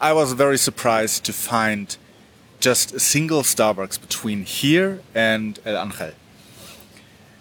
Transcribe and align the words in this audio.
I 0.00 0.12
was 0.12 0.32
very 0.32 0.58
surprised 0.58 1.24
to 1.24 1.32
find 1.32 1.96
just 2.60 2.92
a 2.94 3.00
single 3.00 3.42
Starbucks 3.42 4.00
between 4.00 4.44
here 4.44 5.00
and 5.14 5.58
El 5.64 5.76
Angel. 5.82 6.12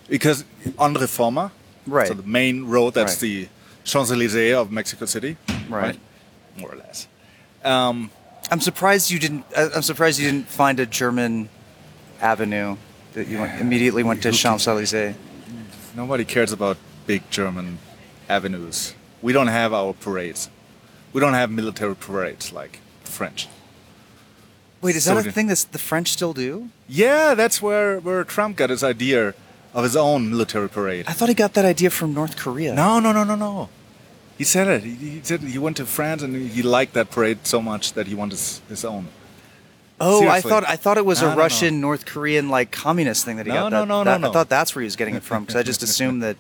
Because 0.08 0.46
on 0.78 0.94
Reforma, 0.96 1.52
Right. 1.88 2.08
so 2.08 2.14
the 2.14 2.24
main 2.24 2.66
road, 2.66 2.94
that's 2.94 3.14
Right. 3.14 3.22
the 3.22 3.48
Champs 3.84 4.12
Elysees 4.12 4.56
of 4.56 4.72
Mexico 4.72 5.06
City, 5.06 5.38
Right. 5.70 6.00
More 6.58 6.72
or 6.74 6.78
less. 6.78 7.08
Um, 7.64 8.10
I'm 8.52 8.62
surprised 8.62 9.10
you 9.12 9.20
didn't. 9.20 9.44
I- 9.58 9.70
I'm 9.76 9.82
surprised 9.82 10.20
you 10.20 10.26
didn't 10.32 10.48
find 10.50 10.80
a 10.80 10.86
German 10.86 11.50
avenue 12.22 12.78
that 13.14 13.28
you 13.28 13.40
went, 13.40 13.60
immediately 13.60 14.04
went 14.04 14.22
to 14.24 14.32
Champs 14.32 14.68
Elysees. 14.68 15.16
nobody 15.96 16.24
cares 16.26 16.52
about 16.52 16.78
big 17.08 17.24
German 17.32 17.80
avenues. 18.30 18.94
We 19.22 19.34
don't 19.34 19.48
have 19.48 19.74
our 19.74 19.94
parades. 19.94 20.50
We 21.16 21.22
don't 21.22 21.34
have 21.34 21.50
military 21.50 21.96
parades 21.96 22.52
like 22.52 22.80
the 23.06 23.12
French. 23.12 23.48
Wait, 24.82 24.98
is 24.98 25.06
So 25.06 25.14
that 25.16 25.22
a 25.22 25.24
did- 25.24 25.34
thing 25.34 25.48
that 25.48 25.66
the 25.72 25.80
French 25.80 26.10
still 26.12 26.34
do? 26.34 26.68
Yeah, 26.90 27.36
that's 27.36 27.62
where, 27.62 28.02
where 28.02 28.26
Trump 28.26 28.58
got 28.58 28.70
his 28.70 28.84
idea 28.84 29.34
of 29.74 29.84
his 29.86 29.96
own 29.96 30.30
military 30.30 30.68
parade. 30.68 31.06
I 31.08 31.14
thought 31.14 31.30
he 31.30 31.34
got 31.36 31.54
that 31.54 31.64
idea 31.64 31.90
from 31.90 32.14
North 32.14 32.36
Korea. 32.36 32.76
No, 32.76 33.00
no, 33.00 33.14
no, 33.14 33.24
no, 33.24 33.36
no. 33.38 33.70
He 34.38 34.44
said 34.44 34.68
it. 34.68 34.84
He, 34.84 34.96
he 34.96 35.20
said 35.24 35.40
he 35.40 35.58
went 35.58 35.78
to 35.78 35.86
France 35.86 36.22
and 36.22 36.36
he 36.36 36.62
liked 36.62 36.94
that 36.96 37.10
parade 37.12 37.48
so 37.48 37.62
much 37.62 37.94
that 37.94 38.08
he 38.08 38.14
wanted 38.14 38.32
his, 38.34 38.62
his 38.68 38.84
own. 38.84 39.08
Oh, 40.02 40.20
Seriously. 40.20 40.38
I 40.38 40.42
thought 40.52 40.64
I 40.68 40.76
thought 40.76 40.98
it 40.98 41.06
was 41.06 41.22
No, 41.22 41.28
a 41.28 41.30
no, 41.30 41.36
no. 41.38 41.42
Russian, 41.44 41.80
North 41.80 42.06
Korean, 42.06 42.50
like 42.50 42.72
communist 42.74 43.24
thing 43.24 43.38
that 43.38 43.46
he 43.46 43.54
No, 43.54 43.70
got. 43.70 43.70
no, 43.72 43.80
that, 43.80 43.88
no, 43.88 43.98
no, 44.04 44.12
that- 44.12 44.20
no. 44.22 44.30
I 44.30 44.34
thought 44.34 44.50
that's 44.50 44.76
where 44.76 44.82
he 44.82 44.86
was 44.86 44.98
getting 44.98 45.16
it 45.16 45.24
from 45.24 45.44
because 45.46 45.56
I 45.56 45.64
just 45.64 45.82
assumed 45.82 46.22
that. 46.24 46.36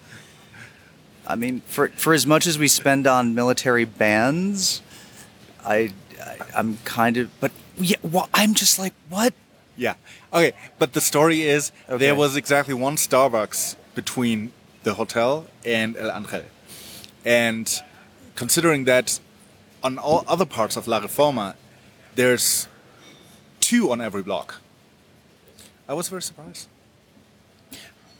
I 1.28 1.36
mean, 1.36 1.62
for 1.66 1.90
for 1.90 2.14
as 2.14 2.26
much 2.26 2.48
as 2.48 2.58
we 2.58 2.68
spend 2.68 3.08
on 3.08 3.34
military 3.34 3.86
bands, 3.86 4.82
I, 5.66 5.92
I 6.22 6.38
I'm 6.56 6.78
kind 6.84 7.18
of, 7.18 7.30
but 7.40 7.52
yeah, 7.78 7.98
well, 8.04 8.30
I'm 8.34 8.54
just 8.54 8.78
like, 8.80 8.94
what? 9.10 9.34
Yeah. 9.78 9.96
Okay, 10.32 10.54
but 10.80 10.94
the 10.94 11.02
story 11.02 11.42
is 11.42 11.72
Okay. 11.90 11.98
there 11.98 12.16
was 12.16 12.36
exactly 12.36 12.74
one 12.74 12.96
Starbucks 12.96 13.76
between 13.96 14.52
the 14.84 14.94
hotel 14.94 15.48
and 15.66 15.98
El 15.98 16.12
Angel. 16.16 16.44
And 17.26 17.68
considering 18.36 18.86
that 18.86 19.20
on 19.84 19.98
all 19.98 20.24
other 20.28 20.46
parts 20.46 20.78
of 20.78 20.88
La 20.88 21.00
Reforma, 21.02 21.56
there's 22.16 22.68
two 23.60 23.92
on 23.92 24.00
every 24.00 24.22
block. 24.24 24.62
I 25.90 25.94
was 25.94 26.08
very 26.10 26.22
surprised. 26.22 26.68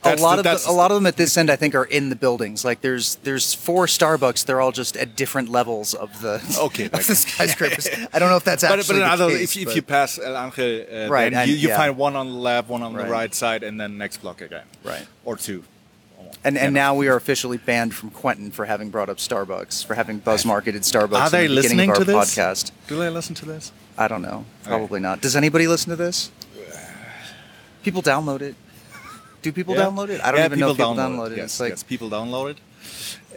That's 0.06 0.22
a 0.22 0.24
lot 0.24 0.42
the- 0.44 0.52
of 0.52 0.64
the, 0.64 0.70
a 0.70 0.72
lot 0.72 0.92
of 0.92 0.96
them 0.96 1.06
at 1.06 1.18
this 1.18 1.36
end, 1.38 1.50
I 1.50 1.56
think, 1.56 1.76
are 1.76 1.84
in 1.86 2.10
the 2.10 2.16
buildings. 2.16 2.64
Like 2.64 2.82
there's 2.82 3.16
there's 3.24 3.54
four 3.54 3.86
Starbucks. 3.88 4.46
They're 4.46 4.62
all 4.62 4.72
just 4.72 4.96
at 4.98 5.16
different 5.16 5.50
levels 5.50 5.94
of 5.94 6.22
the 6.22 6.36
Okay, 6.60 6.86
of 6.86 6.94
okay. 6.94 7.04
the 7.04 7.16
skyscrapers. 7.16 7.90
I 8.14 8.20
don't 8.20 8.30
know 8.30 8.38
if 8.38 8.44
that's 8.44 8.64
But, 8.64 8.80
actually 8.80 9.00
but 9.00 9.12
other, 9.12 9.30
case, 9.30 9.56
if, 9.58 9.68
if 9.68 9.76
you 9.76 9.82
pass 9.82 10.18
El 10.18 10.38
Angel, 10.38 10.86
uh, 11.06 11.10
Right, 11.10 11.34
and- 11.34 11.50
you, 11.50 11.56
you 11.58 11.70
yeah. 11.70 11.78
find 11.78 11.98
one 11.98 12.16
on 12.16 12.28
the 12.30 12.38
left, 12.38 12.70
one 12.70 12.82
on 12.84 12.94
Right. 12.94 13.06
the 13.06 13.12
right 13.12 13.34
side, 13.36 13.64
and 13.64 13.80
then 13.80 13.98
next 13.98 14.18
block 14.18 14.42
again. 14.42 14.66
Right. 14.84 15.06
Or 15.26 15.36
two. 15.36 15.64
And 16.44 16.58
and 16.58 16.74
now 16.74 16.94
we 16.94 17.08
are 17.08 17.16
officially 17.16 17.58
banned 17.58 17.96
from 17.96 18.12
Quentin 18.12 18.52
for 18.52 18.66
having 18.66 18.90
brought 18.92 19.10
up 19.10 19.18
Starbucks, 19.18 19.84
for 19.86 19.96
having 19.96 20.20
buzz 20.20 20.46
marketed 20.46 20.84
Starbucks. 20.84 21.20
Are 21.20 21.30
they 21.30 21.48
the 21.48 21.54
listening 21.54 21.92
to 21.94 22.04
this? 22.04 22.16
podcast? 22.16 22.72
Do 22.88 22.98
they 23.00 23.10
listen 23.10 23.34
to 23.36 23.46
this? 23.46 23.72
I 23.98 24.08
don't 24.08 24.22
know. 24.22 24.46
Probably 24.64 25.00
not. 25.00 25.22
Does 25.22 25.36
anybody 25.36 25.68
listen 25.68 25.90
to 25.90 25.96
this? 25.96 26.30
People 27.84 28.02
download 28.02 28.42
it. 28.42 28.56
Do 29.46 29.52
people 29.52 29.76
Yeah. 29.76 29.84
download 29.86 30.10
it? 30.10 30.20
I 30.24 30.32
don't 30.32 30.40
Yeah, 30.40 30.46
even 30.48 30.60
know 30.60 30.72
if 30.72 30.78
people 30.78 30.96
download 30.96 31.32
it. 31.34 31.38
Yes, 31.38 31.46
It's 31.52 31.60
like 31.60 31.70
yes, 31.70 31.84
people 31.84 32.10
download 32.10 32.48
it, 32.54 32.58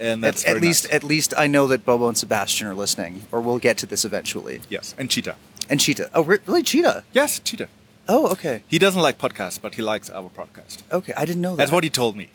and 0.01 0.25
that's 0.25 0.43
at, 0.47 0.57
at 0.57 0.63
least 0.63 0.85
nice. 0.85 0.95
at 0.95 1.05
least 1.05 1.35
I 1.37 1.47
know 1.47 1.67
that 1.67 1.85
Bobo 1.85 2.09
and 2.09 2.17
Sebastian 2.17 2.67
are 2.67 2.75
listening, 2.75 3.27
or 3.31 3.41
we'll 3.43 3.59
get 3.59 3.77
to 3.83 3.87
this 3.87 4.05
eventually. 4.07 4.61
yes, 4.71 4.95
and 4.99 5.11
Cheetah. 5.11 5.37
And 5.69 5.79
Cheetah. 5.79 6.09
Oh, 6.15 6.23
really? 6.23 6.63
Cheetah? 6.63 7.05
Yes, 7.13 7.41
Cheetah. 7.41 7.69
Oh, 8.09 8.29
okay. 8.35 8.63
He 8.69 8.79
doesn't 8.79 9.03
like 9.03 9.19
podcasts, 9.19 9.61
but 9.61 9.75
he 9.75 9.83
likes 9.83 10.09
our 10.09 10.31
podcast. 10.31 10.79
Okay, 10.91 11.13
I 11.15 11.27
didn't 11.27 11.43
know 11.43 11.51
that. 11.51 11.59
That's 11.59 11.73
what 11.73 11.85
he 11.85 11.91
told 11.91 12.17
me. 12.17 12.29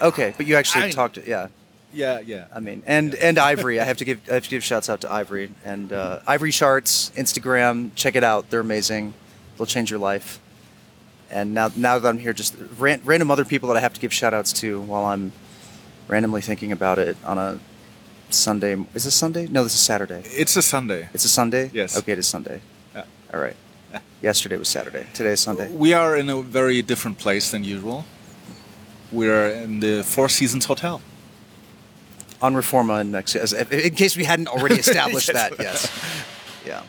Okay, 0.00 0.32
but 0.38 0.46
you 0.46 0.56
actually 0.56 0.84
I- 0.84 0.90
talked. 0.90 1.18
Yeah, 1.18 1.48
Yeah, 1.92 2.20
yeah. 2.20 2.46
I 2.56 2.60
mean, 2.60 2.82
and 2.86 3.14
and 3.16 3.36
Ivory. 3.38 3.76
I 3.78 3.84
have 3.84 3.98
to 3.98 4.04
give 4.06 4.18
I 4.30 4.34
have 4.38 4.44
to 4.44 4.50
give 4.50 4.64
shouts 4.64 4.88
out 4.88 5.00
to 5.02 5.08
Ivory 5.12 5.50
and 5.66 5.92
uh, 5.92 6.20
Ivory 6.26 6.52
Charts 6.52 7.12
Instagram. 7.16 7.90
Check 7.94 8.14
it 8.16 8.24
out; 8.24 8.48
they're 8.50 8.60
amazing. 8.70 9.12
They'll 9.58 9.66
change 9.76 9.90
your 9.90 10.00
life. 10.12 10.38
And 11.30 11.52
now 11.54 11.70
now 11.76 11.98
that 11.98 12.08
I'm 12.08 12.18
here, 12.18 12.32
just 12.32 12.54
ran, 12.78 13.00
random 13.04 13.30
other 13.30 13.44
people 13.44 13.68
that 13.68 13.76
I 13.76 13.80
have 13.80 13.92
to 13.94 14.00
give 14.00 14.12
shout 14.12 14.32
outs 14.34 14.52
to 14.54 14.80
while 14.80 15.04
I'm 15.04 15.32
randomly 16.08 16.40
thinking 16.40 16.72
about 16.72 16.98
it 16.98 17.16
on 17.24 17.36
a 17.38 17.60
Sunday. 18.30 18.76
Is 18.94 19.04
this 19.04 19.14
Sunday? 19.14 19.46
No, 19.46 19.62
this 19.62 19.74
is 19.74 19.80
Saturday. 19.80 20.22
It's 20.24 20.56
a 20.56 20.62
Sunday. 20.62 21.08
It's 21.12 21.24
a 21.24 21.28
Sunday. 21.28 21.70
Yes. 21.74 21.96
Okay, 21.98 22.12
it 22.12 22.18
is 22.18 22.26
Sunday. 22.26 22.60
Yeah. 22.94 23.04
All 23.32 23.40
right. 23.40 23.56
Yesterday 24.22 24.56
was 24.56 24.68
Saturday. 24.68 25.06
Today 25.14 25.30
is 25.32 25.40
Sunday. 25.40 25.70
We 25.70 25.92
are 25.92 26.16
in 26.16 26.28
a 26.28 26.42
very 26.42 26.82
different 26.82 27.18
place 27.18 27.50
than 27.50 27.62
usual. 27.62 28.04
We're 29.12 29.48
in 29.50 29.80
the 29.80 30.02
Four 30.02 30.28
Seasons 30.28 30.64
Hotel. 30.66 31.00
on 32.42 32.54
Reforma 32.54 33.00
in 33.00 33.10
Mexico. 33.10 33.44
In 33.70 33.94
case 33.94 34.16
we 34.16 34.24
hadn't 34.24 34.48
already 34.48 34.74
established 34.86 35.32
that, 35.32 35.52
yes. 35.58 35.90
Yeah. 36.66 36.82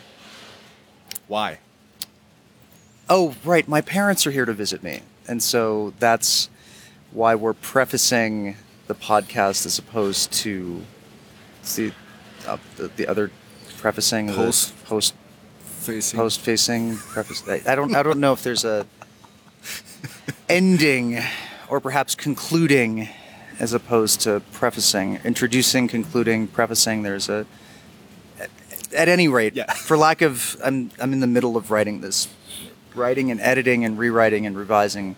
Why? 1.27 1.59
Oh, 3.09 3.35
right. 3.43 3.67
My 3.67 3.81
parents 3.81 4.27
are 4.27 4.31
here 4.31 4.45
to 4.45 4.53
visit 4.53 4.83
me. 4.83 5.01
And 5.27 5.41
so 5.41 5.93
that's 5.99 6.49
why 7.11 7.35
we're 7.35 7.53
prefacing 7.53 8.55
the 8.87 8.95
podcast 8.95 9.65
as 9.65 9.79
opposed 9.79 10.31
to 10.31 10.83
see 11.63 11.91
uh, 12.47 12.57
the, 12.77 12.87
the 12.89 13.07
other 13.07 13.31
prefacing 13.77 14.27
the 14.27 14.33
Post- 14.33 14.83
post 14.85 15.13
Facing. 15.61 16.17
post 16.19 16.41
facing 16.41 16.97
preface. 16.97 17.41
I, 17.47 17.61
I 17.71 17.73
don't 17.75 17.95
I 17.95 18.03
don't 18.03 18.19
know 18.19 18.33
if 18.33 18.43
there's 18.43 18.65
a 18.65 18.85
ending 20.49 21.19
or 21.69 21.79
perhaps 21.79 22.15
concluding 22.15 23.07
as 23.59 23.73
opposed 23.73 24.21
to 24.21 24.41
prefacing, 24.51 25.19
introducing, 25.23 25.87
concluding, 25.87 26.47
prefacing. 26.47 27.03
There's 27.03 27.29
a 27.29 27.45
at, 28.39 28.49
at 28.93 29.07
any 29.09 29.27
rate, 29.27 29.55
Yeah. 29.55 29.71
for 29.73 29.97
lack 29.97 30.21
of 30.21 30.57
I'm 30.63 30.91
I'm 30.99 31.13
in 31.13 31.21
the 31.21 31.27
middle 31.27 31.55
of 31.57 31.71
writing 31.71 32.01
this, 32.01 32.27
writing 32.95 33.31
and 33.31 33.39
editing 33.41 33.85
and 33.85 33.97
rewriting 33.97 34.45
and 34.45 34.57
revising 34.57 35.15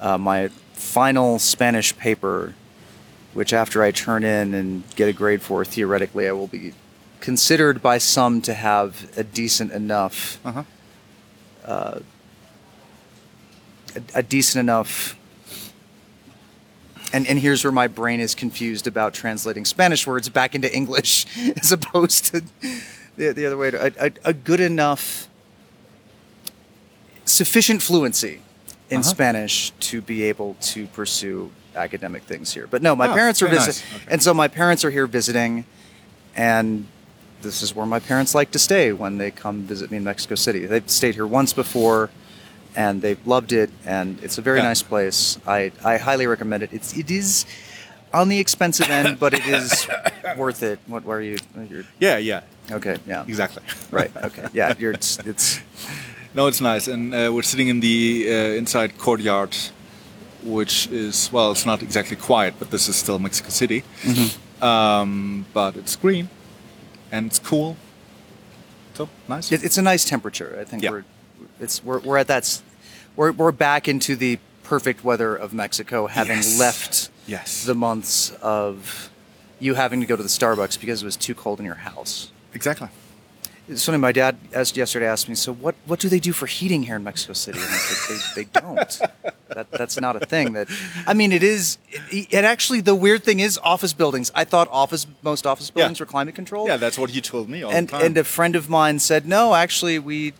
uh, 0.00 0.18
my 0.18 0.48
final 0.72 1.38
Spanish 1.38 1.96
paper, 1.96 2.54
which 3.34 3.52
after 3.52 3.82
I 3.82 3.90
turn 3.92 4.24
in 4.24 4.54
and 4.54 4.82
get 4.96 5.08
a 5.08 5.12
grade 5.12 5.42
for, 5.42 5.64
theoretically 5.64 6.28
I 6.28 6.32
will 6.32 6.48
be 6.48 6.74
considered 7.20 7.80
by 7.80 7.98
some 7.98 8.40
to 8.42 8.54
have 8.54 9.10
a 9.16 9.22
decent 9.24 9.72
enough 9.72 10.38
Uh-huh. 10.44 10.64
a, 11.64 12.02
a 14.14 14.22
decent 14.22 14.60
enough 14.60 15.16
and 17.14 17.26
and 17.28 17.38
here's 17.38 17.62
where 17.62 17.72
my 17.72 17.86
brain 17.88 18.20
is 18.20 18.34
confused 18.34 18.86
about 18.86 19.12
translating 19.12 19.64
Spanish 19.66 20.06
words 20.06 20.28
back 20.30 20.54
into 20.54 20.74
English 20.74 21.26
as 21.62 21.70
opposed 21.70 22.24
to 22.26 22.42
the, 23.16 23.32
the 23.32 23.46
other 23.46 23.56
way. 23.58 23.68
A, 23.68 23.92
a, 24.00 24.12
a 24.24 24.32
good 24.32 24.60
enough, 24.60 25.28
sufficient 27.32 27.82
fluency 27.82 28.40
in 28.90 29.00
Uh-huh. 29.00 29.10
Spanish 29.10 29.70
to 29.90 30.00
be 30.02 30.22
able 30.24 30.54
to 30.60 30.86
pursue 30.88 31.50
academic 31.74 32.22
things 32.24 32.52
here. 32.52 32.66
But 32.70 32.82
no, 32.82 32.94
my 32.94 33.08
Oh, 33.08 33.14
parents 33.14 33.40
are 33.42 33.48
visiting, 33.48 33.82
nice. 33.92 34.02
Okay. 34.02 34.12
and 34.12 34.22
so 34.22 34.34
my 34.34 34.48
parents 34.48 34.84
are 34.84 34.90
here 34.90 35.06
visiting, 35.06 35.64
and 36.36 36.86
this 37.40 37.62
is 37.62 37.74
where 37.74 37.86
my 37.86 37.98
parents 38.00 38.34
like 38.34 38.50
to 38.52 38.58
stay 38.58 38.92
when 38.92 39.18
they 39.18 39.30
come 39.30 39.62
visit 39.62 39.90
me 39.90 39.96
in 39.96 40.04
Mexico 40.04 40.34
City. 40.34 40.66
They've 40.66 40.88
stayed 40.88 41.14
here 41.14 41.26
once 41.26 41.52
before, 41.54 42.10
and 42.76 43.00
they've 43.02 43.24
loved 43.26 43.52
it, 43.52 43.70
and 43.86 44.18
it's 44.22 44.38
a 44.38 44.42
very 44.42 44.58
Yeah. 44.58 44.68
nice 44.68 44.82
place. 44.82 45.38
I, 45.46 45.72
I 45.84 45.96
highly 45.98 46.26
recommend 46.26 46.62
it. 46.62 46.70
It's 46.72 46.96
it 46.96 47.10
is 47.10 47.44
on 48.12 48.28
the 48.28 48.38
expensive 48.38 48.90
end, 48.90 49.18
but 49.18 49.32
it 49.32 49.46
is 49.46 49.88
worth 50.36 50.62
it. 50.62 50.78
What 50.86 51.04
were 51.04 51.20
you? 51.22 51.38
You're, 51.70 51.84
Yeah, 51.98 52.18
yeah, 52.18 52.42
okay, 52.70 52.96
yeah, 53.06 53.24
exactly. 53.26 53.62
right. 53.90 54.10
Okay, 54.28 54.46
yeah. 54.52 54.74
You're 54.78 54.92
it's, 54.92 55.18
it's 55.24 55.60
No, 56.34 56.46
it's 56.46 56.60
nice, 56.60 56.88
and 56.88 57.14
uh, 57.14 57.30
we're 57.32 57.42
sitting 57.42 57.68
in 57.68 57.80
the 57.80 58.26
uh, 58.28 58.34
inside 58.58 58.96
courtyard, 58.98 59.54
which 60.42 60.86
is 60.88 61.30
well, 61.32 61.50
it's 61.52 61.66
not 61.66 61.82
exactly 61.82 62.16
quiet, 62.16 62.54
but 62.58 62.70
this 62.70 62.88
is 62.88 62.96
still 62.96 63.18
Mexico 63.18 63.50
City. 63.50 63.82
Mm-hmm. 64.02 64.64
Um, 64.64 65.44
but 65.52 65.76
it's 65.76 65.94
green, 65.96 66.28
and 67.10 67.26
it's 67.26 67.38
cool. 67.38 67.76
So 68.94 69.08
nice. 69.28 69.52
it- 69.52 69.62
it's 69.64 69.76
a 69.78 69.82
nice 69.82 70.04
temperature. 70.04 70.56
I 70.60 70.64
think 70.64 70.82
Yeah. 70.82 70.90
we're 70.92 71.04
it's 71.60 71.84
we're, 71.84 72.00
we're 72.00 72.16
at 72.18 72.28
that 72.28 72.62
we're 73.16 73.32
we're 73.32 73.52
back 73.52 73.86
into 73.88 74.16
the 74.16 74.38
perfect 74.62 75.04
weather 75.04 75.34
of 75.36 75.52
Mexico, 75.52 76.06
having 76.06 76.36
Yes. 76.38 76.58
left 76.58 77.10
Yes. 77.26 77.64
the 77.64 77.74
months 77.74 78.30
of 78.40 79.10
you 79.60 79.74
having 79.74 80.00
to 80.00 80.06
go 80.06 80.16
to 80.16 80.22
the 80.22 80.28
Starbucks 80.30 80.80
because 80.80 81.02
it 81.02 81.04
was 81.04 81.16
too 81.16 81.34
cold 81.34 81.58
in 81.60 81.66
your 81.66 81.74
house. 81.76 82.30
exactly. 82.54 82.88
Funny. 83.78 83.98
My 83.98 84.12
dad 84.12 84.36
asked 84.54 84.76
yesterday 84.76 85.06
asked 85.06 85.28
me, 85.28 85.34
so 85.34 85.52
what 85.52 85.74
what 85.86 85.98
do 86.00 86.08
they 86.08 86.20
do 86.20 86.32
for 86.32 86.46
heating 86.46 86.82
here 86.84 86.96
in 86.96 87.04
Mexico 87.04 87.32
City? 87.32 87.58
And 87.58 87.68
I 87.68 87.76
said 87.76 88.18
they, 88.34 88.42
they 88.44 88.60
don't. 88.60 89.00
that 89.54 89.70
that's 89.70 90.00
not 90.00 90.16
a 90.16 90.20
thing. 90.26 90.52
That 90.54 90.68
I 91.06 91.14
mean, 91.14 91.32
it 91.32 91.42
is. 91.42 91.78
It, 92.10 92.28
it 92.32 92.44
actually 92.44 92.80
the 92.80 92.94
weird 92.94 93.22
thing 93.24 93.40
is 93.40 93.58
office 93.62 93.92
buildings. 93.92 94.30
I 94.34 94.44
thought 94.44 94.68
office 94.70 95.06
most 95.22 95.46
office 95.46 95.70
buildings 95.70 96.00
were 96.00 96.06
climate 96.06 96.34
controlled. 96.34 96.68
Yeah, 96.68 96.76
that's 96.76 96.98
what 96.98 97.14
you 97.14 97.20
told 97.20 97.48
me 97.48 97.62
all 97.62 97.72
and 97.72 97.88
the 97.88 97.92
time. 97.92 98.04
and 98.06 98.16
a 98.18 98.24
friend 98.24 98.56
of 98.56 98.68
mine 98.68 98.98
said 98.98 99.26
no 99.26 99.54
actually 99.54 99.98
we 99.98 100.32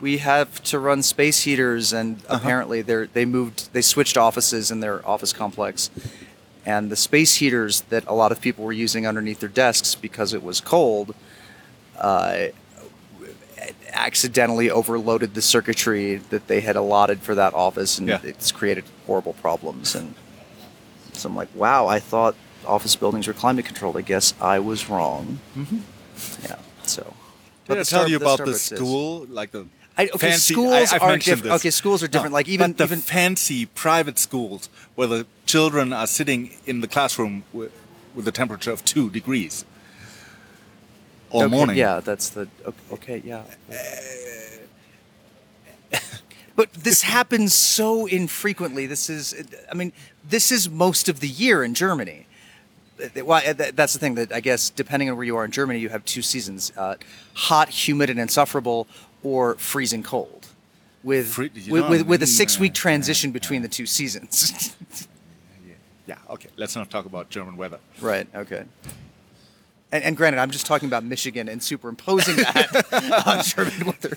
we 0.00 0.18
have 0.18 0.62
to 0.62 0.78
run 0.78 1.02
space 1.02 1.42
heaters 1.42 1.92
and 1.92 2.16
Uh-huh. 2.26 2.36
apparently 2.36 2.80
they 2.82 3.06
they 3.12 3.24
moved 3.24 3.72
they 3.72 3.82
switched 3.82 4.16
offices 4.16 4.70
in 4.70 4.80
their 4.80 5.06
office 5.06 5.32
complex 5.32 5.90
and 6.64 6.90
the 6.90 6.96
space 6.96 7.36
heaters 7.36 7.80
that 7.88 8.04
a 8.06 8.14
lot 8.14 8.30
of 8.32 8.40
people 8.40 8.64
were 8.64 8.72
using 8.72 9.06
underneath 9.06 9.40
their 9.40 9.48
desks 9.48 9.94
because 9.94 10.32
it 10.34 10.42
was 10.42 10.60
cold 10.60 11.14
uh, 11.98 12.46
accidentally 13.92 14.70
overloaded 14.70 15.34
the 15.34 15.42
circuitry 15.42 16.16
that 16.16 16.46
they 16.48 16.60
had 16.60 16.76
allotted 16.76 17.20
for 17.20 17.34
that 17.34 17.54
office 17.54 17.98
and 17.98 18.08
Yeah. 18.08 18.20
it's 18.22 18.52
created 18.52 18.84
horrible 19.06 19.32
problems 19.34 19.94
and 19.94 20.14
so 21.12 21.28
i'm 21.28 21.36
like 21.36 21.48
wow 21.54 21.86
i 21.86 21.98
thought 21.98 22.34
office 22.66 22.94
buildings 22.96 23.26
were 23.26 23.32
climate 23.32 23.64
controlled 23.64 23.96
i 23.96 24.00
guess 24.02 24.34
i 24.40 24.58
was 24.58 24.88
wrong 24.88 25.38
mm-hmm. 25.56 25.78
yeah. 26.44 26.56
So. 26.84 27.14
Did 27.66 27.72
I 27.76 27.80
the 27.80 27.84
tell 27.84 28.00
Star- 28.00 28.08
you 28.08 28.16
about 28.16 28.38
the 28.38 28.50
is- 28.50 28.62
school, 28.62 29.26
like 29.30 29.52
the 29.52 29.66
I- 29.96 30.04
okay, 30.06 30.30
fancy? 30.30 30.54
schools 30.54 30.72
I, 30.92 30.96
I've 30.96 31.02
are 31.02 31.08
mentioned 31.10 31.36
diff- 31.36 31.44
this. 31.44 31.60
okay, 31.60 31.70
schools 31.70 32.02
are 32.02 32.08
different, 32.08 32.32
like, 32.32 32.48
even- 32.48 32.72
the 32.72 32.84
even- 32.84 32.98
fancy 33.00 33.66
private 33.66 34.18
schools 34.18 34.68
where 34.96 35.06
the 35.06 35.26
children 35.46 35.92
are 35.92 36.06
sitting 36.08 36.56
in 36.66 36.80
the 36.80 36.88
classroom 36.88 37.44
with, 37.52 37.70
with 38.14 38.26
a 38.26 38.32
temperature 38.32 38.72
of 38.72 38.84
two 38.84 39.08
degrees 39.10 39.64
all 41.30 41.42
Okay, 41.42 41.50
morning. 41.50 41.76
Yeah, 41.76 42.00
that's 42.00 42.30
the 42.30 42.48
okay. 42.92 43.22
Yeah. 43.24 43.42
But 46.56 46.74
this 46.74 47.00
happens 47.02 47.54
so 47.54 48.04
infrequently. 48.04 48.84
This 48.84 49.08
is, 49.08 49.34
I 49.70 49.74
mean, 49.74 49.94
this 50.28 50.52
is 50.52 50.68
most 50.68 51.08
of 51.08 51.20
the 51.20 51.28
year 51.28 51.64
in 51.64 51.72
Germany. 51.72 52.26
Why? 53.14 53.42
uh, 53.46 53.70
That's 53.74 53.94
the 53.94 53.98
thing 53.98 54.14
that 54.16 54.30
I 54.30 54.40
guess, 54.40 54.68
depending 54.68 55.08
on 55.08 55.16
where 55.16 55.24
you 55.24 55.36
are 55.36 55.44
in 55.46 55.52
Germany, 55.52 55.78
you 55.78 55.88
have 55.88 56.04
two 56.04 56.20
seasons: 56.20 56.70
uh, 56.76 56.96
hot, 57.32 57.70
humid, 57.70 58.10
and 58.10 58.20
insufferable, 58.20 58.86
or 59.22 59.54
freezing 59.54 60.02
cold. 60.02 60.48
With 61.02 61.28
Free- 61.28 61.50
with, 61.70 61.88
with, 61.88 62.02
with 62.06 62.22
a 62.22 62.26
six-week 62.26 62.72
uh, 62.72 62.74
transition 62.74 63.30
between 63.30 63.62
the 63.62 63.68
two 63.68 63.86
seasons. 63.86 64.76
Yeah. 66.06 66.16
Okay. 66.28 66.48
Let's 66.56 66.74
not 66.74 66.90
talk 66.90 67.06
about 67.06 67.30
German 67.30 67.56
weather. 67.56 67.78
Right. 68.00 68.26
Okay. 68.34 68.64
And, 69.92 70.04
and 70.04 70.16
granted, 70.16 70.38
I'm 70.38 70.50
just 70.52 70.66
talking 70.66 70.86
about 70.88 71.02
Michigan 71.04 71.48
and 71.48 71.60
superimposing 71.62 72.36
that 72.36 72.86
on 73.26 73.42
German 73.42 73.86
weather, 73.86 74.16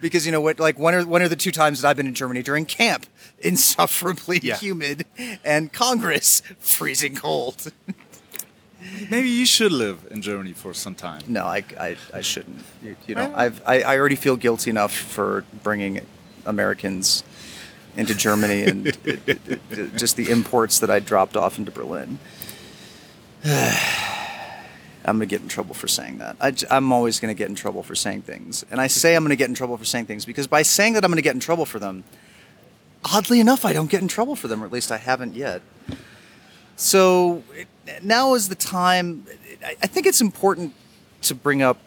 because 0.00 0.24
you 0.24 0.32
know 0.32 0.40
what? 0.40 0.58
Like 0.58 0.78
one 0.78 0.94
or 0.94 1.04
one 1.06 1.20
of 1.22 1.28
the 1.30 1.36
two 1.36 1.50
times 1.52 1.82
that 1.82 1.88
I've 1.88 1.96
been 1.96 2.06
in 2.06 2.14
Germany 2.14 2.42
during 2.42 2.64
camp, 2.64 3.06
insufferably 3.40 4.40
Yeah. 4.42 4.56
humid, 4.56 5.04
and 5.44 5.72
Congress 5.72 6.40
freezing 6.58 7.16
cold. 7.16 7.70
Maybe 9.10 9.28
you 9.30 9.46
should 9.46 9.72
live 9.72 10.06
in 10.10 10.20
Germany 10.22 10.52
for 10.52 10.72
some 10.74 10.94
time. 10.94 11.22
No, 11.26 11.44
I, 11.44 11.64
I, 11.80 11.96
I 12.12 12.20
shouldn't. 12.20 12.62
You, 12.82 12.96
you 13.06 13.14
know, 13.14 13.32
I've 13.34 13.62
I, 13.66 13.80
I 13.82 13.98
already 13.98 14.16
feel 14.16 14.36
guilty 14.36 14.70
enough 14.70 14.92
for 14.94 15.44
bringing 15.62 16.00
Americans 16.46 17.24
into 17.96 18.14
Germany 18.14 18.64
and 18.64 18.86
it, 19.04 19.20
it, 19.28 19.40
it- 19.70 19.96
just 19.96 20.16
the 20.16 20.30
imports 20.30 20.78
that 20.80 20.90
I 20.90 20.98
dropped 21.00 21.36
off 21.36 21.58
into 21.58 21.70
Berlin. 21.72 22.18
I'm 25.04 25.16
gonna 25.16 25.26
get 25.26 25.42
in 25.42 25.48
trouble 25.48 25.74
for 25.74 25.88
saying 25.88 26.18
that. 26.18 26.36
I, 26.40 26.52
am 26.76 26.92
always 26.92 27.20
gonna 27.20 27.34
get 27.34 27.48
in 27.48 27.54
trouble 27.54 27.82
for 27.82 27.94
saying 27.94 28.22
things, 28.22 28.64
and 28.70 28.80
I 28.80 28.86
say 28.86 29.14
I'm 29.14 29.24
gonna 29.24 29.36
get 29.36 29.48
in 29.48 29.54
trouble 29.54 29.76
for 29.76 29.84
saying 29.84 30.06
things 30.06 30.24
because 30.24 30.46
by 30.46 30.62
saying 30.62 30.94
that 30.94 31.04
I'm 31.04 31.10
gonna 31.10 31.22
get 31.22 31.34
in 31.34 31.40
trouble 31.40 31.66
for 31.66 31.78
them, 31.78 32.04
oddly 33.04 33.40
enough, 33.40 33.64
I 33.64 33.72
don't 33.72 33.90
get 33.90 34.02
in 34.02 34.08
trouble 34.08 34.36
for 34.36 34.48
them, 34.48 34.62
or 34.62 34.66
at 34.66 34.72
least 34.72 34.90
I 34.90 34.98
haven't 34.98 35.34
yet. 35.34 35.62
So 36.76 37.42
now 38.02 38.34
is 38.34 38.48
the 38.48 38.54
time. 38.54 39.26
I 39.64 39.76
I 39.82 39.86
think 39.86 40.06
it's 40.06 40.20
important 40.20 40.74
to 41.22 41.34
bring 41.34 41.62
up 41.62 41.78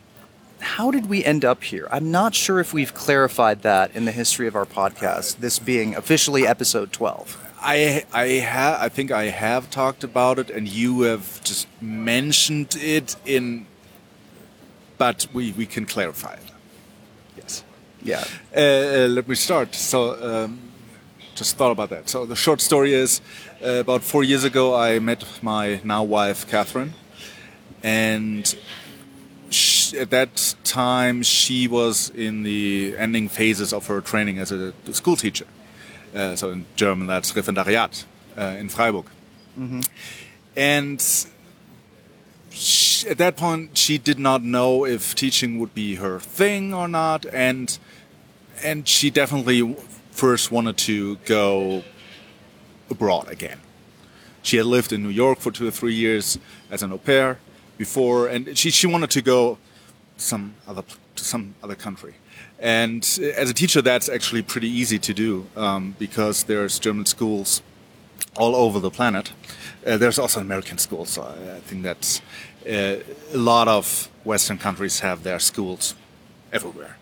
how 0.59 0.91
did 0.91 1.07
we 1.07 1.23
end 1.23 1.45
up 1.45 1.63
here? 1.63 1.87
I'm 1.91 2.11
not 2.11 2.33
sure 2.33 2.59
if 2.59 2.73
we've 2.73 2.93
clarified 2.93 3.61
that 3.61 3.95
in 3.95 4.05
the 4.05 4.11
history 4.11 4.47
of 4.47 4.55
our 4.55 4.65
podcast, 4.65 5.37
this 5.37 5.59
being 5.59 5.95
officially 5.95 6.47
episode 6.47 6.91
12. 6.91 7.46
I 7.67 8.05
I 8.13 8.27
have 8.39 8.81
I 8.81 8.89
think 8.89 9.11
I 9.11 9.25
have 9.25 9.69
talked 9.69 10.03
about 10.05 10.39
it, 10.39 10.49
and 10.49 10.67
you 10.69 11.01
have 11.01 11.43
just 11.43 11.67
mentioned 11.81 12.77
it 12.79 13.17
in, 13.25 13.67
but 14.97 15.27
we 15.33 15.51
we 15.51 15.65
can 15.65 15.85
clarify 15.85 16.33
it. 16.33 16.51
Yes. 17.35 17.63
Yeah. 18.01 18.23
Uh, 18.55 18.59
uh, 18.59 19.07
let 19.09 19.27
me 19.27 19.35
start. 19.35 19.75
So, 19.75 19.99
um, 20.23 20.59
just 21.35 21.57
thought 21.57 21.71
about 21.71 21.89
that. 21.89 22.07
So, 22.09 22.25
the 22.25 22.37
short 22.37 22.61
story 22.61 22.93
is 22.93 23.19
uh, 23.61 23.81
about 23.81 24.01
four 24.01 24.23
years 24.23 24.45
ago, 24.45 24.73
I 24.73 24.99
met 24.99 25.25
my 25.41 25.81
now 25.83 26.03
wife, 26.03 26.47
Catherine. 26.47 26.93
And 27.83 28.55
sh 29.49 29.93
at 29.93 30.09
that 30.11 30.55
time, 30.63 31.21
she 31.21 31.67
was 31.67 32.11
in 32.15 32.43
the 32.43 32.95
ending 32.97 33.27
phases 33.29 33.73
of 33.73 33.87
her 33.87 33.99
training 34.01 34.39
as 34.39 34.51
a 34.53 34.73
school 34.93 35.17
teacher. 35.17 35.45
Uh, 36.15 36.35
so, 36.35 36.51
in 36.51 36.65
German, 36.75 37.07
that's 37.07 37.31
Referendariat 37.33 38.05
uh, 38.37 38.55
in 38.59 38.69
Freiburg. 38.69 39.05
And 40.55 41.01
sh 42.51 43.05
at 43.05 43.17
that 43.17 43.37
point, 43.37 43.77
she 43.77 43.97
did 43.97 44.19
not 44.19 44.41
know 44.43 44.85
if 44.85 45.13
teaching 45.15 45.59
would 45.59 45.73
be 45.73 45.95
her 45.95 46.19
thing 46.19 46.73
or 46.73 46.87
not. 46.87 47.25
And 47.31 47.77
and 48.63 48.87
she 48.87 49.09
definitely 49.09 49.75
first 50.11 50.51
wanted 50.51 50.77
to 50.77 51.17
go 51.17 51.83
abroad 52.89 53.29
again. 53.29 53.59
She 54.41 54.57
had 54.57 54.65
lived 54.65 54.91
in 54.91 55.03
New 55.03 55.09
York 55.09 55.39
for 55.39 55.51
two 55.51 55.67
or 55.67 55.71
three 55.71 55.93
years 55.93 56.39
as 56.71 56.81
an 56.81 56.91
au 56.91 56.97
pair 56.97 57.39
before, 57.77 58.27
and 58.27 58.57
she, 58.57 58.71
she 58.71 58.87
wanted 58.87 59.11
to 59.11 59.21
go 59.21 59.57
some 60.15 60.55
other 60.67 60.83
to 61.15 61.23
some 61.23 61.55
other 61.61 61.75
country. 61.75 62.15
And 62.59 63.03
as 63.35 63.49
a 63.49 63.53
teacher, 63.53 63.81
that's 63.81 64.09
actually 64.09 64.41
pretty 64.41 64.67
easy 64.69 64.97
to 64.99 65.13
do 65.13 65.45
um, 65.55 65.95
because 65.99 66.43
there's 66.43 66.79
German 66.79 67.05
schools 67.05 67.61
all 68.35 68.55
over 68.55 68.79
the 68.79 68.89
planet. 68.89 69.33
Uh, 69.85 69.97
there's 69.97 70.19
also 70.19 70.39
American 70.39 70.77
schools. 70.77 71.09
So 71.09 71.21
I 71.23 71.57
I 71.57 71.59
think 71.59 71.83
that's 71.83 72.21
uh, 72.67 72.97
a 73.33 73.37
lot 73.37 73.67
of 73.67 74.09
Western 74.23 74.57
countries 74.57 74.99
have 74.99 75.23
their 75.23 75.39
schools 75.39 75.95
everywhere. 76.51 76.97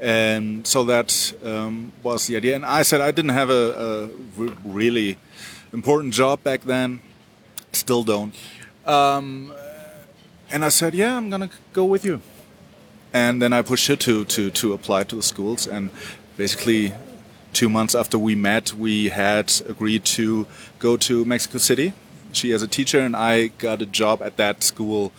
And 0.00 0.66
so 0.66 0.84
that 0.84 1.32
um, 1.44 1.92
was 2.02 2.26
the 2.26 2.36
idea. 2.36 2.56
And 2.56 2.64
I 2.64 2.82
said 2.82 3.00
I 3.00 3.10
didn't 3.10 3.34
have 3.34 3.50
a, 3.50 3.64
a 3.86 4.06
re- 4.36 4.56
really 4.64 5.16
important 5.72 6.14
job 6.14 6.42
back 6.42 6.62
then, 6.62 7.00
still 7.72 8.02
don't. 8.04 8.34
Um, 8.86 9.52
and 10.50 10.64
I 10.64 10.68
said, 10.68 10.94
yeah, 10.94 11.16
I'm 11.16 11.30
gonna 11.30 11.50
go 11.72 11.84
with 11.84 12.04
you. 12.04 12.20
And 13.14 13.40
then 13.40 13.52
I 13.52 13.62
pushed 13.62 13.86
her 13.86 13.96
to, 13.96 14.24
to, 14.24 14.50
to 14.50 14.72
apply 14.72 15.04
to 15.04 15.16
the 15.16 15.22
schools. 15.22 15.68
And 15.68 15.90
basically, 16.36 16.92
two 17.52 17.68
months 17.68 17.94
after 17.94 18.18
we 18.18 18.34
met, 18.34 18.74
we 18.74 19.08
had 19.08 19.52
agreed 19.68 20.04
to 20.04 20.46
go 20.80 20.96
to 20.96 21.24
Mexico 21.24 21.58
City. 21.58 21.92
She 22.32 22.52
as 22.52 22.62
a 22.62 22.66
teacher, 22.66 22.98
and 22.98 23.14
I 23.14 23.46
got 23.46 23.80
a 23.80 23.86
job 23.86 24.20
at 24.20 24.36
that 24.38 24.64
school 24.64 25.12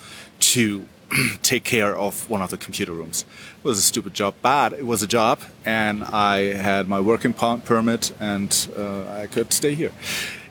to 0.51 0.85
take 1.41 1.63
care 1.63 1.95
of 1.95 2.29
one 2.29 2.41
of 2.41 2.49
the 2.49 2.57
computer 2.57 2.91
rooms. 2.91 3.23
It 3.59 3.63
was 3.63 3.79
a 3.79 3.81
stupid 3.81 4.13
job, 4.13 4.35
but 4.41 4.73
it 4.73 4.85
was 4.85 5.01
a 5.01 5.07
job, 5.07 5.39
and 5.63 6.03
I 6.03 6.53
had 6.53 6.89
my 6.89 6.99
working 6.99 7.33
permit, 7.33 8.11
and 8.19 8.67
uh, 8.77 9.07
I 9.21 9.27
could 9.27 9.53
stay 9.53 9.73
here. 9.73 9.93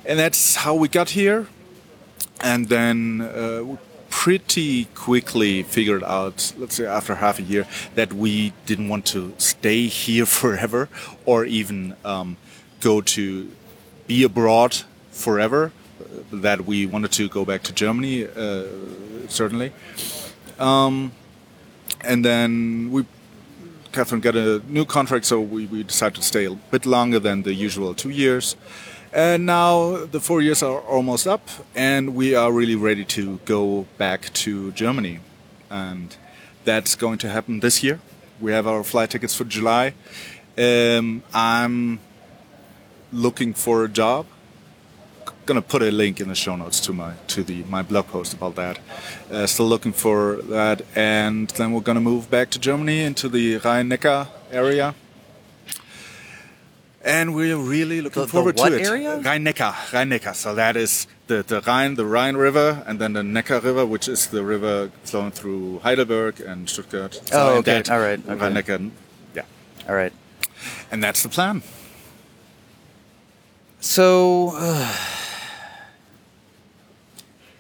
And 0.07 0.19
that's 0.19 0.57
how 0.57 0.75
we 0.75 0.89
got 0.89 1.11
here. 1.11 1.47
And 2.41 2.69
then 2.69 3.21
uh, 3.21 3.77
pretty 4.15 4.85
quickly 4.95 5.63
figured 5.65 6.05
out, 6.05 6.55
let's 6.57 6.77
say 6.77 6.87
after 6.87 7.17
half 7.17 7.39
a 7.39 7.43
year, 7.43 7.67
that 7.95 8.13
we 8.13 8.53
didn't 8.65 8.89
want 8.89 9.05
to 9.05 9.35
stay 9.39 9.87
here 9.87 10.25
forever 10.41 10.89
or 11.27 11.45
even 11.45 11.95
um, 12.05 12.37
go 12.81 13.01
to 13.01 13.51
be 14.07 14.23
abroad 14.23 14.83
forever. 15.11 15.73
uh, 16.01 16.05
That 16.33 16.65
we 16.65 16.87
wanted 16.87 17.13
to 17.13 17.29
go 17.29 17.45
back 17.45 17.63
to 17.65 17.73
Germany, 17.75 18.25
uh, 18.25 18.65
certainly. 19.29 19.73
Um, 20.59 21.13
and 22.03 22.25
then 22.25 22.91
we, 22.93 23.05
Catherine 23.93 24.21
got 24.21 24.37
a 24.37 24.63
new 24.69 24.85
contract, 24.85 25.25
so 25.27 25.41
we, 25.41 25.67
we 25.67 25.83
decided 25.83 26.15
to 26.17 26.23
stay 26.23 26.45
a 26.47 26.55
bit 26.71 26.87
longer 26.87 27.19
than 27.19 27.43
the 27.43 27.53
usual 27.53 27.95
two 27.95 28.11
years. 28.11 28.57
And 29.15 29.47
now 29.47 30.07
the 30.07 30.19
four 30.19 30.43
years 30.43 30.61
are 30.63 30.81
almost 30.81 31.27
up, 31.27 31.49
and 31.73 32.17
we 32.17 32.35
are 32.35 32.53
really 32.53 32.75
ready 32.75 33.05
to 33.05 33.39
go 33.45 33.87
back 33.97 34.33
to 34.45 34.73
Germany. 34.73 35.21
And 35.71 36.17
that's 36.65 36.97
going 36.97 37.19
to 37.19 37.29
happen 37.29 37.61
this 37.61 37.85
year. 37.85 38.01
We 38.41 38.51
have 38.51 38.67
our 38.67 38.83
flight 38.83 39.11
tickets 39.11 39.37
for 39.37 39.45
July. 39.45 39.95
Um, 40.59 41.23
I'm 41.33 42.01
looking 43.13 43.55
for 43.55 43.85
a 43.85 43.89
job 43.89 44.27
gonna 45.47 45.63
put 45.63 45.83
a 45.83 45.91
link 45.91 46.21
in 46.21 46.29
the 46.29 46.35
show 46.35 46.57
notes 46.57 46.81
to 46.81 46.93
my 46.93 47.13
to 47.29 47.43
the 47.43 47.63
my 47.65 47.83
blog 47.83 48.07
post 48.07 48.33
about 48.33 48.55
that. 48.57 48.79
Uh, 49.31 49.47
still 49.47 49.67
looking 49.67 49.93
for 49.93 50.37
that, 50.45 50.83
and 50.95 51.49
then 51.51 51.73
we're 51.73 51.81
gonna 51.81 52.01
move 52.01 52.31
back 52.31 52.51
to 52.51 52.59
Germany 52.59 53.03
into 53.03 53.29
the 53.29 53.59
Rhein-Neckar 53.59 54.29
area. 54.51 54.95
And 57.05 57.35
we're 57.35 57.57
really 57.59 58.01
looking 58.01 58.23
The- 58.23 58.27
the 58.27 58.33
forward 58.33 58.57
what 58.57 58.71
to 58.71 58.77
it. 58.81 58.87
area? 58.87 59.19
Rhein-Neckar, 59.19 59.93
Rhein-Neckar. 59.93 60.35
So 60.35 60.55
that 60.55 60.75
is 60.77 61.07
the, 61.27 61.43
the 61.43 61.61
Rhine, 61.61 61.97
the 61.97 62.07
Rhine 62.07 62.37
River, 62.37 62.83
and 62.87 62.99
then 62.99 63.13
the 63.13 63.21
Neckar 63.21 63.63
River, 63.63 63.85
which 63.85 64.09
is 64.09 64.29
the 64.29 64.43
river 64.43 64.91
flowing 65.05 65.31
through 65.31 65.81
Heidelberg 65.81 66.41
and 66.41 66.69
Stuttgart. 66.69 67.15
So 67.27 67.33
oh, 67.33 67.55
okay. 67.59 67.83
All 67.91 68.01
right. 68.01 68.19
Okay. 68.27 68.35
Rhein 68.41 68.55
Neckar. 68.55 68.91
Yeah. 69.35 69.43
All 69.87 69.95
right. 69.95 70.15
And 70.91 71.05
that's 71.05 71.23
the 71.23 71.29
plan. 71.29 71.63
So 73.81 74.53
uh, 74.55 74.97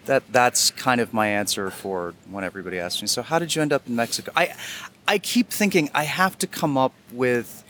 that 0.06 0.22
that's 0.32 0.70
kind 0.70 1.00
of 1.00 1.12
my 1.12 1.28
answer 1.28 1.70
for 1.70 2.14
when 2.30 2.44
everybody 2.44 2.78
asks 2.78 3.02
me. 3.02 3.08
So 3.08 3.22
how 3.22 3.38
did 3.38 3.54
you 3.54 3.62
end 3.62 3.72
up 3.72 3.86
in 3.86 3.96
Mexico? 3.96 4.32
I 4.36 4.54
I 5.06 5.18
keep 5.18 5.50
thinking 5.50 5.90
I 5.94 6.04
have 6.04 6.38
to 6.38 6.46
come 6.46 6.76
up 6.78 6.92
with 7.12 7.63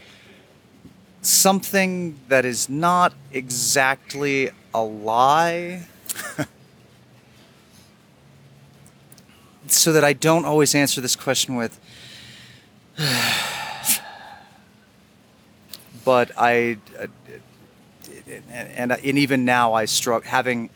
something 1.27 2.19
that 2.29 2.45
is 2.45 2.69
not 2.69 3.15
exactly 3.33 4.51
a 4.73 4.83
lie. 4.83 5.87
so 9.67 9.93
that 9.93 10.05
I 10.05 10.13
don't 10.13 10.45
always 10.45 10.75
answer 10.75 11.01
this 11.01 11.17
question 11.17 11.57
with 11.57 11.81
but 16.05 16.31
I 16.37 16.79
uh, 16.99 17.07
and, 18.51 18.93
and 18.93 19.05
even 19.05 19.45
now 19.45 19.73
I 19.73 19.85
struggle 19.87 20.29
having 20.29 20.71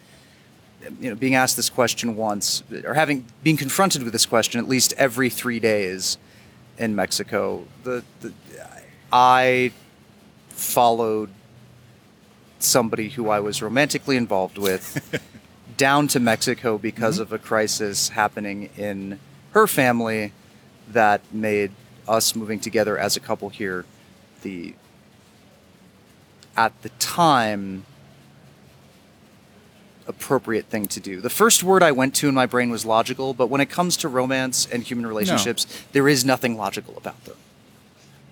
you 1.00 1.10
know 1.10 1.16
being 1.16 1.34
asked 1.34 1.56
this 1.56 1.70
question 1.70 2.16
once 2.16 2.62
or 2.84 2.94
having 2.94 3.24
being 3.42 3.56
confronted 3.56 4.02
with 4.02 4.12
this 4.12 4.26
question 4.26 4.60
at 4.60 4.68
least 4.68 4.94
every 4.96 5.30
three 5.30 5.60
days 5.60 6.18
in 6.76 6.94
Mexico. 6.96 7.64
The, 7.84 8.04
the 8.20 8.32
I 9.12 9.72
followed 10.58 11.30
somebody 12.58 13.10
who 13.10 13.28
I 13.28 13.40
was 13.40 13.62
romantically 13.62 14.16
involved 14.16 14.58
with 14.58 15.20
down 15.76 16.08
to 16.08 16.20
Mexico 16.20 16.76
because 16.76 17.14
mm-hmm. 17.14 17.22
of 17.22 17.32
a 17.32 17.38
crisis 17.38 18.10
happening 18.10 18.70
in 18.76 19.20
her 19.52 19.66
family 19.66 20.32
that 20.88 21.20
made 21.32 21.70
us 22.06 22.34
moving 22.34 22.58
together 22.58 22.98
as 22.98 23.16
a 23.16 23.20
couple 23.20 23.48
here 23.50 23.84
the 24.42 24.74
at 26.56 26.80
the 26.82 26.88
time 26.98 27.84
appropriate 30.08 30.64
thing 30.66 30.86
to 30.86 31.00
do. 31.00 31.20
The 31.20 31.30
first 31.30 31.62
word 31.62 31.82
I 31.82 31.92
went 31.92 32.14
to 32.16 32.28
in 32.28 32.34
my 32.34 32.46
brain 32.46 32.70
was 32.70 32.84
logical, 32.84 33.34
but 33.34 33.48
when 33.48 33.60
it 33.60 33.68
comes 33.68 33.96
to 33.98 34.08
romance 34.08 34.66
and 34.66 34.82
human 34.82 35.06
relationships, 35.06 35.66
there 35.92 36.08
is 36.08 36.24
nothing 36.24 36.56
logical 36.56 36.96
about 36.96 37.22
them. 37.24 37.36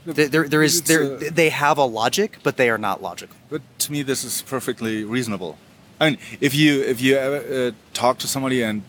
There, 0.06 0.28
there, 0.28 0.48
there 0.48 0.62
is 0.62 0.82
there, 0.82 1.16
uh, 1.16 1.20
they 1.32 1.50
have 1.50 1.78
a 1.78 1.84
logic, 1.84 2.38
but 2.42 2.56
they 2.56 2.70
are 2.70 2.78
not 2.78 3.02
logical. 3.02 3.36
But 3.50 3.62
to 3.80 3.92
me, 3.92 4.02
this 4.02 4.24
is 4.24 4.42
perfectly 4.42 5.04
reasonable. 5.04 5.58
I 6.00 6.10
mean, 6.10 6.18
if 6.40 6.54
you 6.54 6.82
if 6.82 7.00
you 7.00 7.16
ever 7.16 7.68
uh, 7.68 7.70
talk 7.92 8.18
to 8.18 8.28
somebody 8.28 8.62
and 8.62 8.82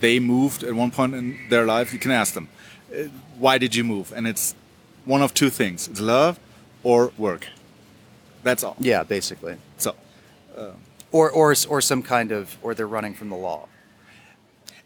they 0.00 0.20
moved 0.20 0.62
at 0.62 0.74
one 0.74 0.90
point 0.90 1.14
in 1.14 1.38
their 1.48 1.66
life, 1.66 1.92
you 1.92 1.98
can 1.98 2.10
ask 2.10 2.34
them, 2.34 2.48
uh, 2.92 3.08
"Why 3.38 3.58
did 3.58 3.74
you 3.74 3.84
move?" 3.84 4.12
And 4.16 4.26
it's 4.26 4.54
one 5.04 5.22
of 5.22 5.32
two 5.32 5.50
things: 5.50 5.88
it's 5.88 6.00
love 6.00 6.38
or 6.82 7.12
work. 7.18 7.48
That's 8.42 8.62
all. 8.62 8.76
Yeah, 8.78 9.02
basically. 9.02 9.56
So 9.76 9.94
or 11.12 11.30
or 11.30 11.54
or 11.68 11.80
some 11.80 12.02
kind 12.02 12.32
of 12.32 12.56
or 12.62 12.74
they're 12.74 12.86
running 12.86 13.14
from 13.14 13.28
the 13.30 13.36
law. 13.36 13.66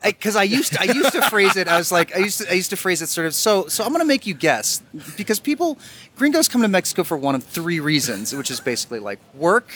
Because 0.05 0.37
I, 0.37 0.43
used 0.43 0.75
to, 0.75 0.81
I 0.83 0.85
used 0.85 1.13
to 1.13 1.23
phrase 1.23 1.57
it. 1.57 1.67
I 1.67 1.79
was 1.79 1.91
like 1.91 2.15
I 2.15 2.19
used 2.19 2.43
to 2.43 2.51
I 2.51 2.55
used 2.55 2.71
to 2.71 2.77
phrase 2.77 3.01
it 3.01 3.09
sort 3.09 3.27
of 3.27 3.35
so 3.35 3.69
so 3.69 3.85
I'm 3.85 3.93
gonna 3.93 4.05
make 4.05 4.27
you 4.27 4.35
guess 4.35 4.83
because 5.17 5.41
people 5.41 5.79
gringos 6.17 6.47
come 6.47 6.61
to 6.63 6.69
Mexico 6.69 7.05
for 7.05 7.17
one 7.17 7.35
of 7.35 7.43
three 7.43 7.81
reasons, 7.81 8.35
which 8.35 8.51
is 8.51 8.61
basically 8.61 8.99
like 8.99 9.19
work, 9.33 9.73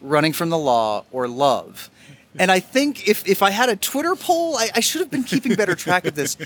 running 0.00 0.32
from 0.32 0.50
the 0.50 0.58
law, 0.58 1.04
or 1.12 1.28
love. 1.28 1.90
And 2.36 2.50
I 2.50 2.58
think 2.58 3.08
if, 3.08 3.28
if 3.28 3.42
I 3.42 3.50
had 3.50 3.68
a 3.68 3.76
Twitter 3.76 4.16
poll, 4.16 4.56
I, 4.56 4.68
I 4.74 4.80
should 4.80 5.00
have 5.00 5.10
been 5.10 5.22
keeping 5.22 5.54
better 5.54 5.76
track 5.76 6.04
of 6.04 6.16
this. 6.16 6.36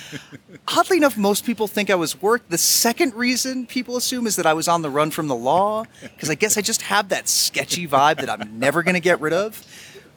Oddly 0.68 0.98
enough, 0.98 1.16
most 1.16 1.46
people 1.46 1.66
think 1.66 1.88
I 1.88 1.94
was 1.94 2.20
work. 2.20 2.46
The 2.50 2.58
second 2.58 3.14
reason 3.14 3.66
people 3.66 3.96
assume 3.96 4.26
is 4.26 4.36
that 4.36 4.44
I 4.44 4.52
was 4.52 4.68
on 4.68 4.82
the 4.82 4.90
run 4.90 5.10
from 5.10 5.28
the 5.28 5.34
law, 5.34 5.86
because 6.02 6.28
I 6.28 6.34
guess 6.34 6.58
I 6.58 6.60
just 6.60 6.82
have 6.82 7.08
that 7.08 7.26
sketchy 7.26 7.88
vibe 7.88 8.16
that 8.16 8.28
I'm 8.28 8.58
never 8.58 8.82
going 8.82 8.96
to 8.96 9.00
get 9.00 9.18
rid 9.22 9.32
of, 9.32 9.64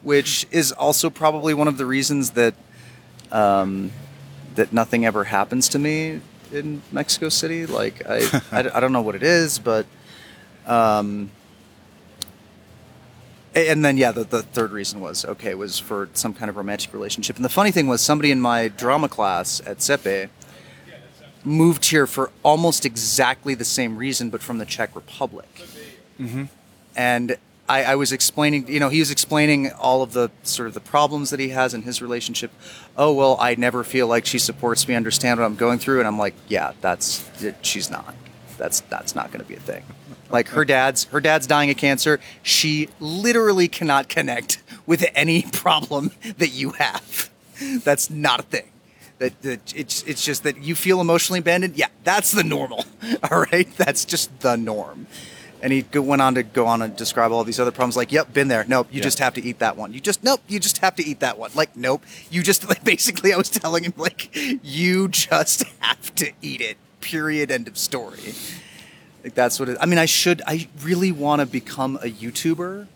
which 0.01 0.45
is 0.51 0.73
also 0.73 1.09
probably 1.09 1.53
one 1.53 1.69
of 1.69 1.77
the 1.77 1.85
reasons 1.85 2.31
that 2.31 2.53
um, 3.31 3.91
that 4.55 4.73
nothing 4.73 5.05
ever 5.05 5.23
happens 5.25 5.69
to 5.69 5.79
me 5.79 6.21
in 6.51 6.81
Mexico 6.91 7.29
City. 7.29 7.65
Like 7.65 8.05
I, 8.07 8.41
I, 8.51 8.77
I 8.77 8.79
don't 8.79 8.91
know 8.91 9.01
what 9.01 9.15
it 9.15 9.23
is, 9.23 9.59
but 9.59 9.85
um, 10.65 11.31
and 13.53 13.83
then 13.83 13.97
yeah, 13.97 14.11
the, 14.11 14.23
the 14.23 14.43
third 14.43 14.71
reason 14.71 15.01
was 15.01 15.25
okay 15.25 15.53
was 15.55 15.77
for 15.79 16.09
some 16.13 16.33
kind 16.33 16.49
of 16.49 16.57
romantic 16.57 16.93
relationship. 16.93 17.35
And 17.35 17.43
the 17.43 17.49
funny 17.49 17.71
thing 17.71 17.87
was 17.87 18.01
somebody 18.01 18.31
in 18.31 18.39
my 18.39 18.69
drama 18.69 19.09
class 19.09 19.61
at 19.65 19.77
CEPE 19.77 20.29
moved 21.43 21.85
here 21.85 22.07
for 22.07 22.31
almost 22.43 22.85
exactly 22.85 23.55
the 23.55 23.65
same 23.65 23.97
reason, 23.97 24.29
but 24.29 24.41
from 24.41 24.57
the 24.57 24.65
Czech 24.65 24.95
Republic. 24.95 25.49
And 26.95 27.37
I, 27.69 27.83
I 27.83 27.95
was 27.95 28.11
explaining, 28.11 28.67
you 28.67 28.79
know, 28.79 28.89
he 28.89 28.99
was 28.99 29.11
explaining 29.11 29.71
all 29.71 30.01
of 30.01 30.13
the 30.13 30.29
sort 30.43 30.67
of 30.67 30.73
the 30.73 30.79
problems 30.79 31.29
that 31.29 31.39
he 31.39 31.49
has 31.49 31.73
in 31.73 31.83
his 31.83 32.01
relationship. 32.01 32.51
Oh 32.97 33.13
well, 33.13 33.37
I 33.39 33.55
never 33.55 33.83
feel 33.83 34.07
like 34.07 34.25
she 34.25 34.39
supports 34.39 34.87
me, 34.87 34.95
understand 34.95 35.39
what 35.39 35.45
I'm 35.45 35.55
going 35.55 35.79
through, 35.79 35.99
and 35.99 36.07
I'm 36.07 36.17
like, 36.17 36.35
yeah, 36.47 36.73
that's 36.81 37.29
she's 37.61 37.89
not. 37.89 38.13
That's 38.57 38.81
that's 38.81 39.15
not 39.15 39.31
going 39.31 39.41
to 39.41 39.47
be 39.47 39.55
a 39.55 39.59
thing. 39.59 39.83
Like 40.29 40.49
her 40.49 40.65
dad's 40.65 41.05
her 41.05 41.19
dad's 41.19 41.47
dying 41.47 41.69
of 41.69 41.77
cancer. 41.77 42.19
She 42.43 42.89
literally 42.99 43.67
cannot 43.67 44.09
connect 44.09 44.61
with 44.85 45.05
any 45.15 45.41
problem 45.53 46.11
that 46.37 46.49
you 46.49 46.71
have. 46.71 47.29
That's 47.83 48.09
not 48.09 48.39
a 48.39 48.43
thing. 48.43 48.67
That, 49.19 49.39
that 49.43 49.73
it's 49.75 50.03
it's 50.03 50.25
just 50.25 50.43
that 50.43 50.57
you 50.57 50.73
feel 50.73 50.99
emotionally 50.99 51.39
abandoned. 51.39 51.75
Yeah, 51.75 51.87
that's 52.03 52.31
the 52.31 52.43
normal. 52.43 52.85
All 53.31 53.45
right, 53.51 53.67
that's 53.77 54.03
just 54.03 54.39
the 54.39 54.55
norm. 54.55 55.07
And 55.63 55.71
he 55.71 55.85
went 55.93 56.21
on 56.23 56.35
to 56.35 56.43
go 56.43 56.65
on 56.65 56.81
and 56.81 56.95
describe 56.95 57.31
all 57.31 57.43
these 57.43 57.59
other 57.59 57.71
problems. 57.71 57.95
Like, 57.95 58.11
yep, 58.11 58.33
been 58.33 58.47
there. 58.47 58.65
Nope, 58.67 58.87
you 58.91 58.97
Yeah. 58.97 59.03
just 59.03 59.19
have 59.19 59.35
to 59.35 59.43
eat 59.43 59.59
that 59.59 59.77
one. 59.77 59.93
You 59.93 59.99
just 59.99 60.23
nope, 60.23 60.41
you 60.47 60.59
just 60.59 60.79
have 60.79 60.95
to 60.95 61.03
eat 61.05 61.19
that 61.19 61.37
one. 61.37 61.51
Like, 61.53 61.75
nope, 61.75 62.03
you 62.31 62.41
just 62.41 62.67
like 62.69 62.83
basically. 62.83 63.31
I 63.33 63.37
was 63.37 63.49
telling 63.49 63.83
him 63.83 63.93
like, 63.97 64.35
you 64.63 65.07
just 65.07 65.63
have 65.79 66.13
to 66.15 66.31
eat 66.41 66.61
it. 66.61 66.77
Period. 66.99 67.51
End 67.51 67.67
of 67.67 67.77
story. 67.77 68.33
Like 69.23 69.35
that's 69.35 69.59
what 69.59 69.69
it. 69.69 69.77
I 69.79 69.85
mean, 69.85 69.99
I 69.99 70.05
should. 70.05 70.41
I 70.47 70.67
really 70.83 71.11
want 71.11 71.41
to 71.41 71.45
become 71.45 71.97
a 71.97 72.09
YouTuber 72.09 72.87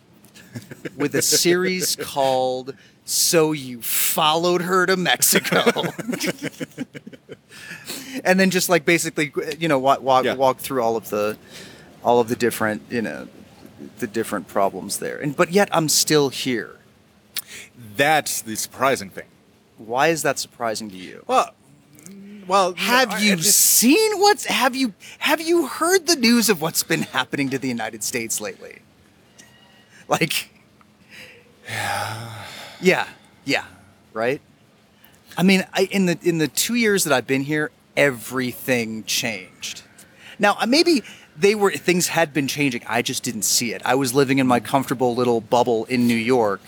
with 0.98 1.14
a 1.14 1.22
series 1.22 1.96
called 2.00 2.74
"So 3.06 3.52
You 3.52 3.82
Followed 3.84 4.64
Her 4.64 4.86
to 4.88 4.98
Mexico," 4.98 5.62
and 8.24 8.40
then 8.40 8.50
just 8.50 8.70
like 8.70 8.86
basically, 8.86 9.32
you 9.60 9.68
know, 9.68 9.78
walk 9.80 10.02
walk, 10.02 10.26
Yeah. 10.26 10.34
walk 10.36 10.58
through 10.58 10.82
all 10.82 10.96
of 10.96 11.10
the 11.10 11.38
all 12.06 12.20
of 12.22 12.30
the 12.30 12.36
different, 12.36 12.84
you 12.90 13.02
know, 13.02 13.28
the 14.00 14.08
different 14.08 14.48
problems 14.48 15.00
there. 15.00 15.18
And 15.18 15.36
but 15.36 15.52
yet 15.52 15.68
I'm 15.74 15.90
still 15.90 16.30
here. 16.30 16.78
that's 17.98 18.42
the 18.42 18.56
surprising 18.56 19.10
thing. 19.10 19.26
Why 19.78 20.08
is 20.08 20.22
that 20.22 20.40
surprising 20.40 20.90
to 20.92 20.96
you? 20.96 21.24
Well, 21.28 21.50
well, 22.48 22.74
Have 22.76 23.10
no, 23.10 23.16
I- 23.16 23.20
you 23.20 23.36
just- 23.38 23.58
seen 23.60 24.20
what's 24.22 24.46
have 24.46 24.76
you 24.76 24.94
have 25.20 25.42
you 25.42 25.68
heard 25.68 26.06
the 26.08 26.16
news 26.16 26.48
of 26.50 26.62
what's 26.62 26.84
been 26.84 27.02
happening 27.02 27.50
to 27.50 27.58
the 27.58 27.68
United 27.68 28.04
States 28.04 28.40
lately? 28.40 28.80
Like 30.08 30.50
Yeah. 32.82 33.08
Yeah. 33.46 33.66
Right? 34.14 34.42
I 35.38 35.44
mean, 35.44 35.66
I, 35.74 35.86
in 35.92 36.06
the 36.06 36.18
in 36.22 36.38
the 36.38 36.48
2 36.48 36.76
years 36.76 37.04
that 37.04 37.12
I've 37.14 37.28
been 37.28 37.42
here, 37.44 37.72
everything 37.98 39.04
changed. 39.06 39.82
Now, 40.40 40.56
uh, 40.60 40.66
maybe 40.66 41.04
they 41.38 41.56
were 41.56 41.72
things 41.72 42.08
had 42.08 42.34
been 42.34 42.48
changing. 42.48 42.82
I 42.88 43.02
just 43.02 43.24
didn't 43.24 43.44
see 43.44 43.74
it. 43.74 43.82
I 43.86 43.96
was 43.96 44.14
living 44.14 44.40
in 44.40 44.48
my 44.48 44.60
comfortable 44.60 45.16
little 45.16 45.42
bubble 45.42 45.86
in 45.86 46.08
New 46.08 46.16
York. 46.16 46.62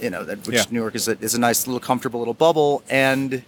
You 0.00 0.10
know, 0.10 0.24
that 0.24 0.46
which 0.46 0.56
Yeah. 0.56 0.64
New 0.70 0.80
York 0.80 0.94
is 0.94 1.08
a, 1.08 1.18
is 1.20 1.34
a 1.34 1.40
nice 1.40 1.66
little 1.66 1.80
comfortable 1.80 2.20
little 2.20 2.34
bubble 2.34 2.82
and 2.88 3.42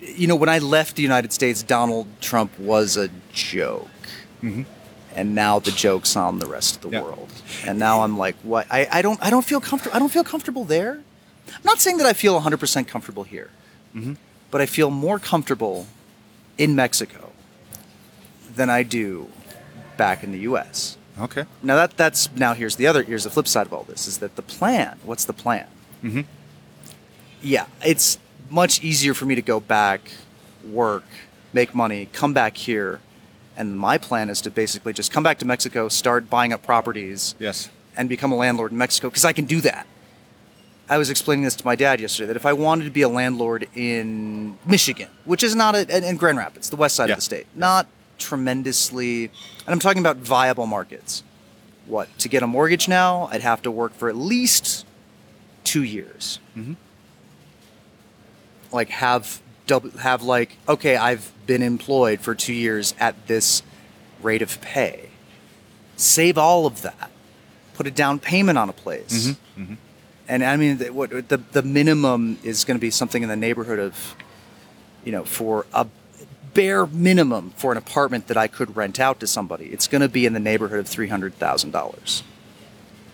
you 0.00 0.28
know, 0.28 0.36
when 0.36 0.48
I 0.48 0.58
left 0.58 0.94
the 0.94 1.02
United 1.02 1.32
States, 1.32 1.62
Donald 1.64 2.06
Trump 2.20 2.56
was 2.58 2.96
a 2.96 3.08
joke. 3.32 3.88
Mm-hmm. 4.42 4.62
And 5.16 5.34
now 5.34 5.58
the 5.58 5.72
joke's 5.72 6.14
on 6.14 6.38
the 6.38 6.46
rest 6.46 6.76
of 6.76 6.82
the 6.82 6.90
Yeah. 6.90 7.02
world. 7.02 7.28
And 7.66 7.78
now 7.80 8.02
I'm 8.02 8.16
like, 8.16 8.36
what? 8.44 8.66
I, 8.70 8.86
I 8.92 9.02
don't 9.02 9.20
I 9.22 9.30
don't 9.30 9.44
feel 9.44 9.60
comfortable. 9.60 9.96
I 9.96 9.98
don't 9.98 10.12
feel 10.12 10.24
comfortable 10.24 10.64
there. 10.64 11.00
I'm 11.48 11.62
not 11.64 11.80
saying 11.80 11.96
that 11.98 12.06
I 12.06 12.12
feel 12.12 12.38
100% 12.40 12.86
comfortable 12.86 13.24
here, 13.24 13.50
mm-hmm. 13.96 14.14
but 14.50 14.60
I 14.60 14.66
feel 14.66 14.90
more 14.90 15.18
comfortable 15.18 15.86
in 16.58 16.76
Mexico 16.76 17.27
than 18.54 18.70
I 18.70 18.82
do 18.82 19.28
back 19.96 20.22
in 20.22 20.32
the 20.32 20.38
U.S. 20.40 20.96
Okay. 21.20 21.44
Now 21.62 21.76
that 21.76 21.96
that's 21.96 22.30
now 22.36 22.54
here's 22.54 22.76
the 22.76 22.86
other 22.86 23.02
here's 23.02 23.24
the 23.24 23.30
flip 23.30 23.48
side 23.48 23.66
of 23.66 23.72
all 23.72 23.82
this 23.84 24.06
is 24.06 24.18
that 24.18 24.36
the 24.36 24.42
plan. 24.42 24.98
What's 25.04 25.24
the 25.24 25.32
plan? 25.32 25.66
Mm-hmm. 26.02 26.20
Yeah, 27.42 27.66
it's 27.84 28.18
much 28.50 28.82
easier 28.82 29.14
for 29.14 29.24
me 29.26 29.34
to 29.34 29.42
go 29.42 29.60
back, 29.60 30.10
work, 30.64 31.04
make 31.52 31.74
money, 31.74 32.08
come 32.12 32.32
back 32.32 32.56
here, 32.56 33.00
and 33.56 33.78
my 33.78 33.98
plan 33.98 34.30
is 34.30 34.40
to 34.42 34.50
basically 34.50 34.92
just 34.92 35.12
come 35.12 35.22
back 35.22 35.38
to 35.38 35.44
Mexico, 35.44 35.88
start 35.88 36.28
buying 36.30 36.52
up 36.52 36.62
properties, 36.62 37.34
Yes. 37.38 37.68
and 37.96 38.08
become 38.08 38.32
a 38.32 38.36
landlord 38.36 38.72
in 38.72 38.78
Mexico 38.78 39.08
because 39.08 39.24
I 39.24 39.32
can 39.32 39.44
do 39.44 39.60
that. 39.62 39.86
I 40.90 40.96
was 40.98 41.10
explaining 41.10 41.44
this 41.44 41.54
to 41.56 41.66
my 41.66 41.76
dad 41.76 42.00
yesterday 42.00 42.28
that 42.28 42.36
if 42.36 42.46
I 42.46 42.54
wanted 42.54 42.84
to 42.84 42.90
be 42.90 43.02
a 43.02 43.08
landlord 43.10 43.68
in 43.74 44.56
Michigan, 44.64 45.08
which 45.26 45.42
is 45.42 45.54
not 45.54 45.74
a, 45.74 46.08
in 46.08 46.16
Grand 46.16 46.38
Rapids, 46.38 46.70
the 46.70 46.76
west 46.76 46.96
side 46.96 47.08
Yeah. 47.08 47.14
of 47.14 47.18
the 47.18 47.22
state, 47.22 47.46
not 47.54 47.86
tremendously, 48.18 49.24
and 49.24 49.68
I'm 49.68 49.78
talking 49.80 50.00
about 50.00 50.16
viable 50.18 50.66
markets. 50.66 51.22
What 51.86 52.08
to 52.18 52.28
get 52.28 52.42
a 52.42 52.46
mortgage 52.46 52.88
now? 52.88 53.28
I'd 53.32 53.40
have 53.42 53.62
to 53.62 53.70
work 53.70 53.94
for 53.94 54.08
at 54.08 54.16
least 54.16 54.84
two 55.64 55.82
years. 55.82 56.38
Mhm. 56.56 56.76
Like 58.70 58.90
have 58.90 59.40
double, 59.66 59.90
have 59.98 60.22
like 60.22 60.56
okay, 60.68 60.96
I've 60.96 61.32
been 61.46 61.62
employed 61.62 62.20
for 62.20 62.34
two 62.34 62.52
years 62.52 62.94
at 63.00 63.26
this 63.26 63.62
rate 64.22 64.42
of 64.42 64.60
pay. 64.60 65.08
Save 65.96 66.36
all 66.36 66.66
of 66.66 66.82
that. 66.82 67.10
Put 67.74 67.86
a 67.86 67.90
down 67.90 68.18
payment 68.18 68.58
on 68.58 68.68
a 68.68 68.72
place 68.72 69.34
Mm-hmm. 69.58 69.74
and 70.28 70.44
I 70.44 70.56
mean, 70.56 70.78
the, 70.78 70.90
what 70.90 71.10
the 71.28 71.38
the 71.52 71.62
minimum 71.62 72.38
is 72.42 72.64
going 72.64 72.76
to 72.76 72.80
be 72.80 72.90
something 72.90 73.22
in 73.22 73.28
the 73.28 73.36
neighborhood 73.36 73.78
of, 73.78 74.14
you 75.04 75.12
know, 75.12 75.24
for 75.24 75.64
a 75.72 75.86
bare 76.58 76.86
minimum 76.86 77.52
for 77.54 77.70
an 77.70 77.78
apartment 77.78 78.26
that 78.26 78.36
I 78.36 78.48
could 78.48 78.74
rent 78.74 78.98
out 78.98 79.20
to 79.20 79.28
somebody, 79.28 79.66
it's 79.66 79.86
going 79.86 80.00
to 80.00 80.08
be 80.08 80.26
in 80.26 80.32
the 80.32 80.40
neighborhood 80.40 80.80
of 80.80 80.88
three 80.88 81.06
hundred 81.06 81.34
thousand 81.34 81.70
dollars. 81.70 82.24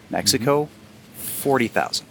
Mexico, 0.08 0.64
mm-hmm. 0.64 1.14
forty 1.20 1.68
thousand, 1.68 2.06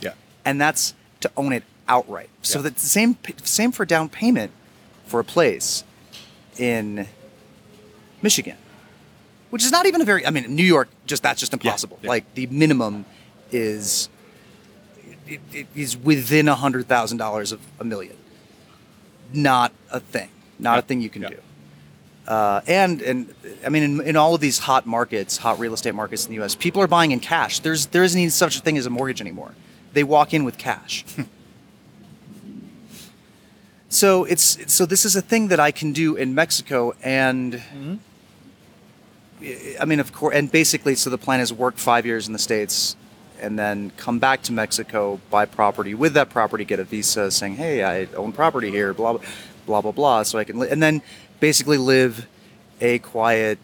Yeah. 0.00 0.14
and 0.44 0.60
that's 0.60 0.94
to 1.20 1.30
own 1.36 1.52
it 1.52 1.62
outright. 1.88 2.30
So 2.42 2.58
Yeah. 2.58 2.62
that's 2.64 2.82
the 2.82 2.88
same 2.88 3.16
same 3.44 3.70
for 3.70 3.84
down 3.84 4.08
payment 4.08 4.50
for 5.06 5.20
a 5.20 5.24
place 5.24 5.84
in 6.58 7.06
Michigan, 8.20 8.56
which 9.50 9.62
is 9.64 9.70
not 9.70 9.86
even 9.86 10.00
a 10.00 10.04
very. 10.04 10.26
I 10.26 10.30
mean, 10.30 10.52
New 10.52 10.64
York, 10.64 10.88
just 11.06 11.22
that's 11.22 11.38
just 11.38 11.52
impossible. 11.52 12.00
yeah. 12.02 12.08
Like 12.08 12.34
the 12.34 12.46
minimum 12.48 13.04
is 13.52 14.08
it, 15.28 15.40
it 15.52 15.66
is 15.76 15.96
within 15.96 16.48
a 16.48 16.56
hundred 16.56 16.88
thousand 16.88 17.18
dollars 17.18 17.52
of 17.52 17.60
a 17.78 17.84
million. 17.84 18.16
Not 19.32 19.70
a 19.92 20.00
thing. 20.00 20.28
Not 20.62 20.78
a 20.78 20.82
thing 20.82 21.00
you 21.00 21.10
can 21.10 21.22
do. 21.22 21.36
Uh, 22.26 22.60
and 22.68 23.02
and 23.02 23.34
I 23.66 23.68
mean, 23.68 23.82
in, 23.82 24.00
in 24.00 24.16
all 24.16 24.34
of 24.34 24.40
these 24.40 24.60
hot 24.60 24.86
markets, 24.86 25.36
hot 25.36 25.58
real 25.58 25.74
estate 25.74 25.94
markets 25.94 26.24
in 26.24 26.30
the 26.30 26.36
U.S., 26.36 26.54
people 26.54 26.80
are 26.80 26.86
buying 26.86 27.10
in 27.10 27.18
cash. 27.18 27.58
There's 27.58 27.86
there 27.86 28.04
isn't 28.04 28.18
even 28.18 28.30
such 28.30 28.56
a 28.56 28.60
thing 28.60 28.78
as 28.78 28.86
a 28.86 28.90
mortgage 28.90 29.20
anymore. 29.20 29.54
They 29.92 30.04
walk 30.04 30.32
in 30.32 30.44
with 30.44 30.56
cash. 30.56 31.04
so 33.88 34.24
it's 34.24 34.72
so 34.72 34.86
this 34.86 35.04
is 35.04 35.16
a 35.16 35.22
thing 35.22 35.48
that 35.48 35.58
I 35.58 35.72
can 35.72 35.92
do 35.92 36.14
in 36.14 36.32
Mexico, 36.32 36.94
and 37.02 37.60
I 39.80 39.84
mean, 39.84 39.98
of 39.98 40.12
course, 40.12 40.36
and 40.36 40.50
basically, 40.50 40.94
so 40.94 41.10
the 41.10 41.18
plan 41.18 41.40
is 41.40 41.52
work 41.52 41.76
five 41.76 42.06
years 42.06 42.28
in 42.28 42.32
the 42.32 42.38
states, 42.38 42.94
and 43.40 43.58
then 43.58 43.90
come 43.96 44.20
back 44.20 44.42
to 44.42 44.52
Mexico, 44.52 45.20
buy 45.28 45.44
property 45.44 45.92
with 45.92 46.14
that 46.14 46.30
property, 46.30 46.64
get 46.64 46.78
a 46.78 46.84
visa 46.84 47.32
saying, 47.32 47.56
"Hey, 47.56 47.82
I 47.82 48.06
own 48.14 48.30
property 48.30 48.70
here," 48.70 48.94
blah 48.94 49.14
blah 49.14 49.22
blah 49.66 49.80
blah 49.80 49.92
blah, 49.92 50.22
so 50.22 50.38
I 50.38 50.44
can, 50.44 50.58
li- 50.58 50.68
and 50.70 50.82
then 50.82 51.02
basically 51.40 51.78
live 51.78 52.26
a 52.80 52.98
quiet, 52.98 53.58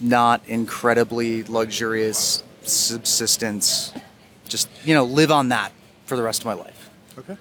not 0.00 0.42
incredibly 0.46 1.42
luxurious 1.44 2.42
subsistence, 2.62 3.92
just 4.48 4.68
you 4.84 4.94
know, 4.94 5.04
live 5.04 5.30
on 5.30 5.48
that 5.48 5.72
for 6.06 6.16
the 6.16 6.22
rest 6.22 6.40
of 6.40 6.46
my 6.46 6.54
life. 6.54 6.90
Okay. 7.18 7.36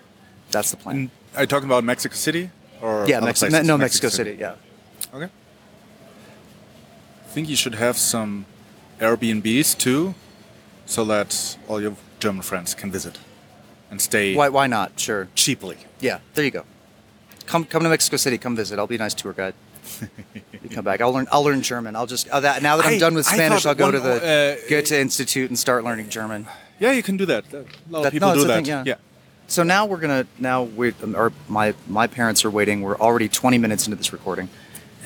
That's 0.51 0.71
the 0.71 0.77
plan. 0.77 0.95
And 0.95 1.09
are 1.35 1.41
you 1.41 1.47
talking 1.47 1.67
about 1.67 1.83
Mexico 1.83 2.15
City 2.15 2.49
or 2.81 3.05
yeah, 3.07 3.17
other 3.17 3.27
Mexico. 3.27 3.61
No, 3.61 3.77
Mexico 3.77 4.09
City. 4.09 4.37
Yeah. 4.39 4.55
Okay. 5.13 5.25
I 5.25 7.31
think 7.31 7.49
you 7.49 7.55
should 7.55 7.75
have 7.75 7.97
some 7.97 8.45
Airbnbs 8.99 9.77
too, 9.77 10.15
so 10.85 11.05
that 11.05 11.57
all 11.67 11.81
your 11.81 11.95
German 12.19 12.41
friends 12.41 12.73
can 12.73 12.91
visit 12.91 13.19
and 13.91 14.01
stay 14.01 14.35
Why? 14.35 14.49
Why 14.49 14.67
not? 14.67 14.99
Sure. 14.99 15.27
cheaply. 15.35 15.77
Yeah, 15.99 16.19
there 16.33 16.45
you 16.45 16.51
go. 16.51 16.65
Come 17.49 17.65
come 17.65 17.81
to 17.81 17.89
Mexico 17.89 18.15
City. 18.17 18.37
Come 18.37 18.55
visit. 18.55 18.77
I'll 18.77 18.85
be 18.85 18.95
a 18.95 18.99
nice 18.99 19.15
tour 19.15 19.33
guide. 19.33 19.55
you 20.61 20.69
come 20.69 20.85
back. 20.85 21.01
I'll 21.01 21.11
learn. 21.11 21.27
I'll 21.31 21.43
learn 21.43 21.63
German. 21.63 21.95
I'll 21.95 22.05
just 22.05 22.29
uh, 22.29 22.39
that, 22.41 22.61
now 22.61 22.77
that 22.77 22.85
I'm 22.85 22.93
I- 22.93 22.99
done 22.99 23.15
with 23.15 23.25
Spanish, 23.25 23.65
I'll 23.65 23.73
go 23.73 23.85
one- 23.85 23.93
to 23.93 23.99
the 23.99 24.57
uh, 24.63 24.69
Goethe 24.69 24.91
Institute 24.91 25.49
and 25.49 25.57
start 25.57 25.83
learning 25.83 26.09
German. 26.09 26.45
Yeah, 26.79 26.91
you 26.91 27.01
can 27.01 27.17
do 27.17 27.25
that. 27.25 27.51
A 27.51 27.65
lot 27.89 28.03
That- 28.03 28.05
of 28.07 28.11
people 28.13 28.29
no, 28.29 28.35
do 28.35 28.43
that. 28.45 28.55
thing, 28.57 28.65
yeah. 28.65 28.83
yeah. 28.85 28.95
So 29.47 29.63
now 29.63 29.87
we're 29.87 29.97
gonna 29.97 30.27
now 30.37 30.61
we 30.61 30.93
or 31.15 31.33
my 31.47 31.73
my 31.87 32.05
parents 32.05 32.45
are 32.45 32.51
waiting. 32.51 32.81
We're 32.81 32.97
already 32.99 33.27
20 33.27 33.57
minutes 33.57 33.87
into 33.87 33.95
this 33.97 34.13
recording, 34.13 34.47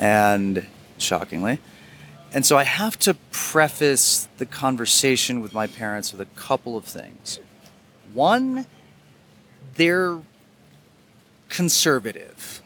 and 0.02 0.68
shockingly, 0.98 1.60
and 2.34 2.46
so 2.46 2.58
I 2.58 2.66
have 2.66 3.00
to 3.00 3.14
preface 3.32 4.28
the 4.38 4.46
conversation 4.46 5.40
with 5.40 5.54
my 5.54 5.66
parents 5.68 6.12
with 6.12 6.20
a 6.20 6.26
couple 6.36 6.76
of 6.76 6.84
things. 6.84 7.40
One, 8.14 8.66
they're 9.76 10.20
conservative. 11.54 12.62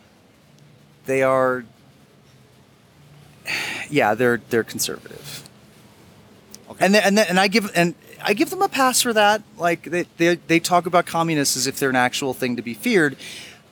They 1.06 1.22
are. 1.22 1.66
Yeah, 3.90 4.16
they're 4.16 4.42
they're 4.50 4.64
conservative. 4.64 5.48
Okay. 6.70 6.86
And 6.86 6.96
then, 6.96 7.04
and 7.06 7.18
then, 7.18 7.26
and 7.30 7.40
I 7.40 7.48
give 7.48 7.72
and 7.76 7.96
I 8.22 8.34
give 8.34 8.50
them 8.50 8.62
a 8.62 8.68
pass 8.70 9.02
for 9.02 9.14
that. 9.14 9.42
Like 9.58 9.84
they, 9.84 10.06
they 10.18 10.36
they 10.36 10.60
talk 10.60 10.86
about 10.86 11.06
communists 11.06 11.56
as 11.56 11.68
if 11.68 11.80
they're 11.80 11.90
an 11.90 11.96
actual 11.96 12.34
thing 12.34 12.56
to 12.56 12.62
be 12.62 12.74
feared, 12.74 13.16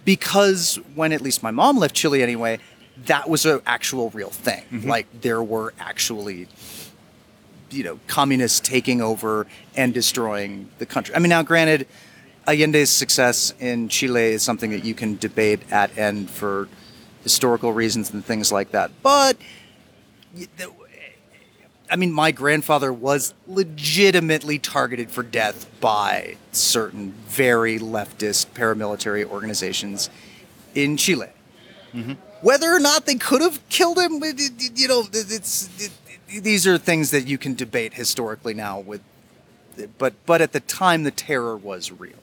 because 0.05 0.79
when 0.95 1.11
at 1.11 1.21
least 1.21 1.43
my 1.43 1.51
mom 1.51 1.77
left 1.77 1.95
Chile 1.95 2.21
anyway, 2.21 2.59
that 3.05 3.29
was 3.29 3.45
an 3.45 3.59
actual 3.65 4.11
real 4.11 4.29
thing. 4.29 4.63
Mm-hmm. 4.71 4.89
Like 4.89 5.07
there 5.21 5.43
were 5.43 5.73
actually, 5.79 6.47
you 7.69 7.83
know, 7.83 7.99
communists 8.07 8.61
taking 8.61 9.01
over 9.01 9.45
and 9.75 9.93
destroying 9.93 10.69
the 10.77 10.85
country. 10.85 11.15
I 11.15 11.19
mean, 11.19 11.29
now 11.29 11.43
granted, 11.43 11.87
Allende's 12.47 12.89
success 12.89 13.53
in 13.59 13.89
Chile 13.89 14.33
is 14.33 14.43
something 14.43 14.71
that 14.71 14.85
you 14.85 14.93
can 14.93 15.17
debate 15.17 15.61
at 15.71 15.97
end 15.97 16.29
for 16.29 16.67
historical 17.23 17.73
reasons 17.73 18.11
and 18.11 18.23
things 18.23 18.51
like 18.51 18.71
that, 18.71 18.91
but. 19.01 19.37
I 21.89 21.97
mean, 21.97 22.11
my 22.11 22.31
grandfather 22.31 22.91
was 22.91 23.33
legitimately 23.47 24.57
targeted 24.59 25.11
for 25.11 25.21
death 25.21 25.69
by 25.79 26.35
certain 26.51 27.11
very 27.27 27.77
leftist 27.77 28.47
paramilitary 28.47 29.23
organizations 29.23 30.09
in 30.73 30.97
Chile. 30.97 31.29
Mm-hmm. 31.93 32.13
Whether 32.41 32.73
or 32.73 32.79
not 32.79 33.05
they 33.05 33.15
could 33.15 33.41
have 33.41 33.67
killed 33.69 33.99
him, 33.99 34.13
you 34.75 34.87
know, 34.87 35.03
it's 35.13 35.69
it, 35.79 35.91
it- 36.27 36.43
these 36.43 36.65
are 36.65 36.77
things 36.79 37.11
that 37.11 37.27
you 37.27 37.37
can 37.37 37.53
debate 37.53 37.93
historically 37.93 38.55
now. 38.55 38.79
With, 38.79 39.01
but 39.99 40.13
but 40.25 40.41
at 40.41 40.53
the 40.53 40.59
time, 40.61 41.03
the 41.03 41.11
terror 41.11 41.55
was 41.55 41.91
real 41.91 42.17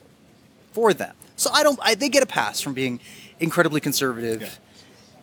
for 0.73 0.93
them. 0.93 1.15
So 1.35 1.49
I 1.51 1.63
don't. 1.63 1.79
I, 1.81 1.95
they 1.95 2.09
get 2.09 2.23
a 2.23 2.27
pass 2.27 2.59
from 2.61 2.73
being 2.73 2.99
incredibly 3.39 3.79
conservative 3.81 4.59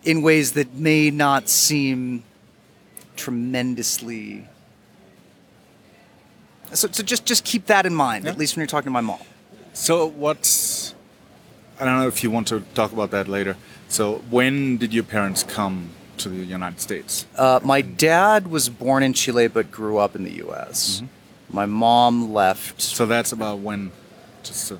in 0.03 0.21
ways 0.21 0.53
that 0.53 0.73
may 0.75 1.11
not 1.11 1.47
seem 1.49 2.23
tremendously. 3.15 4.47
So, 6.73 6.87
so 6.91 7.03
just 7.03 7.25
just 7.25 7.43
keep 7.43 7.65
that 7.67 7.85
in 7.85 7.93
mind, 7.93 8.25
Yeah. 8.25 8.31
at 8.31 8.37
least 8.37 8.55
when 8.55 8.61
you're 8.61 8.67
talking 8.67 8.85
to 8.85 8.91
my 8.91 9.01
mom. 9.01 9.19
So 9.73 10.05
what's 10.07 10.95
I 11.79 11.85
don't 11.85 11.99
know 11.99 12.07
if 12.07 12.23
you 12.23 12.31
want 12.31 12.47
to 12.49 12.61
talk 12.73 12.91
about 12.93 13.11
that 13.11 13.27
later. 13.27 13.57
So 13.89 14.15
when 14.29 14.77
did 14.77 14.93
your 14.93 15.03
parents 15.03 15.43
come 15.43 15.89
to 16.17 16.29
the 16.29 16.35
United 16.45 16.79
States? 16.79 17.25
Uh, 17.35 17.59
my 17.63 17.81
dad 17.81 18.47
was 18.47 18.69
born 18.69 19.03
in 19.03 19.13
Chile 19.13 19.47
but 19.47 19.71
grew 19.71 19.97
up 19.97 20.15
in 20.15 20.23
the 20.23 20.33
U.S. 20.45 21.01
My 21.49 21.65
mom 21.65 22.31
left. 22.33 22.81
So 22.81 23.05
that's 23.05 23.31
about 23.33 23.59
when? 23.59 23.91
Just 24.43 24.71
uh, 24.71 24.77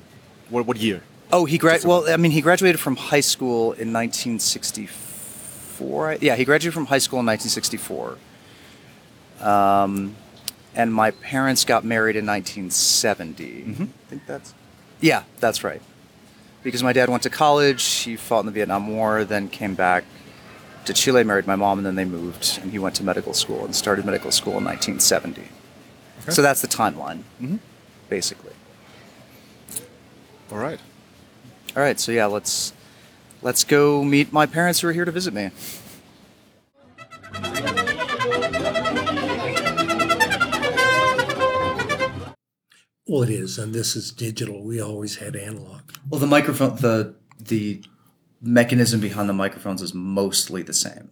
what 0.52 0.66
what 0.66 0.76
year? 0.76 1.00
Oh, 1.32 1.44
he 1.46 1.56
grad. 1.58 1.82
Well, 1.84 2.08
I 2.08 2.16
mean, 2.18 2.30
he 2.32 2.40
graduated 2.42 2.78
from 2.80 2.96
high 2.96 3.20
school 3.32 3.72
in 3.72 3.92
1964. 3.92 6.18
Yeah, 6.20 6.36
he 6.36 6.44
graduated 6.44 6.74
from 6.74 6.86
high 6.86 6.98
school 6.98 7.20
in 7.20 7.26
1964. 7.26 8.18
Um, 9.40 10.14
and 10.74 10.92
my 10.94 11.10
parents 11.10 11.64
got 11.64 11.84
married 11.84 12.16
in 12.16 12.24
1970. 12.26 13.64
Mhm. 13.66 13.82
I 13.82 13.86
think 14.10 14.22
that's. 14.26 14.54
Yeah, 15.00 15.24
that's 15.40 15.64
right. 15.64 15.82
Because 16.62 16.82
my 16.82 16.92
dad 16.92 17.08
went 17.08 17.22
to 17.24 17.30
college, 17.30 17.84
he 18.04 18.16
fought 18.16 18.40
in 18.40 18.46
the 18.46 18.52
Vietnam 18.52 18.86
War, 18.88 19.24
then 19.24 19.48
came 19.48 19.74
back 19.74 20.04
to 20.84 20.92
Chile, 20.92 21.24
married 21.24 21.46
my 21.46 21.56
mom, 21.56 21.78
and 21.78 21.86
then 21.86 21.96
they 21.96 22.04
moved, 22.04 22.58
and 22.62 22.70
he 22.70 22.78
went 22.78 22.94
to 22.96 23.04
medical 23.04 23.34
school 23.34 23.64
and 23.64 23.74
started 23.74 24.04
medical 24.04 24.30
school 24.30 24.58
in 24.58 24.64
1970. 24.64 25.42
Okay. 26.22 26.32
So 26.32 26.42
that's 26.42 26.60
the 26.60 26.68
timeline, 26.68 27.22
Mhm. 27.42 27.58
basically. 28.08 28.52
All 30.52 30.58
right. 30.58 30.78
All 31.74 31.82
right. 31.82 31.98
So 31.98 32.12
yeah, 32.12 32.26
let's 32.26 32.74
let's 33.40 33.64
go 33.64 34.04
meet 34.04 34.34
my 34.34 34.44
parents 34.44 34.80
who 34.80 34.88
are 34.88 34.92
here 34.92 35.06
to 35.06 35.10
visit 35.10 35.32
me. 35.32 35.50
Well, 43.08 43.22
it 43.22 43.30
is, 43.30 43.58
and 43.58 43.74
this 43.74 43.96
is 43.96 44.10
digital. 44.10 44.62
We 44.62 44.80
always 44.80 45.16
had 45.16 45.36
analog. 45.36 45.80
Well, 46.08 46.20
the 46.20 46.26
microphone, 46.26 46.76
the 46.76 47.14
the 47.38 47.82
mechanism 48.42 49.00
behind 49.00 49.30
the 49.30 49.34
microphones 49.34 49.80
is 49.80 49.94
mostly 49.94 50.62
the 50.62 50.74
same. 50.74 51.10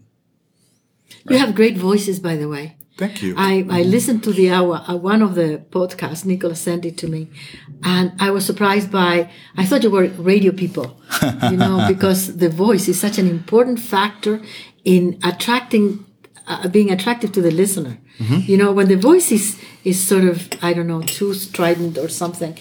Right? 1.24 1.34
You 1.34 1.38
have 1.38 1.54
great 1.54 1.78
voices, 1.78 2.20
by 2.20 2.36
the 2.36 2.48
way. 2.48 2.76
Thank 2.96 3.22
you. 3.22 3.34
I, 3.36 3.64
I 3.70 3.82
listened 3.82 4.22
to 4.24 4.32
the 4.32 4.50
hour, 4.50 4.84
uh, 4.86 4.94
one 4.96 5.22
of 5.22 5.34
the 5.34 5.62
podcasts, 5.70 6.24
Nicola 6.26 6.54
sent 6.54 6.84
it 6.84 6.98
to 6.98 7.08
me, 7.08 7.28
and 7.82 8.12
I 8.20 8.30
was 8.30 8.44
surprised 8.44 8.90
by, 8.90 9.30
I 9.56 9.64
thought 9.64 9.82
you 9.82 9.90
were 9.90 10.08
radio 10.08 10.52
people, 10.52 11.00
you 11.50 11.56
know, 11.56 11.86
because 11.88 12.36
the 12.36 12.50
voice 12.50 12.88
is 12.88 13.00
such 13.00 13.16
an 13.18 13.26
important 13.26 13.80
factor 13.80 14.42
in 14.84 15.18
attracting, 15.24 16.04
uh, 16.50 16.68
being 16.68 16.90
attractive 16.90 17.30
to 17.32 17.40
the 17.40 17.50
listener. 17.50 17.98
You 18.48 18.56
know, 18.58 18.72
when 18.72 18.88
the 18.88 18.96
voice 18.96 19.32
is, 19.32 19.58
is 19.84 19.98
sort 19.98 20.24
of, 20.24 20.48
I 20.60 20.74
don't 20.74 20.86
know, 20.86 21.00
too 21.00 21.32
strident 21.32 21.96
or 21.96 22.08
something, 22.08 22.58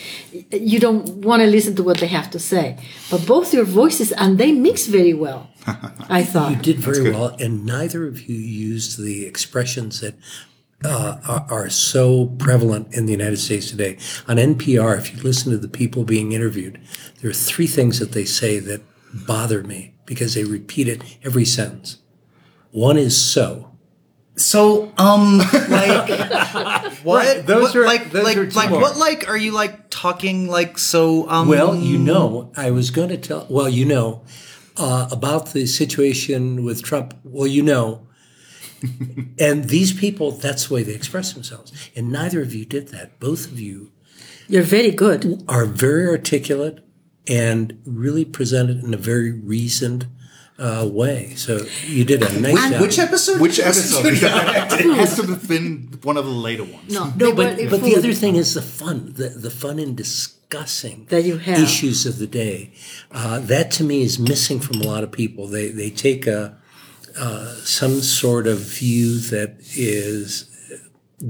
you 0.51 0.79
don't 0.79 1.05
want 1.25 1.41
to 1.41 1.47
listen 1.47 1.75
to 1.75 1.83
what 1.83 1.97
they 1.97 2.07
have 2.07 2.29
to 2.31 2.39
say. 2.39 2.77
But 3.11 3.25
both 3.27 3.53
your 3.53 3.65
voices, 3.65 4.13
and 4.13 4.37
they 4.37 4.51
mix 4.51 4.85
very 4.85 5.13
well, 5.13 5.49
I 6.09 6.23
thought. 6.23 6.51
You 6.51 6.57
did 6.57 6.77
very 6.77 7.11
well, 7.11 7.35
and 7.39 7.65
neither 7.65 8.07
of 8.07 8.29
you 8.29 8.35
used 8.35 9.01
the 9.01 9.25
expressions 9.25 9.99
that 9.99 10.15
uh, 10.85 11.17
are, 11.27 11.45
are 11.49 11.69
so 11.69 12.27
prevalent 12.37 12.93
in 12.93 13.05
the 13.05 13.11
United 13.11 13.37
States 13.37 13.69
today. 13.69 13.97
On 14.27 14.37
NPR, 14.37 14.97
if 14.97 15.13
you 15.13 15.21
listen 15.21 15.51
to 15.51 15.57
the 15.57 15.67
people 15.67 16.03
being 16.05 16.31
interviewed, 16.31 16.79
there 17.21 17.29
are 17.29 17.33
three 17.33 17.67
things 17.67 17.99
that 17.99 18.13
they 18.13 18.25
say 18.25 18.59
that 18.59 18.81
bother 19.13 19.63
me 19.63 19.95
because 20.05 20.35
they 20.35 20.43
repeat 20.43 20.87
it 20.87 21.01
every 21.23 21.43
sentence. 21.43 21.97
One 22.71 22.97
is 22.97 23.19
so. 23.19 23.68
So, 24.39 24.91
um, 24.97 25.37
like, 25.39 26.09
what? 27.03 27.45
those 27.45 27.61
what, 27.63 27.75
are- 27.75 27.85
like, 27.85 28.11
those 28.11 28.23
like, 28.23 28.37
are 28.37 28.49
like, 28.51 28.69
more. 28.69 28.81
what? 28.81 28.97
Like, 28.97 29.27
are 29.29 29.37
you 29.37 29.51
like 29.51 29.89
talking 29.89 30.47
like 30.47 30.77
so? 30.77 31.29
Um, 31.29 31.47
Well, 31.47 31.75
you 31.75 31.97
know, 31.97 32.51
I 32.55 32.71
was 32.71 32.89
going 32.89 33.09
to 33.09 33.17
tell, 33.17 33.45
well, 33.49 33.67
you 33.69 33.85
know, 33.85 34.21
uh, 34.77 35.09
about 35.11 35.51
the 35.51 35.65
situation 35.65 36.63
with 36.63 36.81
Trump. 36.83 37.13
Well, 37.23 37.47
you 37.47 37.61
know, 37.61 38.07
and 39.39 39.65
these 39.65 39.91
people, 39.93 40.31
that's 40.31 40.67
the 40.67 40.73
way 40.73 40.83
they 40.83 40.93
express 40.95 41.33
themselves. 41.33 41.73
And 41.95 42.09
neither 42.11 42.41
of 42.41 42.53
you 42.55 42.65
did 42.65 42.89
that. 42.89 43.19
Both 43.19 43.45
of 43.51 43.59
you 43.59 43.91
You're 44.47 44.63
very 44.63 44.91
good. 44.91 45.43
are 45.49 45.65
very 45.65 46.07
articulate 46.07 46.79
and 47.27 47.81
really 47.85 48.23
presented 48.25 48.83
in 48.83 48.93
a 48.93 48.97
very 48.97 49.31
reasoned 49.33 50.07
uh, 50.59 50.87
way. 50.91 51.33
So 51.35 51.65
you 51.85 52.03
did 52.03 52.21
a 52.21 52.39
nice 52.39 52.71
job. 52.71 52.81
which 52.81 52.99
episode? 52.99 53.39
Which 53.41 53.59
episode? 53.59 54.05
it 54.13 54.21
has 54.21 55.15
to 55.15 55.25
have 55.27 55.47
been 55.47 55.99
one 56.03 56.17
of 56.17 56.25
the 56.25 56.31
later 56.31 56.63
ones. 56.63 56.93
No, 56.93 57.05
No, 57.15 57.31
they 57.31 57.31
but 57.31 57.69
but 57.69 57.81
the 57.81 57.95
other 57.95 58.13
thing 58.13 58.35
is 58.35 58.53
the 58.53 58.61
fun, 58.61 59.13
the, 59.15 59.29
the 59.29 59.49
fun 59.49 59.79
in 59.79 59.95
discussing 59.95 61.05
That 61.09 61.23
you 61.23 61.37
have. 61.37 61.59
issues 61.59 62.05
of 62.05 62.19
the 62.19 62.27
day. 62.27 62.73
Uh, 63.11 63.39
that 63.39 63.71
to 63.71 63.83
me 63.83 64.01
is 64.03 64.19
missing 64.19 64.59
from 64.59 64.81
a 64.81 64.83
lot 64.83 65.03
of 65.03 65.11
people. 65.11 65.47
They 65.47 65.69
they 65.69 65.89
take 65.89 66.27
a 66.27 66.57
uh, 67.17 67.55
some 67.63 68.01
sort 68.01 68.47
of 68.47 68.59
view 68.59 69.19
that 69.19 69.57
is 69.75 70.45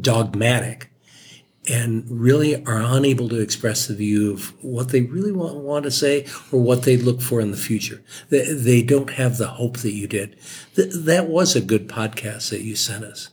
dogmatic 0.01 0.88
and 1.67 2.05
really 2.09 2.55
are 2.65 2.81
unable 2.81 3.27
to 3.29 3.39
express 3.39 3.87
the 3.87 3.93
view 3.95 4.31
of 4.33 4.53
what 4.63 4.89
they 4.89 5.01
really 5.01 5.31
want, 5.31 5.55
want 5.57 5.83
to 5.83 5.91
say 5.91 6.25
or 6.51 6.59
what 6.61 6.83
they 6.83 6.97
look 6.97 7.21
for 7.21 7.41
in 7.41 7.51
the 7.51 7.57
future. 7.57 8.01
They, 8.29 8.51
they 8.53 8.81
don't 8.81 9.11
have 9.11 9.37
the 9.37 9.47
hope 9.47 9.77
that 9.79 9.91
you 9.93 10.07
did. 10.07 10.37
Th- 10.75 10.91
that 10.93 11.27
was 11.27 11.55
a 11.55 11.61
good 11.61 11.87
podcast 11.87 12.49
that 12.51 12.61
you 12.61 12.75
sent 12.75 13.03
us. 13.03 13.29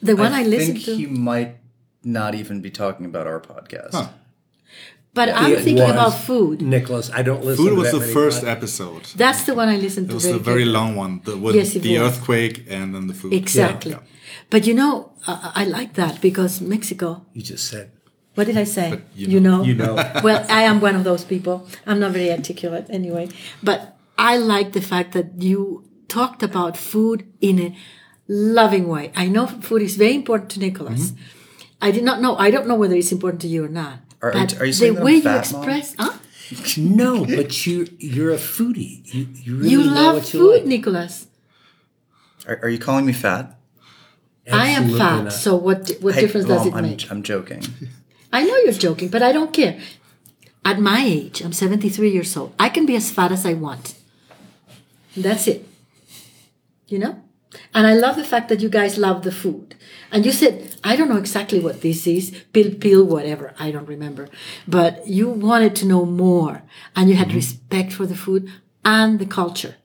The 0.00 0.16
one 0.16 0.32
I, 0.32 0.40
I 0.40 0.44
listened 0.44 0.74
think 0.82 0.84
to. 0.86 0.96
he 0.96 1.06
might 1.06 1.56
not 2.02 2.34
even 2.34 2.60
be 2.60 2.70
talking 2.70 3.04
about 3.04 3.26
our 3.26 3.40
podcast. 3.40 4.10
but 5.12 5.28
I'm 5.28 5.56
thinking 5.56 5.76
was. 5.82 5.90
about 5.90 6.10
food. 6.10 6.62
Nicholas, 6.62 7.10
I 7.12 7.22
don't 7.22 7.44
listen 7.44 7.64
to. 7.64 7.70
Food 7.70 7.78
was 7.78 7.92
that 7.92 7.98
the 7.98 8.06
first 8.06 8.42
podcasts. 8.42 8.48
episode. 8.48 9.04
That's 9.16 9.42
the 9.44 9.54
one 9.54 9.68
I 9.68 9.76
listened 9.76 10.06
to. 10.08 10.12
It 10.12 10.14
was 10.14 10.26
a 10.26 10.38
very 10.38 10.62
carefully. 10.62 10.64
long 10.64 10.96
one. 10.96 11.20
The, 11.24 11.36
with 11.36 11.56
Yes, 11.56 11.74
it 11.76 11.80
the 11.80 11.98
was. 11.98 12.16
earthquake 12.16 12.64
and 12.70 12.94
then 12.94 13.06
the 13.08 13.14
food. 13.14 13.32
Exactly. 13.34 13.92
Yeah. 13.92 13.98
But 14.50 14.66
you 14.66 14.74
know, 14.74 15.12
uh, 15.26 15.52
I 15.54 15.64
like 15.64 15.94
that 15.94 16.20
because 16.20 16.60
Mexico. 16.60 17.24
You 17.32 17.42
just 17.42 17.66
said. 17.68 17.92
What 18.34 18.46
did 18.46 18.56
I 18.56 18.64
say? 18.64 19.02
you 19.14 19.40
know. 19.40 19.62
You 19.62 19.74
know. 19.74 19.94
well, 20.24 20.46
I 20.48 20.62
am 20.62 20.80
one 20.80 20.94
of 20.96 21.04
those 21.04 21.24
people. 21.24 21.66
I'm 21.86 21.98
not 22.00 22.12
very 22.12 22.30
articulate 22.30 22.86
anyway. 22.88 23.28
But 23.62 23.96
I 24.16 24.36
like 24.36 24.72
the 24.72 24.80
fact 24.80 25.12
that 25.12 25.42
you 25.42 25.84
talked 26.08 26.42
about 26.42 26.76
food 26.76 27.26
in 27.40 27.58
a 27.58 27.76
loving 28.28 28.86
way. 28.88 29.12
I 29.16 29.26
know 29.28 29.46
food 29.46 29.82
is 29.82 29.96
very 29.96 30.14
important 30.14 30.50
to 30.52 30.60
Nicholas. 30.60 31.12
I 31.82 31.90
did 31.90 32.04
not 32.04 32.20
know. 32.20 32.36
I 32.36 32.50
don't 32.50 32.66
know 32.68 32.74
whether 32.76 32.94
it's 32.94 33.12
important 33.12 33.40
to 33.42 33.48
you 33.48 33.64
or 33.64 33.68
not. 33.68 33.98
Are- 34.22 34.32
are 34.32 34.38
you- 34.46 34.58
are 34.60 34.66
you 34.66 34.72
saying 34.72 34.94
the 34.94 35.02
way 35.02 35.14
you 35.16 35.30
express, 35.30 35.94
huh? 35.98 36.12
No, 36.76 37.24
but 37.24 37.64
you 37.66 37.86
you're 37.98 38.32
a 38.32 38.38
foodie. 38.38 39.02
You 39.14 39.26
you 39.44 39.56
really 39.56 39.70
You 39.70 39.82
love 39.82 40.14
what 40.16 40.34
you 40.34 40.40
food, 40.40 40.54
like. 40.60 40.66
Nicholas. 40.66 41.26
Are, 42.46 42.58
are 42.62 42.68
you 42.68 42.78
calling 42.78 43.06
me 43.06 43.12
fat? 43.12 43.56
I 44.50 44.68
am 44.68 44.96
fat, 44.96 45.24
not. 45.24 45.32
so 45.32 45.56
what? 45.56 45.90
What 46.00 46.14
Hey, 46.14 46.22
difference 46.22 46.46
does 46.46 46.66
it 46.66 46.74
I'm, 46.74 46.82
make? 46.82 47.10
I'm 47.10 47.22
joking. 47.22 47.62
I 48.32 48.44
know 48.44 48.56
you're 48.58 48.72
joking, 48.72 49.08
but 49.08 49.22
I 49.22 49.32
don't 49.32 49.52
care. 49.52 49.78
At 50.64 50.78
my 50.78 51.02
age, 51.04 51.40
I'm 51.40 51.52
73 51.52 52.10
years 52.10 52.36
old. 52.36 52.54
I 52.58 52.68
can 52.68 52.86
be 52.86 52.94
as 52.94 53.10
fat 53.10 53.32
as 53.32 53.46
I 53.46 53.54
want. 53.54 53.94
That's 55.16 55.48
it. 55.48 55.66
You 56.86 56.98
know? 56.98 57.22
And 57.74 57.86
I 57.86 57.94
love 57.94 58.16
the 58.16 58.24
fact 58.24 58.48
that 58.48 58.60
you 58.60 58.68
guys 58.68 58.98
love 58.98 59.22
the 59.22 59.32
food. 59.32 59.74
And 60.12 60.24
you 60.24 60.32
said, 60.32 60.76
I 60.84 60.96
don't 60.96 61.08
know 61.08 61.16
exactly 61.16 61.58
what 61.58 61.80
this 61.80 62.06
is, 62.06 62.30
pill, 62.52 62.72
pill, 62.74 63.04
whatever. 63.04 63.54
I 63.58 63.70
don't 63.70 63.88
remember. 63.88 64.28
But 64.68 65.06
you 65.06 65.28
wanted 65.28 65.74
to 65.76 65.86
know 65.86 66.04
more. 66.04 66.62
And 66.94 67.08
you 67.08 67.16
had 67.16 67.28
mm-hmm. 67.28 67.36
respect 67.36 67.92
for 67.92 68.06
the 68.06 68.16
food 68.16 68.50
and 68.84 69.18
the 69.18 69.26
culture, 69.26 69.76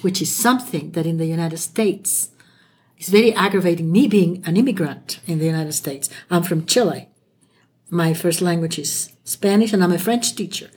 which 0.00 0.22
is 0.22 0.34
something 0.34 0.92
that 0.92 1.06
in 1.06 1.18
the 1.18 1.26
United 1.26 1.58
States 1.58 2.30
is 3.02 3.08
very 3.08 3.32
aggravating. 3.34 3.92
Me 3.92 4.06
being 4.06 4.42
an 4.46 4.56
immigrant 4.56 5.20
in 5.26 5.38
the 5.38 5.46
United 5.46 5.72
States, 5.72 6.08
I'm 6.30 6.42
from 6.42 6.66
Chile 6.66 7.08
my 7.92 8.14
first 8.14 8.40
language 8.40 8.78
is 8.78 9.12
Spanish 9.22 9.74
and 9.74 9.84
I'm 9.84 9.92
a 9.92 9.98
French 9.98 10.34
teacher. 10.34 10.70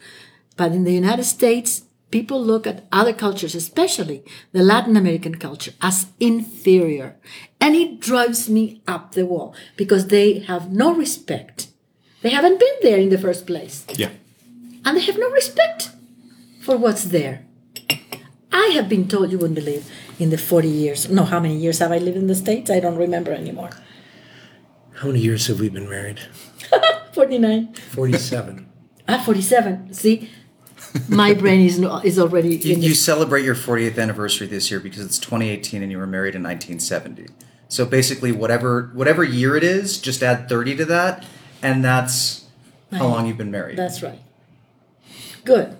But 0.57 0.73
in 0.73 0.83
the 0.83 0.93
United 0.93 1.23
States, 1.23 1.83
people 2.11 2.43
look 2.43 2.67
at 2.67 2.83
other 2.91 3.13
cultures, 3.13 3.55
especially 3.55 4.25
the 4.51 4.61
Latin 4.61 4.97
American 4.97 5.35
culture, 5.35 5.71
as 5.81 6.07
inferior. 6.19 7.15
And 7.61 7.73
it 7.73 8.01
drives 8.01 8.49
me 8.49 8.81
up 8.85 9.13
the 9.13 9.25
wall 9.25 9.55
because 9.77 10.07
they 10.07 10.39
have 10.39 10.73
no 10.73 10.93
respect. 10.93 11.69
They 12.21 12.31
haven't 12.31 12.59
been 12.59 12.75
there 12.81 12.99
in 12.99 13.09
the 13.09 13.17
first 13.17 13.47
place. 13.47 13.85
Yeah. 13.95 14.11
And 14.83 14.97
they 14.97 15.05
have 15.05 15.17
no 15.17 15.29
respect 15.29 15.91
for 16.59 16.75
what's 16.75 17.05
there. 17.05 17.45
I 18.55 18.67
have 18.75 18.87
been 18.87 19.07
told, 19.07 19.31
you 19.31 19.37
wouldn't 19.37 19.59
believe, 19.59 19.83
in 20.17 20.29
the 20.29 20.37
40 20.37 20.69
years, 20.69 21.09
no, 21.09 21.23
how 21.25 21.39
many 21.41 21.57
years 21.57 21.79
have 21.79 21.91
I 21.91 21.97
lived 21.97 22.15
in 22.17 22.27
the 22.27 22.35
States? 22.35 22.71
I 22.71 22.79
don't 22.79 22.95
remember 22.95 23.31
anymore. 23.33 23.71
How 24.93 25.07
many 25.07 25.19
years 25.19 25.47
have 25.47 25.59
we 25.59 25.67
been 25.69 25.89
married? 25.89 26.19
49. 27.13 27.73
Forty-seven. 27.73 28.69
Ah, 29.07 29.21
47. 29.23 29.93
See, 29.93 30.31
my 31.07 31.33
brain 31.35 31.61
is 31.63 31.77
no, 31.77 31.99
is 31.99 32.17
already 32.17 32.55
You, 32.55 32.73
in 32.73 32.81
you 32.81 32.89
the, 32.89 32.95
celebrate 32.95 33.45
your 33.45 33.53
40th 33.53 33.99
anniversary 33.99 34.47
this 34.47 34.71
year 34.71 34.79
because 34.79 35.05
it's 35.05 35.19
2018 35.19 35.83
and 35.83 35.91
you 35.91 35.99
were 35.99 36.07
married 36.07 36.33
in 36.33 36.41
1970. 36.41 37.27
So 37.67 37.85
basically, 37.85 38.31
whatever 38.31 38.89
whatever 38.95 39.23
year 39.23 39.55
it 39.55 39.63
is, 39.63 39.99
just 39.99 40.23
add 40.23 40.49
30 40.49 40.77
to 40.77 40.85
that, 40.85 41.23
and 41.61 41.85
that's 41.85 42.45
how 42.91 43.05
long 43.07 43.27
you've 43.27 43.37
been 43.37 43.51
married. 43.51 43.77
That's 43.77 44.01
right. 44.01 44.19
Good. 45.43 45.77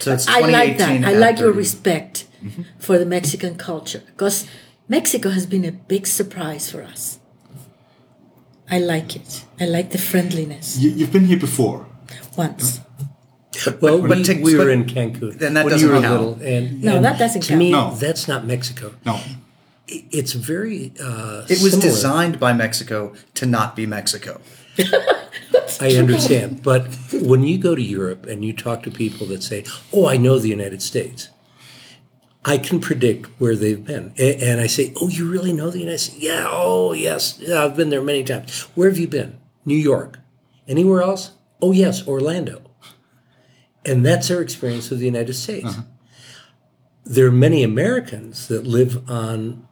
So 0.00 0.12
it's 0.12 0.26
I 0.28 0.40
like 0.40 0.78
that. 0.78 1.04
I 1.04 1.12
like 1.12 1.38
your 1.38 1.48
30. 1.52 1.58
respect 1.58 2.26
for 2.78 2.98
the 2.98 3.06
Mexican 3.06 3.56
culture 3.56 4.02
because 4.06 4.46
Mexico 4.88 5.30
has 5.30 5.46
been 5.46 5.64
a 5.64 5.72
big 5.72 6.06
surprise 6.06 6.70
for 6.70 6.82
us. 6.82 7.18
I 8.70 8.78
like 8.78 9.14
it. 9.16 9.44
I 9.60 9.66
like 9.66 9.90
the 9.90 9.98
friendliness. 9.98 10.78
You, 10.78 10.90
you've 10.90 11.12
been 11.12 11.26
here 11.26 11.38
before. 11.38 11.86
Once. 12.36 12.80
Well, 13.80 14.02
But 14.02 14.26
we, 14.26 14.42
we 14.42 14.56
were 14.56 14.70
in 14.70 14.84
Cancun. 14.84 15.38
then 15.38 15.54
that 15.54 15.66
doesn't 15.68 15.88
you 15.88 16.00
count. 16.00 16.10
little, 16.10 16.34
and 16.42 16.82
No, 16.82 16.96
and 16.96 17.04
that 17.04 17.18
doesn't 17.18 17.42
to 17.42 17.48
count. 17.50 17.58
me, 17.58 17.70
No. 17.70 17.94
that's 17.94 18.26
not 18.26 18.44
Mexico. 18.46 18.94
No. 19.06 19.20
It's 19.86 20.32
very. 20.32 20.92
Uh, 21.00 21.44
It 21.48 21.60
was 21.62 21.72
similar. 21.72 21.88
designed 21.90 22.40
by 22.40 22.52
Mexico 22.52 23.14
to 23.34 23.46
not 23.46 23.76
be 23.76 23.86
Mexico. 23.86 24.40
I 25.80 25.96
understand, 25.96 26.62
but 26.62 26.86
when 27.12 27.42
you 27.42 27.58
go 27.58 27.74
to 27.74 27.82
Europe 27.82 28.26
and 28.26 28.44
you 28.44 28.52
talk 28.52 28.82
to 28.84 28.90
people 28.90 29.26
that 29.28 29.42
say, 29.42 29.64
"Oh, 29.92 30.06
I 30.06 30.16
know 30.16 30.38
the 30.38 30.48
United 30.48 30.82
States," 30.82 31.28
I 32.44 32.58
can 32.58 32.80
predict 32.80 33.26
where 33.38 33.56
they've 33.56 33.84
been, 33.84 34.12
and 34.18 34.60
I 34.60 34.66
say, 34.66 34.92
"Oh, 35.00 35.08
you 35.08 35.28
really 35.28 35.52
know 35.52 35.70
the 35.70 35.80
United 35.80 35.98
States?" 35.98 36.18
Yeah. 36.22 36.46
Oh, 36.50 36.92
yes. 36.92 37.38
Yeah, 37.40 37.64
I've 37.64 37.76
been 37.76 37.90
there 37.90 38.02
many 38.02 38.24
times. 38.24 38.62
Where 38.74 38.88
have 38.88 38.98
you 38.98 39.08
been? 39.08 39.38
New 39.64 39.76
York. 39.76 40.18
Anywhere 40.68 41.02
else? 41.02 41.30
Oh, 41.60 41.72
yes, 41.72 42.06
Orlando. 42.06 42.62
And 43.84 44.04
that's 44.04 44.30
our 44.30 44.40
experience 44.40 44.90
of 44.90 44.98
the 44.98 45.06
United 45.06 45.34
States. 45.34 45.66
Uh-huh. 45.66 45.82
There 47.04 47.26
are 47.26 47.32
many 47.32 47.62
Americans 47.62 48.48
that 48.48 48.66
live 48.66 49.08
on 49.10 49.66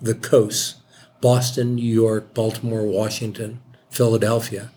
the 0.00 0.14
coasts 0.14 0.76
Boston, 1.20 1.76
New 1.76 1.94
York, 1.94 2.34
Baltimore, 2.34 2.84
Washington, 2.84 3.60
Philadelphia. 3.96 4.70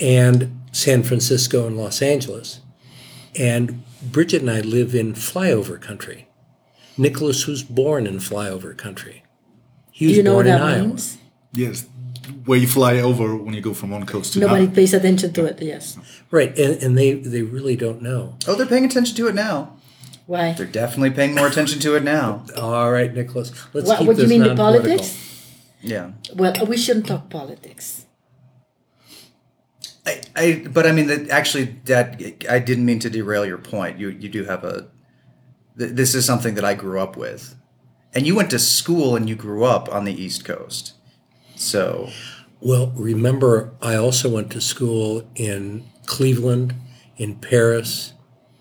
and 0.00 0.58
San 0.72 1.02
Francisco 1.02 1.66
and 1.66 1.76
Los 1.76 2.00
Angeles. 2.00 2.60
And 3.38 3.82
Bridget 4.00 4.40
and 4.40 4.50
I 4.50 4.60
live 4.60 4.94
in 4.94 5.12
flyover 5.14 5.78
country. 5.80 6.26
Nicholas 6.96 7.46
was 7.46 7.62
born 7.62 8.06
in 8.06 8.16
flyover 8.18 8.74
country. 8.76 9.22
He 9.90 10.06
was 10.06 10.12
Do 10.14 10.16
you 10.18 10.22
know 10.22 10.36
what 10.36 10.44
born 10.46 10.54
in 10.54 10.60
that 10.60 10.76
Iowa. 10.76 10.86
means? 10.88 11.18
Yes, 11.52 11.86
where 12.46 12.58
you 12.58 12.66
fly 12.66 12.98
over 12.98 13.36
when 13.36 13.52
you 13.54 13.60
go 13.60 13.74
from 13.74 13.90
one 13.90 14.06
coast 14.06 14.32
to 14.32 14.38
another. 14.38 14.48
Nobody 14.52 14.64
another. 14.64 14.74
pays 14.80 14.94
attention 14.94 15.32
to 15.34 15.44
it. 15.44 15.60
Yes. 15.60 15.98
Right, 16.30 16.56
and, 16.58 16.82
and 16.82 16.96
they, 16.96 17.12
they 17.14 17.42
really 17.42 17.76
don't 17.76 18.00
know. 18.00 18.36
Oh, 18.46 18.54
they're 18.54 18.66
paying 18.66 18.84
attention 18.86 19.16
to 19.16 19.28
it 19.28 19.34
now. 19.34 19.76
Why? 20.26 20.52
They're 20.52 20.64
definitely 20.66 21.10
paying 21.10 21.34
more 21.34 21.48
attention 21.48 21.80
to 21.80 21.96
it 21.96 22.04
now. 22.04 22.44
All 22.56 22.90
right, 22.92 23.12
Nicholas, 23.12 23.50
let's 23.74 23.86
What, 23.88 23.98
keep 23.98 24.06
what 24.06 24.16
do 24.16 24.22
you 24.22 24.28
mean 24.28 24.44
the 24.44 24.54
politics? 24.54 25.18
Yeah. 25.82 26.12
Well, 26.34 26.54
we 26.66 26.76
shouldn't 26.78 27.06
talk 27.06 27.28
politics. 27.28 28.06
I, 30.10 30.20
I 30.36 30.66
but 30.68 30.86
I 30.86 30.92
mean 30.92 31.06
that 31.06 31.30
actually 31.30 31.64
that 31.84 32.20
I 32.48 32.58
didn't 32.58 32.84
mean 32.84 32.98
to 33.00 33.10
derail 33.10 33.46
your 33.46 33.58
point. 33.58 33.98
You 33.98 34.08
you 34.08 34.28
do 34.28 34.44
have 34.44 34.64
a 34.64 34.88
th- 35.78 35.92
this 35.92 36.14
is 36.14 36.24
something 36.24 36.54
that 36.54 36.64
I 36.64 36.74
grew 36.74 37.00
up 37.00 37.16
with. 37.16 37.56
And 38.14 38.26
you 38.26 38.34
went 38.34 38.50
to 38.50 38.58
school 38.58 39.14
and 39.16 39.28
you 39.28 39.36
grew 39.36 39.64
up 39.64 39.88
on 39.88 40.04
the 40.04 40.12
East 40.12 40.44
Coast. 40.44 40.94
So, 41.54 42.10
Well, 42.60 42.92
remember, 42.96 43.72
I 43.80 43.94
also 43.94 44.28
went 44.28 44.50
to 44.52 44.60
school 44.60 45.28
in 45.34 45.84
Cleveland, 46.06 46.74
in 47.16 47.36
Paris, 47.36 48.14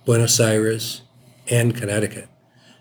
Buenos 0.06 0.40
Aires, 0.40 1.02
and 1.50 1.76
Connecticut. 1.76 2.30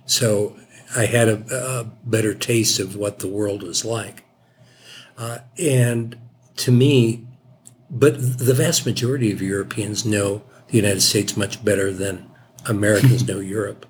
So 0.05 0.57
I 0.97 1.07
had 1.07 1.29
a, 1.29 1.43
a 1.51 1.85
better 2.05 2.35
taste 2.35 2.79
of 2.81 2.97
what 2.97 3.19
the 3.19 3.29
world 3.29 3.63
was 3.63 3.85
like. 3.85 4.25
Uh, 5.17 5.39
and 5.59 6.17
to 6.57 6.71
me, 6.71 7.27
but 7.91 8.15
the 8.39 8.55
vast 8.55 8.85
majority 8.87 9.33
of 9.33 9.41
Europeans 9.41 10.05
know 10.05 10.43
the 10.69 10.77
United 10.77 11.01
States 11.01 11.37
much 11.37 11.65
better 11.65 11.93
than 11.93 12.29
Americans 12.67 13.27
know 13.27 13.39
Europe. 13.41 13.87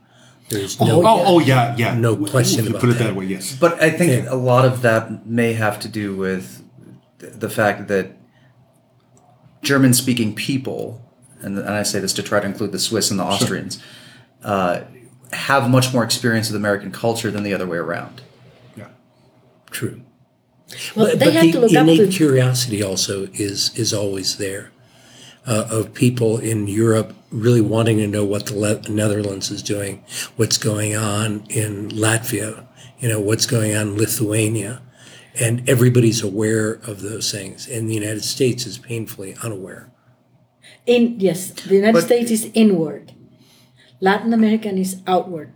There's 0.51 0.81
no. 0.81 1.07
Oh, 1.07 1.23
oh 1.27 1.39
yeah, 1.41 1.77
yeah. 1.77 1.95
No 1.95 2.17
question 2.17 2.65
you 2.65 2.71
about 2.71 2.81
put 2.81 2.91
it 2.91 2.95
that. 2.95 3.05
that 3.05 3.17
way. 3.17 3.27
Yes. 3.27 3.55
but 3.55 3.83
I 3.83 3.91
think 3.91 4.25
Yeah. 4.25 4.33
a 4.33 4.37
lot 4.37 4.65
of 4.65 4.83
that 4.83 5.27
may 5.27 5.53
have 5.53 5.79
to 5.81 5.89
do 5.89 6.17
with 6.17 6.63
the 7.19 7.51
fact 7.51 7.89
that 7.89 8.13
German 9.63 9.93
speaking 9.93 10.35
people, 10.35 11.03
and, 11.41 11.59
and 11.59 11.69
I 11.69 11.83
say 11.83 11.99
this 11.99 12.13
to 12.15 12.23
try 12.23 12.41
to 12.41 12.47
include 12.47 12.73
the 12.73 12.79
Swiss 12.79 13.11
and 13.11 13.21
the 13.21 13.25
Austrians, 13.25 13.83
uh, 14.43 14.83
have 15.33 15.69
much 15.69 15.93
more 15.93 16.05
experience 16.05 16.49
with 16.49 16.57
American 16.57 16.93
culture 16.93 17.31
than 17.31 17.43
the 17.43 17.53
other 17.53 17.67
way 17.67 17.77
around. 17.77 18.23
Yeah. 18.77 18.89
True. 19.71 20.01
Well, 20.95 21.07
but 21.07 21.19
they 21.19 21.27
but 21.27 21.35
have 21.35 21.43
the 21.45 21.53
to 21.53 21.61
look 21.61 21.73
up 21.75 21.83
innate 21.83 21.97
to. 21.99 22.09
curiosity 22.09 22.83
also 22.83 23.29
is 23.33 23.77
is 23.77 23.93
always 23.95 24.37
there 24.37 24.71
uh, 25.47 25.67
of 25.71 25.95
people 25.95 26.39
in 26.39 26.67
Europe 26.69 27.15
really 27.31 27.61
wanting 27.63 27.97
to 27.99 28.07
know 28.07 28.25
what 28.25 28.47
the 28.47 28.55
Le- 28.59 28.83
Netherlands 28.89 29.51
is 29.51 29.63
doing, 29.63 30.03
what's 30.37 30.59
going 30.59 30.95
on 30.97 31.45
in 31.49 31.89
Latvia, 31.91 32.67
you 33.01 33.09
know, 33.09 33.21
what's 33.21 33.47
going 33.47 33.75
on 33.77 33.89
in 33.89 33.97
Lithuania, 33.97 34.81
and 35.41 35.67
everybody's 35.69 36.23
aware 36.23 36.73
of 36.87 37.01
those 37.03 37.31
things. 37.33 37.67
And 37.69 37.89
the 37.89 37.95
United 37.95 38.25
States 38.25 38.67
is 38.67 38.77
painfully 38.79 39.37
unaware. 39.43 39.91
In 40.87 41.19
yes, 41.21 41.51
the 41.51 41.75
United 41.77 41.93
But- 41.95 42.05
States 42.05 42.31
is 42.31 42.51
inward. 42.55 43.13
Latin 44.01 44.33
American 44.33 44.77
is 44.79 45.03
outward. 45.07 45.53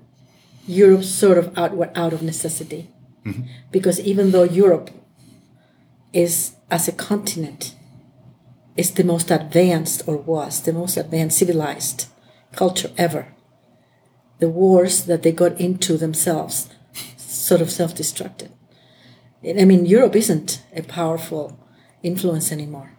Europe 0.67 1.05
sort 1.05 1.37
of 1.39 1.57
outward 1.57 1.91
out 1.95 2.13
of 2.13 2.23
necessity. 2.23 2.89
Because 3.71 4.01
even 4.01 4.33
though 4.33 4.43
Europe 4.43 4.91
is 6.13 6.53
as 6.71 6.89
a 6.89 6.93
continent 6.93 7.75
is 8.77 8.93
the 8.93 9.05
most 9.05 9.31
advanced 9.31 10.03
or 10.07 10.17
was 10.17 10.63
the 10.63 10.73
most 10.73 10.97
advanced 10.97 11.39
civilized 11.39 12.07
culture 12.53 12.91
ever. 12.97 13.35
The 14.39 14.49
wars 14.49 15.05
that 15.05 15.23
they 15.23 15.33
got 15.33 15.61
into 15.61 15.97
themselves 15.97 16.69
sort 17.17 17.61
of 17.61 17.71
self-destructed. 17.71 18.51
I 19.45 19.65
mean 19.65 19.87
Europe 19.87 20.17
isn't 20.17 20.63
a 20.75 20.83
powerful 20.83 21.59
influence 22.03 22.53
anymore. 22.53 22.93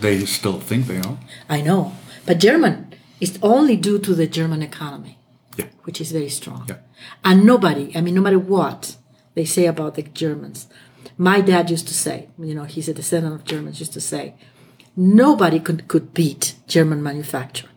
They 0.00 0.24
still 0.26 0.60
think 0.60 0.86
they 0.86 0.98
are. 1.00 1.18
I 1.48 1.60
know. 1.60 1.92
But 2.24 2.38
German 2.38 2.94
is 3.20 3.38
only 3.42 3.76
due 3.76 3.98
to 3.98 4.14
the 4.14 4.26
German 4.26 4.62
economy, 4.62 5.18
Yeah. 5.56 5.66
which 5.84 6.00
is 6.00 6.12
very 6.12 6.28
strong. 6.28 6.64
Yeah. 6.68 6.76
And 7.24 7.44
nobody, 7.44 7.90
I 7.96 8.00
mean, 8.00 8.14
no 8.14 8.20
matter 8.20 8.38
what 8.38 8.96
they 9.34 9.44
say 9.44 9.66
about 9.66 9.94
the 9.96 10.02
Germans, 10.02 10.68
my 11.18 11.40
dad 11.40 11.68
used 11.68 11.88
to 11.88 11.94
say, 11.94 12.28
you 12.38 12.54
know, 12.54 12.64
he's 12.64 12.88
a 12.88 12.94
descendant 12.94 13.34
of 13.34 13.44
Germans, 13.44 13.80
used 13.80 13.92
to 13.94 14.00
say, 14.00 14.34
nobody 14.96 15.58
could, 15.58 15.88
could 15.88 16.14
beat 16.14 16.54
German 16.68 17.02
manufacture. 17.02 17.68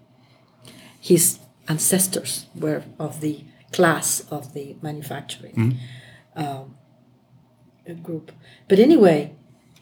His 0.99 1.39
ancestors 1.67 2.45
were 2.53 2.83
of 2.99 3.19
the 3.19 3.43
class 3.73 4.21
of 4.29 4.53
the 4.53 4.75
manufacturing 4.83 5.79
um, 6.35 6.75
group. 8.03 8.31
But 8.67 8.77
anyway, 8.77 9.35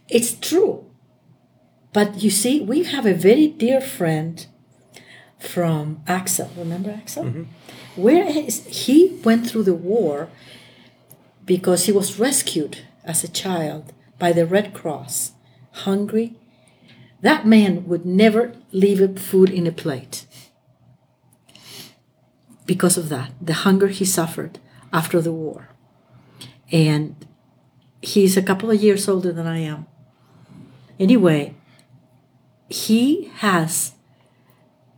it's 0.08 0.34
true. 0.34 0.86
But 1.91 2.24
you 2.24 2.30
see, 2.30 2.62
we 2.62 2.84
have 2.84 3.06
a 3.06 3.13
very 3.13 3.48
dear 3.48 3.82
friend 3.82 4.45
from 5.38 6.02
Axel. 6.08 6.50
Remember 6.56 6.91
Axel? 6.91 7.48
Where 7.95 8.26
is 8.26 8.65
he 8.67 9.19
went 9.24 9.50
through 9.50 9.63
the 9.63 9.74
war 9.74 10.30
because 11.45 11.86
he 11.86 11.91
was 11.91 12.19
rescued 12.19 12.80
as 13.03 13.23
a 13.23 13.27
child 13.27 13.93
by 14.17 14.31
the 14.31 14.45
Red 14.45 14.73
Cross, 14.73 15.33
hungry. 15.71 16.35
That 17.21 17.45
man 17.45 17.85
would 17.88 18.05
never 18.05 18.53
leave 18.71 19.19
food 19.19 19.49
in 19.49 19.67
a 19.67 19.71
plate 19.71 20.25
because 22.69 22.97
of 22.97 23.09
that, 23.09 23.31
the 23.41 23.65
hunger 23.65 23.88
he 23.88 24.05
suffered 24.05 24.59
after 24.93 25.19
the 25.21 25.33
war. 25.33 25.69
And 26.71 27.15
he's 27.99 28.38
a 28.38 28.43
couple 28.43 28.69
of 28.69 28.79
years 28.79 29.09
older 29.09 29.33
than 29.33 29.47
I 29.47 29.57
am. 29.57 29.88
Anyway, 30.99 31.55
he 32.69 33.31
has 33.38 33.93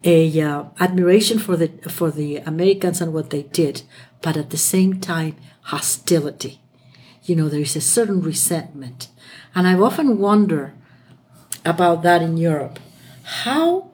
a 0.04 0.42
uh, 0.42 0.66
admiration 0.82 1.40
for 1.40 1.56
the 1.56 1.70
for 1.88 2.12
the 2.12 2.38
Americans 2.38 3.00
and 3.00 3.14
what 3.14 3.30
they 3.30 3.44
did, 3.44 3.84
but 4.22 4.36
at 4.36 4.50
the 4.50 4.58
same 4.58 5.00
time 5.00 5.38
hostility. 5.72 6.60
You 7.24 7.36
know, 7.36 7.50
there 7.50 7.62
is 7.62 7.76
a 7.76 7.82
certain 7.82 8.22
resentment, 8.22 9.10
and 9.54 9.68
I've 9.68 9.82
often 9.82 10.18
wondered 10.18 10.74
about 11.64 12.02
that 12.04 12.22
in 12.22 12.38
Europe. 12.38 12.80
How 13.24 13.92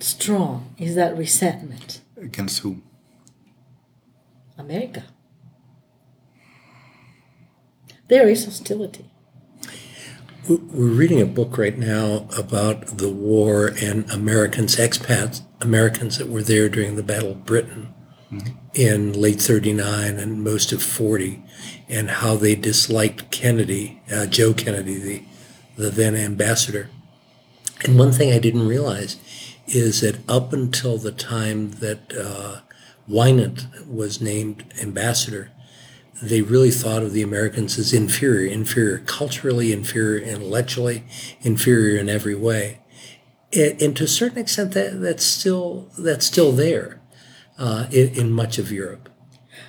strong 0.00 0.74
is 0.78 0.94
that 0.94 1.16
resentment? 1.16 2.00
Against 2.16 2.60
whom? 2.60 2.82
America. 4.56 5.04
There 8.08 8.28
is 8.28 8.44
hostility. 8.44 9.10
We're 10.48 10.86
reading 10.86 11.20
a 11.20 11.26
book 11.26 11.56
right 11.56 11.78
now 11.78 12.26
about 12.36 12.98
the 12.98 13.08
war 13.08 13.72
and 13.80 14.10
Americans, 14.10 14.76
expats, 14.76 15.42
Americans 15.60 16.18
that 16.18 16.28
were 16.28 16.42
there 16.42 16.68
during 16.68 16.96
the 16.96 17.02
Battle 17.02 17.32
of 17.32 17.46
Britain 17.46 17.94
mm-hmm. 18.30 18.61
In 18.74 19.12
late 19.12 19.40
39 19.40 20.18
and 20.18 20.42
most 20.42 20.72
of 20.72 20.82
40, 20.82 21.42
and 21.90 22.08
how 22.08 22.36
they 22.36 22.54
disliked 22.54 23.30
Kennedy, 23.30 24.00
uh, 24.10 24.24
Joe 24.24 24.54
Kennedy, 24.54 24.98
the, 24.98 25.22
the 25.76 25.90
then 25.90 26.16
ambassador. 26.16 26.88
And 27.84 27.98
one 27.98 28.12
thing 28.12 28.32
I 28.32 28.38
didn't 28.38 28.66
realize 28.66 29.16
is 29.66 30.00
that 30.00 30.26
up 30.28 30.54
until 30.54 30.96
the 30.96 31.12
time 31.12 31.72
that 31.72 32.14
uh, 32.16 32.60
Winant 33.08 33.86
was 33.86 34.22
named 34.22 34.64
ambassador, 34.80 35.50
they 36.22 36.40
really 36.40 36.70
thought 36.70 37.02
of 37.02 37.12
the 37.12 37.22
Americans 37.22 37.78
as 37.78 37.92
inferior, 37.92 38.50
inferior 38.50 38.98
culturally, 39.00 39.72
inferior 39.72 40.18
intellectually, 40.18 41.04
inferior 41.42 42.00
in 42.00 42.08
every 42.08 42.34
way. 42.34 42.80
And, 43.52 43.82
and 43.82 43.96
to 43.98 44.04
a 44.04 44.08
certain 44.08 44.38
extent, 44.38 44.72
that, 44.72 45.00
that's 45.02 45.24
still 45.24 45.90
that's 45.98 46.24
still 46.24 46.52
there 46.52 47.01
uh, 47.58 47.86
in, 47.90 48.08
in 48.10 48.32
much 48.32 48.58
of 48.58 48.70
Europe. 48.72 49.08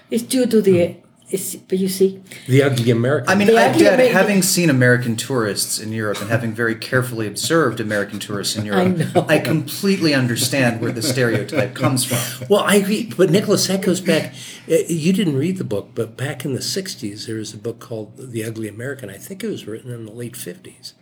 It's 0.09 0.23
due 0.23 0.45
to 0.45 0.61
the. 0.61 0.97
It's, 1.29 1.55
but 1.55 1.79
you 1.79 1.89
see, 1.89 2.21
The 2.47 2.61
ugly 2.61 2.91
American. 2.91 3.27
I 3.27 3.33
mean, 3.33 3.47
They 3.47 3.57
I, 3.57 3.63
actually 3.63 3.85
Dad, 3.85 3.97
made- 3.97 4.11
having 4.11 4.43
seen 4.43 4.69
American 4.69 5.15
tourists 5.15 5.79
in 5.79 5.91
Europe 5.91 6.21
and 6.21 6.29
having 6.29 6.53
very 6.53 6.75
carefully 6.75 7.25
observed 7.25 7.79
American 7.79 8.19
tourists 8.19 8.55
in 8.55 8.65
Europe, 8.71 8.97
know. 9.15 9.25
I 9.27 9.39
completely 9.39 10.13
understand 10.13 10.79
where 10.79 10.91
the 10.91 11.01
stereotype 11.01 11.73
comes 11.73 12.05
from. 12.05 12.19
Well, 12.49 12.63
I 12.63 12.75
agree, 12.75 13.11
but 13.17 13.31
Nicholas, 13.31 13.65
that 13.67 13.81
goes 13.81 13.99
back. 13.99 14.35
uh, 14.69 14.75
You 14.87 15.11
didn't 15.11 15.37
read 15.37 15.57
the 15.57 15.63
book, 15.63 15.91
but 15.95 16.15
back 16.15 16.45
in 16.45 16.53
the 16.53 16.59
'60s, 16.61 17.25
there 17.25 17.37
was 17.37 17.51
a 17.51 17.57
book 17.57 17.79
called 17.79 18.15
*The 18.17 18.43
Ugly 18.43 18.67
American*. 18.67 19.09
I 19.09 19.17
think 19.17 19.43
it 19.43 19.47
was 19.47 19.65
written 19.65 19.91
in 19.91 20.05
the 20.05 20.11
late 20.11 20.33
'50s, 20.33 20.93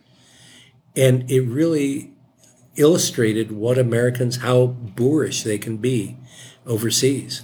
and 0.95 1.29
it 1.29 1.41
really 1.41 2.11
illustrated 2.77 3.51
what 3.51 3.77
Americans, 3.77 4.37
how 4.37 4.67
boorish 4.67 5.43
they 5.43 5.57
can 5.57 5.75
be 5.77 6.15
overseas. 6.65 7.43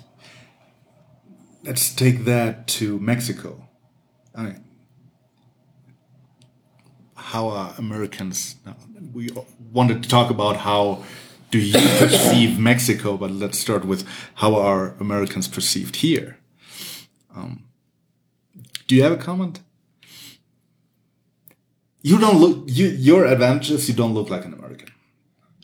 Let's 1.63 1.93
take 1.93 2.25
that 2.25 2.67
to 2.79 2.99
Mexico. 2.99 3.67
I 4.35 4.43
mean, 4.43 4.63
how 7.15 7.49
are 7.49 7.73
Americans? 7.77 8.55
We 9.13 9.29
wanted 9.71 10.03
to 10.03 10.09
talk 10.09 10.29
about 10.29 10.57
how 10.57 11.03
do 11.51 11.59
you 11.59 11.73
perceive 11.99 12.59
Mexico, 12.59 13.17
but 13.17 13.31
let's 13.31 13.59
start 13.59 13.85
with 13.85 14.07
how 14.35 14.55
are 14.55 14.95
Americans 14.99 15.47
perceived 15.47 15.97
here. 15.97 16.37
Um, 17.35 17.65
do 18.87 18.95
you 18.95 19.03
have 19.03 19.11
a 19.11 19.17
comment? 19.17 19.59
You 22.01 22.17
don't 22.17 22.37
look. 22.37 22.63
You, 22.67 22.87
your 22.87 23.25
advantages. 23.25 23.89
You 23.89 23.95
don't 23.95 24.13
look 24.13 24.29
like 24.29 24.45
an 24.45 24.53
American. 24.53 24.89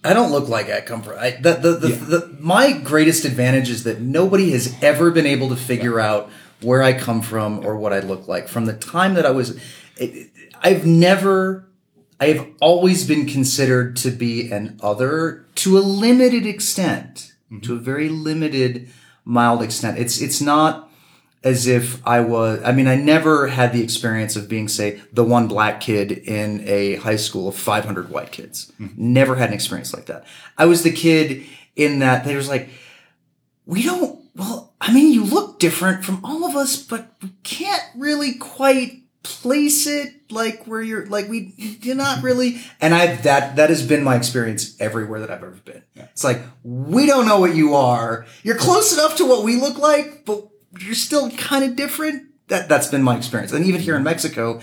I 0.03 0.13
don't 0.13 0.31
look 0.31 0.49
like 0.49 0.69
I 0.69 0.81
come 0.81 1.01
from. 1.01 1.17
I, 1.17 1.31
the, 1.31 1.53
the, 1.53 1.71
the, 1.71 1.87
the, 1.87 2.37
my 2.39 2.73
greatest 2.73 3.25
advantage 3.25 3.69
is 3.69 3.83
that 3.83 4.01
nobody 4.01 4.51
has 4.51 4.75
ever 4.81 5.11
been 5.11 5.25
able 5.25 5.49
to 5.49 5.55
figure 5.55 5.99
out 5.99 6.29
where 6.61 6.83
I 6.83 6.93
come 6.93 7.21
from 7.21 7.65
or 7.65 7.77
what 7.77 7.93
I 7.93 7.99
look 7.99 8.27
like. 8.27 8.47
From 8.47 8.65
the 8.65 8.73
time 8.73 9.13
that 9.13 9.25
I 9.25 9.31
was, 9.31 9.59
it, 9.97 10.29
I've 10.61 10.85
never, 10.85 11.69
I 12.19 12.27
have 12.27 12.47
always 12.59 13.07
been 13.07 13.25
considered 13.25 13.95
to 13.97 14.11
be 14.11 14.51
an 14.51 14.77
other 14.81 15.45
to 15.55 15.77
a 15.77 15.81
limited 15.81 16.45
extent, 16.45 17.33
mm-hmm. 17.51 17.59
to 17.61 17.75
a 17.75 17.79
very 17.79 18.09
limited, 18.09 18.89
mild 19.25 19.61
extent. 19.61 19.97
It's 19.97 20.21
it's 20.21 20.41
not 20.41 20.89
as 21.43 21.67
if 21.67 22.05
I 22.07 22.21
was, 22.21 22.61
I 22.63 22.71
mean, 22.71 22.87
I 22.87 22.95
never 22.95 23.47
had 23.47 23.73
the 23.73 23.83
experience 23.83 24.35
of 24.35 24.47
being, 24.47 24.69
say, 24.69 25.01
the 25.11 25.25
one 25.25 25.47
black 25.47 25.81
kid 25.81 26.11
in 26.11 26.63
a 26.65 26.95
high 26.95 27.17
school 27.17 27.49
of 27.49 27.55
500 27.55 28.09
white 28.09 28.31
kids. 28.31 28.71
Hmm. 28.77 28.87
Never 28.95 29.35
had 29.35 29.49
an 29.49 29.53
experience 29.53 29.93
like 29.93 30.05
that. 30.05 30.25
I 30.57 30.65
was 30.65 30.83
the 30.83 30.91
kid 30.91 31.43
in 31.75 31.99
that 31.99 32.23
they 32.23 32.35
was 32.35 32.47
like, 32.47 32.69
we 33.65 33.83
don't, 33.83 34.21
well, 34.35 34.73
I 34.79 34.93
mean, 34.93 35.11
you 35.11 35.25
look 35.25 35.59
different 35.59 36.05
from 36.05 36.23
all 36.23 36.45
of 36.45 36.55
us, 36.55 36.81
but 36.81 37.13
we 37.21 37.31
can't 37.43 37.83
really 37.95 38.35
quite 38.35 39.01
place 39.23 39.87
it 39.87 40.13
like 40.29 40.65
where 40.65 40.81
you're, 40.81 41.05
like 41.05 41.29
we, 41.29 41.53
you're 41.57 41.95
not 41.95 42.19
hmm. 42.19 42.25
really, 42.25 42.61
and 42.79 42.93
I, 42.93 43.17
that, 43.17 43.57
that 43.57 43.69
has 43.69 43.85
been 43.85 44.03
my 44.03 44.15
experience 44.15 44.79
everywhere 44.79 45.19
that 45.19 45.29
I've 45.29 45.43
ever 45.43 45.59
been. 45.65 45.83
It's 45.95 46.23
like, 46.23 46.41
we 46.63 47.05
don't 47.05 47.25
know 47.25 47.39
what 47.39 47.55
you 47.55 47.75
are. 47.75 48.25
You're 48.43 48.55
close 48.55 48.93
enough 48.93 49.17
to 49.17 49.25
what 49.25 49.43
we 49.43 49.57
look 49.57 49.77
like, 49.77 50.25
but 50.25 50.47
you're 50.79 50.95
still 50.95 51.29
kind 51.31 51.63
of 51.63 51.75
different. 51.75 52.23
That 52.47 52.67
that's 52.67 52.87
been 52.87 53.03
my 53.03 53.17
experience. 53.17 53.51
And 53.51 53.65
even 53.65 53.81
here 53.81 53.95
in 53.95 54.03
Mexico, 54.03 54.61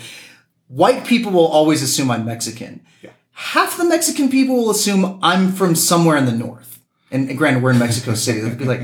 white 0.68 1.06
people 1.06 1.32
will 1.32 1.46
always 1.46 1.82
assume 1.82 2.10
I'm 2.10 2.24
Mexican. 2.24 2.84
Yeah. 3.02 3.10
Half 3.32 3.78
the 3.78 3.84
Mexican 3.84 4.28
people 4.28 4.56
will 4.56 4.70
assume 4.70 5.18
I'm 5.22 5.52
from 5.52 5.74
somewhere 5.74 6.16
in 6.16 6.26
the 6.26 6.32
north. 6.32 6.80
And, 7.10 7.28
and 7.28 7.38
granted, 7.38 7.62
we're 7.62 7.72
in 7.72 7.78
Mexico 7.78 8.14
City. 8.14 8.40
They'll 8.40 8.54
be 8.54 8.64
like, 8.64 8.82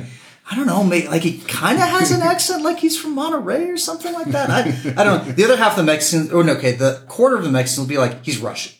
I 0.51 0.57
don't 0.57 0.67
know, 0.67 0.83
mate. 0.83 1.11
Like 1.11 1.23
he 1.23 1.39
kind 1.39 1.79
of 1.79 1.89
has 1.89 2.11
an 2.11 2.23
accent, 2.23 2.63
like 2.63 2.79
he's 2.79 2.99
from 2.99 3.17
Monterrey 3.17 3.73
or 3.73 3.77
something 3.77 4.13
like 4.13 4.29
that. 4.29 4.49
I, 4.49 4.61
I 5.01 5.05
don't 5.05 5.27
know. 5.27 5.33
The 5.33 5.45
other 5.45 5.57
half 5.57 5.73
of 5.73 5.77
the 5.79 5.83
Mexicans, 5.83 6.33
or 6.33 6.43
no, 6.45 6.55
okay, 6.55 6.73
the 6.73 7.05
quarter 7.09 7.37
of 7.37 7.45
the 7.45 7.51
Mexicans 7.51 7.87
will 7.87 7.89
be 7.89 7.99
like, 7.99 8.25
he's 8.25 8.39
Russian. 8.39 8.73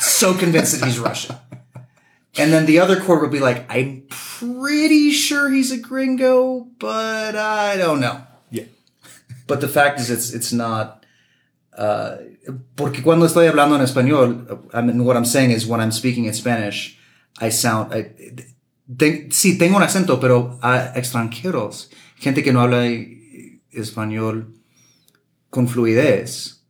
So 0.00 0.34
convinced 0.34 0.78
that 0.78 0.86
he's 0.86 0.98
Russian. 0.98 1.36
And 2.38 2.52
then 2.52 2.64
the 2.64 2.78
other 2.78 2.98
quarter 2.98 3.22
will 3.22 3.30
be 3.30 3.40
like, 3.40 3.66
I'm 3.68 4.04
pretty 4.08 5.10
sure 5.10 5.50
he's 5.50 5.70
a 5.70 5.76
gringo, 5.76 6.66
but 6.78 7.36
I 7.36 7.76
don't 7.76 8.00
know. 8.00 8.22
Yeah. 8.50 8.64
But 9.46 9.60
the 9.60 9.68
fact 9.68 10.00
is, 10.00 10.10
it's 10.10 10.32
it's 10.32 10.52
not. 10.52 11.04
Uh, 11.76 12.16
porque 12.74 13.02
cuando 13.02 13.26
estoy 13.26 13.48
hablando 13.48 13.74
en 13.74 13.82
español, 13.82 14.60
I 14.72 14.80
mean, 14.80 15.04
what 15.04 15.16
I'm 15.16 15.24
saying 15.24 15.50
is 15.50 15.66
when 15.66 15.80
I'm 15.80 15.92
speaking 15.92 16.24
in 16.24 16.32
Spanish, 16.32 16.98
I 17.38 17.50
sound. 17.50 17.92
I, 17.92 18.12
te, 18.96 19.28
sí, 19.30 19.58
tengo 19.58 19.76
un 19.76 19.82
acento, 19.82 20.18
pero 20.18 20.58
a 20.62 20.92
extranjeros, 20.96 21.90
gente 22.16 22.42
que 22.42 22.52
no 22.52 22.62
habla 22.62 22.86
español 23.72 24.54
con 25.50 25.68
fluidez. 25.68 26.61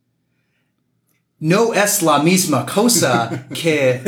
No 1.45 1.73
es 1.75 2.03
la 2.03 2.23
misma 2.23 2.65
cosa 2.65 3.47
que 3.55 4.01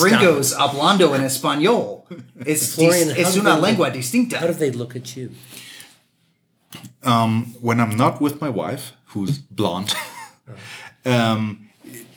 gringos 0.00 0.52
hablando 0.52 1.14
en 1.14 1.22
español. 1.22 2.02
Es, 2.44 2.74
Florian, 2.74 3.08
dis- 3.08 3.16
how 3.16 3.28
es 3.28 3.34
do 3.36 3.40
una 3.40 3.54
they 3.54 3.62
lengua 3.62 3.86
look- 3.86 3.94
distinta. 3.94 4.38
How 4.40 4.48
do 4.48 4.54
they 4.54 4.72
look 4.72 4.96
at 4.96 5.16
you? 5.16 5.30
um, 7.04 7.54
when 7.60 7.80
I'm 7.80 7.96
not 7.96 8.20
with 8.20 8.40
my 8.40 8.48
wife, 8.48 8.92
who's 9.14 9.38
blonde, 9.38 9.94
um, 11.04 11.68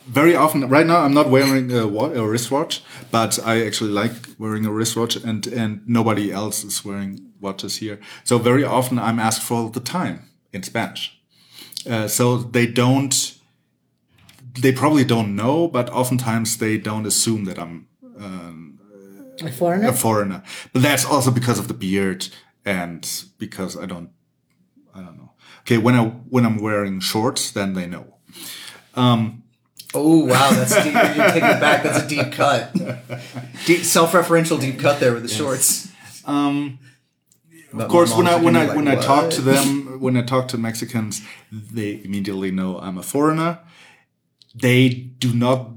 very 0.07 0.35
often, 0.35 0.67
right 0.69 0.85
now, 0.85 0.97
I'm 1.01 1.13
not 1.13 1.29
wearing 1.29 1.71
a, 1.71 1.87
wa- 1.87 2.11
a 2.13 2.25
wristwatch, 2.27 2.83
but 3.11 3.39
I 3.45 3.65
actually 3.65 3.91
like 3.91 4.13
wearing 4.37 4.65
a 4.65 4.71
wristwatch, 4.71 5.15
and 5.15 5.45
and 5.47 5.81
nobody 5.87 6.31
else 6.31 6.63
is 6.63 6.83
wearing 6.85 7.19
watches 7.41 7.77
here. 7.77 7.99
So 8.23 8.37
very 8.39 8.63
often, 8.63 8.97
I'm 8.99 9.19
asked 9.19 9.41
for 9.43 9.69
the 9.71 9.79
time 9.79 10.29
in 10.53 10.63
Spanish. 10.63 11.19
Uh, 11.89 12.07
so 12.07 12.37
they 12.37 12.65
don't. 12.67 13.33
They 14.59 14.71
probably 14.71 15.03
don't 15.03 15.35
know, 15.35 15.67
but 15.67 15.89
oftentimes 15.89 16.57
they 16.57 16.77
don't 16.77 17.05
assume 17.05 17.45
that 17.45 17.59
I'm 17.59 17.87
uh, 18.19 19.45
A 19.47 19.51
foreigner? 19.51 19.89
a 19.89 19.93
foreigner. 19.93 20.43
But 20.73 20.81
that's 20.81 21.05
also 21.05 21.31
because 21.31 21.59
of 21.59 21.67
the 21.67 21.73
beard 21.73 22.27
and 22.63 23.07
because 23.37 23.77
I 23.77 23.85
don't, 23.85 24.09
I 24.93 24.99
don't 25.01 25.17
know. 25.17 25.31
Okay, 25.61 25.77
when 25.77 25.95
I 25.95 26.05
when 26.29 26.45
I'm 26.45 26.57
wearing 26.61 26.99
shorts, 26.99 27.51
then 27.51 27.73
they 27.73 27.87
know. 27.87 28.15
Oh 29.93 30.25
wow, 30.25 30.51
that's 30.51 30.75
deep. 30.83 30.93
You're 30.93 31.31
taking 31.31 31.49
it 31.49 31.59
back. 31.59 31.83
That's 31.83 32.03
a 32.03 32.07
deep 32.07 32.31
cut. 32.33 32.73
Deep, 33.65 33.79
self-referential 33.83 34.59
deep 34.59 34.77
cut 34.79 34.99
there 34.99 35.13
with 35.13 35.23
the 35.23 35.29
shorts. 35.29 35.89
Um, 36.25 36.79
of 37.73 37.87
course, 37.87 38.15
when 38.15 38.27
I 38.27 38.35
when 38.35 38.55
I 38.55 38.75
when 38.75 38.87
I 38.87 38.95
talk 38.95 39.29
to 39.31 39.41
them, 39.41 39.99
when 39.99 40.17
I 40.17 40.21
talk 40.21 40.47
to 40.49 40.57
Mexicans, 40.57 41.21
they 41.51 42.01
immediately 42.03 42.51
know 42.51 42.77
I'm 42.79 42.97
a 42.97 43.03
foreigner. 43.03 43.59
They 44.55 44.89
do 44.89 45.33
not. 45.33 45.71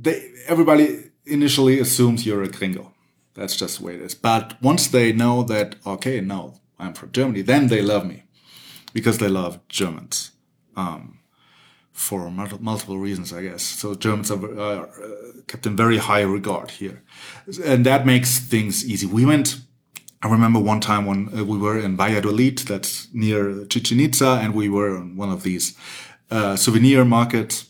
They 0.00 0.30
everybody 0.46 1.10
initially 1.26 1.80
assumes 1.80 2.24
you're 2.24 2.42
a 2.42 2.48
gringo. 2.48 2.92
That's 3.34 3.56
just 3.56 3.78
the 3.78 3.84
way 3.84 3.94
it 3.94 4.00
is. 4.00 4.14
But 4.14 4.60
once 4.62 4.88
they 4.88 5.12
know 5.12 5.42
that, 5.44 5.76
okay, 5.86 6.20
no, 6.20 6.60
I'm 6.78 6.94
from 6.94 7.12
Germany, 7.12 7.42
then 7.42 7.68
they 7.68 7.82
love 7.82 8.06
me 8.06 8.24
because 8.92 9.18
they 9.18 9.28
love 9.28 9.60
Germans. 9.68 10.32
Um, 10.76 11.20
for 11.92 12.30
multiple 12.30 12.98
reasons, 12.98 13.32
I 13.32 13.42
guess. 13.42 13.62
So 13.62 13.94
Germans 13.94 14.30
are 14.30 14.86
uh, 14.86 14.86
kept 15.46 15.66
in 15.66 15.76
very 15.76 15.98
high 15.98 16.22
regard 16.22 16.70
here, 16.70 17.02
and 17.64 17.84
that 17.84 18.06
makes 18.06 18.38
things 18.38 18.84
easy. 18.86 19.06
We 19.06 19.26
went. 19.26 19.60
I 20.22 20.28
remember 20.28 20.58
one 20.58 20.80
time 20.80 21.06
when 21.06 21.28
uh, 21.28 21.44
we 21.44 21.58
were 21.58 21.78
in 21.78 21.96
Valladolid, 21.96 22.58
that's 22.58 23.08
near 23.12 23.64
Chichen 23.66 24.00
Itza, 24.00 24.38
and 24.42 24.54
we 24.54 24.68
were 24.68 24.96
on 24.96 25.16
one 25.16 25.30
of 25.30 25.42
these 25.42 25.76
uh, 26.30 26.56
souvenir 26.56 27.04
markets. 27.04 27.69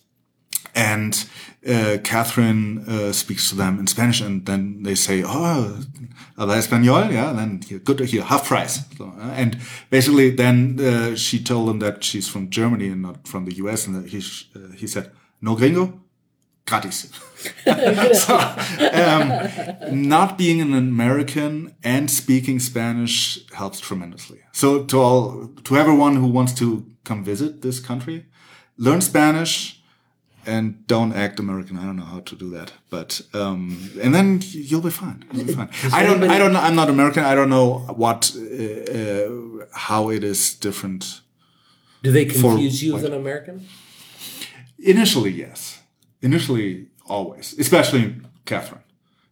And 0.74 1.24
uh, 1.68 1.98
Catherine 2.02 2.84
uh, 2.88 3.12
speaks 3.12 3.50
to 3.50 3.54
them 3.54 3.78
in 3.78 3.86
Spanish, 3.86 4.20
and 4.20 4.46
then 4.46 4.82
they 4.82 4.94
say, 4.94 5.22
"Oh, 5.22 5.78
habla 6.38 6.56
español, 6.56 7.12
yeah." 7.12 7.30
And 7.30 7.38
then 7.38 7.60
here, 7.62 7.78
good 7.78 8.00
hear, 8.00 8.22
half 8.22 8.46
price. 8.46 8.80
So, 8.96 9.12
uh, 9.18 9.32
and 9.36 9.58
basically, 9.90 10.30
then 10.30 10.80
uh, 10.80 11.16
she 11.16 11.42
told 11.42 11.68
them 11.68 11.78
that 11.80 12.02
she's 12.02 12.28
from 12.28 12.48
Germany 12.48 12.88
and 12.88 13.02
not 13.02 13.28
from 13.28 13.44
the 13.44 13.54
U.S. 13.56 13.86
And 13.86 14.08
he 14.08 14.18
uh, 14.18 14.72
he 14.74 14.86
said, 14.86 15.10
"No 15.42 15.54
gringo, 15.54 16.00
gratis." 16.66 17.10
so, 18.14 18.36
um, 18.92 19.32
not 19.90 20.36
being 20.36 20.60
an 20.60 20.74
American 20.74 21.74
and 21.82 22.10
speaking 22.10 22.58
Spanish 22.58 23.46
helps 23.52 23.80
tremendously. 23.80 24.40
So 24.52 24.84
to 24.84 24.98
all, 24.98 25.48
to 25.64 25.76
everyone 25.76 26.16
who 26.16 26.26
wants 26.26 26.52
to 26.54 26.86
come 27.04 27.24
visit 27.24 27.62
this 27.62 27.80
country, 27.80 28.26
learn 28.76 29.00
Spanish 29.00 29.79
and 30.46 30.86
don't 30.86 31.12
act 31.12 31.38
American. 31.40 31.76
I 31.78 31.84
don't 31.84 31.96
know 31.96 32.04
how 32.14 32.20
to 32.20 32.36
do 32.36 32.50
that, 32.50 32.72
but 32.90 33.20
um, 33.34 33.90
and 34.02 34.14
then 34.14 34.40
you'll 34.42 34.80
be 34.82 34.90
fine. 34.90 35.24
You'll 35.32 35.46
be 35.46 35.54
fine. 35.54 35.68
I 35.92 36.02
don't. 36.04 36.22
I 36.24 36.38
don't 36.38 36.52
know. 36.52 36.60
I'm 36.60 36.74
not 36.74 36.88
American. 36.88 37.24
I 37.24 37.34
don't 37.34 37.48
know 37.50 37.78
what 37.96 38.32
uh, 38.36 38.92
uh, 38.98 39.66
how 39.72 40.10
it 40.10 40.22
is 40.24 40.54
different. 40.60 41.20
Do 42.02 42.10
they 42.12 42.24
confuse 42.24 42.82
you 42.82 42.92
white- 42.94 43.02
with 43.02 43.12
an 43.12 43.18
American? 43.20 43.66
Initially, 44.78 45.30
yes. 45.30 45.80
Initially, 46.22 46.86
always, 47.06 47.54
especially 47.58 48.14
Catherine, 48.44 48.82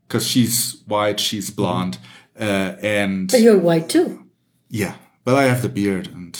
because 0.06 0.26
she's 0.26 0.82
white, 0.86 1.20
she's 1.20 1.50
blonde, 1.50 1.98
uh, 2.38 2.74
and 2.82 3.30
But 3.30 3.40
you're 3.40 3.58
white 3.58 3.88
too. 3.88 4.24
yeah. 4.70 4.94
But 5.24 5.34
I 5.36 5.42
have 5.44 5.60
the 5.60 5.68
beard 5.68 6.08
and 6.08 6.38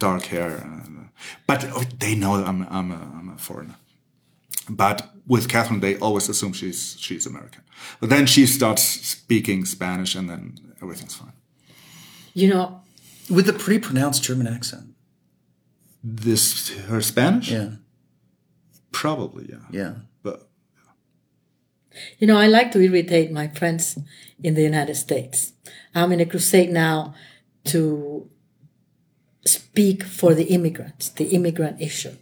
dark 0.00 0.24
hair, 0.26 0.56
and, 0.56 1.08
but 1.46 1.60
they 2.00 2.14
know 2.16 2.34
I'm 2.34 2.66
I'm 2.68 2.90
a, 2.90 2.96
I'm 3.18 3.28
a 3.34 3.38
foreigner. 3.38 3.76
But 4.68 5.10
with 5.26 5.48
Catherine, 5.48 5.80
they 5.80 5.96
always 5.98 6.28
assume 6.28 6.52
she's 6.52 6.96
she's 6.98 7.26
American. 7.26 7.62
But 8.00 8.10
then 8.10 8.26
she 8.26 8.46
starts 8.46 8.82
speaking 8.82 9.64
Spanish, 9.66 10.14
and 10.14 10.28
then 10.28 10.74
everything's 10.82 11.14
fine. 11.14 11.32
You 12.34 12.48
know, 12.48 12.80
with 13.30 13.48
a 13.48 13.52
pretty 13.52 13.80
pronounced 13.80 14.22
German 14.24 14.46
accent. 14.46 14.94
This 16.02 16.70
her 16.88 17.00
Spanish, 17.00 17.50
Yeah, 17.50 17.70
probably, 18.92 19.46
yeah. 19.48 19.64
yeah. 19.70 19.94
But 20.22 20.48
You 22.18 22.26
know, 22.26 22.36
I 22.36 22.46
like 22.46 22.72
to 22.72 22.80
irritate 22.80 23.32
my 23.32 23.48
friends 23.48 23.98
in 24.42 24.54
the 24.54 24.62
United 24.62 24.96
States. 24.96 25.52
I'm 25.94 26.12
in 26.12 26.20
a 26.20 26.26
crusade 26.26 26.70
now 26.70 27.14
to 27.64 28.28
speak 29.46 30.02
for 30.02 30.34
the 30.34 30.44
immigrants, 30.44 31.08
the 31.10 31.26
immigrant 31.26 31.80
issue, 31.80 32.16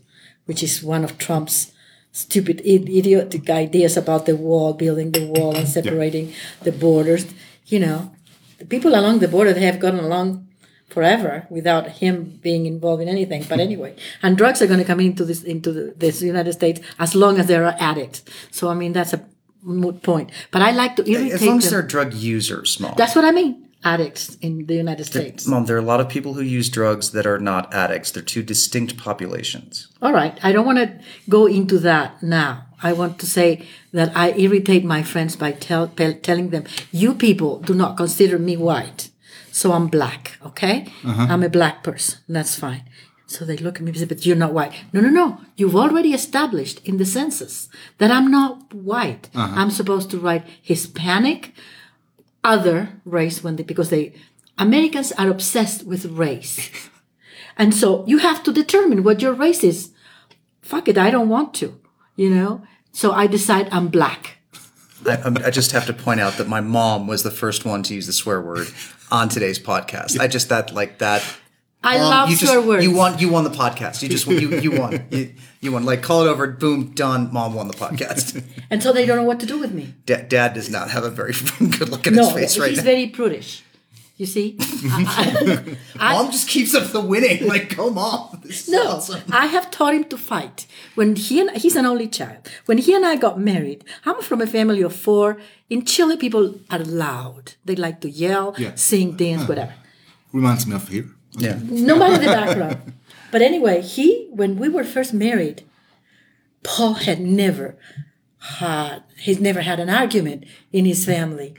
which 0.46 0.62
is 0.62 0.82
one 0.84 1.04
of 1.04 1.18
Trump's 1.18 1.71
stupid, 2.12 2.60
idiotic 2.60 3.48
ideas 3.50 3.96
about 3.96 4.26
the 4.26 4.36
wall, 4.36 4.74
building 4.74 5.10
the 5.12 5.26
wall 5.26 5.56
and 5.56 5.66
separating 5.68 6.32
the 6.62 6.72
borders. 6.72 7.26
You 7.66 7.80
know, 7.80 8.12
the 8.58 8.66
people 8.66 8.94
along 8.94 9.18
the 9.18 9.28
border 9.28 9.52
they 9.52 9.62
have 9.62 9.80
gotten 9.80 10.00
along 10.00 10.46
forever 10.90 11.46
without 11.48 11.88
him 12.04 12.38
being 12.42 12.66
involved 12.66 13.02
in 13.02 13.08
anything. 13.08 13.44
But 13.48 13.60
anyway, 13.60 13.96
and 14.22 14.36
drugs 14.36 14.60
are 14.60 14.66
going 14.66 14.78
to 14.78 14.84
come 14.84 15.00
into 15.00 15.24
this 15.24 15.42
into 15.42 15.72
the, 15.72 15.94
this 15.96 16.20
United 16.22 16.52
States 16.52 16.80
as 16.98 17.14
long 17.14 17.38
as 17.38 17.46
there 17.46 17.64
are 17.64 17.74
addicts. 17.80 18.22
So 18.50 18.68
I 18.68 18.74
mean 18.74 18.92
that's 18.92 19.14
a 19.14 19.24
moot 19.62 20.02
point. 20.02 20.30
But 20.50 20.62
I 20.62 20.72
like 20.72 20.96
to 20.96 21.08
irritate 21.08 21.32
As 21.32 21.42
long 21.42 21.58
as 21.58 21.64
them. 21.64 21.72
they're 21.72 21.88
drug 21.88 22.14
users, 22.14 22.78
mom. 22.78 22.94
That's 22.96 23.16
what 23.16 23.24
I 23.24 23.30
mean. 23.30 23.68
Addicts 23.84 24.36
in 24.40 24.66
the 24.66 24.74
United 24.74 25.04
States. 25.04 25.46
Mom, 25.46 25.66
there 25.66 25.76
are 25.76 25.80
a 25.80 25.84
lot 25.84 26.00
of 26.00 26.08
people 26.08 26.34
who 26.34 26.42
use 26.42 26.68
drugs 26.68 27.10
that 27.10 27.26
are 27.26 27.38
not 27.38 27.72
addicts. 27.74 28.12
They're 28.12 28.22
two 28.22 28.42
distinct 28.42 28.96
populations. 28.96 29.88
All 30.00 30.12
right. 30.12 30.38
I 30.42 30.52
don't 30.52 30.66
want 30.66 30.78
to 30.78 31.00
go 31.28 31.46
into 31.46 31.78
that 31.80 32.22
now. 32.22 32.66
I 32.82 32.92
want 32.92 33.18
to 33.20 33.26
say 33.26 33.66
that 33.92 34.16
I 34.16 34.32
irritate 34.32 34.84
my 34.84 35.02
friends 35.02 35.36
by 35.36 35.52
tell, 35.52 35.88
telling 35.88 36.50
them, 36.50 36.64
you 36.90 37.14
people 37.14 37.60
do 37.60 37.74
not 37.74 37.96
consider 37.96 38.38
me 38.38 38.56
white. 38.56 39.10
So 39.50 39.72
I'm 39.72 39.88
black. 39.88 40.38
Okay. 40.46 40.86
Uh-huh. 41.04 41.26
I'm 41.28 41.42
a 41.42 41.48
black 41.48 41.82
person. 41.82 42.20
That's 42.28 42.58
fine. 42.58 42.84
So 43.26 43.44
they 43.44 43.56
look 43.56 43.76
at 43.76 43.82
me 43.82 43.90
and 43.90 43.98
say, 43.98 44.04
but 44.04 44.26
you're 44.26 44.36
not 44.36 44.52
white. 44.52 44.72
No, 44.92 45.00
no, 45.00 45.08
no. 45.08 45.40
You've 45.56 45.76
already 45.76 46.12
established 46.12 46.86
in 46.86 46.98
the 46.98 47.06
census 47.06 47.68
that 47.98 48.10
I'm 48.10 48.30
not 48.30 48.74
white. 48.74 49.30
Uh-huh. 49.34 49.54
I'm 49.56 49.70
supposed 49.70 50.10
to 50.10 50.18
write 50.18 50.44
Hispanic, 50.60 51.54
other 52.44 53.00
race 53.04 53.42
when 53.42 53.56
they, 53.56 53.62
because 53.62 53.90
they, 53.90 54.14
Americans 54.58 55.12
are 55.12 55.28
obsessed 55.28 55.84
with 55.86 56.06
race. 56.06 56.70
And 57.56 57.74
so 57.74 58.04
you 58.06 58.18
have 58.18 58.42
to 58.44 58.52
determine 58.52 59.02
what 59.02 59.20
your 59.20 59.34
race 59.34 59.62
is. 59.62 59.90
Fuck 60.62 60.88
it, 60.88 60.96
I 60.96 61.10
don't 61.10 61.28
want 61.28 61.54
to, 61.54 61.78
you 62.16 62.30
know? 62.30 62.62
So 62.92 63.12
I 63.12 63.26
decide 63.26 63.68
I'm 63.70 63.88
black. 63.88 64.38
I, 65.06 65.16
um, 65.16 65.36
I'm- 65.38 65.52
just 65.52 65.72
have 65.72 65.86
to 65.86 65.92
point 65.92 66.20
out 66.20 66.34
that 66.38 66.48
my 66.48 66.60
mom 66.60 67.06
was 67.06 67.22
the 67.22 67.30
first 67.30 67.64
one 67.64 67.82
to 67.84 67.94
use 67.94 68.06
the 68.06 68.12
swear 68.12 68.40
word 68.40 68.68
on 69.10 69.28
today's 69.28 69.58
podcast. 69.58 70.18
I 70.18 70.28
just 70.28 70.48
that 70.48 70.72
like 70.72 70.98
that. 70.98 71.22
I 71.84 71.98
love 71.98 72.30
you 72.30 72.36
swear 72.36 72.56
just, 72.56 72.66
words. 72.68 72.84
You 72.84 72.92
won. 72.92 73.18
You 73.18 73.28
won 73.28 73.42
the 73.42 73.50
podcast. 73.50 74.02
You 74.02 74.08
just 74.08 74.26
you 74.28 74.60
you 74.60 74.70
won. 74.78 75.04
You, 75.10 75.34
you 75.62 75.72
won. 75.72 75.84
Like 75.86 76.02
call 76.02 76.26
it 76.26 76.28
over. 76.28 76.46
Boom. 76.48 76.90
Done. 76.92 77.32
Mom 77.32 77.54
won 77.54 77.68
the 77.68 77.74
podcast. 77.74 78.44
and 78.70 78.82
so 78.82 78.92
they 78.92 79.06
don't 79.06 79.16
know 79.16 79.22
what 79.24 79.40
to 79.40 79.46
do 79.46 79.58
with 79.58 79.72
me. 79.72 79.94
Da- 80.04 80.22
Dad 80.28 80.52
does 80.54 80.68
not 80.68 80.90
have 80.90 81.04
a 81.04 81.10
very 81.10 81.32
good 81.58 81.88
look 81.88 82.06
at 82.06 82.12
No, 82.12 82.26
his 82.28 82.34
face 82.34 82.58
right 82.58 82.64
now. 82.66 82.68
he's 82.70 82.78
now. 82.78 82.84
very 82.84 83.06
prudish. 83.06 83.62
You 84.18 84.26
see? 84.26 84.56
I- 84.60 85.76
I- 85.98 86.12
Mom 86.12 86.30
just 86.30 86.48
keeps 86.48 86.74
up 86.74 86.92
the 86.92 87.00
winning. 87.00 87.46
Like, 87.48 87.70
come 87.70 87.96
on. 87.96 88.40
This 88.44 88.68
is 88.68 88.74
no, 88.74 88.82
awesome. 88.96 89.22
I 89.32 89.46
have 89.46 89.70
taught 89.70 89.94
him 89.94 90.04
to 90.04 90.18
fight. 90.18 90.66
When 90.94 91.16
he 91.16 91.40
and 91.40 91.50
he's 91.56 91.76
an 91.76 91.86
only 91.86 92.08
child. 92.08 92.48
When 92.66 92.78
he 92.78 92.94
and 92.94 93.06
I 93.06 93.16
got 93.16 93.40
married, 93.40 93.84
I'm 94.04 94.20
from 94.20 94.40
a 94.40 94.46
family 94.46 94.82
of 94.82 94.94
four. 94.94 95.38
In 95.70 95.84
Chile, 95.86 96.16
people 96.18 96.56
are 96.70 96.80
loud. 96.80 97.54
They 97.64 97.74
like 97.74 98.00
to 98.02 98.10
yell, 98.10 98.54
Yeah. 98.58 98.74
sing, 98.74 99.16
dance, 99.16 99.48
whatever. 99.48 99.74
Reminds 100.32 100.66
me 100.66 100.74
of 100.76 100.86
here. 100.88 101.08
Yeah. 101.38 101.58
no 101.62 101.96
matter 101.96 102.18
the 102.18 102.26
background. 102.26 102.92
But 103.32 103.42
anyway, 103.42 103.80
he, 103.80 104.28
when 104.30 104.58
we 104.58 104.68
were 104.68 104.84
first 104.84 105.12
married, 105.12 105.64
Paul 106.62 106.94
had 106.94 107.18
never 107.20 107.76
had, 108.38 109.02
he's 109.16 109.40
never 109.40 109.62
had 109.62 109.80
an 109.80 109.88
argument 109.88 110.44
in 110.70 110.84
his 110.84 111.04
family. 111.04 111.54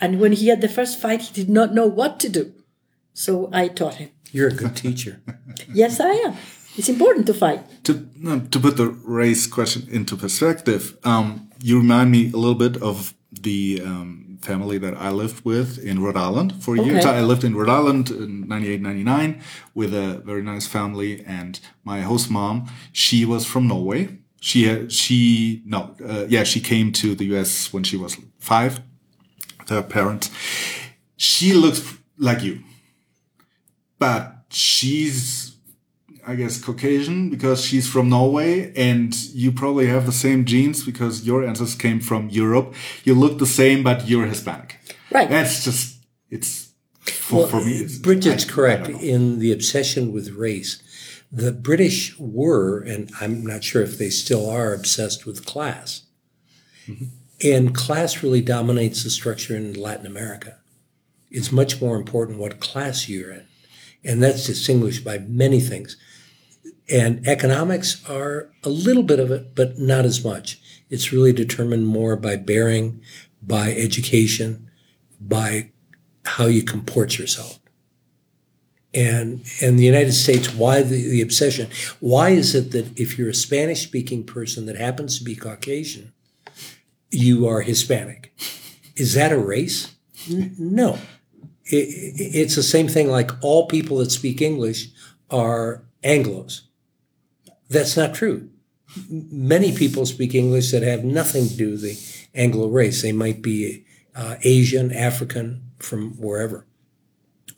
And 0.00 0.18
when 0.18 0.32
he 0.32 0.48
had 0.48 0.62
the 0.62 0.68
first 0.68 0.98
fight, 0.98 1.20
he 1.22 1.34
did 1.34 1.50
not 1.50 1.74
know 1.74 1.86
what 1.86 2.18
to 2.20 2.28
do. 2.28 2.54
So 3.12 3.50
I 3.52 3.68
taught 3.68 3.96
him. 3.96 4.10
You're 4.32 4.48
a 4.48 4.54
good 4.54 4.74
teacher. 4.74 5.20
Yes, 5.74 6.00
I 6.00 6.12
am. 6.26 6.34
It's 6.76 6.88
important 6.88 7.26
to 7.26 7.34
fight. 7.34 7.60
To 7.84 7.92
um, 8.26 8.48
to 8.48 8.60
put 8.60 8.76
the 8.76 8.86
race 8.86 9.46
question 9.46 9.86
into 9.90 10.16
perspective, 10.16 10.96
um, 11.04 11.50
you 11.60 11.78
remind 11.78 12.10
me 12.10 12.30
a 12.32 12.36
little 12.36 12.54
bit 12.54 12.80
of 12.80 13.12
the 13.32 13.82
um, 13.84 14.27
family 14.40 14.78
that 14.78 14.94
I 14.96 15.10
lived 15.10 15.44
with 15.44 15.78
in 15.78 16.02
Rhode 16.02 16.16
Island 16.16 16.62
for 16.62 16.76
years. 16.76 17.04
Okay. 17.04 17.18
I 17.18 17.22
lived 17.22 17.44
in 17.44 17.56
Rhode 17.56 17.68
Island 17.68 18.10
in 18.10 18.48
98, 18.48 18.80
99 18.80 19.42
with 19.74 19.94
a 19.94 20.18
very 20.24 20.42
nice 20.42 20.66
family, 20.66 21.24
and 21.26 21.60
my 21.84 22.00
host 22.00 22.30
mom, 22.30 22.70
she 22.92 23.24
was 23.24 23.44
from 23.44 23.66
Norway. 23.68 24.18
She 24.40 24.64
had, 24.64 24.92
she 24.92 25.62
no 25.66 25.96
uh, 26.04 26.26
yeah 26.28 26.44
she 26.44 26.60
came 26.60 26.92
to 26.92 27.16
the 27.16 27.24
U.S. 27.26 27.72
when 27.72 27.82
she 27.82 27.96
was 27.96 28.16
five. 28.38 28.80
Her 29.68 29.82
parents. 29.82 30.30
She 31.16 31.52
looks 31.52 31.98
like 32.16 32.42
you, 32.42 32.60
but 33.98 34.44
she's 34.48 35.47
I 36.28 36.34
guess 36.34 36.62
Caucasian 36.62 37.30
because 37.30 37.64
she's 37.64 37.88
from 37.88 38.10
Norway 38.10 38.70
and 38.76 39.14
you 39.32 39.50
probably 39.50 39.86
have 39.86 40.04
the 40.04 40.12
same 40.12 40.44
genes 40.44 40.84
because 40.84 41.26
your 41.26 41.42
ancestors 41.42 41.74
came 41.74 42.00
from 42.00 42.28
Europe. 42.28 42.74
You 43.02 43.14
look 43.14 43.38
the 43.38 43.46
same, 43.46 43.82
but 43.82 44.06
you're 44.06 44.26
Hispanic. 44.26 44.78
Right. 45.10 45.30
That's 45.30 45.64
just, 45.64 46.04
it's, 46.28 46.72
for, 47.00 47.46
for 47.46 47.64
me, 47.64 47.78
it's, 47.78 47.96
Bridget's 47.96 48.44
I- 48.44 48.48
I 48.48 48.52
correct 48.54 48.84
don't 48.88 49.00
in 49.00 49.38
the 49.38 49.52
obsession 49.52 50.12
with 50.12 50.32
race. 50.32 50.82
The 51.32 51.50
British 51.50 52.18
were, 52.18 52.80
and 52.80 53.10
I'm 53.22 53.46
not 53.46 53.64
sure 53.64 53.80
if 53.80 53.96
they 53.96 54.10
still 54.10 54.50
are, 54.50 54.74
obsessed 54.74 55.24
with 55.24 55.46
class. 55.46 56.02
Mm-hmm. 56.86 57.04
And 57.42 57.74
class 57.74 58.22
really 58.22 58.42
dominates 58.42 59.02
the 59.02 59.08
structure 59.08 59.56
in 59.56 59.72
Latin 59.72 60.04
America. 60.04 60.58
It's 61.30 61.50
much 61.50 61.80
more 61.80 61.96
important 61.96 62.38
what 62.38 62.60
class 62.60 63.08
you're 63.08 63.30
in. 63.32 63.46
And 64.04 64.22
that's 64.22 64.46
distinguished 64.46 65.04
by 65.04 65.18
many 65.18 65.60
things. 65.60 65.96
And 66.90 67.26
economics 67.26 68.02
are 68.08 68.50
a 68.64 68.68
little 68.70 69.02
bit 69.02 69.20
of 69.20 69.30
it, 69.30 69.54
but 69.54 69.78
not 69.78 70.04
as 70.04 70.24
much. 70.24 70.60
It's 70.88 71.12
really 71.12 71.32
determined 71.32 71.86
more 71.86 72.16
by 72.16 72.36
bearing, 72.36 73.02
by 73.42 73.72
education, 73.72 74.70
by 75.20 75.70
how 76.24 76.46
you 76.46 76.62
comport 76.62 77.18
yourself. 77.18 77.58
And 78.94 79.44
in 79.60 79.76
the 79.76 79.84
United 79.84 80.12
States, 80.12 80.52
why 80.54 80.82
the, 80.82 81.08
the 81.10 81.20
obsession? 81.20 81.68
Why 82.00 82.30
is 82.30 82.54
it 82.54 82.70
that 82.72 82.98
if 82.98 83.18
you're 83.18 83.28
a 83.28 83.34
Spanish 83.34 83.82
speaking 83.82 84.24
person 84.24 84.64
that 84.66 84.76
happens 84.76 85.18
to 85.18 85.24
be 85.24 85.36
Caucasian, 85.36 86.12
you 87.10 87.46
are 87.46 87.60
Hispanic? 87.60 88.32
Is 88.96 89.12
that 89.14 89.30
a 89.30 89.38
race? 89.38 89.94
N- 90.30 90.54
no. 90.58 90.94
I- 91.70 91.76
I- 91.76 92.14
it's 92.16 92.56
the 92.56 92.62
same 92.62 92.88
thing 92.88 93.08
like 93.08 93.30
all 93.42 93.66
people 93.66 93.98
that 93.98 94.10
speak 94.10 94.40
English 94.40 94.88
are 95.30 95.84
Anglos. 96.02 96.62
That's 97.68 97.96
not 97.96 98.14
true. 98.14 98.50
Many 99.10 99.76
people 99.76 100.06
speak 100.06 100.34
English 100.34 100.70
that 100.70 100.82
have 100.82 101.04
nothing 101.04 101.48
to 101.48 101.56
do 101.56 101.70
with 101.72 101.82
the 101.82 101.98
Anglo 102.34 102.68
race. 102.68 103.02
They 103.02 103.12
might 103.12 103.42
be 103.42 103.84
uh, 104.16 104.36
Asian, 104.42 104.92
African, 104.92 105.62
from 105.78 106.12
wherever. 106.12 106.66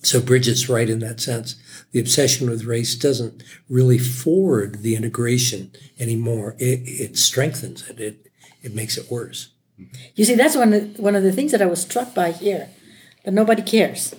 So 0.03 0.21
Bridget's 0.21 0.69
right 0.69 0.89
in 0.89 0.99
that 1.01 1.21
sense. 1.21 1.57
The 1.93 2.01
obsession 2.01 2.49
with 2.49 2.65
race 2.65 2.97
doesn't 2.97 3.43
really 3.69 3.99
forward 3.99 4.83
the 4.83 4.97
integration 4.97 5.73
anymore. 5.99 6.57
It, 6.59 6.81
it 6.87 7.19
strengthens 7.19 7.89
it. 7.89 8.01
It 8.01 8.27
it 8.63 8.75
makes 8.75 8.97
it 8.97 9.11
worse. 9.11 9.51
You 10.15 10.25
see, 10.25 10.35
that's 10.35 10.57
one 10.57 10.73
of, 10.73 10.99
one 10.99 11.17
of 11.17 11.23
the 11.23 11.33
things 11.33 11.53
that 11.53 11.63
I 11.63 11.67
was 11.67 11.81
struck 11.81 12.15
by 12.15 12.33
here, 12.33 12.69
that 13.25 13.33
nobody 13.33 13.63
cares 13.63 14.15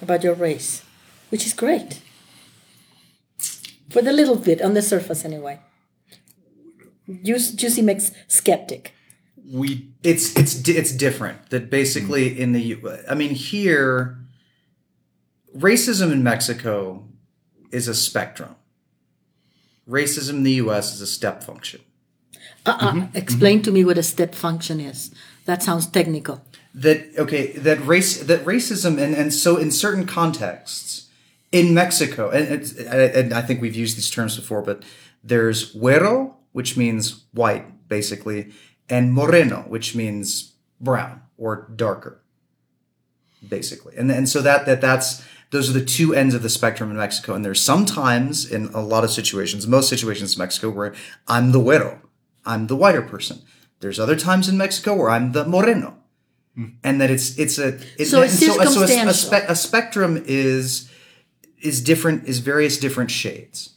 about 0.00 0.24
your 0.24 0.34
race, 0.34 0.82
which 1.28 1.46
is 1.46 1.52
great. 1.52 2.00
For 3.90 4.02
the 4.02 4.12
little 4.12 4.36
bit, 4.36 4.62
on 4.62 4.74
the 4.74 4.82
surface 4.82 5.24
anyway. 5.24 5.60
Juice, 7.22 7.52
Juicy 7.52 7.82
makes 7.82 8.12
skeptic. 8.28 8.92
We, 9.46 9.90
it's 10.02 10.34
it's 10.36 10.66
it's 10.66 10.90
different 10.92 11.50
that 11.50 11.68
basically 11.68 12.30
mm. 12.30 12.38
in 12.38 12.52
the 12.52 12.78
i 13.10 13.14
mean 13.14 13.34
here 13.34 14.16
racism 15.56 16.12
in 16.12 16.22
Mexico 16.22 17.04
is 17.70 17.88
a 17.88 17.94
spectrum. 17.94 18.56
Racism 19.88 20.30
in 20.30 20.42
the 20.44 20.52
US 20.52 20.94
is 20.94 21.00
a 21.00 21.06
step 21.06 21.42
function. 21.42 21.80
Uh-uh. 22.66 22.92
Mm-hmm. 22.92 23.16
Explain 23.16 23.58
mm-hmm. 23.58 23.64
to 23.64 23.70
me 23.72 23.84
what 23.84 23.98
a 23.98 24.02
step 24.02 24.34
function 24.34 24.80
is. 24.80 25.14
That 25.44 25.62
sounds 25.62 25.86
technical. 25.86 26.42
That 26.74 27.06
okay, 27.18 27.52
that 27.52 27.84
race 27.86 28.18
that 28.22 28.44
racism 28.44 28.98
and 28.98 29.14
and 29.14 29.32
so 29.32 29.56
in 29.56 29.70
certain 29.70 30.06
contexts 30.06 31.03
in 31.54 31.74
Mexico 31.74 32.30
and 32.30 32.44
it's, 32.48 32.72
and 32.76 33.32
I 33.32 33.42
think 33.42 33.62
we've 33.62 33.76
used 33.76 33.96
these 33.96 34.10
terms 34.10 34.36
before 34.36 34.62
but 34.62 34.82
there's 35.22 35.74
güero 35.74 36.34
which 36.52 36.76
means 36.76 37.24
white 37.32 37.88
basically 37.88 38.52
and 38.88 39.12
moreno 39.12 39.64
which 39.68 39.94
means 39.94 40.54
brown 40.80 41.22
or 41.38 41.70
darker 41.74 42.24
basically. 43.48 43.96
And 43.96 44.10
and 44.10 44.28
so 44.28 44.40
that 44.42 44.66
that 44.66 44.80
that's 44.80 45.22
those 45.50 45.70
are 45.70 45.72
the 45.72 45.84
two 45.84 46.14
ends 46.14 46.34
of 46.34 46.42
the 46.42 46.48
spectrum 46.48 46.90
in 46.90 46.96
Mexico. 46.96 47.34
And 47.34 47.44
there's 47.44 47.62
sometimes 47.62 48.50
in 48.50 48.66
a 48.74 48.80
lot 48.80 49.04
of 49.04 49.10
situations, 49.10 49.66
most 49.66 49.88
situations 49.88 50.34
in 50.34 50.38
Mexico, 50.38 50.70
where 50.70 50.94
I'm 51.28 51.52
the 51.52 51.60
güero, 51.60 52.00
I'm 52.44 52.66
the 52.66 52.76
whiter 52.76 53.02
person. 53.02 53.42
There's 53.80 54.00
other 54.00 54.16
times 54.16 54.48
in 54.48 54.56
Mexico 54.56 54.94
where 54.94 55.10
I'm 55.10 55.32
the 55.32 55.44
moreno, 55.44 55.96
hmm. 56.54 56.66
and 56.82 57.00
that 57.00 57.10
it's 57.10 57.38
it's 57.38 57.58
a 57.58 57.78
it, 57.98 58.06
So 58.06 58.22
it's 58.22 58.40
and 58.42 58.52
so, 58.52 58.62
a, 58.62 58.66
circumstantial. 58.66 59.12
spe- 59.14 59.48
a 59.48 59.56
spectrum 59.56 60.22
is 60.26 60.90
is 61.64 61.80
different 61.82 62.28
is 62.28 62.38
various 62.38 62.78
different 62.78 63.10
shades. 63.10 63.70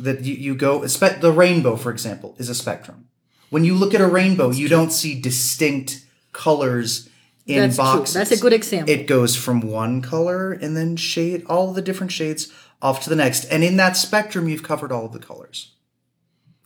that 0.00 0.24
you, 0.24 0.34
you 0.34 0.54
go 0.56 0.86
spe- 0.86 1.20
the 1.20 1.32
rainbow 1.32 1.76
for 1.76 1.90
example 1.90 2.34
is 2.38 2.48
a 2.48 2.54
spectrum 2.54 3.06
when 3.50 3.64
you 3.64 3.74
look 3.74 3.94
at 3.94 4.00
a 4.00 4.06
rainbow 4.20 4.50
you 4.50 4.68
don't 4.68 4.92
see 4.92 5.20
distinct 5.20 5.90
colors 6.32 7.08
in 7.46 7.60
That's 7.60 7.76
true. 7.76 7.84
boxes 7.84 8.14
That's 8.14 8.30
a 8.30 8.36
good 8.46 8.52
example. 8.52 8.92
it 8.94 9.06
goes 9.06 9.34
from 9.36 9.60
one 9.60 10.00
color 10.02 10.52
and 10.52 10.76
then 10.76 10.96
shade 10.96 11.44
all 11.46 11.72
the 11.72 11.82
different 11.82 12.12
shades 12.12 12.52
off 12.80 13.02
to 13.04 13.10
the 13.10 13.16
next 13.16 13.44
and 13.52 13.64
in 13.64 13.76
that 13.76 13.96
spectrum 13.96 14.48
you've 14.48 14.62
covered 14.62 14.92
all 14.92 15.06
of 15.06 15.12
the 15.12 15.18
colors 15.30 15.74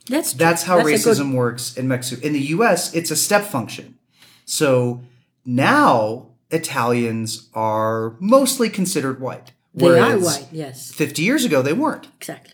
That's 0.08 0.32
true. 0.32 0.38
that's 0.44 0.64
how 0.64 0.76
good- 0.82 0.86
racism 0.94 1.32
works 1.34 1.74
in 1.76 1.88
Mexico. 1.88 2.20
In 2.26 2.32
the 2.34 2.46
US, 2.56 2.92
it's 2.94 3.10
a 3.10 3.16
step 3.16 3.44
function. 3.56 3.96
So 4.44 5.00
now 5.46 6.26
Italians 6.50 7.48
are 7.54 8.16
mostly 8.20 8.68
considered 8.68 9.20
white. 9.20 9.52
They 9.74 9.98
are 9.98 10.18
white. 10.18 10.48
Yes, 10.52 10.92
50 10.92 11.22
years 11.22 11.44
ago 11.44 11.62
they 11.62 11.72
weren't. 11.72 12.06
exactly. 12.16 12.52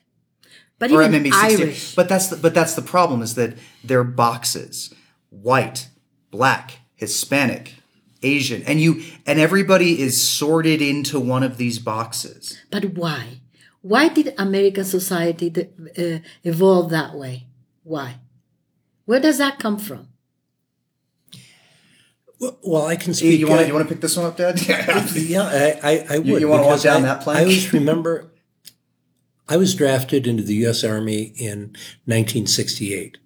But 0.79 0.93
Or 0.93 1.03
even 1.03 1.11
maybe 1.13 1.31
60. 1.33 1.63
Irish. 1.63 1.95
But 1.97 2.09
that's 2.09 2.29
the, 2.29 2.37
but 2.37 2.55
that's 2.55 2.75
the 2.75 2.83
problem 2.83 3.21
is 3.21 3.35
that 3.35 3.57
they're 3.83 4.05
boxes. 4.05 4.95
White, 5.31 5.89
black, 6.31 6.79
Hispanic, 6.95 7.75
Asian. 8.23 8.63
And 8.63 8.81
you 8.81 9.03
and 9.27 9.41
everybody 9.41 10.01
is 10.01 10.21
sorted 10.23 10.81
into 10.81 11.19
one 11.19 11.43
of 11.43 11.57
these 11.57 11.81
boxes. 11.81 12.59
But 12.71 12.95
why? 12.95 13.41
Why 13.83 14.09
did 14.09 14.35
American 14.39 14.85
society 14.85 15.53
uh, 15.99 16.19
evolve 16.45 16.91
that 16.91 17.15
way? 17.15 17.47
Why? 17.83 18.17
Where 19.05 19.21
does 19.21 19.39
that 19.39 19.59
come 19.59 19.79
from? 19.79 20.09
Well, 22.41 22.87
I 22.87 22.97
can 22.97 23.15
speak. 23.15 23.41
you 23.41 23.47
want 23.49 23.61
uh, 23.61 23.63
to 23.63 23.69
you 23.69 23.75
want 23.75 23.89
to 23.89 23.93
pick 23.95 24.01
this 24.01 24.17
one 24.17 24.27
up, 24.27 24.37
Dad? 24.37 24.61
Yeah, 25.17 25.43
I, 25.43 25.81
I, 25.83 26.07
I 26.11 26.19
would. 26.19 26.27
You- 26.27 26.39
you 26.39 26.49
wanna 26.49 26.63
walk 26.67 26.83
down 26.83 26.99
I- 27.03 27.07
that 27.15 27.23
plank? 27.23 27.39
I 27.39 27.43
always 27.43 27.73
remember 27.81 28.31
I 29.49 29.57
was 29.57 29.75
drafted 29.75 30.27
into 30.27 30.43
the 30.43 30.55
U.S. 30.57 30.85
Army 30.85 31.33
in 31.37 31.73
1968. 32.05 33.19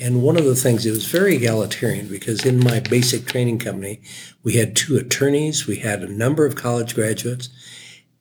And 0.00 0.22
one 0.22 0.36
of 0.36 0.44
the 0.44 0.54
things, 0.54 0.86
it 0.86 0.90
was 0.92 1.06
very 1.06 1.34
egalitarian 1.36 2.06
because 2.08 2.46
in 2.46 2.58
my 2.62 2.78
basic 2.80 3.26
training 3.26 3.58
company, 3.58 4.00
we 4.44 4.54
had 4.54 4.76
two 4.76 4.96
attorneys, 4.96 5.66
we 5.66 5.76
had 5.76 6.02
a 6.02 6.12
number 6.12 6.46
of 6.46 6.54
college 6.54 6.94
graduates, 6.94 7.48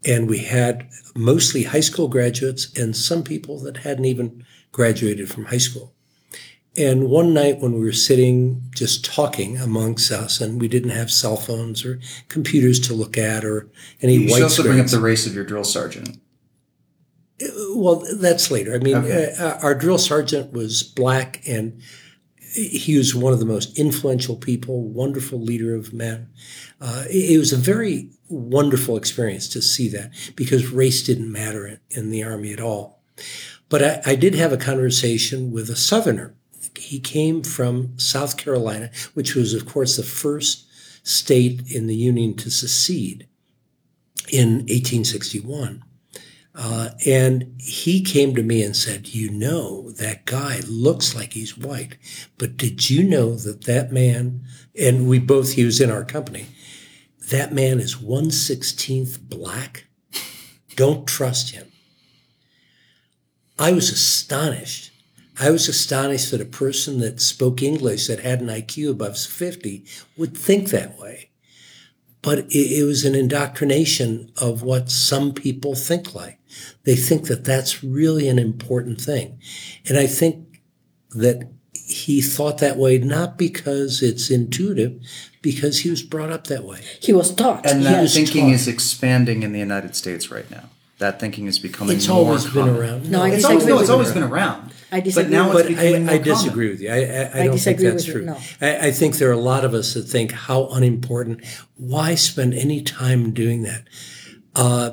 and 0.03 0.27
we 0.27 0.39
had 0.39 0.89
mostly 1.15 1.63
high 1.63 1.79
school 1.81 2.07
graduates 2.07 2.71
and 2.75 2.95
some 2.95 3.23
people 3.23 3.59
that 3.59 3.77
hadn't 3.77 4.05
even 4.05 4.43
graduated 4.71 5.29
from 5.29 5.45
high 5.45 5.57
school. 5.59 5.93
And 6.77 7.09
one 7.09 7.33
night 7.33 7.59
when 7.59 7.73
we 7.73 7.79
were 7.79 7.91
sitting 7.91 8.61
just 8.75 9.03
talking 9.03 9.57
amongst 9.57 10.11
us, 10.11 10.39
and 10.39 10.61
we 10.61 10.67
didn't 10.67 10.91
have 10.91 11.09
cell 11.11 11.35
phones 11.35 11.83
or 11.83 11.99
computers 12.29 12.79
to 12.81 12.93
look 12.93 13.17
at 13.17 13.43
or 13.43 13.67
any 14.01 14.13
You 14.15 14.29
white 14.31 14.43
also 14.43 14.61
bring 14.63 14.79
up 14.79 14.85
the 14.87 14.99
race 14.99 15.25
of 15.25 15.33
your 15.33 15.43
drill 15.43 15.63
sergeant. 15.63 16.19
well, 17.75 18.03
that's 18.19 18.51
later. 18.51 18.75
I 18.75 18.77
mean, 18.79 18.95
Okay. 18.95 19.33
uh, 19.39 19.57
our 19.61 19.73
drill 19.75 19.97
sergeant 19.97 20.53
was 20.53 20.83
black, 20.83 21.41
and 21.47 21.81
he 22.53 22.97
was 22.97 23.13
one 23.13 23.33
of 23.33 23.39
the 23.39 23.45
most 23.45 23.77
influential 23.77 24.35
people, 24.35 24.87
wonderful 24.87 25.39
leader 25.41 25.75
of 25.75 25.93
men. 25.93 26.29
Uh, 26.79 27.03
it, 27.09 27.31
it 27.31 27.37
was 27.39 27.53
a 27.53 27.57
very 27.57 28.09
wonderful 28.29 28.97
experience 28.97 29.47
to 29.49 29.61
see 29.61 29.87
that 29.89 30.11
because 30.35 30.71
race 30.71 31.03
didn't 31.03 31.31
matter 31.31 31.67
in, 31.67 31.79
in 31.89 32.09
the 32.11 32.23
army 32.23 32.53
at 32.53 32.59
all. 32.61 33.01
But 33.69 33.83
I, 33.83 34.01
I 34.11 34.15
did 34.15 34.33
have 34.35 34.53
a 34.53 34.57
conversation 34.57 35.51
with 35.51 35.69
a 35.69 35.75
Southerner. 35.75 36.33
He 36.77 36.99
came 36.99 37.43
from 37.43 37.97
South 37.97 38.37
Carolina, 38.37 38.89
which 39.13 39.35
was, 39.35 39.53
of 39.53 39.65
course, 39.65 39.97
the 39.97 40.03
first 40.03 40.65
state 41.07 41.71
in 41.71 41.87
the 41.87 41.95
Union 41.95 42.35
to 42.35 42.51
secede 42.51 43.27
in 44.29 44.59
1861. 44.67 45.83
Uh, 46.53 46.89
and 47.05 47.55
he 47.59 48.01
came 48.01 48.33
to 48.35 48.41
me 48.41 48.63
and 48.63 48.75
said, 48.75 49.09
You 49.09 49.29
know, 49.29 49.91
that 49.91 50.25
guy 50.25 50.61
looks 50.67 51.15
like 51.15 51.33
he's 51.33 51.57
white, 51.57 51.97
but 52.39 52.57
did 52.57 52.89
you 52.89 53.03
know 53.03 53.35
that 53.35 53.65
that 53.65 53.91
man, 53.91 54.41
and 54.77 55.07
we 55.07 55.19
both, 55.19 55.53
he 55.53 55.63
was 55.63 55.79
in 55.79 55.91
our 55.91 56.03
company, 56.03 56.47
that 57.29 57.53
man 57.53 57.79
is 57.79 57.97
116th 57.97 59.21
black? 59.21 59.85
Don't 60.75 61.07
trust 61.07 61.51
him. 61.51 61.71
I 63.59 63.71
was 63.71 63.89
astonished. 63.89 64.91
I 65.39 65.51
was 65.51 65.67
astonished 65.67 66.31
that 66.31 66.41
a 66.41 66.45
person 66.45 66.99
that 66.99 67.21
spoke 67.21 67.61
English 67.61 68.07
that 68.07 68.19
had 68.21 68.41
an 68.41 68.47
IQ 68.47 68.91
above 68.91 69.17
50 69.17 69.85
would 70.17 70.35
think 70.35 70.69
that 70.69 70.97
way. 70.97 71.29
But 72.23 72.39
it, 72.39 72.79
it 72.79 72.83
was 72.85 73.05
an 73.05 73.13
indoctrination 73.15 74.31
of 74.41 74.63
what 74.63 74.89
some 74.89 75.33
people 75.33 75.75
think 75.75 76.15
like. 76.15 76.39
They 76.83 76.95
think 76.95 77.27
that 77.27 77.45
that's 77.45 77.83
really 77.83 78.27
an 78.27 78.39
important 78.39 78.99
thing. 78.99 79.39
And 79.87 79.97
I 79.97 80.07
think 80.07 80.61
that 81.11 81.51
he 81.73 82.21
thought 82.21 82.57
that 82.57 82.77
way 82.77 82.97
not 82.97 83.37
because 83.37 84.01
it's 84.01 84.29
intuitive, 84.29 84.99
because 85.41 85.79
he 85.81 85.89
was 85.89 86.01
brought 86.01 86.31
up 86.31 86.47
that 86.47 86.63
way. 86.63 86.81
He 86.99 87.13
was 87.13 87.33
taught. 87.33 87.65
And 87.65 87.85
that 87.85 88.09
thinking 88.09 88.45
taught. 88.47 88.53
is 88.55 88.67
expanding 88.67 89.43
in 89.43 89.53
the 89.53 89.59
United 89.59 89.95
States 89.95 90.29
right 90.31 90.49
now. 90.49 90.69
That 90.97 91.19
thinking 91.19 91.45
is 91.45 91.59
becoming 91.59 91.95
It's 91.97 92.07
more 92.07 92.17
always 92.17 92.45
been 92.51 92.67
around. 92.67 93.09
No, 93.11 93.21
I 93.21 93.27
It's 93.29 93.35
disagree 93.47 93.53
always, 93.53 93.67
no, 93.67 93.73
with 93.75 93.81
it's 93.81 93.89
you. 93.89 93.93
always 93.93 94.11
been 94.11 94.23
around. 94.23 94.71
I 94.91 94.99
disagree 95.01 95.23
But 95.23 95.31
now 95.31 95.53
with 95.53 95.65
it's 95.69 95.75
But 95.75 95.85
I, 95.85 95.99
more 95.99 96.09
I 96.09 96.17
common. 96.17 96.23
disagree 96.23 96.69
with 96.69 96.81
you. 96.81 96.89
I, 96.89 96.93
I, 96.93 96.99
I, 96.99 97.41
I 97.41 97.45
don't 97.47 97.57
think 97.57 97.79
that's 97.79 98.05
true. 98.05 98.21
you, 98.21 98.27
no. 98.27 98.37
I, 98.61 98.87
I 98.87 98.91
think 98.91 99.15
there 99.17 99.29
are 99.29 99.33
a 99.33 99.37
lot 99.37 99.65
of 99.65 99.73
us 99.73 99.93
that 99.95 100.03
think 100.03 100.31
how 100.31 100.67
unimportant. 100.67 101.43
Why 101.75 102.15
spend 102.15 102.53
any 102.53 102.81
time 102.81 103.31
doing 103.33 103.63
that? 103.63 103.83
Uh, 104.55 104.91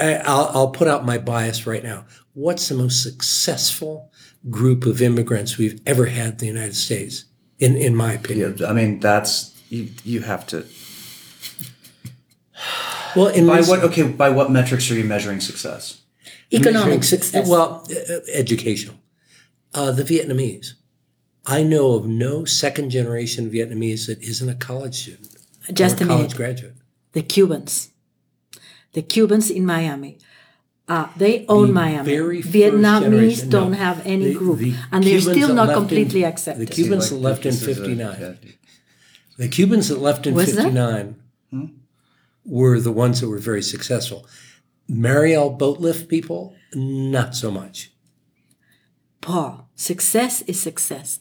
I, 0.00 0.14
I'll, 0.16 0.50
I'll 0.52 0.70
put 0.70 0.86
out 0.88 1.04
my 1.06 1.18
bias 1.18 1.66
right 1.66 1.82
now. 1.82 2.04
What's 2.34 2.68
the 2.68 2.74
most 2.74 3.02
successful 3.02 4.12
group 4.50 4.84
of 4.84 5.00
immigrants 5.00 5.56
we've 5.56 5.80
ever 5.86 6.06
had 6.06 6.32
in 6.32 6.36
the 6.36 6.46
United 6.46 6.76
States? 6.76 7.24
In 7.58 7.76
in 7.76 7.96
my 7.96 8.12
opinion. 8.12 8.56
Yeah, 8.58 8.66
I 8.66 8.74
mean 8.74 9.00
that's 9.00 9.58
you. 9.70 9.88
You 10.04 10.20
have 10.20 10.46
to. 10.48 10.66
Well, 13.14 13.28
in 13.28 13.46
By 13.46 13.62
what? 13.62 13.80
Okay, 13.80 14.02
by 14.02 14.28
what 14.28 14.50
metrics 14.50 14.90
are 14.90 14.94
you 14.94 15.04
measuring 15.04 15.40
success? 15.40 16.02
Economic 16.52 17.02
success. 17.02 17.48
Well, 17.48 17.86
uh, 17.90 18.18
educational. 18.32 18.96
Uh, 19.76 19.90
the 19.92 20.02
Vietnamese. 20.02 20.72
I 21.44 21.62
know 21.62 21.92
of 21.92 22.06
no 22.06 22.44
second 22.44 22.90
generation 22.90 23.50
Vietnamese 23.50 24.06
that 24.06 24.20
isn't 24.22 24.48
a 24.48 24.54
college 24.54 24.94
student. 25.02 25.36
Just 25.72 26.00
or 26.00 26.04
a 26.04 26.06
college 26.06 26.22
minute. 26.22 26.36
graduate. 26.36 26.74
the 27.12 27.22
Cubans. 27.22 27.90
The 28.94 29.02
Cubans 29.02 29.50
in 29.50 29.64
Miami. 29.66 30.18
Uh, 30.88 31.08
they 31.16 31.44
own 31.48 31.68
The 31.68 31.72
Miami. 31.74 32.04
very 32.16 32.42
Vietnamese 32.42 33.00
generation- 33.02 33.48
don't 33.50 33.72
no. 33.72 33.76
have 33.76 33.98
any 34.06 34.28
The- 34.28 34.34
group, 34.34 34.58
the 34.60 34.74
and 34.92 35.02
they're 35.04 35.20
still 35.20 35.52
not 35.54 35.68
completely 35.74 35.74
in- 35.74 35.76
completely 35.78 36.20
The 36.20 36.26
accepted. 36.26 36.70
Cubans 36.70 37.10
that 37.10 37.16
left 37.16 37.44
in 37.44 37.50
this 37.52 37.62
is 37.62 37.68
a- 37.68 37.74
59. 37.74 38.38
The 39.36 39.48
Cubans 39.48 39.88
that 39.88 40.00
left 40.00 40.26
in 40.26 40.34
Was 40.34 40.54
that? 40.54 40.62
59 40.72 41.16
were 42.44 42.80
the 42.80 42.92
ones 42.92 43.20
that 43.20 43.28
were 43.28 43.38
very 43.38 43.62
successful. 43.62 44.26
Mariel 44.88 45.50
boatlift 45.58 46.08
people, 46.08 46.54
not 46.74 47.34
so 47.34 47.50
much. 47.50 47.90
Paul, 49.20 49.68
success 49.74 50.42
is 50.42 50.60
success. 50.60 51.18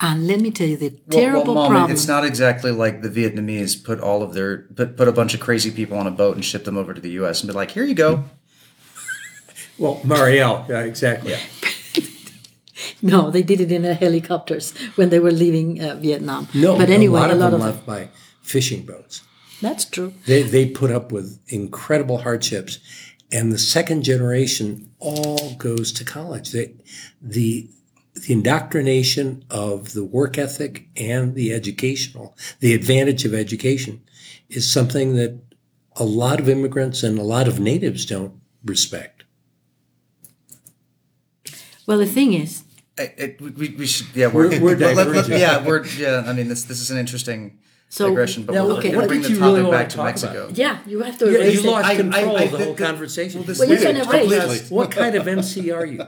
And 0.00 0.26
let 0.26 0.40
me 0.40 0.50
tell 0.50 0.66
you 0.66 0.76
the 0.76 0.90
terrible 1.10 1.54
well, 1.54 1.64
Mom, 1.64 1.70
problem. 1.70 1.90
It's 1.92 2.08
not 2.08 2.24
exactly 2.24 2.72
like 2.72 3.02
the 3.02 3.08
Vietnamese 3.08 3.82
put 3.82 4.00
all 4.00 4.22
of 4.22 4.34
their 4.34 4.58
put 4.74 4.96
put 4.96 5.06
a 5.06 5.12
bunch 5.12 5.32
of 5.32 5.40
crazy 5.40 5.70
people 5.70 5.96
on 5.96 6.08
a 6.08 6.10
boat 6.10 6.34
and 6.34 6.44
ship 6.44 6.64
them 6.64 6.76
over 6.76 6.92
to 6.92 7.00
the 7.00 7.10
U.S. 7.22 7.40
and 7.40 7.48
be 7.48 7.54
like, 7.54 7.70
"Here 7.70 7.84
you 7.84 7.94
go." 7.94 8.24
Well, 9.78 10.00
Mariel, 10.04 10.66
yeah, 10.68 10.80
exactly. 10.80 11.34
no, 13.02 13.30
they 13.30 13.42
did 13.42 13.60
it 13.60 13.72
in 13.72 13.82
their 13.82 13.94
helicopters 13.94 14.76
when 14.96 15.08
they 15.08 15.18
were 15.18 15.32
leaving 15.32 15.82
uh, 15.82 15.96
Vietnam. 15.96 16.46
No, 16.54 16.76
but 16.76 16.90
anyway, 16.90 17.18
a 17.18 17.22
lot 17.22 17.30
of 17.30 17.38
them 17.38 17.52
them. 17.52 17.60
left 17.60 17.86
by 17.86 18.10
fishing 18.42 18.82
boats. 18.82 19.22
That's 19.62 19.84
true. 19.84 20.12
They, 20.26 20.42
they 20.42 20.66
put 20.66 20.90
up 20.90 21.12
with 21.12 21.38
incredible 21.48 22.18
hardships. 22.18 22.80
And 23.30 23.50
the 23.50 23.58
second 23.58 24.02
generation 24.02 24.90
all 25.02 25.54
goes 25.54 25.90
to 25.92 26.04
college. 26.04 26.52
They, 26.52 26.74
the, 27.20 27.68
the 28.14 28.32
indoctrination 28.32 29.44
of 29.50 29.92
the 29.94 30.04
work 30.04 30.38
ethic 30.38 30.88
and 30.96 31.34
the 31.34 31.52
educational, 31.52 32.36
the 32.60 32.72
advantage 32.74 33.24
of 33.24 33.34
education 33.34 34.02
is 34.48 34.70
something 34.70 35.16
that 35.16 35.40
a 35.96 36.04
lot 36.04 36.38
of 36.40 36.48
immigrants 36.48 37.02
and 37.02 37.18
a 37.18 37.22
lot 37.22 37.48
of 37.48 37.58
natives 37.58 38.06
don't 38.06 38.34
respect. 38.64 39.24
Well, 41.86 41.98
the 41.98 42.06
thing 42.06 42.32
is, 42.34 42.62
I- 42.98 43.12
it- 43.16 43.40
we, 43.40 43.50
we 43.70 43.86
should, 43.86 44.06
yeah, 44.14 44.28
we're, 44.28 44.48
We're- 44.48 44.60
we're 44.60 44.76
let- 44.76 44.96
let- 44.96 45.06
let- 45.08 45.14
diverging. 45.26 45.38
yeah, 45.40 45.66
we're, 45.66 45.84
yeah. 45.98 46.24
I 46.26 46.32
mean, 46.32 46.48
this 46.48 46.64
this 46.64 46.80
is 46.80 46.90
an 46.90 46.98
interesting 46.98 47.58
So, 47.92 48.08
digression, 48.08 48.44
but 48.44 48.54
now, 48.54 48.66
we're, 48.66 48.78
okay, 48.78 48.90
we're 48.92 49.00
what 49.00 49.08
bring 49.08 49.20
the 49.20 49.28
you 49.28 49.34
topic 49.38 49.48
really 49.50 49.62
wanna 49.64 49.76
back 49.76 49.88
to 49.90 50.02
Mexico. 50.02 50.44
about? 50.46 50.56
yeah, 50.56 50.78
you 50.86 51.02
have 51.02 51.18
to 51.18 51.26
Yeah, 51.30 51.38
erase 51.40 51.54
you 51.54 51.60
it. 51.60 51.72
lost 51.72 51.84
I- 51.84 51.96
control 51.96 52.36
I- 52.38 52.42
of 52.44 52.50
the 52.52 52.56
the- 52.56 52.64
whole 52.64 52.72
the- 52.74 52.84
conversation. 52.84 53.40
well, 53.40 53.46
this- 53.46 53.58
Well, 53.58 53.68
you 53.68 53.76
can 53.76 53.96
erase 53.96 54.06
Completely. 54.08 54.56
it. 54.56 54.70
what 54.70 54.90
kind 54.90 55.14
of 55.14 55.28
MC 55.28 55.70
are 55.72 55.84
you? 55.84 55.98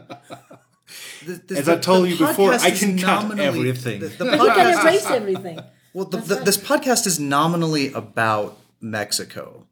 The- 1.27 1.41
the- 1.47 1.59
As 1.59 1.69
I 1.69 1.77
told 1.77 2.09
you 2.09 2.17
before, 2.17 2.55
I 2.55 2.71
can 2.71 2.99
cut 2.99 3.39
everything. 3.39 4.01
The, 4.01 4.07
the 4.09 4.25
You 4.25 4.31
can 4.31 4.39
podcast, 4.41 4.83
erase 4.83 5.07
everything. 5.11 5.61
well, 5.93 6.07
the, 6.07 6.19
the, 6.19 6.35
this 6.37 6.57
podcast 6.57 7.07
is 7.07 7.21
nominally 7.21 7.93
about 7.93 8.59
Mexico. 8.81 9.67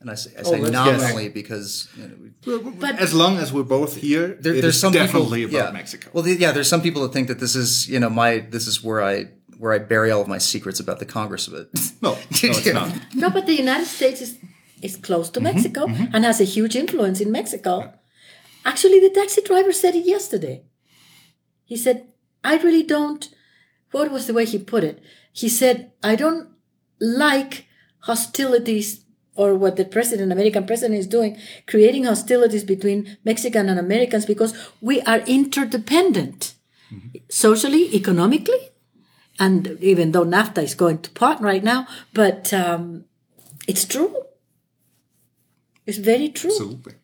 And 0.00 0.10
I 0.10 0.16
say, 0.16 0.30
I 0.36 0.42
oh, 0.44 0.50
say 0.52 0.60
let's 0.60 0.70
nominally 0.72 1.28
because 1.30 1.88
you 1.96 2.02
know, 2.08 2.58
we- 2.62 2.70
But 2.72 2.98
as 2.98 3.14
long 3.14 3.38
as 3.38 3.54
we're 3.54 3.62
both 3.78 3.96
here, 3.96 4.36
there, 4.40 4.54
it 4.54 4.60
there's 4.62 4.74
is 4.76 4.80
some 4.80 4.92
definitely 4.92 5.44
people, 5.46 5.56
about 5.58 5.68
yeah. 5.68 5.72
Mexico. 5.72 6.10
Well, 6.12 6.22
the, 6.24 6.34
yeah, 6.36 6.52
there's 6.52 6.68
some 6.68 6.82
people 6.82 7.02
that 7.02 7.12
think 7.14 7.28
that 7.28 7.40
this 7.40 7.56
is 7.56 7.88
you 7.88 7.98
know 7.98 8.10
my 8.10 8.38
this 8.38 8.66
is 8.66 8.84
where 8.84 9.02
I 9.02 9.28
where 9.58 9.72
I 9.72 9.78
bury 9.78 10.10
all 10.10 10.22
of 10.22 10.28
my 10.28 10.38
secrets 10.38 10.80
about 10.80 11.00
the 11.00 11.04
Congress 11.04 11.48
of 11.48 11.54
it. 11.54 11.68
no, 12.02 12.12
no, 12.12 12.18
it's 12.30 12.72
not. 12.72 12.92
no, 13.14 13.28
but 13.28 13.46
the 13.46 13.54
United 13.54 13.86
States 13.86 14.20
is 14.20 14.38
is 14.80 14.96
close 14.96 15.28
to 15.30 15.40
mm-hmm, 15.40 15.54
Mexico 15.54 15.86
mm-hmm. 15.86 16.14
and 16.14 16.24
has 16.24 16.40
a 16.40 16.44
huge 16.44 16.76
influence 16.76 17.20
in 17.20 17.32
Mexico. 17.32 17.92
Actually, 18.64 19.00
the 19.00 19.10
taxi 19.10 19.42
driver 19.42 19.72
said 19.72 19.96
it 19.96 20.06
yesterday. 20.06 20.62
He 21.64 21.76
said, 21.76 22.06
"I 22.44 22.56
really 22.58 22.84
don't." 22.84 23.28
What 23.90 24.12
was 24.12 24.26
the 24.26 24.34
way 24.34 24.44
he 24.44 24.58
put 24.58 24.84
it? 24.84 25.02
He 25.32 25.48
said, 25.48 25.92
"I 26.02 26.14
don't 26.16 26.48
like 27.00 27.66
hostilities." 28.00 29.04
Or 29.34 29.54
what 29.54 29.76
the 29.76 29.84
president, 29.84 30.32
American 30.32 30.66
president, 30.66 30.98
is 30.98 31.06
doing, 31.06 31.38
creating 31.68 32.02
hostilities 32.02 32.64
between 32.64 33.16
Mexican 33.24 33.68
and 33.68 33.78
Americans 33.78 34.26
because 34.26 34.52
we 34.80 35.00
are 35.02 35.20
interdependent, 35.28 36.54
mm-hmm. 36.92 37.18
socially, 37.28 37.94
economically, 37.94 38.67
and 39.38 39.78
even 39.80 40.12
though 40.12 40.24
NAFTA 40.24 40.62
is 40.62 40.74
going 40.74 40.98
to 40.98 41.10
pot 41.10 41.40
right 41.40 41.62
now, 41.62 41.86
but 42.12 42.52
um, 42.52 43.04
it's 43.66 43.84
true. 43.84 44.14
It's 45.86 45.98
very 45.98 46.28
true. 46.28 46.50
Absolutely. 46.50 46.94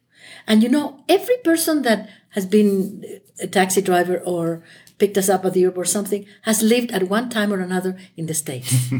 And 0.46 0.62
you 0.62 0.68
know, 0.68 1.04
every 1.08 1.36
person 1.38 1.82
that 1.82 2.08
has 2.30 2.46
been 2.46 3.04
a 3.40 3.46
taxi 3.46 3.80
driver 3.80 4.18
or 4.24 4.62
picked 4.98 5.16
us 5.16 5.28
up 5.28 5.44
at 5.44 5.54
the 5.54 5.64
airport 5.64 5.86
or 5.86 5.90
something 5.90 6.26
has 6.42 6.62
lived 6.62 6.92
at 6.92 7.04
one 7.04 7.28
time 7.28 7.52
or 7.52 7.60
another 7.60 7.96
in 8.16 8.26
the 8.26 8.34
States. 8.34 8.72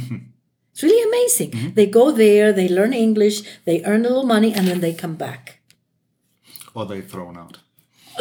it's 0.73 0.83
really 0.83 1.03
amazing. 1.09 1.73
They 1.75 1.87
go 1.87 2.11
there, 2.11 2.53
they 2.53 2.69
learn 2.69 2.93
English, 2.93 3.43
they 3.65 3.83
earn 3.85 4.05
a 4.05 4.09
little 4.09 4.27
money, 4.27 4.53
and 4.55 4.67
then 4.67 4.81
they 4.81 4.95
come 4.95 5.17
back. 5.17 5.61
Or 6.75 6.87
they're 6.87 7.03
thrown 7.03 7.37
out. 7.37 7.59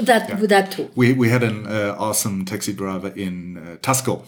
That 0.01 0.39
that 0.49 0.71
too. 0.71 0.89
We 0.95 1.13
we 1.13 1.29
had 1.29 1.43
an 1.43 1.67
uh, 1.67 1.95
awesome 1.99 2.45
taxi 2.45 2.73
driver 2.73 3.09
in 3.09 3.57
uh, 3.57 3.75
Taxco, 3.77 4.25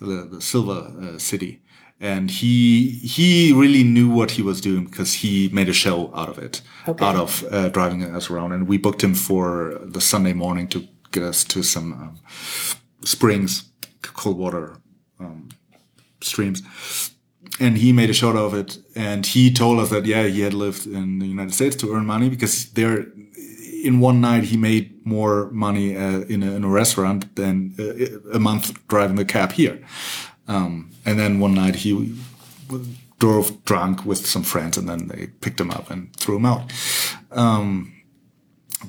the, 0.00 0.28
the 0.30 0.40
silver 0.40 0.92
uh, 1.00 1.18
city, 1.18 1.60
and 2.00 2.30
he 2.30 2.90
he 2.90 3.52
really 3.52 3.82
knew 3.84 4.08
what 4.08 4.30
he 4.32 4.42
was 4.42 4.60
doing 4.60 4.84
because 4.84 5.14
he 5.14 5.48
made 5.52 5.68
a 5.68 5.72
show 5.72 6.10
out 6.14 6.28
of 6.28 6.38
it, 6.38 6.62
Okay. 6.86 7.04
out 7.04 7.16
of 7.16 7.44
uh, 7.50 7.68
driving 7.68 8.02
us 8.04 8.30
around. 8.30 8.52
And 8.52 8.68
we 8.68 8.78
booked 8.78 9.02
him 9.02 9.14
for 9.14 9.80
the 9.84 10.00
Sunday 10.00 10.32
morning 10.34 10.68
to 10.68 10.86
get 11.10 11.22
us 11.22 11.44
to 11.44 11.62
some 11.62 11.92
um, 11.92 12.18
springs, 13.04 13.64
cold 14.02 14.38
water 14.38 14.76
um, 15.20 15.48
streams. 16.20 16.62
And 17.60 17.78
he 17.78 17.92
made 17.92 18.10
a 18.10 18.12
show 18.12 18.28
out 18.30 18.36
of 18.36 18.54
it, 18.54 18.78
and 18.94 19.26
he 19.26 19.52
told 19.52 19.80
us 19.80 19.90
that 19.90 20.06
yeah, 20.06 20.24
he 20.28 20.42
had 20.42 20.54
lived 20.54 20.86
in 20.86 21.18
the 21.18 21.26
United 21.26 21.54
States 21.54 21.74
to 21.76 21.92
earn 21.92 22.06
money 22.06 22.28
because 22.28 22.70
there 22.72 23.06
in 23.84 23.98
one 24.00 24.20
night 24.20 24.44
he 24.44 24.56
made 24.56 24.97
more 25.08 25.50
money 25.50 25.96
uh, 25.96 26.20
in, 26.28 26.42
a, 26.42 26.52
in 26.56 26.64
a 26.64 26.68
restaurant 26.68 27.34
than 27.36 27.74
uh, 27.78 28.36
a 28.36 28.38
month 28.38 28.86
driving 28.88 29.16
the 29.16 29.24
cab 29.24 29.52
here. 29.52 29.78
Um, 30.46 30.90
and 31.04 31.18
then 31.18 31.40
one 31.40 31.54
night 31.54 31.76
he 31.76 32.14
drove 33.18 33.64
drunk 33.64 34.04
with 34.04 34.26
some 34.26 34.44
friends, 34.44 34.78
and 34.78 34.88
then 34.88 35.08
they 35.08 35.28
picked 35.40 35.60
him 35.60 35.70
up 35.70 35.90
and 35.90 36.14
threw 36.16 36.36
him 36.36 36.46
out. 36.46 36.72
Um, 37.30 37.92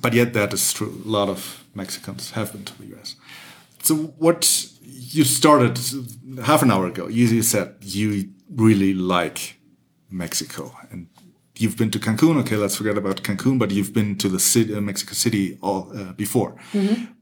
but 0.01 0.13
yet 0.13 0.33
that 0.33 0.53
is 0.53 0.73
true. 0.73 1.01
A 1.05 1.09
lot 1.09 1.29
of 1.29 1.65
Mexicans 1.73 2.31
have 2.31 2.51
been 2.51 2.65
to 2.65 2.77
the 2.77 2.87
U.S. 2.87 3.15
So 3.83 3.95
what 4.17 4.69
you 4.83 5.23
started 5.23 5.79
half 6.43 6.61
an 6.61 6.71
hour 6.71 6.87
ago, 6.87 7.07
you 7.07 7.41
said 7.41 7.75
you 7.81 8.29
really 8.49 8.93
like 8.93 9.59
Mexico 10.11 10.75
and 10.91 11.07
you've 11.61 11.77
been 11.77 11.91
to 11.91 11.99
Cancun. 11.99 12.37
Okay, 12.41 12.55
let's 12.55 12.75
forget 12.75 12.97
about 12.97 13.17
Cancun, 13.23 13.57
but 13.59 13.71
you've 13.71 13.93
been 13.93 14.15
to 14.17 14.29
the 14.29 14.39
city, 14.39 14.73
uh, 14.75 14.81
Mexico 14.81 15.13
City 15.13 15.57
all 15.61 15.91
uh, 15.95 16.13
before. 16.13 16.55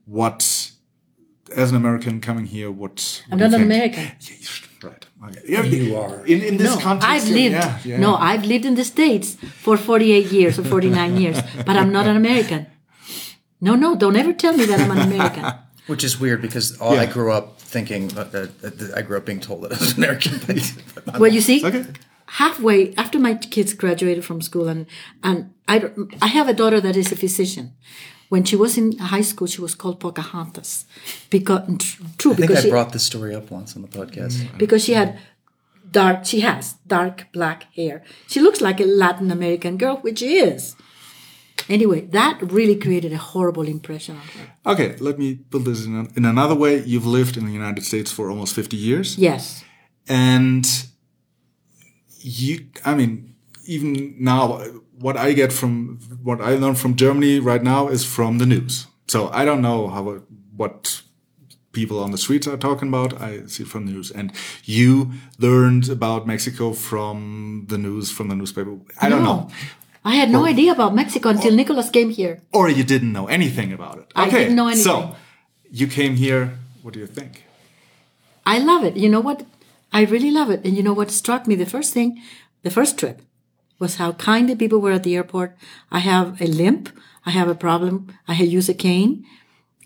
What, 0.06 0.72
as 1.56 1.72
an 1.72 1.76
American 1.78 2.22
coming 2.22 2.46
here, 2.46 2.70
what? 2.72 3.24
I'm 3.32 3.40
not 3.40 3.54
an? 3.54 3.62
American. 3.62 4.04
Yeah, 4.04 4.36
you 4.40 4.46
should- 4.46 4.68
right. 4.84 5.06
Okay. 5.28 5.42
Yeah, 5.48 5.64
You 5.64 5.96
are. 5.98 6.24
In, 6.26 6.42
in 6.42 6.58
this 6.58 6.76
No, 6.76 6.80
context, 6.82 7.10
I've 7.10 7.28
lived. 7.30 7.56
Yeah, 7.56 7.80
yeah. 7.84 7.98
No, 8.00 8.16
I've 8.16 8.46
lived 8.46 8.66
in 8.66 8.76
the 8.76 8.84
States 8.86 9.36
for 9.64 9.76
48 9.76 10.32
years 10.32 10.60
or 10.60 10.64
49 10.64 11.18
years, 11.24 11.38
but 11.66 11.76
I'm 11.76 11.92
not 11.92 12.06
an 12.08 12.16
American. 12.16 12.68
No, 13.60 13.74
no, 13.76 13.96
don't 13.96 14.16
ever 14.16 14.34
tell 14.34 14.54
me 14.56 14.66
that 14.66 14.80
I'm 14.80 14.92
an 14.92 15.12
American. 15.12 15.46
Which 15.88 16.04
is 16.04 16.20
weird 16.20 16.42
because 16.42 16.78
all, 16.80 17.00
I 17.00 17.06
grew 17.08 17.32
up 17.32 17.60
thinking 17.60 18.10
that, 18.10 18.32
that, 18.34 18.62
that 18.62 18.94
I 18.98 19.02
grew 19.02 19.18
up 19.18 19.26
being 19.26 19.40
told 19.40 19.64
that 19.64 19.72
I 19.74 19.80
was 19.80 19.92
an 19.98 20.04
American. 20.04 20.40
But 20.46 21.20
Well, 21.20 21.32
you 21.32 21.42
see, 21.42 21.66
Okay. 21.66 21.86
Halfway 22.28 22.94
after 22.96 23.20
my 23.20 23.36
kids 23.36 23.74
graduated 23.74 24.24
from 24.24 24.42
school, 24.42 24.68
and 24.68 24.86
and 25.24 25.54
I 25.68 25.90
I 26.22 26.28
have 26.28 26.48
a 26.48 26.54
daughter 26.54 26.80
that 26.82 26.96
is 26.96 27.12
a 27.12 27.16
physician. 27.16 27.74
When 28.30 28.44
she 28.44 28.58
was 28.58 28.78
in 28.78 28.98
high 28.98 29.22
school, 29.22 29.48
she 29.48 29.62
was 29.62 29.74
called 29.74 30.00
Pocahontas, 30.02 30.86
because 31.30 31.62
true 32.18 32.34
I 32.34 32.36
think 32.36 32.38
because 32.38 32.58
I 32.58 32.62
she, 32.64 32.70
brought 32.70 32.92
this 32.92 33.04
story 33.04 33.34
up 33.34 33.50
once 33.52 33.76
on 33.76 33.82
the 33.82 33.88
podcast. 33.88 34.34
Mm. 34.34 34.58
because 34.58 34.84
she 34.84 34.94
had 34.94 35.18
dark. 35.92 36.26
She 36.26 36.42
has 36.42 36.76
dark 36.86 37.28
black 37.32 37.74
hair. 37.74 38.04
She 38.28 38.42
looks 38.42 38.62
like 38.62 38.82
a 38.82 38.86
Latin 38.86 39.32
American 39.32 39.78
girl, 39.78 39.98
which 39.98 40.20
she 40.20 40.38
is. 40.38 40.76
Anyway, 41.70 42.02
that 42.02 42.40
really 42.52 42.76
created 42.76 43.12
a 43.12 43.18
horrible 43.18 43.68
impression 43.68 44.16
on 44.16 44.22
her. 44.22 44.72
Okay, 44.72 44.96
let 45.00 45.18
me 45.18 45.36
put 45.36 45.66
this 45.66 45.86
in, 45.86 46.08
in 46.16 46.24
another 46.24 46.56
way. 46.56 46.84
You've 46.84 47.06
lived 47.06 47.36
in 47.36 47.46
the 47.46 47.52
United 47.52 47.84
States 47.84 48.12
for 48.12 48.30
almost 48.30 48.54
50 48.56 48.78
years. 48.78 49.18
Yes. 49.18 49.64
And 50.08 50.66
you, 52.28 52.68
I 52.84 52.94
mean, 52.96 53.36
even 53.66 54.16
now, 54.20 54.62
what 55.00 55.16
I 55.18 55.34
get 55.34 55.54
from 55.54 56.00
what 56.24 56.42
I 56.42 56.56
learn 56.56 56.76
from 56.76 56.96
Germany 56.96 57.40
right 57.40 57.64
now 57.64 57.88
is 57.88 58.04
from 58.04 58.38
the 58.38 58.46
news. 58.46 58.88
So 59.08 59.30
I 59.30 59.46
don't 59.46 59.62
know 59.62 59.88
how, 59.88 60.22
what 60.56 61.02
people 61.72 62.00
on 62.00 62.12
the 62.12 62.18
streets 62.18 62.48
are 62.48 62.58
talking 62.58 62.90
about. 62.90 63.22
I 63.22 63.46
see 63.46 63.64
it 63.64 63.70
from 63.70 63.86
the 63.86 63.92
news. 63.92 64.12
And 64.12 64.32
you 64.66 65.12
learned 65.40 65.90
about 65.90 66.28
Mexico 66.28 66.74
from 66.74 67.66
the 67.70 67.78
news, 67.78 68.12
from 68.12 68.28
the 68.30 68.36
newspaper. 68.36 68.78
I 69.02 69.10
don't 69.10 69.24
know. 69.24 69.50
I 70.04 70.16
had 70.16 70.30
no 70.30 70.46
idea 70.46 70.72
about 70.72 70.96
Mexico 70.96 71.30
until 71.30 71.54
Nicholas 71.54 71.90
came 71.90 72.10
here. 72.10 72.42
Or 72.52 72.70
you 72.70 72.84
didn't 72.84 73.12
know 73.12 73.28
anything 73.28 73.74
about 73.74 73.98
it. 74.00 74.12
I 74.16 74.30
didn't 74.30 74.56
know 74.56 74.68
anything. 74.68 74.84
So 74.84 75.16
you 75.72 75.88
came 75.88 76.16
here. 76.16 76.58
What 76.82 76.94
do 76.94 77.00
you 77.00 77.08
think? 77.08 77.44
I 78.46 78.60
love 78.60 78.86
it. 78.86 78.96
You 78.96 79.10
know 79.10 79.20
what? 79.20 79.44
I 79.98 80.02
really 80.04 80.30
love 80.30 80.52
it. 80.52 80.64
And 80.64 80.78
you 80.78 80.84
know 80.84 80.94
what 80.94 81.10
struck 81.10 81.48
me? 81.48 81.56
The 81.56 81.66
first 81.66 81.92
thing, 81.92 82.22
the 82.62 82.70
first 82.70 83.00
trip, 83.00 83.20
was 83.80 83.96
how 83.96 84.12
kind 84.12 84.48
the 84.48 84.56
people 84.56 84.80
were 84.80 84.92
at 84.92 85.02
the 85.02 85.16
airport. 85.16 85.58
I 85.92 85.98
have 85.98 86.40
a 86.40 86.46
limp. 86.46 86.90
I 87.26 87.32
have 87.32 87.50
a 87.50 87.56
problem. 87.56 88.14
I 88.28 88.36
had 88.36 88.48
used 88.48 88.70
a 88.70 88.76
cane. 88.76 89.26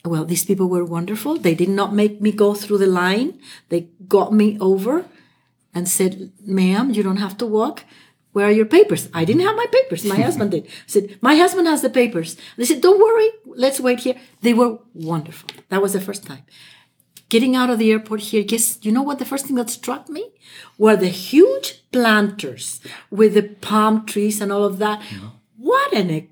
Well, 0.04 0.26
these 0.26 0.44
people 0.44 0.68
were 0.68 0.84
wonderful. 0.84 1.38
They 1.38 1.56
did 1.56 1.70
not 1.70 1.94
make 1.94 2.20
me 2.20 2.34
go 2.34 2.54
through 2.54 2.80
the 2.80 2.88
line. 3.04 3.40
They 3.70 3.88
got 4.10 4.34
me 4.34 4.58
over 4.60 5.06
and 5.74 5.88
said, 5.88 6.34
ma'am, 6.46 6.90
you 6.90 7.04
don't 7.04 7.24
have 7.26 7.38
to 7.38 7.46
walk. 7.46 7.86
Where 8.34 8.48
are 8.48 8.58
your 8.60 8.66
papers? 8.66 9.08
I 9.14 9.24
didn't 9.24 9.48
have 9.48 9.56
my 9.56 9.68
papers. 9.72 10.04
My 10.04 10.20
husband 10.28 10.52
did. 10.52 10.66
I 10.66 10.88
said, 10.88 11.18
my 11.22 11.36
husband 11.36 11.70
has 11.70 11.82
the 11.82 11.90
papers. 11.90 12.36
They 12.58 12.66
said, 12.66 12.82
don't 12.82 13.00
worry. 13.00 13.30
Let's 13.46 13.80
wait 13.80 14.02
here. 14.02 14.18
They 14.42 14.54
were 14.54 14.80
wonderful. 14.94 15.52
That 15.70 15.82
was 15.82 15.94
the 15.94 16.02
first 16.02 16.26
time 16.26 16.44
getting 17.32 17.56
out 17.56 17.70
of 17.70 17.80
the 17.80 17.92
airport 17.92 18.20
here, 18.20 18.44
guess 18.44 18.78
you 18.82 18.92
know 18.92 19.02
what 19.02 19.18
the 19.18 19.30
first 19.32 19.46
thing 19.46 19.56
that 19.56 19.70
struck 19.70 20.10
me 20.10 20.24
were 20.78 20.98
the 20.98 21.08
huge 21.08 21.82
planters 21.94 22.82
with 23.10 23.34
the 23.36 23.44
palm 23.70 24.06
trees 24.06 24.42
and 24.42 24.52
all 24.52 24.66
of 24.66 24.80
that. 24.80 25.02
What 25.56 25.94
an 25.94 26.28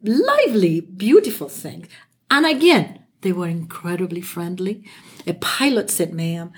lively, 0.00 0.80
beautiful 0.80 1.48
thing. 1.48 1.88
And 2.30 2.46
again, 2.46 3.00
they 3.22 3.32
were 3.32 3.48
incredibly 3.48 4.20
friendly. 4.20 4.84
A 5.26 5.34
pilot 5.34 5.90
said, 5.90 6.14
ma'am, 6.14 6.52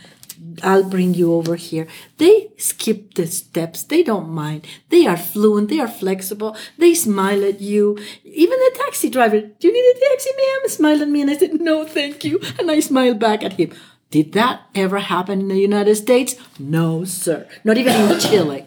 I'll 0.63 0.85
bring 0.85 1.15
you 1.15 1.33
over 1.33 1.57
here. 1.57 1.87
They 2.19 2.49
skip 2.57 3.15
the 3.15 3.27
steps. 3.27 3.83
They 3.83 4.03
don't 4.03 4.29
mind. 4.29 4.67
They 4.89 5.07
are 5.07 5.17
fluent. 5.17 5.69
They 5.69 5.81
are 5.81 5.89
flexible. 5.89 6.57
They 6.79 6.95
smile 6.95 7.45
at 7.45 7.61
you. 7.61 7.99
Even 8.25 8.59
the 8.59 8.79
taxi 8.85 9.11
driver, 9.11 9.41
do 9.41 9.69
you 9.69 9.73
need 9.73 9.97
a 9.97 10.11
taxi, 10.11 10.31
ma'am? 10.37 10.69
Smiled 10.69 11.03
at 11.03 11.09
me 11.09 11.21
and 11.23 11.31
I 11.31 11.37
said, 11.37 11.61
no, 11.61 11.85
thank 11.85 12.25
you. 12.25 12.41
And 12.59 12.71
I 12.71 12.81
smiled 12.81 13.19
back 13.19 13.43
at 13.43 13.55
him. 13.55 13.73
Did 14.11 14.33
that 14.33 14.63
ever 14.75 14.99
happen 14.99 15.41
in 15.41 15.49
the 15.49 15.59
United 15.59 15.97
States? 15.97 16.37
No, 16.59 17.05
sir. 17.05 17.49
Not 17.65 17.77
even 17.77 18.11
in 18.11 18.21
Chile. 18.21 18.67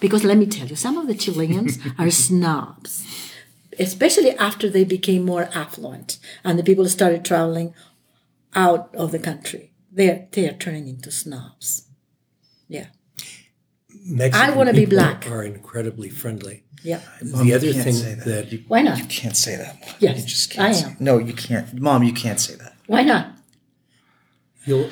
Because 0.00 0.24
let 0.24 0.38
me 0.38 0.46
tell 0.46 0.66
you, 0.66 0.76
some 0.76 0.98
of 0.98 1.06
the 1.06 1.14
Chileans 1.14 1.78
are 1.98 2.10
snobs 2.10 3.04
especially 3.78 4.30
after 4.38 4.68
they 4.68 4.84
became 4.84 5.24
more 5.24 5.48
affluent 5.54 6.18
and 6.44 6.58
the 6.58 6.62
people 6.62 6.88
started 6.88 7.24
traveling 7.24 7.74
out 8.54 8.94
of 8.94 9.12
the 9.12 9.18
country. 9.18 9.70
They're 9.96 10.28
they 10.32 10.48
are 10.48 10.52
turning 10.52 10.86
into 10.88 11.10
snobs. 11.10 11.88
Yeah. 12.68 12.86
Mexican 14.04 14.54
wanna 14.54 14.72
be 14.72 14.80
people 14.80 14.98
black. 14.98 15.28
Are 15.30 15.42
incredibly 15.42 16.10
friendly. 16.10 16.62
Yeah. 16.84 17.00
the 17.20 17.54
other 17.54 17.66
you 17.66 17.72
thing 17.72 17.94
say 17.94 18.14
that. 18.14 18.24
that, 18.26 18.52
You, 18.52 18.62
Why 18.68 18.82
not? 18.82 18.98
you 18.98 19.06
can't 19.06 19.36
say 19.36 19.56
that. 19.56 19.80
Mom. 19.80 19.94
Yes, 19.98 20.18
you 20.20 20.26
just 20.26 20.50
can't 20.50 20.68
I 20.68 20.72
say- 20.72 20.86
am. 20.86 20.96
No, 21.00 21.18
you 21.18 21.32
can't. 21.32 21.66
Mom, 21.80 22.04
you 22.04 22.12
can't 22.12 22.38
say 22.38 22.54
that. 22.56 22.74
Why 22.86 23.02
not? 23.02 23.32
you'll 24.66 24.90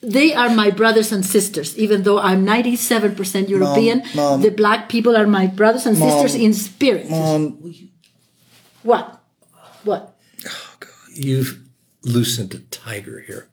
they 0.00 0.32
are 0.32 0.50
my 0.54 0.70
brothers 0.70 1.10
and 1.10 1.26
sisters. 1.26 1.76
Even 1.76 2.04
though 2.04 2.20
I'm 2.20 2.46
97% 2.46 3.48
European, 3.48 4.04
Mom. 4.14 4.42
the 4.42 4.50
black 4.50 4.88
people 4.88 5.16
are 5.16 5.26
my 5.26 5.48
brothers 5.48 5.86
and 5.86 5.96
sisters 5.96 6.36
in 6.36 6.54
spirit. 6.54 7.10
Um, 7.10 7.74
What? 8.84 9.20
What? 9.82 10.16
Oh 10.46 10.74
God! 10.78 10.90
You've 11.12 11.58
loosened 12.02 12.54
a 12.54 12.60
tiger 12.70 13.18
here. 13.26 13.48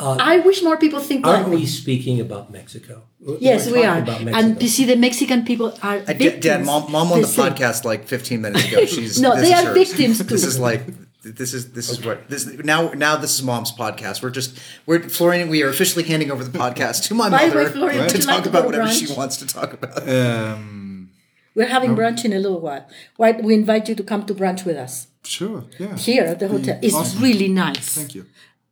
I 0.00 0.38
wish 0.40 0.62
more 0.62 0.76
people 0.76 1.00
think 1.00 1.26
like 1.26 1.38
Aren't 1.38 1.50
me. 1.50 1.56
we 1.56 1.66
speaking 1.66 2.20
about 2.20 2.50
Mexico? 2.50 3.02
Yes, 3.38 3.66
We're 3.66 3.74
we 3.80 3.84
are. 3.84 3.98
About 3.98 4.20
And 4.22 4.62
you 4.62 4.68
see, 4.68 4.84
the 4.86 4.96
Mexican 4.96 5.44
people 5.44 5.68
are 5.82 5.96
I, 6.08 6.14
victims. 6.14 6.42
Dad, 6.44 6.64
mom, 6.64 6.90
mom 6.90 7.12
on 7.12 7.20
the 7.20 7.26
the 7.26 7.42
podcast 7.42 7.84
like 7.84 8.06
15 8.06 8.40
minutes 8.40 8.64
ago. 8.66 8.84
She's 8.94 9.20
No, 9.20 9.34
this 9.36 9.48
they 9.48 9.54
is 9.54 9.60
are 9.60 9.66
hers. 9.66 9.74
victims 9.88 10.18
too. 10.18 10.24
This 10.24 10.44
is 10.44 10.58
like 10.58 10.82
this 11.22 11.52
is 11.52 11.72
this 11.72 11.90
is 11.90 12.02
what 12.02 12.28
this 12.30 12.46
now 12.64 12.92
now 12.94 13.16
this 13.16 13.34
is 13.38 13.42
mom's 13.42 13.72
podcast. 13.72 14.22
We're 14.22 14.30
just 14.30 14.58
we're 14.86 15.00
Florian. 15.02 15.48
We 15.50 15.62
are 15.62 15.68
officially 15.68 16.04
handing 16.04 16.30
over 16.30 16.42
the 16.42 16.58
podcast 16.58 17.04
to 17.08 17.14
my 17.14 17.28
By 17.28 17.48
the 17.48 17.54
mother 17.54 17.64
way, 17.66 17.70
Florian, 17.72 18.08
to 18.08 18.18
talk 18.18 18.26
like 18.26 18.46
about 18.46 18.64
go 18.64 18.70
to 18.72 18.78
whatever 18.78 18.92
she 18.92 19.12
wants 19.12 19.36
to 19.36 19.46
talk 19.46 19.74
about. 19.74 20.08
Um, 20.08 21.10
We're 21.54 21.66
having 21.68 21.94
brunch 21.94 22.24
in 22.24 22.32
a 22.32 22.38
little 22.38 22.60
while. 22.60 22.86
Why 23.16 23.32
we 23.32 23.52
invite 23.54 23.88
you 23.90 23.94
to 23.96 24.02
come 24.02 24.24
to 24.26 24.34
brunch 24.34 24.64
with 24.64 24.76
us 24.76 25.08
sure. 25.24 25.64
Yeah. 25.78 25.94
here 25.96 26.24
at 26.24 26.38
the 26.38 26.48
hotel. 26.48 26.78
It's 26.80 26.94
Awesome. 26.94 27.22
really 27.22 27.48
nice. 27.48 27.94
Thank 27.96 28.14
you. 28.14 28.24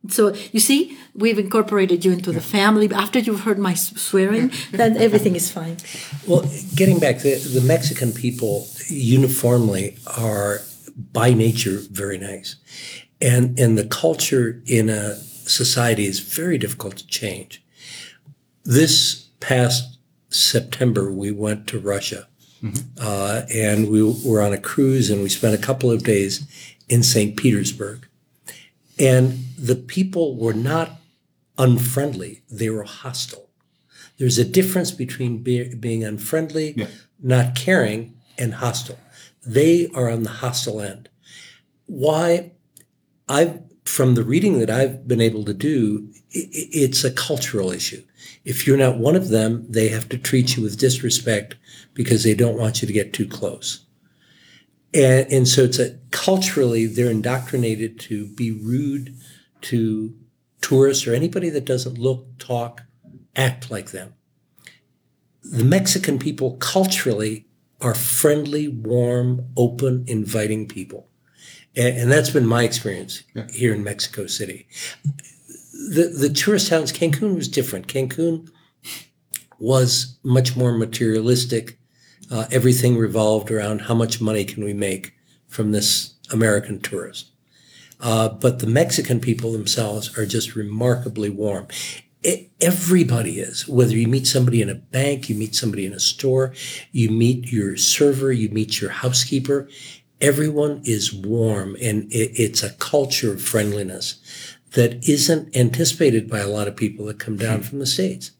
So 0.07 0.33
you 0.51 0.59
see, 0.59 0.97
we've 1.13 1.37
incorporated 1.37 2.05
you 2.05 2.13
into 2.13 2.31
the 2.31 2.41
family. 2.41 2.89
After 2.91 3.19
you've 3.19 3.41
heard 3.41 3.59
my 3.59 3.73
swearing, 3.73 4.51
then 4.71 4.95
everything 4.97 5.35
is 5.35 5.51
fine. 5.51 5.77
Well, 6.25 6.49
getting 6.75 6.99
back, 6.99 7.19
the, 7.19 7.35
the 7.35 7.61
Mexican 7.61 8.13
people 8.13 8.67
uniformly 8.87 9.97
are 10.17 10.61
by 11.11 11.33
nature 11.33 11.79
very 11.91 12.17
nice. 12.17 12.55
And, 13.21 13.59
and 13.59 13.77
the 13.77 13.85
culture 13.85 14.61
in 14.65 14.89
a 14.89 15.15
society 15.15 16.05
is 16.05 16.19
very 16.19 16.57
difficult 16.57 16.97
to 16.97 17.07
change. 17.07 17.63
This 18.63 19.27
past 19.41 19.97
September, 20.29 21.11
we 21.11 21.31
went 21.31 21.67
to 21.67 21.79
Russia. 21.79 22.27
Uh, 23.01 23.43
and 23.53 23.89
we 23.89 24.03
were 24.03 24.41
on 24.41 24.51
a 24.51 24.57
cruise 24.57 25.09
and 25.09 25.21
we 25.23 25.29
spent 25.29 25.55
a 25.55 25.65
couple 25.65 25.89
of 25.89 26.03
days 26.03 26.45
in 26.89 27.03
St. 27.03 27.37
Petersburg. 27.37 28.08
And 28.99 29.45
the 29.57 29.75
people 29.75 30.35
were 30.37 30.53
not 30.53 30.99
unfriendly, 31.57 32.41
they 32.49 32.69
were 32.69 32.83
hostile. 32.83 33.49
There's 34.17 34.37
a 34.37 34.45
difference 34.45 34.91
between 34.91 35.41
be, 35.43 35.73
being 35.75 36.03
unfriendly, 36.03 36.73
Yeah. 36.75 36.87
not 37.21 37.55
caring, 37.55 38.15
and 38.37 38.55
hostile. 38.55 38.99
They 39.45 39.87
are 39.93 40.09
on 40.09 40.23
the 40.23 40.29
hostile 40.29 40.81
end. 40.81 41.09
Why? 41.85 42.51
I've 43.27 43.59
from 43.85 44.13
the 44.13 44.23
reading 44.23 44.59
that 44.59 44.69
I've 44.69 45.07
been 45.07 45.19
able 45.19 45.43
to 45.45 45.53
do, 45.53 46.09
it's 46.29 47.03
a 47.03 47.09
cultural 47.09 47.71
issue. 47.71 48.03
If 48.45 48.67
you're 48.67 48.77
not 48.77 48.99
one 48.99 49.15
of 49.15 49.29
them, 49.29 49.65
they 49.67 49.87
have 49.89 50.07
to 50.09 50.17
treat 50.17 50.55
you 50.55 50.61
with 50.63 50.77
disrespect 50.77 51.55
because 51.95 52.23
they 52.23 52.35
don't 52.35 52.57
want 52.57 52.81
you 52.81 52.85
to 52.87 52.93
get 52.93 53.13
too 53.13 53.25
close. 53.27 53.79
And, 54.93 55.31
and 55.31 55.47
so 55.47 55.63
it's 55.63 55.79
a 55.79 55.97
culturally 56.11 56.85
they're 56.85 57.11
indoctrinated 57.11 57.99
to 58.01 58.27
be 58.27 58.51
rude 58.51 59.15
to 59.61 60.15
tourists 60.61 61.07
or 61.07 61.13
anybody 61.13 61.49
that 61.49 61.65
doesn't 61.65 61.97
look, 61.97 62.37
talk, 62.37 62.83
act 63.35 63.69
like 63.71 63.91
them. 63.91 64.13
The 65.43 65.63
Mexican 65.63 66.19
people 66.19 66.57
culturally 66.57 67.47
are 67.81 67.95
friendly, 67.95 68.67
warm, 68.67 69.47
open, 69.55 70.03
inviting 70.07 70.67
people. 70.67 71.07
And, 71.75 71.97
and 71.97 72.11
that's 72.11 72.29
been 72.29 72.45
my 72.45 72.63
experience 72.63 73.23
here 73.51 73.73
in 73.73 73.83
Mexico 73.83 74.27
City. 74.27 74.67
The, 75.73 76.13
the 76.17 76.29
tourist 76.29 76.67
towns, 76.67 76.91
Cancun 76.91 77.35
was 77.35 77.47
different. 77.47 77.87
Cancun 77.87 78.49
was 79.59 80.17
much 80.23 80.57
more 80.57 80.77
materialistic. 80.77 81.79
Uh, 82.31 82.45
everything 82.51 82.97
revolved 82.97 83.49
around 83.49 83.81
how 83.81 83.95
much 83.95 84.21
money 84.21 84.45
can 84.45 84.63
we 84.63 84.73
make 84.73 85.13
from 85.47 85.71
this 85.71 86.13
American 86.31 86.79
tourist. 86.79 87.31
Uh, 87.99 88.29
but 88.29 88.59
the 88.59 88.67
Mexican 88.67 89.19
people 89.19 89.51
themselves 89.51 90.17
are 90.17 90.25
just 90.25 90.55
remarkably 90.55 91.29
warm. 91.29 91.67
E- 92.23 92.47
everybody 92.61 93.39
is. 93.39 93.67
Whether 93.67 93.97
you 93.97 94.07
meet 94.07 94.27
somebody 94.27 94.61
in 94.61 94.69
a 94.69 94.75
bank, 94.75 95.29
you 95.29 95.35
meet 95.35 95.55
somebody 95.55 95.85
in 95.85 95.93
a 95.93 95.99
store, 95.99 96.53
you 96.91 97.09
meet 97.09 97.51
your 97.51 97.75
server, 97.77 98.31
you 98.31 98.49
meet 98.49 98.79
your 98.79 98.91
housekeeper, 98.91 99.67
everyone 100.21 100.81
is 100.85 101.13
warm, 101.13 101.75
and 101.81 102.11
it, 102.11 102.31
it's 102.39 102.63
a 102.63 102.73
culture 102.73 103.33
of 103.33 103.41
friendliness 103.41 104.55
that 104.73 105.07
isn't 105.07 105.55
anticipated 105.55 106.29
by 106.29 106.39
a 106.39 106.47
lot 106.47 106.67
of 106.67 106.75
people 106.75 107.05
that 107.05 107.19
come 107.19 107.37
down 107.37 107.61
from 107.61 107.79
the 107.79 107.87
states. 107.87 108.31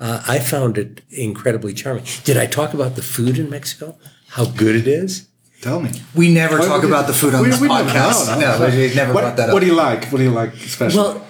Uh, 0.00 0.22
I 0.28 0.38
found 0.38 0.78
it 0.78 1.02
incredibly 1.10 1.74
charming. 1.74 2.04
Did 2.24 2.36
I 2.36 2.46
talk 2.46 2.72
about 2.74 2.94
the 2.96 3.02
food 3.02 3.38
in 3.38 3.50
Mexico? 3.50 3.98
How 4.28 4.44
good 4.46 4.76
it 4.76 4.86
is? 4.86 5.28
Tell 5.60 5.80
me. 5.80 5.90
We 6.14 6.32
never 6.32 6.58
What 6.58 6.66
talk 6.68 6.84
about 6.84 7.06
the 7.08 7.12
food 7.12 7.34
on 7.34 7.42
we- 7.42 7.50
this 7.50 7.60
we 7.60 7.66
never- 7.68 7.88
podcast. 7.90 8.26
no, 8.28 8.38
no, 8.40 8.58
No, 8.58 8.76
we 8.76 8.94
never 8.94 9.12
what, 9.12 9.22
brought 9.22 9.36
that 9.38 9.48
up. 9.48 9.54
What 9.54 9.60
do 9.60 9.66
you 9.66 9.74
like? 9.74 10.04
What 10.12 10.18
do 10.18 10.24
you 10.24 10.30
like 10.30 10.54
especially? 10.54 10.98
Well, 10.98 11.26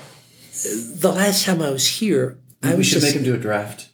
the 0.97 1.13
last 1.13 1.45
time 1.47 1.63
I 1.63 1.71
was 1.71 1.87
here, 1.87 2.39
I 2.63 2.73
we 2.73 2.79
was 2.79 2.87
should 2.89 3.01
just, 3.01 3.07
make 3.07 3.15
him 3.17 3.25
do 3.25 3.35
a 3.35 3.39
draft. 3.39 3.89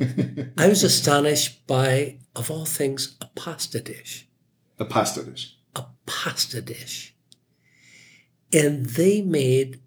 I 0.56 0.68
was 0.68 0.82
astonished 0.82 1.66
by, 1.66 2.16
of 2.34 2.50
all 2.50 2.64
things, 2.64 3.16
a 3.20 3.26
pasta 3.34 3.80
dish. 3.80 4.26
a 4.78 4.84
pasta 4.86 5.22
dish. 5.24 5.56
A 5.74 5.84
pasta 6.06 6.62
dish. 6.62 7.14
And 8.52 8.86
they 8.86 9.20
made 9.20 9.80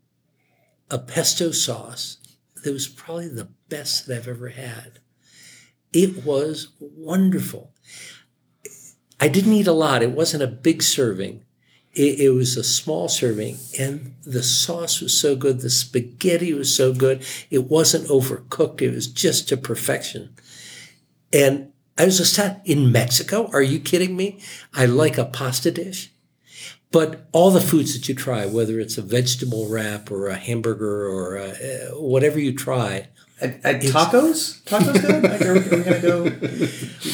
a 0.91 0.99
pesto 0.99 1.49
sauce 1.51 2.17
that 2.63 2.71
was 2.73 2.87
probably 2.87 3.29
the 3.29 3.47
best 3.69 4.07
that 4.07 4.17
I've 4.17 4.27
ever 4.27 4.49
had. 4.49 4.99
It 5.93 6.23
was 6.25 6.69
wonderful. 6.79 7.71
I 9.19 9.27
didn't 9.27 9.53
eat 9.53 9.67
a 9.67 9.73
lot. 9.73 10.03
It 10.03 10.11
wasn't 10.11 10.43
a 10.43 10.47
big 10.47 10.81
serving. 10.81 11.43
It, 11.93 12.19
it 12.19 12.29
was 12.29 12.55
a 12.55 12.63
small 12.63 13.09
serving, 13.09 13.57
and 13.77 14.15
the 14.23 14.43
sauce 14.43 15.01
was 15.01 15.19
so 15.19 15.35
good. 15.35 15.61
The 15.61 15.69
spaghetti 15.69 16.53
was 16.53 16.73
so 16.73 16.93
good. 16.93 17.25
It 17.49 17.65
wasn't 17.65 18.07
overcooked. 18.07 18.81
It 18.81 18.93
was 18.93 19.07
just 19.07 19.49
to 19.49 19.57
perfection. 19.57 20.35
And 21.33 21.73
I 21.97 22.05
was 22.05 22.17
just 22.17 22.39
in 22.65 22.91
Mexico. 22.91 23.49
Are 23.51 23.61
you 23.61 23.79
kidding 23.79 24.15
me? 24.15 24.39
I 24.73 24.85
like 24.85 25.17
a 25.17 25.25
pasta 25.25 25.71
dish. 25.71 26.11
But 26.91 27.27
all 27.31 27.51
the 27.51 27.61
foods 27.61 27.93
that 27.93 28.07
you 28.09 28.15
try, 28.15 28.45
whether 28.45 28.79
it's 28.79 28.97
a 28.97 29.03
vegetable 29.03 29.67
wrap 29.67 30.09
or 30.09 30.27
a 30.27 30.35
hamburger 30.35 31.07
or 31.07 31.35
a, 31.37 31.49
uh, 31.49 31.99
whatever 31.99 32.39
you 32.39 32.53
try, 32.55 33.09
At, 33.41 33.65
at 33.65 33.81
tacos? 33.81 34.61
Tacos 34.63 35.01
good? 35.01 35.23
Like, 35.31 35.41
are, 35.41 35.53
we, 35.53 35.59
are 35.59 35.77
we 35.77 35.83
gonna 35.83 36.01
go? 36.01 36.23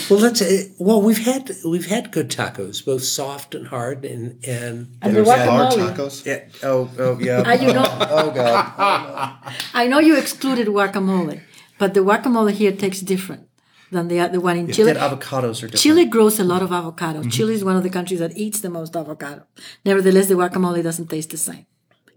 well, 0.09 0.19
let's. 0.19 0.41
Uh, 0.41 0.63
well, 0.80 1.01
we've 1.01 1.23
had 1.23 1.51
we've 1.63 1.86
had 1.86 2.11
good 2.11 2.30
tacos, 2.30 2.84
both 2.84 3.03
soft 3.03 3.53
and 3.53 3.67
hard, 3.67 4.05
and 4.05 4.43
and 4.45 4.97
And 5.01 5.15
the 5.15 5.23
Yeah, 5.23 5.45
Hard 5.45 5.73
tacos. 5.73 6.26
Yeah. 6.26 6.45
Oh, 6.63 6.89
oh, 6.97 7.19
yeah. 7.19 7.43
Ah, 7.45 7.53
you 7.53 7.73
know, 7.73 7.86
Oh 8.17 8.32
God. 8.32 9.53
I 9.73 9.88
know 9.88 9.99
you 9.99 10.17
excluded 10.17 10.67
guacamole, 10.67 11.41
but 11.78 11.93
the 11.93 11.99
guacamole 11.99 12.51
here 12.51 12.71
tastes 12.71 13.03
different 13.03 13.47
than 13.91 14.07
the 14.07 14.28
the 14.28 14.41
one 14.41 14.57
in 14.57 14.71
Chile. 14.71 14.93
That 14.93 15.11
avocados 15.11 15.57
are 15.61 15.67
different. 15.67 15.80
Chile 15.86 16.05
grows 16.05 16.39
a 16.39 16.43
lot 16.43 16.61
of 16.63 16.71
avocado. 16.71 17.21
Chile 17.30 17.53
is 17.53 17.63
one 17.63 17.76
of 17.76 17.84
the 17.84 17.91
countries 17.91 18.19
that 18.19 18.36
eats 18.36 18.61
the 18.61 18.71
most 18.71 18.95
avocado. 18.95 19.43
Nevertheless, 19.86 20.28
the 20.28 20.36
guacamole 20.36 20.82
doesn't 20.82 21.07
taste 21.07 21.30
the 21.30 21.38
same. 21.38 21.65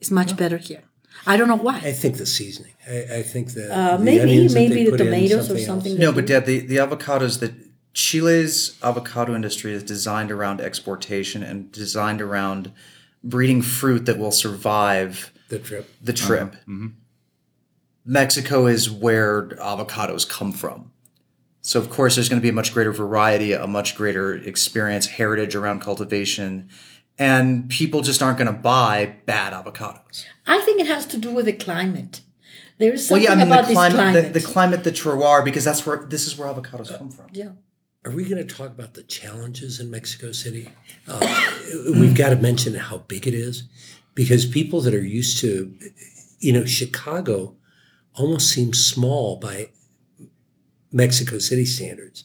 It's 0.01 0.11
much 0.11 0.37
better 0.37 0.57
here. 0.57 0.85
I 1.27 1.37
don't 1.37 1.49
know 1.49 1.57
why. 1.57 1.77
I 1.79 1.93
think 1.93 2.17
the 2.17 2.27
seasoning. 2.27 2.73
I, 2.89 3.17
I 3.19 3.23
think 3.23 3.53
the, 3.55 3.75
Uh, 3.75 3.97
the 3.97 4.05
maybe 4.05 4.21
onions 4.23 4.55
that 4.55 4.61
maybe 4.61 4.85
the 4.85 4.91
put 4.93 5.01
in, 5.01 5.07
tomatoes 5.07 5.51
or 5.51 5.59
something. 5.59 5.97
No, 5.99 6.13
but 6.13 6.27
Dad, 6.27 6.47
the, 6.47 6.61
the 6.61 6.77
avocados 6.77 7.41
that 7.41 7.53
Chile's 7.95 8.79
avocado 8.83 9.35
industry 9.35 9.73
is 9.73 9.83
designed 9.83 10.31
around 10.31 10.61
exportation 10.61 11.43
and 11.43 11.71
designed 11.73 12.21
around 12.23 12.73
breeding 13.25 13.63
fruit 13.63 14.07
that 14.07 14.19
will 14.19 14.31
survive 14.33 15.33
The 15.49 15.59
trip. 15.59 15.91
the 16.01 16.13
trip. 16.13 16.55
Mexico 18.05 18.67
is 18.67 18.91
where 18.91 19.49
avocados 19.49 20.29
come 20.29 20.53
from. 20.53 20.93
So 21.61 21.79
of 21.81 21.91
course 21.91 22.15
there's 22.15 22.29
going 22.29 22.41
to 22.41 22.43
be 22.43 22.49
a 22.49 22.55
much 22.55 22.73
greater 22.73 22.93
variety, 22.93 23.53
a 23.53 23.67
much 23.67 23.97
greater 23.97 24.35
experience, 24.35 25.07
heritage 25.07 25.55
around 25.55 25.81
cultivation, 25.81 26.69
and 27.19 27.69
people 27.69 28.01
just 28.01 28.23
aren't 28.23 28.39
going 28.39 28.47
to 28.47 28.59
buy 28.59 29.17
bad 29.27 29.53
avocados. 29.53 30.25
I 30.49 30.59
think 30.61 30.81
it 30.81 30.87
has 30.89 31.07
to 31.07 31.19
do 31.19 31.31
with 31.31 31.45
the 31.45 31.53
climate. 31.53 32.23
There 32.79 32.93
is 32.93 33.11
Well, 33.11 33.21
something 33.21 33.25
yeah, 33.25 33.33
I 33.33 33.45
mean 33.45 33.53
about 33.53 33.67
the 33.69 33.75
climate, 33.75 33.93
this 33.93 34.01
climate. 34.01 34.33
The, 34.33 34.41
the 34.41 34.47
climate, 34.47 34.85
the 34.85 34.93
terroir, 34.93 35.45
because 35.45 35.65
that's 35.65 35.85
where 35.87 35.99
this 36.15 36.27
is 36.27 36.37
where 36.39 36.49
avocados 36.53 36.97
come 36.97 37.11
from. 37.11 37.27
yeah. 37.33 37.51
Are 38.05 38.13
we 38.13 38.25
going 38.25 38.45
to 38.47 38.55
talk 38.55 38.69
about 38.69 38.95
the 38.95 39.03
challenges 39.03 39.81
in 39.81 39.91
Mexico 39.91 40.33
City? 40.33 40.71
Uh, 41.07 41.19
we've 42.01 42.15
got 42.15 42.31
to 42.31 42.37
mention 42.37 42.75
how 42.75 42.99
big 42.99 43.27
it 43.27 43.35
is 43.35 43.65
because 44.15 44.47
people 44.47 44.81
that 44.83 44.95
are 44.95 45.03
used 45.21 45.41
to, 45.41 45.75
you 46.39 46.53
know, 46.53 46.65
Chicago 46.65 47.57
almost 48.15 48.49
seems 48.51 48.83
small 48.85 49.37
by 49.37 49.71
Mexico 50.93 51.39
City 51.39 51.65
standards. 51.67 52.25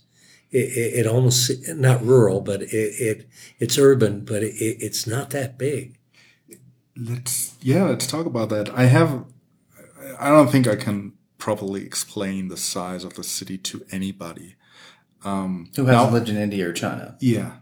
It, 0.51 0.77
it, 0.77 0.99
it 0.99 1.07
almost 1.07 1.51
not 1.69 2.05
rural, 2.05 2.39
but 2.41 2.61
it, 2.61 2.67
it 2.73 3.27
it's 3.59 3.77
urban, 3.77 4.23
but 4.23 4.43
it, 4.43 4.53
it's 4.59 5.07
not 5.07 5.31
that 5.31 5.57
big. 5.57 5.97
Let's 6.95 7.55
yeah, 7.61 7.85
let's 7.85 8.07
talk 8.07 8.25
about 8.25 8.49
that. 8.49 8.69
I 8.69 8.85
have 8.85 9.25
I 10.19 10.29
don't 10.29 10.51
think 10.51 10.67
I 10.67 10.75
can 10.75 11.13
properly 11.37 11.83
explain 11.83 12.47
the 12.47 12.57
size 12.57 13.03
of 13.03 13.15
the 13.15 13.23
city 13.23 13.57
to 13.57 13.85
anybody. 13.91 14.55
Um, 15.25 15.69
who 15.75 15.85
hasn't 15.85 16.13
lived 16.13 16.29
in 16.29 16.37
India 16.37 16.69
or 16.69 16.73
China? 16.73 17.17
Yeah. 17.19 17.57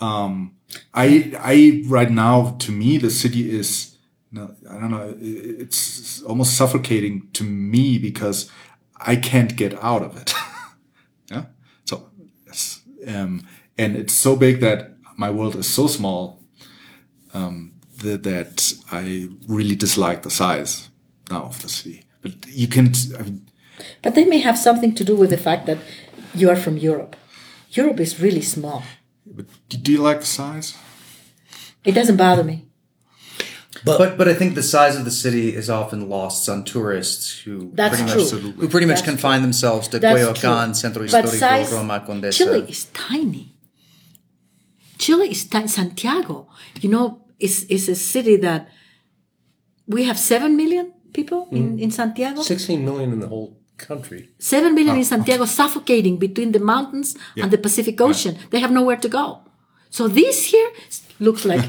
Um, 0.00 0.56
I, 0.94 1.32
I, 1.38 1.82
right 1.86 2.10
now, 2.10 2.56
to 2.60 2.72
me, 2.72 2.98
the 2.98 3.10
city 3.10 3.50
is, 3.50 3.96
no, 4.30 4.54
I 4.70 4.74
don't 4.74 4.90
know, 4.90 5.14
it's 5.20 6.22
almost 6.22 6.56
suffocating 6.56 7.28
to 7.32 7.44
me 7.44 7.98
because 7.98 8.50
I 8.96 9.16
can't 9.16 9.56
get 9.56 9.82
out 9.82 10.02
of 10.02 10.16
it. 10.16 10.34
yeah. 11.30 11.46
So, 11.84 12.10
yes. 12.46 12.82
Um, 13.06 13.46
and 13.76 13.96
it's 13.96 14.12
so 14.12 14.36
big 14.36 14.60
that 14.60 14.94
my 15.16 15.30
world 15.30 15.56
is 15.56 15.66
so 15.66 15.86
small, 15.86 16.42
um, 17.34 17.67
that, 18.02 18.22
that 18.22 18.72
I 18.92 19.28
really 19.46 19.76
dislike 19.76 20.22
the 20.22 20.30
size 20.30 20.88
now 21.30 21.42
of 21.44 21.60
the 21.62 21.68
city. 21.68 22.04
But 22.22 22.32
you 22.48 22.68
can, 22.68 22.92
I 23.18 23.22
mean, 23.22 23.46
But 24.02 24.14
they 24.14 24.24
may 24.24 24.38
have 24.40 24.58
something 24.58 24.94
to 24.94 25.04
do 25.04 25.14
with 25.16 25.30
the 25.30 25.36
fact 25.36 25.66
that 25.66 25.78
you 26.34 26.48
are 26.50 26.56
from 26.56 26.76
Europe. 26.76 27.16
Europe 27.70 28.00
is 28.00 28.20
really 28.20 28.42
small. 28.42 28.82
but 29.26 29.46
do 29.68 29.92
you 29.92 30.02
like 30.02 30.20
the 30.20 30.26
size? 30.26 30.74
It 31.84 31.92
doesn't 31.94 32.16
bother 32.16 32.44
me. 32.44 32.64
But 33.84 34.16
but 34.18 34.26
I 34.28 34.34
think 34.34 34.54
the 34.54 34.62
size 34.62 34.96
of 34.98 35.04
the 35.04 35.10
city 35.10 35.54
is 35.54 35.68
often 35.70 36.08
lost 36.08 36.48
on 36.48 36.64
tourists 36.64 37.44
who 37.44 37.70
That's 37.74 37.94
pretty 37.96 38.12
true. 38.12 38.22
much 38.24 38.56
who 38.60 38.68
pretty 38.68 38.86
much 38.86 38.96
That's 39.02 39.10
confine 39.10 39.42
themselves 39.42 39.86
to 39.88 39.98
That's 39.98 40.20
Coyoacán, 40.20 40.64
true. 40.66 40.74
Centro 40.74 41.02
Histórico, 41.04 41.38
size- 41.38 41.72
Roma, 41.72 42.00
Condesa. 42.06 42.32
Chile 42.38 42.64
is 42.68 42.86
tiny. 42.86 43.54
Chile 44.98 45.30
is 45.30 45.44
tiny. 45.46 45.68
Santiago, 45.68 46.48
you 46.80 46.88
know, 46.90 47.20
is 47.38 47.64
is 47.64 47.88
a 47.88 47.94
city 47.94 48.36
that 48.36 48.68
we 49.86 50.04
have 50.04 50.18
seven 50.18 50.56
million 50.56 50.92
people 51.12 51.48
in, 51.50 51.76
mm. 51.76 51.80
in 51.80 51.90
Santiago. 51.90 52.42
16 52.42 52.84
million 52.84 53.12
in 53.12 53.20
the 53.20 53.28
whole 53.28 53.56
country. 53.76 54.28
Seven 54.38 54.74
million 54.74 54.96
in 54.96 55.02
ah, 55.02 55.06
ah. 55.06 55.14
Santiago, 55.14 55.44
suffocating 55.46 56.18
between 56.18 56.52
the 56.52 56.58
mountains 56.58 57.16
and 57.36 57.50
the 57.50 57.58
Pacific 57.58 58.00
Ocean. 58.00 58.36
They 58.50 58.60
have 58.60 58.70
nowhere 58.70 58.96
to 58.96 59.08
go. 59.08 59.40
So 59.90 60.08
this 60.08 60.46
here 60.46 60.70
looks 61.18 61.44
like 61.44 61.64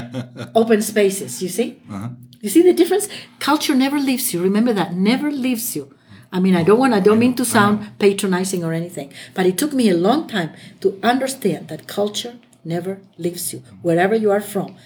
open 0.54 0.80
spaces. 0.82 1.42
You 1.42 1.48
see? 1.48 1.82
Uh-huh. 1.90 2.08
You 2.40 2.48
see 2.48 2.62
the 2.62 2.72
difference? 2.72 3.08
Culture 3.40 3.74
never 3.74 3.98
leaves 3.98 4.32
you. 4.32 4.42
Remember 4.42 4.72
that. 4.72 4.94
Never 4.94 5.30
leaves 5.30 5.76
you. 5.76 5.94
I 6.32 6.40
mean, 6.40 6.54
I 6.54 6.62
don't 6.62 6.78
want. 6.78 6.94
I 6.94 7.00
don't 7.00 7.18
mean 7.18 7.34
to 7.36 7.44
sound 7.44 7.98
patronizing 7.98 8.62
or 8.62 8.72
anything, 8.72 9.12
but 9.34 9.46
it 9.46 9.56
took 9.56 9.72
me 9.72 9.88
a 9.88 9.96
long 9.96 10.28
time 10.28 10.50
to 10.80 10.98
understand 11.02 11.68
that 11.68 11.86
culture 11.86 12.36
never 12.64 13.00
leaves 13.16 13.52
you, 13.52 13.62
wherever 13.80 14.14
you 14.14 14.30
are 14.30 14.40
from. 14.40 14.76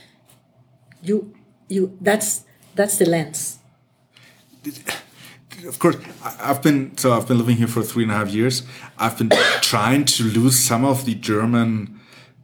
You, 1.03 1.33
you. 1.69 1.97
That's 2.01 2.45
that's 2.75 2.97
the 2.99 3.07
lens. 3.07 3.59
of 5.67 5.79
course 5.79 5.97
I- 6.25 6.51
i've 6.51 6.63
been 6.63 6.97
so 6.97 7.13
i've 7.13 7.27
been 7.29 7.39
living 7.39 7.57
here 7.57 7.69
for 7.69 7.83
three 7.83 8.03
and 8.05 8.13
a 8.13 8.17
half 8.17 8.31
years 8.31 8.63
i've 8.99 9.17
been 9.19 9.31
trying 9.61 10.05
to 10.17 10.25
lose 10.25 10.59
some 10.59 10.85
of 10.85 11.05
the 11.05 11.15
german 11.15 12.01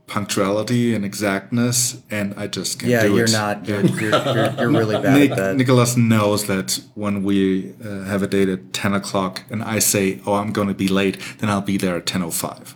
punctuality 0.07 0.95
and 0.95 1.05
exactness 1.05 2.01
and 2.11 2.33
i 2.37 2.47
just 2.47 2.79
can't 2.79 2.91
Yeah, 2.93 3.03
do 3.03 3.15
you're 3.17 3.25
it 3.25 3.33
not. 3.33 3.67
You're, 3.69 3.85
you're, 3.87 4.11
you're, 4.11 4.51
you're 4.59 4.71
really 4.71 4.97
bad 5.03 5.15
Nick, 5.19 5.31
at 5.33 5.37
that. 5.37 5.57
nicholas 5.57 5.97
knows 5.97 6.47
that 6.47 6.81
when 6.95 7.23
we 7.25 7.75
uh, 7.85 8.05
have 8.05 8.23
a 8.23 8.27
date 8.29 8.49
at 8.49 8.73
10 8.73 8.95
o'clock 8.95 9.43
and 9.51 9.63
i 9.65 9.79
say 9.81 10.21
oh 10.27 10.35
i'm 10.35 10.53
going 10.53 10.69
to 10.69 10.75
be 10.75 10.89
late 10.89 11.19
then 11.39 11.51
i'll 11.51 11.61
be 11.61 11.77
there 11.77 11.97
at 11.97 12.07
10.05 12.07 12.75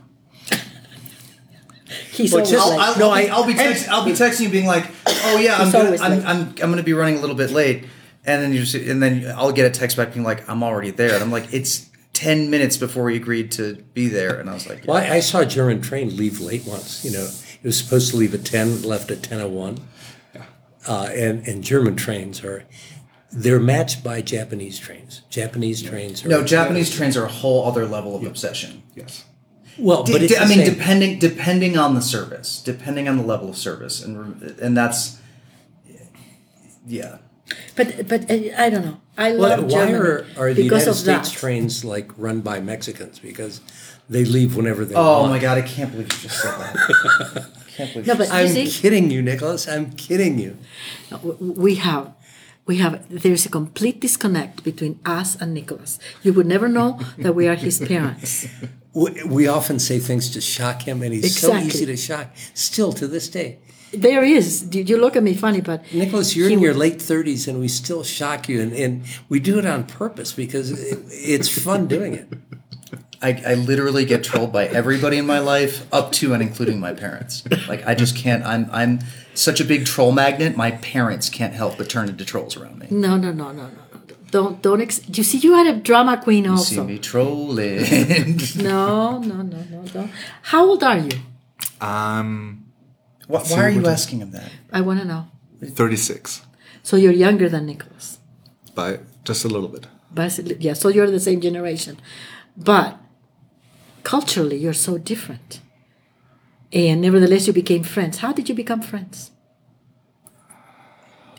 He's 2.12 2.30
Well, 2.30 2.40
always 2.40 2.50
just, 2.50 2.70
late. 2.70 2.78
I'll, 2.78 2.98
no, 2.98 3.10
I, 3.10 3.22
I'll 3.32 3.46
be 3.46 3.54
text, 3.54 3.88
I'll 3.88 4.04
be 4.04 4.12
texting 4.12 4.42
you, 4.42 4.48
being 4.50 4.66
like, 4.66 4.84
"Oh 5.06 5.38
yeah, 5.38 5.56
I'm 5.56 5.72
gonna, 5.72 5.96
I'm. 5.96 6.26
I'm, 6.26 6.48
I'm 6.48 6.54
gonna 6.70 6.82
be 6.82 6.92
running 6.92 7.16
a 7.16 7.20
little 7.20 7.34
bit 7.34 7.50
late," 7.50 7.84
and 8.26 8.42
then 8.42 8.52
you 8.52 8.60
just, 8.60 8.74
and 8.74 9.02
then 9.02 9.32
I'll 9.34 9.50
get 9.50 9.64
a 9.64 9.70
text 9.70 9.96
back 9.96 10.12
being 10.12 10.22
like, 10.24 10.46
"I'm 10.46 10.62
already 10.62 10.90
there," 10.90 11.14
and 11.14 11.22
I'm 11.22 11.32
like, 11.32 11.54
"It's 11.54 11.88
ten 12.12 12.50
minutes 12.50 12.76
before 12.76 13.04
we 13.04 13.16
agreed 13.16 13.50
to 13.52 13.76
be 13.94 14.08
there," 14.08 14.38
and 14.38 14.50
I 14.50 14.52
was 14.52 14.68
like, 14.68 14.84
Well, 14.86 14.98
I, 14.98 15.08
I 15.16 15.20
saw 15.20 15.40
a 15.40 15.46
German 15.46 15.80
train 15.80 16.14
leave 16.14 16.38
late 16.38 16.66
once. 16.66 17.02
You 17.02 17.12
know, 17.12 17.24
it 17.62 17.64
was 17.64 17.78
supposed 17.78 18.10
to 18.10 18.18
leave 18.18 18.34
at 18.34 18.44
10, 18.44 18.82
left 18.82 19.10
at 19.10 19.18
10.01. 19.22 19.80
Uh, 20.86 21.08
and, 21.14 21.46
and 21.46 21.62
German 21.64 21.94
trains 21.96 22.42
are, 22.44 22.64
they're 23.30 23.60
matched 23.60 24.02
by 24.02 24.20
Japanese 24.20 24.78
trains. 24.78 25.22
Japanese 25.30 25.80
trains 25.80 26.24
are. 26.26 26.28
"No, 26.28 26.44
Japanese 26.44 26.94
trains 26.94 27.16
are 27.16 27.24
a 27.24 27.28
whole 27.32 27.64
other 27.66 27.86
level 27.86 28.14
of 28.14 28.24
obsession." 28.26 28.82
yes 28.94 29.24
Well, 29.78 30.02
but 30.04 30.18
D- 30.18 30.24
it's 30.26 30.34
d- 30.34 30.38
I 30.38 30.46
mean, 30.46 30.58
same. 30.64 30.74
depending 30.74 31.18
depending 31.18 31.78
on 31.78 31.94
the 31.94 32.02
service, 32.02 32.60
depending 32.62 33.08
on 33.08 33.16
the 33.16 33.22
level 33.24 33.48
of 33.48 33.56
service, 33.56 34.02
and 34.04 34.42
and 34.60 34.76
that's 34.76 35.18
yeah. 36.86 37.18
But 37.76 38.08
but 38.08 38.30
uh, 38.30 38.34
I 38.56 38.70
don't 38.70 38.84
know. 38.84 39.00
I 39.16 39.32
Why, 39.32 39.54
love 39.56 39.64
why 39.64 39.70
Germany 39.86 39.94
are, 39.98 40.26
are 40.38 40.54
the 40.54 40.62
because 40.62 40.82
United 40.86 40.94
States 40.94 41.30
that. 41.32 41.38
trains 41.38 41.84
like 41.84 42.10
run 42.16 42.40
by 42.40 42.60
Mexicans? 42.60 43.18
Because 43.18 43.60
they 44.08 44.24
leave 44.24 44.56
whenever 44.56 44.84
they 44.84 44.94
Oh 44.94 45.20
want. 45.20 45.32
my 45.32 45.38
god, 45.38 45.58
I 45.58 45.62
can't 45.62 45.90
believe 45.92 46.12
you 46.12 46.18
just 46.28 46.40
said 46.40 46.52
that. 46.58 47.46
can't 47.76 47.92
believe 47.92 48.06
no, 48.06 48.14
but 48.16 48.30
I'm 48.30 48.48
see? 48.48 48.68
kidding 48.68 49.10
you, 49.10 49.22
Nicholas. 49.22 49.68
I'm 49.68 49.90
kidding 49.92 50.38
you. 50.38 50.56
we 51.40 51.74
have 51.76 52.12
we 52.66 52.76
have 52.78 53.04
there's 53.10 53.44
a 53.46 53.50
complete 53.50 54.00
disconnect 54.00 54.64
between 54.64 54.98
us 55.04 55.36
and 55.36 55.52
Nicholas. 55.52 55.98
You 56.22 56.32
would 56.32 56.46
never 56.46 56.68
know 56.68 56.98
that 57.18 57.34
we 57.34 57.48
are 57.48 57.54
his 57.56 57.78
parents. 57.80 58.46
We, 58.94 59.24
we 59.24 59.48
often 59.48 59.78
say 59.78 59.98
things 59.98 60.30
to 60.30 60.40
shock 60.40 60.82
him, 60.82 61.02
and 61.02 61.12
he's 61.14 61.24
Exactly. 61.24 61.60
so 61.60 61.66
easy 61.66 61.86
to 61.86 61.96
shock. 61.96 62.28
Still 62.54 62.92
to 62.94 63.06
this 63.06 63.28
day, 63.28 63.58
There 63.92 64.22
is. 64.22 64.68
You 64.74 64.82
you 64.82 64.96
look 64.98 65.16
at 65.16 65.22
me 65.22 65.34
funny, 65.34 65.60
but 65.62 65.80
Nicholas, 65.92 66.34
you're 66.36 66.50
in 66.50 66.60
your 66.60 66.74
late 66.74 66.98
30s, 66.98 67.48
and 67.48 67.58
we 67.60 67.68
still 67.68 68.02
shock 68.04 68.48
you, 68.48 68.60
and, 68.60 68.72
and 68.72 69.04
we 69.28 69.40
do 69.40 69.58
it 69.58 69.64
on 69.66 69.84
purpose 69.84 70.32
because 70.32 70.70
it, 70.72 70.98
it's 71.08 71.48
fun 71.48 71.86
doing 71.88 72.14
it. 72.14 72.28
I, 73.22 73.40
I 73.46 73.54
literally 73.54 74.04
get 74.04 74.24
trolled 74.24 74.52
by 74.52 74.66
everybody 74.66 75.16
in 75.16 75.26
my 75.26 75.38
life, 75.38 75.86
up 75.92 76.10
to 76.18 76.34
and 76.34 76.42
including 76.42 76.80
my 76.80 76.92
parents. 76.92 77.44
Like 77.68 77.86
I 77.86 77.94
just 77.94 78.16
can't. 78.16 78.44
I'm 78.44 78.68
I'm 78.72 78.98
such 79.34 79.60
a 79.60 79.64
big 79.64 79.86
troll 79.86 80.12
magnet. 80.12 80.56
My 80.56 80.72
parents 80.72 81.30
can't 81.30 81.54
help 81.54 81.78
but 81.78 81.88
turn 81.88 82.08
into 82.08 82.24
trolls 82.24 82.56
around 82.56 82.78
me. 82.80 82.88
No, 82.90 83.16
no, 83.16 83.30
no, 83.32 83.52
no, 83.52 83.62
no, 83.68 83.68
no. 83.68 83.81
Don't 84.32 84.62
don't. 84.62 84.80
Ex- 84.80 85.02
you 85.16 85.22
see, 85.22 85.38
you 85.38 85.52
had 85.54 85.66
a 85.66 85.76
drama 85.78 86.16
queen 86.16 86.46
also. 86.48 86.74
You 86.74 86.80
See 86.80 86.92
me 86.94 86.98
trolling. 86.98 88.40
No, 88.70 89.18
no, 89.18 89.42
no, 89.42 89.58
no, 89.70 89.80
no. 89.94 90.08
How 90.50 90.62
old 90.70 90.82
are 90.82 90.98
you? 90.98 91.16
Um, 91.80 91.92
i'm 91.92 92.64
why, 93.28 93.40
why 93.50 93.58
are 93.66 93.70
you 93.70 93.86
asking 93.86 94.20
him 94.20 94.30
that? 94.30 94.50
I 94.72 94.80
want 94.80 95.00
to 95.00 95.06
know. 95.06 95.26
36 95.60 96.42
So 96.82 96.96
you're 96.96 97.12
younger 97.26 97.48
than 97.48 97.66
Nicholas. 97.66 98.18
by 98.74 98.98
just 99.24 99.44
a 99.44 99.48
little 99.48 99.68
bit 99.68 99.86
Basically, 100.12 100.56
yeah. 100.66 100.74
So 100.74 100.88
you're 100.88 101.10
the 101.10 101.20
same 101.20 101.40
generation, 101.40 101.94
but 102.56 102.98
culturally 104.02 104.56
you're 104.56 104.80
so 104.88 104.98
different. 104.98 105.60
And 106.72 107.00
nevertheless, 107.00 107.46
you 107.46 107.52
became 107.52 107.82
friends. 107.84 108.18
How 108.18 108.32
did 108.32 108.48
you 108.48 108.54
become 108.54 108.80
friends? 108.82 109.30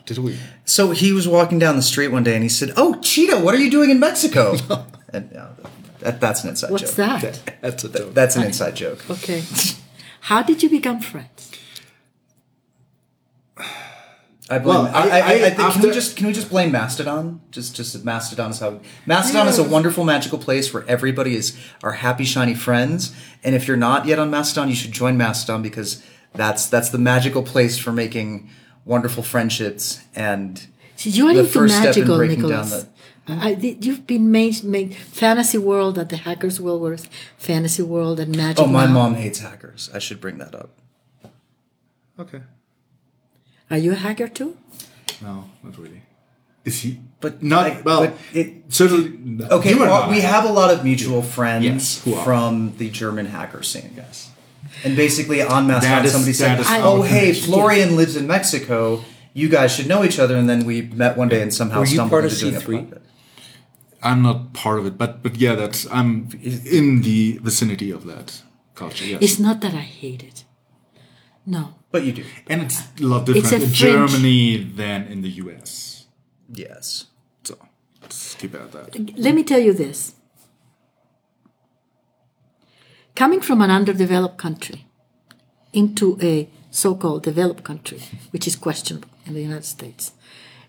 Did 0.06 0.18
we 0.18 0.38
So 0.64 0.90
he 0.90 1.12
was 1.12 1.26
walking 1.26 1.58
down 1.58 1.76
the 1.76 1.82
street 1.82 2.08
one 2.08 2.22
day 2.22 2.34
and 2.34 2.42
he 2.42 2.48
said, 2.48 2.72
"Oh, 2.76 2.98
Cheetah, 3.00 3.40
what 3.40 3.54
are 3.54 3.58
you 3.58 3.70
doing 3.70 3.90
in 3.90 3.98
Mexico?" 4.00 4.56
and 5.12 5.34
uh, 5.36 5.48
that, 6.00 6.20
that's 6.20 6.44
an 6.44 6.50
inside 6.50 6.70
What's 6.70 6.94
joke. 6.94 6.98
What's 7.22 7.38
that? 7.38 7.54
that's 7.62 7.84
a 7.84 7.88
joke 7.88 8.14
That's 8.14 8.36
an 8.36 8.42
inside 8.44 8.76
joke. 8.76 9.08
Okay. 9.10 9.42
How 10.20 10.42
did 10.42 10.62
you 10.62 10.70
become 10.70 11.00
friends? 11.00 11.50
I 14.50 14.58
blame. 14.58 14.84
Well, 14.84 14.86
I, 14.94 15.00
I, 15.00 15.04
I- 15.04 15.06
I, 15.06 15.46
I- 15.46 15.50
think, 15.50 15.72
can 15.72 15.82
we 15.82 15.90
just 15.90 16.16
can 16.18 16.26
we 16.26 16.32
just 16.34 16.50
blame 16.50 16.70
Mastodon? 16.70 17.40
Just 17.50 17.74
just 17.74 18.04
Mastodon 18.04 18.50
is 18.50 18.58
how 18.58 18.80
Mastodon 19.06 19.48
is 19.48 19.58
a 19.58 19.64
wonderful 19.64 20.04
magical 20.04 20.38
place 20.38 20.72
where 20.74 20.84
everybody 20.86 21.34
is 21.34 21.56
our 21.82 21.92
happy 21.92 22.24
shiny 22.24 22.54
friends. 22.54 23.14
And 23.42 23.54
if 23.54 23.66
you're 23.66 23.78
not 23.78 24.04
yet 24.06 24.18
on 24.18 24.30
Mastodon, 24.30 24.68
you 24.68 24.74
should 24.74 24.92
join 24.92 25.16
Mastodon 25.16 25.62
because 25.62 26.02
that's 26.34 26.66
that's 26.66 26.90
the 26.90 26.98
magical 26.98 27.42
place 27.42 27.78
for 27.78 27.90
making 27.92 28.50
wonderful 28.84 29.22
friendships 29.22 30.00
and 30.14 30.66
See, 30.96 31.10
you 31.10 31.26
are 31.28 31.34
The 31.34 31.40
into 31.40 31.50
first 31.50 31.74
step 31.74 31.84
in 31.96 32.00
magical, 32.02 32.16
breaking 32.18 32.40
down 32.48 32.64
Nicholas. 32.64 32.86
I, 33.26 33.50
I- 33.52 33.76
you've 33.80 34.06
been 34.06 34.30
made, 34.30 34.62
made 34.62 34.94
fantasy 34.94 35.58
world 35.58 35.98
at 35.98 36.08
the 36.10 36.16
hackers 36.18 36.60
world 36.60 36.82
was 36.82 37.08
fantasy 37.38 37.82
world 37.82 38.20
and 38.20 38.36
magic. 38.36 38.64
oh, 38.64 38.68
my 38.68 38.86
Now. 38.86 38.92
mom 38.92 39.14
hates 39.14 39.38
hackers. 39.40 39.90
I 39.94 39.98
should 39.98 40.20
bring 40.20 40.38
that 40.38 40.54
up. 40.54 40.70
okay 42.18 42.42
Are 43.70 43.78
you 43.78 43.92
a 43.92 43.96
hacker 43.96 44.28
too? 44.28 44.56
no 45.22 45.44
not 45.62 45.78
really 45.78 46.02
is 46.64 46.80
he 46.82 47.00
But 47.20 47.42
not 47.42 47.66
I- 47.66 47.80
well 47.84 48.00
but 48.06 48.14
it- 48.32 48.64
certainly 48.68 49.08
no. 49.18 49.48
Okay, 49.58 49.74
well, 49.74 50.10
we 50.10 50.20
have 50.20 50.44
a 50.44 50.52
lot 50.52 50.70
of 50.72 50.84
mutual 50.84 51.22
friends 51.22 51.64
Yes, 51.64 52.24
from 52.24 52.74
the 52.78 52.88
German 52.90 53.26
hacker 53.26 53.62
scene. 53.62 53.92
Yes. 53.96 54.30
And 54.82 54.96
basically 54.96 55.40
on 55.42 55.66
Mastodon, 55.66 55.90
That 55.90 56.04
is- 56.06 56.12
somebody 56.12 56.32
said, 56.32 56.58
that 56.58 56.60
is 56.60 56.66
"Oh, 56.70 57.02
hey, 57.02 57.20
connection." 57.20 57.44
Florian 57.44 57.96
lives 57.96 58.16
in 58.16 58.26
Mexico. 58.26 59.04
You 59.32 59.48
guys 59.48 59.74
should 59.74 59.86
know 59.86 60.04
each 60.04 60.18
other." 60.18 60.36
And 60.36 60.48
then 60.48 60.64
we 60.64 60.82
met 60.82 61.16
one 61.16 61.28
day 61.28 61.40
and 61.42 61.52
somehow 61.54 61.80
Were 61.80 61.86
stumbled 61.86 62.10
part 62.10 62.24
into 62.24 62.36
doing 62.40 62.56
a 62.56 62.60
C3? 62.60 62.64
project. 62.88 63.06
I'm 64.02 64.20
not 64.22 64.52
part 64.52 64.78
of 64.80 64.86
it, 64.86 64.98
but 64.98 65.22
but 65.22 65.36
yeah, 65.36 65.54
that's 65.54 65.86
I'm 65.90 66.28
in 66.42 67.02
the 67.02 67.38
vicinity 67.42 67.90
of 67.90 68.04
that 68.06 68.42
culture. 68.74 69.04
Yes, 69.06 69.18
It's 69.22 69.38
not 69.38 69.60
that 69.62 69.72
I 69.74 69.86
hate 70.02 70.22
it. 70.22 70.44
No. 71.46 71.62
But 71.90 72.04
you 72.04 72.12
do. 72.12 72.24
and 72.50 72.62
it's 72.62 72.80
a 73.00 73.04
lot 73.12 73.28
It's 73.28 73.34
different 73.48 73.52
a 73.52 73.56
in 73.56 73.60
French- 73.72 74.10
Germany 74.12 74.42
than 74.76 74.98
in 75.12 75.22
the 75.22 75.30
U.S. 75.44 76.06
Yes. 76.52 77.06
So 77.44 77.54
Let's 78.02 78.34
keep 78.34 78.54
it 78.54 78.60
at 78.60 78.72
that. 78.72 79.18
let 79.18 79.34
me 79.34 79.42
tell 79.44 79.60
you 79.60 79.72
this. 79.72 80.12
Coming 83.14 83.40
from 83.40 83.62
an 83.62 83.70
underdeveloped 83.70 84.38
country 84.38 84.86
into 85.72 86.18
a 86.20 86.48
so 86.70 86.94
called 86.94 87.22
developed 87.22 87.62
country, 87.64 88.00
which 88.30 88.46
is 88.46 88.56
questionable 88.56 89.08
in 89.26 89.34
the 89.34 89.42
United 89.42 89.64
States. 89.64 90.12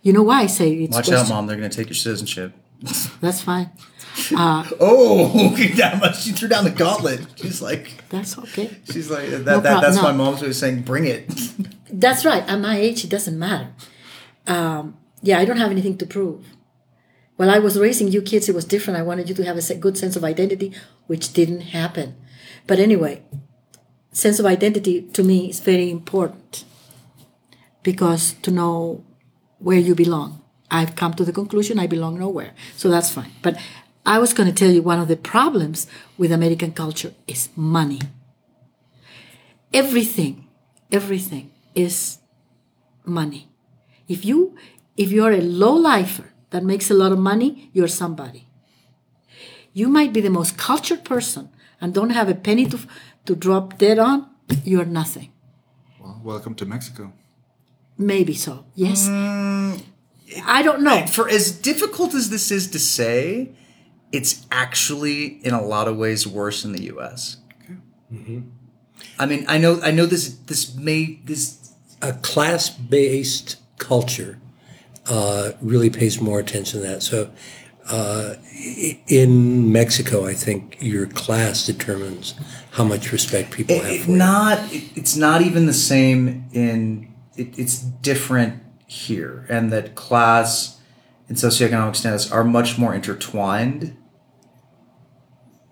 You 0.03 0.13
know 0.13 0.21
why 0.23 0.41
I 0.41 0.45
say 0.45 0.71
it's 0.71 0.95
Watch 0.95 1.11
out, 1.11 1.29
mom. 1.29 1.47
They're 1.47 1.57
going 1.57 1.69
to 1.69 1.75
take 1.75 1.87
your 1.87 1.95
citizenship. 1.95 2.53
That's 3.21 3.41
fine. 3.41 3.71
Oh, 4.79 5.53
that 5.75 5.99
much. 5.99 6.21
She 6.23 6.31
threw 6.31 6.47
down 6.47 6.63
the 6.63 6.69
gauntlet. 6.71 7.19
She's 7.35 7.61
like, 7.61 8.01
That's 8.09 8.37
okay. 8.37 8.77
she's 8.89 9.09
like, 9.09 9.27
that, 9.29 9.43
No 9.45 9.59
that, 9.59 9.81
that's 9.81 9.97
no. 9.97 10.03
my 10.03 10.13
mom's 10.13 10.41
way 10.41 10.47
of 10.47 10.55
saying, 10.55 10.83
bring 10.83 11.05
it. 11.05 11.29
That's 11.91 12.23
right. 12.23 12.41
At 12.47 12.61
my 12.61 12.77
age, 12.77 13.03
it 13.03 13.09
doesn't 13.09 13.37
matter. 13.37 13.73
Um, 14.47 14.95
yeah, 15.21 15.37
I 15.39 15.43
don't 15.43 15.57
have 15.57 15.69
anything 15.69 15.97
to 15.97 16.05
prove. 16.05 16.45
While 17.35 17.49
I 17.49 17.59
was 17.59 17.77
raising 17.77 18.07
you 18.07 18.21
kids, 18.21 18.47
it 18.47 18.55
was 18.55 18.65
different. 18.65 18.99
I 18.99 19.03
wanted 19.03 19.27
you 19.27 19.35
to 19.35 19.45
have 19.45 19.57
a 19.57 19.75
good 19.75 19.97
sense 19.97 20.15
of 20.15 20.23
identity, 20.23 20.73
which 21.07 21.33
didn't 21.33 21.61
happen. 21.61 22.15
But 22.65 22.79
anyway, 22.79 23.23
sense 24.11 24.39
of 24.39 24.45
identity 24.45 25.01
to 25.01 25.23
me 25.23 25.49
is 25.49 25.59
very 25.59 25.91
important 25.91 26.63
because 27.83 28.33
to 28.41 28.51
know 28.51 29.03
where 29.59 29.79
you 29.79 29.95
belong. 29.95 30.41
I've 30.71 30.95
come 30.95 31.13
to 31.13 31.25
the 31.25 31.33
conclusion 31.33 31.77
I 31.77 31.87
belong 31.87 32.17
nowhere. 32.19 32.53
So 32.75 32.89
that's 32.89 33.11
fine. 33.11 33.31
But 33.41 33.57
I 34.05 34.17
was 34.19 34.33
going 34.33 34.49
to 34.49 34.55
tell 34.55 34.71
you 34.71 34.81
one 34.81 34.99
of 34.99 35.07
the 35.07 35.17
problems 35.17 35.87
with 36.17 36.31
American 36.31 36.71
culture 36.71 37.13
is 37.27 37.49
money. 37.55 38.01
Everything, 39.73 40.47
everything 40.91 41.51
is 41.75 42.19
money. 43.03 43.49
If 44.07 44.23
you 44.23 44.55
if 44.95 45.11
you're 45.11 45.33
a 45.33 45.41
low 45.41 45.73
lifer 45.73 46.31
that 46.55 46.63
makes 46.63 46.89
a 46.89 46.93
lot 46.93 47.11
of 47.11 47.19
money, 47.19 47.69
you're 47.73 47.89
somebody. 47.89 48.47
You 49.73 49.89
might 49.89 50.13
be 50.13 50.21
the 50.21 50.29
most 50.29 50.57
cultured 50.57 51.03
person 51.03 51.49
and 51.81 51.93
don't 51.93 52.11
have 52.11 52.29
a 52.29 52.33
penny 52.33 52.65
to 52.67 52.79
to 53.25 53.35
drop 53.35 53.77
dead 53.77 53.99
on, 53.99 54.29
you're 54.63 54.85
nothing. 54.85 55.33
Well, 55.99 56.21
welcome 56.23 56.55
to 56.55 56.65
Mexico. 56.65 57.11
Maybe 57.97 58.35
so. 58.35 58.63
Yes. 58.73 59.09
Mm, 59.09 59.81
I 60.45 60.61
don't 60.63 60.81
know. 60.81 61.05
For 61.07 61.27
as 61.27 61.51
difficult 61.51 62.13
as 62.13 62.29
this 62.29 62.51
is 62.51 62.69
to 62.71 62.79
say, 62.79 63.51
it's 64.13 64.45
actually 64.49 65.41
in 65.45 65.53
a 65.53 65.61
lot 65.61 65.89
of 65.89 65.97
ways 65.97 66.25
worse 66.25 66.63
in 66.63 66.71
the 66.71 66.83
U.S. 66.93 67.35
Mm-hmm. 68.13 68.39
I 69.19 69.25
mean, 69.25 69.43
I 69.49 69.57
know, 69.57 69.81
I 69.81 69.91
know 69.91 70.05
this. 70.05 70.29
This 70.45 70.73
may 70.73 71.19
this 71.25 71.73
a 72.01 72.13
class-based 72.13 73.57
culture 73.77 74.39
uh, 75.07 75.51
really 75.61 75.89
pays 75.89 76.19
more 76.21 76.39
attention 76.39 76.81
to 76.81 76.87
that. 76.87 77.03
So, 77.03 77.31
uh, 77.89 78.35
in 79.07 79.71
Mexico, 79.71 80.25
I 80.25 80.33
think 80.33 80.77
your 80.79 81.05
class 81.05 81.65
determines 81.65 82.33
how 82.71 82.83
much 82.83 83.11
respect 83.11 83.51
people 83.51 83.75
have 83.75 83.85
it, 83.85 84.01
for 84.01 84.11
not. 84.11 84.73
It, 84.73 84.97
it's 84.97 85.15
not 85.15 85.41
even 85.41 85.65
the 85.67 85.73
same 85.73 86.45
in. 86.51 87.13
It, 87.37 87.59
it's 87.59 87.79
different 87.79 88.63
here, 88.87 89.45
and 89.49 89.71
that 89.71 89.95
class 89.95 90.79
and 91.27 91.37
socioeconomic 91.37 91.95
status 91.95 92.31
are 92.31 92.43
much 92.43 92.77
more 92.77 92.93
intertwined. 92.93 93.97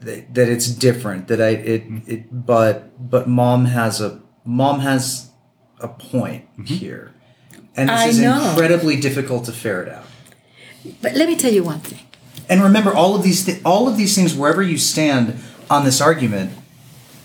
That, 0.01 0.33
that 0.33 0.49
it's 0.49 0.67
different. 0.67 1.27
That 1.29 1.41
I 1.41 1.49
it 1.49 1.83
it 2.05 2.45
but 2.45 3.09
but 3.09 3.27
mom 3.27 3.65
has 3.65 4.01
a 4.01 4.21
mom 4.45 4.81
has 4.81 5.31
a 5.79 5.87
point 5.87 6.45
here, 6.65 7.12
and 7.75 7.89
this 7.89 7.99
I 7.99 8.07
is 8.07 8.19
know. 8.19 8.49
incredibly 8.49 8.95
difficult 8.99 9.45
to 9.45 9.51
ferret 9.51 9.89
out. 9.89 10.05
But 11.01 11.15
let 11.15 11.27
me 11.27 11.35
tell 11.35 11.51
you 11.53 11.63
one 11.63 11.79
thing. 11.79 11.99
And 12.49 12.61
remember, 12.61 12.93
all 12.93 13.15
of 13.15 13.23
these, 13.23 13.45
th- 13.45 13.61
all 13.63 13.87
of 13.87 13.95
these 13.97 14.15
things, 14.15 14.35
wherever 14.35 14.61
you 14.61 14.77
stand 14.77 15.39
on 15.69 15.85
this 15.85 16.01
argument, 16.01 16.51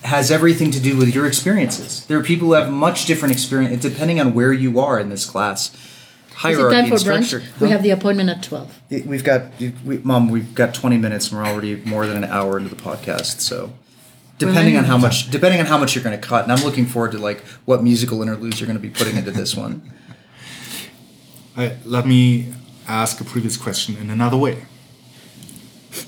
has 0.05 0.31
everything 0.31 0.71
to 0.71 0.81
do 0.81 0.97
with 0.97 1.13
your 1.15 1.27
experiences. 1.27 2.07
There 2.07 2.17
are 2.19 2.23
people 2.23 2.49
who 2.49 2.55
have 2.55 2.71
much 2.73 3.05
different 3.07 3.33
experience, 3.33 3.83
depending 3.83 4.21
on 4.21 4.33
where 4.33 4.53
you 4.53 4.79
are 4.79 4.99
in 5.01 5.09
this 5.09 5.27
class 5.27 5.77
hierarchy 6.35 6.77
time 6.77 6.87
for 6.89 6.95
and 6.95 7.03
brunch? 7.25 7.27
structure. 7.27 7.47
We 7.61 7.67
Huh? 7.67 7.73
have 7.73 7.83
the 7.83 7.91
appointment 7.91 8.31
at 8.31 8.43
12. 8.45 8.81
We've 9.07 9.25
got, 9.25 9.47
we, 9.85 9.99
mom. 9.99 10.29
We've 10.31 10.55
got 10.55 10.73
twenty 10.73 10.97
minutes, 10.99 11.31
and 11.33 11.39
we're 11.41 11.47
already 11.47 11.83
more 11.85 12.07
than 12.07 12.17
an 12.23 12.31
hour 12.31 12.57
into 12.59 12.73
the 12.73 12.81
podcast. 12.81 13.41
So, 13.41 13.73
depending 14.39 14.77
on 14.77 14.85
how 14.85 14.97
much, 14.97 15.31
depending 15.33 15.59
on 15.59 15.67
how 15.67 15.79
much 15.79 15.97
you're 15.97 16.05
going 16.05 16.19
to 16.19 16.25
cut, 16.27 16.45
and 16.45 16.53
I'm 16.53 16.65
looking 16.65 16.87
forward 16.87 17.11
to 17.13 17.19
like 17.19 17.41
what 17.65 17.83
musical 17.83 18.23
interludes 18.23 18.61
you're 18.61 18.69
going 18.69 18.79
to 18.79 18.83
be 18.83 18.91
putting 18.91 19.17
into 19.17 19.33
this 19.33 19.57
one. 19.57 19.83
Uh, 21.59 21.71
let 21.85 22.07
me 22.07 22.55
ask 22.87 23.21
a 23.21 23.25
previous 23.25 23.57
question 23.57 23.97
in 23.97 24.11
another 24.11 24.37
way. 24.37 24.65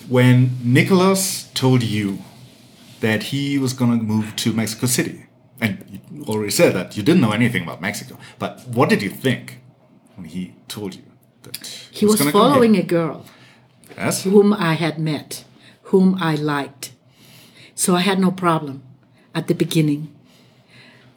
When 0.09 0.57
Nicholas 0.63 1.51
told 1.55 1.83
you 1.83 2.19
that 3.01 3.25
he 3.25 3.59
was 3.59 3.73
going 3.73 3.99
to 3.99 4.05
move 4.05 4.37
to 4.37 4.53
Mexico 4.53 4.87
City, 4.87 5.27
and 5.61 6.01
you 6.13 6.23
already 6.29 6.53
said 6.53 6.73
that 6.75 6.97
you 6.97 7.03
didn't 7.03 7.21
know 7.21 7.33
anything 7.33 7.65
about 7.65 7.81
Mexico, 7.81 8.17
but 8.39 8.61
what 8.69 8.89
did 8.89 9.03
you 9.03 9.11
think 9.11 9.59
when 10.15 10.27
he 10.29 10.55
told 10.69 10.95
you 10.95 11.03
that 11.43 11.57
He 11.91 12.07
was 12.07 12.15
gonna 12.21 12.31
come 12.31 12.41
here? 12.43 12.51
following 12.53 12.77
a 12.77 12.83
girl 12.85 13.25
Yes. 13.97 14.23
whom 14.23 14.53
I 14.55 14.75
had 14.75 15.01
met, 15.01 15.43
whom 15.91 16.17
I 16.21 16.37
liked. 16.37 16.93
So 17.75 17.97
I 17.97 18.03
had 18.03 18.21
no 18.21 18.31
problem 18.31 18.83
at 19.35 19.49
the 19.49 19.55
beginning, 19.55 20.13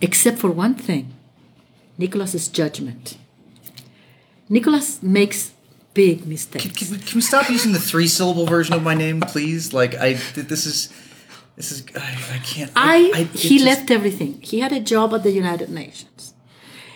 except 0.02 0.40
for 0.40 0.50
one 0.50 0.74
thing 0.74 1.14
Nicholas's 2.00 2.48
judgment. 2.48 3.18
Nicholas 4.50 5.02
makes 5.02 5.52
big 5.94 6.26
mistakes. 6.26 6.66
Can 6.78 6.91
we, 6.91 6.98
can 7.04 7.16
we 7.16 7.22
stop 7.22 7.50
using 7.50 7.72
the 7.72 7.80
three 7.80 8.08
syllable 8.08 8.46
version 8.46 8.74
of 8.74 8.84
my 8.84 8.94
name, 8.94 9.22
please? 9.22 9.74
Like 9.74 9.96
I, 9.96 10.14
this 10.36 10.66
is, 10.66 10.89
this 11.56 11.72
is, 11.72 11.84
I, 11.96 12.18
I 12.36 12.38
can't. 12.39 12.72
I, 12.76 13.12
it 13.16 13.28
he 13.30 13.58
just- 13.60 13.66
left 13.66 13.91
everything. 13.91 14.41
He 14.41 14.60
had 14.60 14.72
a 14.72 14.80
job 14.80 15.14
at 15.14 15.24
the 15.24 15.32
United 15.32 15.70
Nations. 15.70 16.34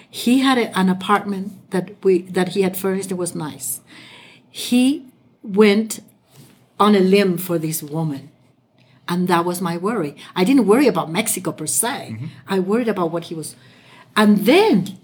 He 0.10 0.40
had 0.40 0.58
a, 0.58 0.78
an 0.78 0.90
apartment 0.90 1.70
that 1.72 2.04
we 2.04 2.22
that 2.24 2.50
he 2.50 2.62
had 2.64 2.76
furnished. 2.78 3.12
It 3.12 3.16
was 3.18 3.36
nice. 3.36 3.82
He 4.50 5.06
went 5.44 6.00
on 6.80 6.96
a 6.96 7.00
limb 7.00 7.38
for 7.38 7.60
this 7.60 7.84
woman, 7.84 8.32
and 9.08 9.28
that 9.28 9.46
was 9.46 9.62
my 9.62 9.78
worry. 9.78 10.16
I 10.36 10.44
didn't 10.44 10.66
worry 10.66 10.88
about 10.88 11.12
Mexico 11.12 11.52
per 11.52 11.68
se. 11.68 12.12
Mm-hmm. 12.14 12.26
I 12.48 12.60
worried 12.60 12.88
about 12.88 13.12
what 13.12 13.26
he 13.26 13.36
was. 13.36 13.56
And 14.16 14.46
then, 14.46 14.98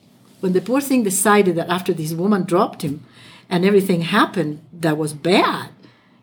when 0.43 0.51
the 0.51 0.59
poor 0.59 0.81
thing 0.81 1.03
decided 1.03 1.55
that 1.55 1.69
after 1.69 1.93
this 1.93 2.11
woman 2.11 2.43
dropped 2.43 2.81
him, 2.81 3.05
and 3.49 3.63
everything 3.63 4.01
happened 4.01 4.59
that 4.73 4.97
was 4.97 5.13
bad, 5.13 5.69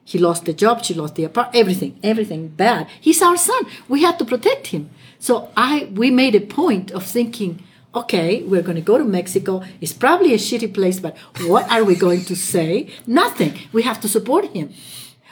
he 0.05 0.19
lost 0.19 0.45
the 0.45 0.53
job, 0.53 0.85
she 0.85 0.93
lost 0.93 1.15
the 1.15 1.25
apartment, 1.25 1.57
everything, 1.57 1.99
everything 2.03 2.49
bad. 2.49 2.87
He's 3.01 3.23
our 3.23 3.39
son. 3.39 3.65
We 3.89 4.03
had 4.03 4.19
to 4.19 4.27
protect 4.27 4.67
him. 4.67 4.91
So 5.19 5.51
I, 5.57 5.89
we 5.95 6.11
made 6.11 6.35
a 6.35 6.41
point 6.41 6.91
of 6.91 7.07
thinking, 7.07 7.63
okay, 7.95 8.43
we're 8.43 8.61
going 8.61 8.77
to 8.77 8.83
go 8.83 8.99
to 8.99 9.05
Mexico. 9.05 9.63
It's 9.81 9.95
probably 9.95 10.35
a 10.35 10.37
shitty 10.37 10.75
place, 10.75 11.01
but 11.01 11.17
what 11.47 11.71
are 11.73 11.83
we 11.83 11.95
going 11.95 12.27
to 12.27 12.37
say? 12.37 12.91
Nothing. 13.07 13.59
We 13.73 13.85
have 13.85 14.03
to 14.03 14.09
support 14.09 14.49
him. 14.49 14.75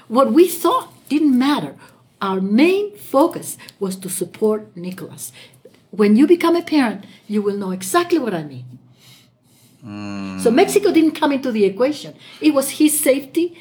What 0.07 0.33
we 0.33 0.49
thought 0.49 0.95
didn't 1.11 1.39
matter. 1.39 1.77
Our 2.23 2.41
main 2.41 2.97
focus 2.97 3.59
was 3.79 3.97
to 3.97 4.09
support 4.09 4.75
Nicholas. 4.75 5.31
When 5.91 6.17
you 6.17 6.27
become 6.27 6.57
a 6.57 6.63
parent, 6.63 7.05
you 7.27 7.43
will 7.43 7.57
know 7.57 7.71
exactly 7.71 8.19
what 8.19 8.35
I 8.35 8.43
mean. 8.45 8.65
Mm. 9.85 10.41
So 10.41 10.51
Mexico 10.51 10.93
didn't 10.93 11.13
come 11.13 11.33
into 11.33 11.51
the 11.53 11.65
equation. 11.65 12.15
It 12.41 12.53
was 12.55 12.71
his 12.71 12.99
safety, 12.99 13.57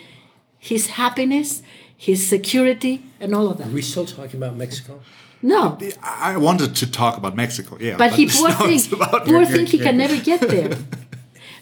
his 0.57 0.87
happiness, 0.87 1.61
his 1.95 2.27
security, 2.27 3.03
and 3.19 3.33
all 3.33 3.47
of 3.49 3.59
Are 3.59 3.63
that. 3.63 3.73
we 3.73 3.81
still 3.81 4.05
talking 4.05 4.37
about 4.41 4.55
Mexico? 4.55 4.99
No, 5.41 5.77
I 6.01 6.33
I 6.33 6.37
wanted 6.37 6.75
to 6.75 6.89
talk 6.91 7.15
about 7.17 7.35
Mexico, 7.35 7.77
yeah. 7.79 7.95
but 7.97 8.13
he 8.13 8.25
poor 8.27 8.51
thing, 8.67 8.81
about- 8.93 9.25
poor 9.25 9.45
thing, 9.45 9.67
he 9.67 9.77
can 9.77 9.95
never 9.97 10.17
get 10.17 10.41
there. 10.41 10.69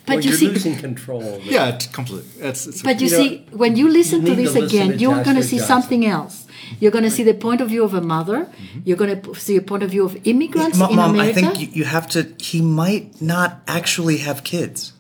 But 0.08 0.18
Well, 0.18 0.24
you 0.24 0.30
you're 0.30 0.38
see, 0.40 0.48
losing 0.50 0.76
control. 0.78 1.42
Yeah, 1.44 1.78
completely. 1.92 2.30
It's, 2.40 2.68
it's 2.68 2.82
But 2.84 3.02
you 3.02 3.08
You 3.08 3.12
know, 3.18 3.24
see, 3.24 3.46
when 3.52 3.76
you 3.76 3.90
listen 3.90 4.22
you 4.22 4.28
to 4.30 4.36
this 4.36 4.54
to 4.54 4.60
listen 4.62 4.64
again, 4.80 4.92
to 4.92 4.98
you're 4.98 5.24
going 5.24 5.36
to 5.38 5.44
see 5.44 5.58
Johnson. 5.58 5.68
something 5.82 6.06
else. 6.06 6.45
You're 6.80 6.92
going 6.92 7.04
to 7.04 7.12
see 7.12 7.24
the 7.24 7.34
point 7.34 7.62
of 7.62 7.70
view 7.70 7.84
of 7.84 7.94
a 7.94 8.02
mother. 8.02 8.46
Mm-hmm. 8.46 8.80
You're 8.86 8.98
going 8.98 9.22
to 9.22 9.36
see 9.36 9.56
a 9.58 9.62
point 9.62 9.84
of 9.84 9.92
view 9.92 10.06
of 10.06 10.18
immigrants 10.26 10.78
Mom, 10.78 10.90
in 10.92 10.96
Mom, 10.96 11.16
America. 11.16 11.40
I 11.40 11.54
think 11.54 11.76
you, 11.76 11.84
have 11.84 12.08
to. 12.10 12.34
He 12.40 12.62
might 12.62 13.22
not 13.22 13.62
actually 13.68 14.18
have 14.18 14.44
kids. 14.44 14.94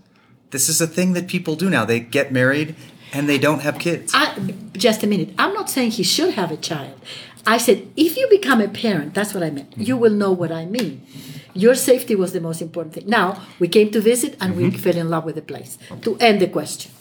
This 0.51 0.69
is 0.69 0.81
a 0.81 0.87
thing 0.87 1.13
that 1.13 1.27
people 1.27 1.55
do 1.55 1.69
now. 1.69 1.85
They 1.85 1.99
get 1.99 2.31
married 2.31 2.75
and 3.13 3.27
they 3.27 3.37
don't 3.37 3.61
have 3.61 3.79
kids. 3.79 4.13
I, 4.15 4.37
just 4.73 5.03
a 5.03 5.07
minute. 5.07 5.29
I'm 5.37 5.53
not 5.53 5.69
saying 5.69 5.91
he 5.91 6.03
should 6.03 6.33
have 6.35 6.51
a 6.51 6.57
child. 6.57 6.99
I 7.47 7.57
said, 7.57 7.87
if 7.95 8.17
you 8.17 8.27
become 8.29 8.59
a 8.59 8.67
parent, 8.67 9.13
that's 9.13 9.33
what 9.33 9.43
I 9.43 9.51
meant. 9.51 9.71
Mm-hmm. 9.71 9.83
You 9.83 9.97
will 9.97 10.13
know 10.13 10.31
what 10.31 10.51
I 10.51 10.65
mean. 10.65 11.05
Your 11.53 11.75
safety 11.75 12.15
was 12.15 12.33
the 12.33 12.41
most 12.41 12.61
important 12.61 12.95
thing. 12.95 13.07
Now, 13.07 13.41
we 13.59 13.67
came 13.67 13.91
to 13.91 14.01
visit 14.01 14.35
and 14.41 14.57
we 14.57 14.65
mm-hmm. 14.65 14.77
fell 14.77 14.97
in 14.97 15.09
love 15.09 15.25
with 15.25 15.35
the 15.35 15.41
place. 15.41 15.77
To 16.01 16.17
end 16.17 16.41
the 16.41 16.47
question. 16.47 16.91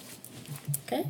Okay? 0.87 1.09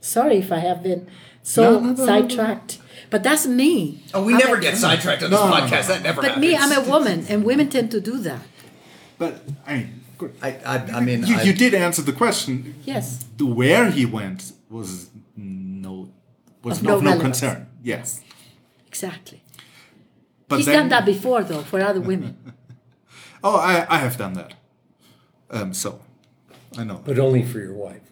Sorry 0.00 0.38
if 0.38 0.50
I 0.50 0.58
have 0.58 0.82
been 0.82 1.06
so 1.54 1.62
No, 1.62 1.70
no, 1.70 1.80
no, 1.80 1.86
no, 1.92 1.94
no. 1.94 2.06
sidetracked. 2.06 2.72
But 3.12 3.22
that's 3.26 3.44
me. 3.46 4.02
oh, 4.14 4.22
we 4.24 4.32
I'm 4.34 4.38
never 4.38 4.56
a- 4.56 4.60
get 4.66 4.76
sidetracked 4.76 5.22
on 5.24 5.30
this 5.30 5.40
podcast. 5.40 5.86
That 5.88 6.02
never 6.02 6.20
But 6.22 6.30
happens. 6.32 6.46
me, 6.46 6.56
I'm 6.56 6.72
a 6.72 6.88
woman, 6.88 7.18
and 7.28 7.44
women 7.44 7.68
tend 7.68 7.90
to 7.90 8.00
do 8.00 8.18
that. 8.28 8.42
But 9.18 9.32
I 9.66 9.70
mean, 9.76 9.88
I, 10.42 10.50
I, 10.64 10.76
I 10.98 11.00
mean, 11.00 11.24
You, 11.26 11.36
I, 11.36 11.42
you 11.42 11.52
did 11.52 11.74
answer 11.74 12.02
the 12.02 12.12
question. 12.12 12.74
Yes. 12.84 13.24
Where 13.40 13.90
he 13.90 14.04
went 14.06 14.52
was 14.68 15.10
no 15.36 16.10
was 16.62 16.78
Of 16.78 16.84
no, 16.84 17.00
no 17.00 17.14
no 17.14 17.20
concern. 17.20 17.66
Yes, 17.82 18.20
Exactly. 18.86 19.42
but 20.48 20.56
He's 20.58 20.66
then, 20.66 20.76
done 20.76 20.88
that 20.90 21.04
before, 21.06 21.42
though, 21.42 21.62
for 21.62 21.80
other 21.80 22.00
women. 22.00 22.36
Oh, 23.42 23.56
I, 23.56 23.86
I 23.88 23.98
have 24.04 24.18
done 24.18 24.34
that. 24.34 24.52
Um, 25.50 25.72
so 25.72 25.98
I 26.76 26.84
know. 26.84 27.00
but 27.02 27.18
only 27.18 27.42
for 27.42 27.58
your 27.58 27.72
wife. 27.72 28.02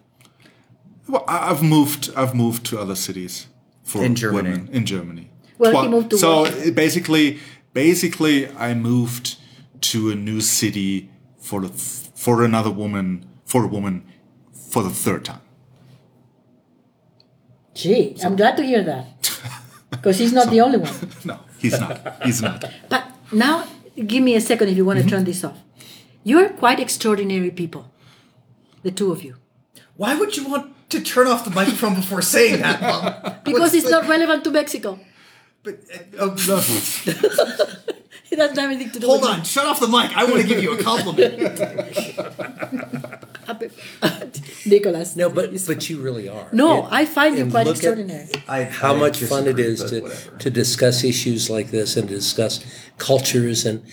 Well, 1.09 1.23
I- 1.27 1.49
I've 1.51 1.63
moved. 1.63 2.03
I've 2.15 2.33
moved 2.43 2.61
to 2.67 2.79
other 2.79 2.95
cities 2.95 3.47
for 3.83 4.03
In 4.03 4.13
Germany. 4.15 4.49
women 4.49 4.69
in 4.71 4.85
Germany. 4.85 5.25
Well, 5.57 5.71
Twi- 5.71 5.83
he 5.83 5.87
moved 5.89 6.09
to 6.11 6.17
so 6.17 6.41
what? 6.41 6.53
it 6.67 6.75
basically, 6.75 7.39
basically, 7.73 8.35
I 8.67 8.73
moved 8.73 9.25
to 9.91 10.11
a 10.11 10.15
new 10.15 10.39
city 10.41 11.09
for 11.47 11.61
the 11.61 11.69
th- 11.69 12.09
for 12.15 12.43
another 12.43 12.71
woman 12.83 13.25
for 13.45 13.63
a 13.63 13.67
woman 13.67 14.03
for 14.71 14.81
the 14.83 14.89
third 15.03 15.25
time. 15.25 15.41
Gee, 17.73 18.15
I'm 18.23 18.35
glad 18.35 18.57
to 18.57 18.63
hear 18.63 18.83
that. 18.83 19.05
Because 19.91 20.19
he's 20.19 20.31
not 20.31 20.49
the 20.51 20.61
only 20.61 20.77
one. 20.77 20.93
No, 21.25 21.39
he's 21.57 21.77
not. 21.79 22.23
He's 22.23 22.41
not. 22.41 22.63
But 22.89 23.03
now, 23.31 23.65
give 23.95 24.23
me 24.23 24.35
a 24.35 24.41
second 24.41 24.69
if 24.69 24.77
you 24.77 24.85
want 24.85 24.99
to 24.99 25.03
mm-hmm. 25.05 25.15
turn 25.15 25.23
this 25.25 25.43
off. 25.43 25.57
You're 26.23 26.49
quite 26.49 26.79
extraordinary 26.79 27.49
people, 27.51 27.91
the 28.83 28.91
two 28.91 29.11
of 29.11 29.23
you. 29.23 29.35
why 29.97 30.11
would 30.19 30.37
you 30.37 30.47
want 30.47 30.65
to 30.89 31.01
turn 31.01 31.27
off 31.27 31.45
the 31.45 31.51
microphone 31.51 31.95
before 31.95 32.21
saying 32.21 32.61
that, 32.61 32.81
Mom? 32.81 33.35
Because 33.43 33.73
it's 33.73 33.89
not 33.89 34.07
relevant 34.07 34.43
to 34.43 34.51
Mexico. 34.51 34.99
But, 35.63 35.79
uh, 36.19 36.19
oh, 36.19 36.35
It 38.31 38.35
doesn't 38.35 38.57
have 38.57 38.69
anything 38.71 38.91
to 38.91 38.99
do 38.99 39.07
hold 39.07 39.21
with 39.21 39.29
on, 39.31 39.43
shut 39.43 39.65
off 39.65 39.79
the 39.79 39.87
mic. 39.87 40.15
I 40.15 40.23
want 40.25 40.41
to 40.41 40.47
give 40.47 40.61
you 40.61 40.73
a 40.77 40.83
compliment. 40.83 41.39
Nicholas. 44.65 45.15
No, 45.15 45.29
but 45.29 45.51
but 45.65 45.89
you 45.89 45.99
really 45.99 46.29
are. 46.29 46.47
No, 46.51 46.83
And- 46.83 46.93
I 46.93 47.05
find 47.05 47.35
you 47.37 47.43
and 47.43 47.51
quite 47.51 47.65
look 47.65 47.77
at 47.77 47.97
extraordinary. 47.97 48.29
I, 48.47 48.63
how 48.65 48.93
I 48.95 48.99
much 48.99 49.23
fun 49.23 49.47
it 49.47 49.55
disagree, 49.55 49.65
is 49.65 49.81
but 49.81 49.89
to, 49.89 50.01
whatever. 50.01 50.37
to 50.37 50.49
discuss 50.51 51.03
issues 51.03 51.49
like 51.49 51.71
this 51.71 51.97
and 51.97 52.07
to 52.07 52.13
discuss 52.15 52.63
cultures 52.97 53.65
and 53.65 53.83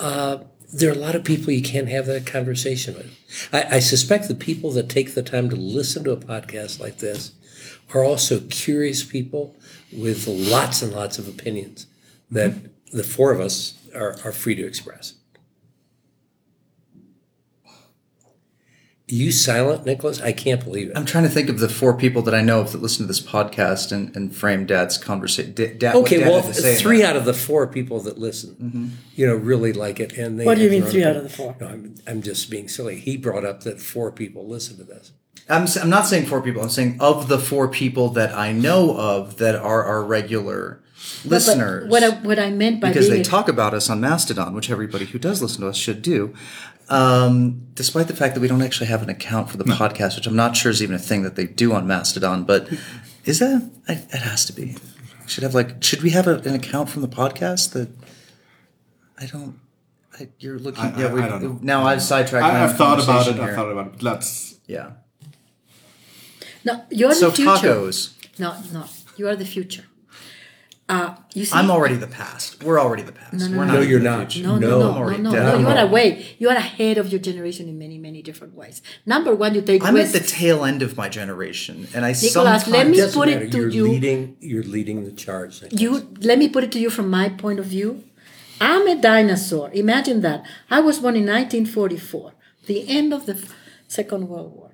uh, 0.00 0.38
there 0.74 0.90
are 0.90 0.94
a 0.94 0.98
lot 0.98 1.14
of 1.14 1.22
people 1.22 1.52
you 1.52 1.62
can't 1.62 1.88
have 1.88 2.06
that 2.06 2.26
conversation 2.26 2.94
with. 2.94 3.48
I, 3.52 3.76
I 3.76 3.78
suspect 3.78 4.26
the 4.26 4.34
people 4.34 4.72
that 4.72 4.88
take 4.88 5.14
the 5.14 5.22
time 5.22 5.48
to 5.50 5.56
listen 5.56 6.02
to 6.04 6.10
a 6.10 6.16
podcast 6.16 6.80
like 6.80 6.98
this 6.98 7.32
are 7.94 8.02
also 8.02 8.40
curious 8.50 9.04
people 9.04 9.54
with 9.92 10.26
lots 10.26 10.82
and 10.82 10.92
lots 10.92 11.18
of 11.18 11.28
opinions 11.28 11.86
that 12.30 12.54
the 12.92 13.04
four 13.04 13.30
of 13.30 13.38
us 13.38 13.74
are, 13.94 14.16
are 14.24 14.32
free 14.32 14.56
to 14.56 14.66
express. 14.66 15.14
You 19.06 19.32
silent, 19.32 19.84
Nicholas? 19.84 20.22
I 20.22 20.32
can't 20.32 20.64
believe 20.64 20.88
it. 20.88 20.96
I'm 20.96 21.04
trying 21.04 21.24
to 21.24 21.30
think 21.30 21.50
of 21.50 21.58
the 21.58 21.68
four 21.68 21.94
people 21.94 22.22
that 22.22 22.34
I 22.34 22.40
know 22.40 22.60
of 22.60 22.72
that 22.72 22.80
listen 22.80 23.04
to 23.04 23.06
this 23.06 23.20
podcast 23.20 23.92
and, 23.92 24.16
and 24.16 24.34
frame 24.34 24.64
Dad's 24.64 24.96
conversation. 24.96 25.52
Dad, 25.52 25.82
what 25.94 26.06
Okay, 26.06 26.20
Dad 26.20 26.30
well, 26.30 26.42
to 26.42 26.54
say 26.54 26.74
three 26.76 27.02
out 27.04 27.14
of 27.14 27.26
the 27.26 27.34
four 27.34 27.66
people 27.66 28.00
that 28.00 28.16
listen, 28.16 28.54
mm-hmm. 28.54 28.88
you 29.14 29.26
know, 29.26 29.34
really 29.34 29.74
like 29.74 30.00
it, 30.00 30.12
and 30.16 30.40
they. 30.40 30.46
What 30.46 30.56
do 30.56 30.64
you 30.64 30.70
mean 30.70 30.80
their 30.80 30.86
own 30.86 30.92
three 30.92 31.04
out 31.04 31.16
of 31.16 31.22
the 31.22 31.28
four? 31.28 31.54
No, 31.60 31.66
I'm, 31.68 31.94
I'm 32.06 32.22
just 32.22 32.48
being 32.50 32.66
silly. 32.66 32.96
He 32.98 33.18
brought 33.18 33.44
up 33.44 33.60
that 33.64 33.78
four 33.78 34.10
people 34.10 34.48
listen 34.48 34.78
to 34.78 34.84
this. 34.84 35.12
I'm, 35.50 35.64
s- 35.64 35.76
I'm 35.76 35.90
not 35.90 36.06
saying 36.06 36.24
four 36.24 36.40
people. 36.40 36.62
I'm 36.62 36.70
saying 36.70 36.96
of 37.00 37.28
the 37.28 37.38
four 37.38 37.68
people 37.68 38.08
that 38.10 38.34
I 38.34 38.52
know 38.52 38.96
of 38.96 39.36
that 39.36 39.54
are 39.54 39.84
our 39.84 40.02
regular 40.02 40.80
But 41.24 41.30
listeners. 41.32 41.90
what 41.90 42.02
I, 42.02 42.08
what 42.20 42.38
I 42.38 42.48
meant 42.48 42.80
by 42.80 42.88
because 42.88 43.08
being 43.10 43.16
they 43.16 43.20
a- 43.20 43.30
talk 43.30 43.50
about 43.50 43.74
us 43.74 43.90
on 43.90 44.00
Mastodon, 44.00 44.54
which 44.54 44.70
everybody 44.70 45.04
who 45.04 45.18
does 45.18 45.42
listen 45.42 45.60
to 45.60 45.68
us 45.68 45.76
should 45.76 46.00
do. 46.00 46.32
Um, 46.94 47.66
despite 47.74 48.06
the 48.08 48.14
fact 48.16 48.34
that 48.34 48.40
we 48.40 48.48
don't 48.48 48.62
actually 48.62 48.86
have 48.86 49.02
an 49.02 49.08
account 49.08 49.50
for 49.50 49.56
the 49.56 49.64
podcast, 49.64 50.14
which 50.16 50.26
I'm 50.26 50.36
not 50.36 50.56
sure 50.56 50.70
is 50.70 50.82
even 50.82 50.94
a 50.94 50.98
thing 50.98 51.22
that 51.22 51.34
they 51.34 51.46
do 51.46 51.72
on 51.72 51.86
Mastodon, 51.86 52.44
but 52.44 52.68
is 53.24 53.40
that? 53.40 53.68
I, 53.88 53.92
it 53.94 54.22
has 54.22 54.44
to 54.46 54.52
be. 54.52 54.76
Should 55.26 55.42
have 55.42 55.54
like. 55.54 55.82
Should 55.82 56.02
we 56.02 56.10
have 56.10 56.26
a, 56.26 56.36
an 56.40 56.54
account 56.54 56.88
from 56.90 57.02
the 57.02 57.08
podcast 57.08 57.72
that? 57.72 57.88
I 59.20 59.26
don't. 59.26 59.58
I, 60.18 60.28
you're 60.38 60.58
looking. 60.58 60.84
I- 60.84 61.00
yeah, 61.00 61.12
we, 61.12 61.20
I 61.22 61.28
don't 61.28 61.42
know. 61.42 61.58
now 61.62 61.84
I've 61.84 62.02
sidetracked. 62.02 62.42
my 62.42 62.50
I, 62.50 62.62
own 62.64 62.70
I've 62.70 62.76
thought 62.76 63.02
about 63.02 63.26
it. 63.26 63.30
conversation 63.30 63.40
I've 63.48 63.54
thought 63.56 63.72
about 63.72 63.94
it. 63.94 64.02
Let's. 64.02 64.58
Yeah. 64.66 64.90
no, 66.64 66.84
you're 66.90 67.12
So 67.14 67.30
the 67.30 67.36
future. 67.36 67.50
tacos. 67.74 68.38
No, 68.38 68.56
no, 68.72 68.84
you 69.16 69.26
are 69.28 69.34
the 69.36 69.44
future. 69.44 69.84
Uh, 70.86 71.14
you 71.32 71.46
see, 71.46 71.56
I'm 71.56 71.70
already 71.70 71.94
the 71.96 72.06
past. 72.06 72.62
We're 72.62 72.78
already 72.78 73.02
the 73.02 73.12
past. 73.12 73.32
No, 73.32 73.46
no, 73.48 73.56
We're 73.58 73.64
no. 73.64 73.72
No, 73.74 73.80
you're 73.80 74.00
not. 74.00 74.32
future. 74.32 74.46
No, 74.46 74.58
no, 74.58 74.68
No, 74.68 74.78
no, 74.78 75.08
I'm 75.08 75.22
no, 75.22 75.30
no, 75.30 75.42
no. 75.52 75.58
You 75.58 75.66
are 75.68 75.78
away. 75.78 76.36
You 76.38 76.50
are 76.50 76.56
ahead 76.56 76.98
of 76.98 77.08
your 77.10 77.20
generation 77.20 77.68
in 77.70 77.78
many, 77.78 77.96
many 77.96 78.20
different 78.20 78.54
ways. 78.54 78.82
Number 79.06 79.34
one, 79.34 79.54
you 79.54 79.62
take 79.62 79.82
I'm 79.82 79.94
risks. 79.94 80.14
at 80.14 80.22
the 80.22 80.28
tail 80.28 80.62
end 80.62 80.82
of 80.82 80.94
my 80.96 81.08
generation, 81.08 81.88
and 81.94 82.04
I 82.04 82.12
Nicholas, 82.12 82.32
sometimes 82.32 82.68
let 82.68 82.86
me 82.88 82.98
Doesn't 82.98 83.18
put 83.18 83.28
it 83.30 83.50
to 83.52 83.58
you're 83.58 83.68
you. 83.70 83.84
Leading, 83.88 84.36
you're 84.40 84.62
leading 84.62 85.04
the 85.04 85.12
charge. 85.12 85.62
Nicholas. 85.62 85.80
you 85.80 85.90
let 86.20 86.38
me 86.38 86.50
put 86.50 86.64
it 86.64 86.72
to 86.72 86.78
you 86.78 86.90
from 86.90 87.08
my 87.08 87.30
point 87.30 87.58
of 87.58 87.64
view. 87.64 88.04
I'm 88.60 88.86
a 88.86 89.00
dinosaur. 89.00 89.70
Imagine 89.72 90.20
that. 90.20 90.44
I 90.70 90.80
was 90.80 90.98
born 91.00 91.16
in 91.16 91.22
1944, 91.26 92.32
the 92.66 92.86
end 92.88 93.14
of 93.14 93.24
the 93.24 93.42
Second 93.88 94.28
World 94.28 94.52
War. 94.54 94.72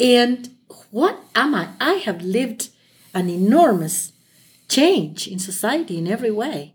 And 0.00 0.50
what 0.90 1.20
am 1.36 1.54
I? 1.54 1.68
I 1.80 1.94
have 1.94 2.20
lived 2.20 2.70
an 3.14 3.28
enormous 3.28 4.12
change 4.70 5.28
in 5.28 5.38
society 5.38 5.98
in 5.98 6.08
every 6.08 6.30
way. 6.30 6.74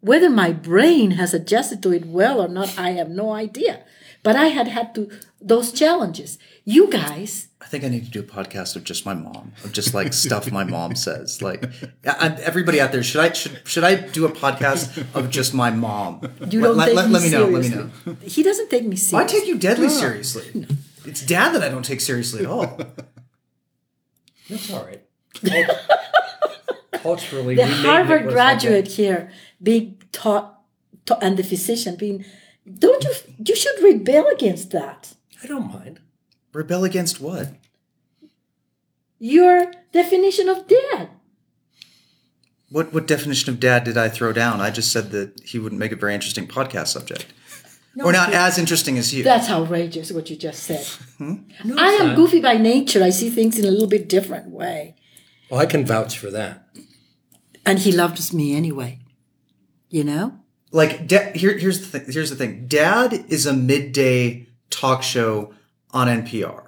Whether 0.00 0.30
my 0.30 0.52
brain 0.52 1.12
has 1.12 1.32
adjusted 1.32 1.82
to 1.82 1.92
it 1.92 2.06
well 2.06 2.40
or 2.40 2.48
not, 2.48 2.78
I 2.78 2.90
have 2.90 3.08
no 3.08 3.32
idea. 3.32 3.84
But 4.22 4.36
I 4.36 4.48
had 4.48 4.68
had 4.68 4.94
to 4.96 5.10
those 5.40 5.72
challenges. 5.72 6.38
You 6.64 6.90
guys, 6.90 7.48
I 7.60 7.66
think 7.66 7.84
I 7.84 7.88
need 7.88 8.04
to 8.04 8.10
do 8.10 8.20
a 8.20 8.24
podcast 8.24 8.76
of 8.76 8.84
just 8.84 9.06
my 9.06 9.14
mom, 9.14 9.52
of 9.64 9.72
just 9.72 9.94
like 9.94 10.12
stuff 10.12 10.50
my 10.50 10.64
mom 10.64 10.96
says. 10.96 11.40
Like, 11.40 11.64
I, 12.04 12.36
everybody 12.42 12.80
out 12.80 12.92
there, 12.92 13.02
should 13.02 13.20
I 13.20 13.32
should 13.32 13.62
should 13.64 13.84
I 13.84 13.94
do 13.94 14.26
a 14.26 14.30
podcast 14.30 15.06
of 15.14 15.30
just 15.30 15.54
my 15.54 15.70
mom? 15.70 16.20
you 16.50 16.60
don't 16.60 16.76
let, 16.76 16.86
take 16.86 16.96
let, 16.96 17.06
me 17.06 17.12
let 17.12 17.22
me 17.22 17.30
know. 17.30 17.46
Let 17.46 17.62
me 17.62 17.68
know. 17.68 17.90
He 18.22 18.42
doesn't 18.42 18.70
take 18.70 18.84
me 18.84 18.96
seriously. 18.96 19.36
I 19.36 19.40
take 19.40 19.48
you 19.48 19.56
deadly 19.58 19.88
seriously. 19.88 20.66
It's 21.04 21.24
dad 21.24 21.54
that 21.54 21.62
I 21.62 21.68
don't 21.68 21.84
take 21.84 22.00
seriously 22.00 22.40
at 22.40 22.46
all. 22.46 22.66
That's 24.50 24.72
all 24.72 24.84
right. 24.84 25.02
Culturally, 27.02 27.54
the 27.54 27.64
we 27.64 27.70
Harvard 27.70 28.26
Nicholas 28.26 28.34
graduate 28.34 28.88
here 28.88 29.30
being 29.62 30.00
taught, 30.12 30.60
ta- 31.06 31.18
and 31.20 31.36
the 31.36 31.42
physician 31.42 31.96
being 31.96 32.24
don't 32.78 33.02
you 33.04 33.12
you 33.46 33.56
should 33.56 33.82
rebel 33.82 34.26
against 34.28 34.70
that. 34.72 35.14
I 35.42 35.46
don't 35.46 35.72
mind. 35.72 36.00
Rebel 36.52 36.84
against 36.84 37.20
what? 37.20 37.54
your 39.20 39.72
definition 39.92 40.48
of 40.48 40.66
dad 40.68 41.08
What 42.70 42.92
what 42.92 43.06
definition 43.06 43.52
of 43.52 43.58
dad 43.60 43.82
did 43.84 43.96
I 43.96 44.08
throw 44.08 44.32
down? 44.32 44.60
I 44.60 44.70
just 44.70 44.92
said 44.92 45.10
that 45.10 45.40
he 45.44 45.58
wouldn't 45.58 45.78
make 45.80 45.90
a 45.92 45.96
very 45.96 46.14
interesting 46.14 46.46
podcast 46.46 46.88
subject, 46.88 47.26
or 48.04 48.12
not 48.12 48.32
as 48.32 48.58
interesting 48.58 48.96
as 48.98 49.12
you. 49.12 49.24
that's 49.24 49.50
outrageous 49.50 50.12
what 50.12 50.30
you 50.30 50.36
just 50.36 50.62
said 50.62 50.84
hmm? 51.18 51.34
No, 51.64 51.74
i 51.78 51.88
am 51.94 52.08
not. 52.08 52.16
goofy 52.16 52.40
by 52.40 52.56
nature 52.58 53.02
i 53.02 53.10
see 53.10 53.28
things 53.30 53.58
in 53.58 53.64
a 53.64 53.70
little 53.70 53.88
bit 53.88 54.08
different 54.08 54.50
way 54.50 54.94
Well, 55.50 55.60
I 55.60 55.66
can 55.66 55.84
vouch 55.86 56.16
for 56.18 56.30
that. 56.30 56.67
And 57.64 57.80
he 57.80 57.92
loves 57.92 58.32
me 58.32 58.54
anyway 58.54 58.98
you 59.88 60.04
know 60.04 60.38
like 60.70 61.06
da- 61.06 61.32
here, 61.32 61.56
here's 61.56 61.80
the 61.80 61.98
thing 61.98 62.12
here's 62.12 62.30
the 62.30 62.36
thing 62.36 62.66
dad 62.66 63.24
is 63.28 63.46
a 63.46 63.52
midday 63.52 64.46
talk 64.70 65.02
show 65.02 65.52
on 65.92 66.08
npr 66.08 66.64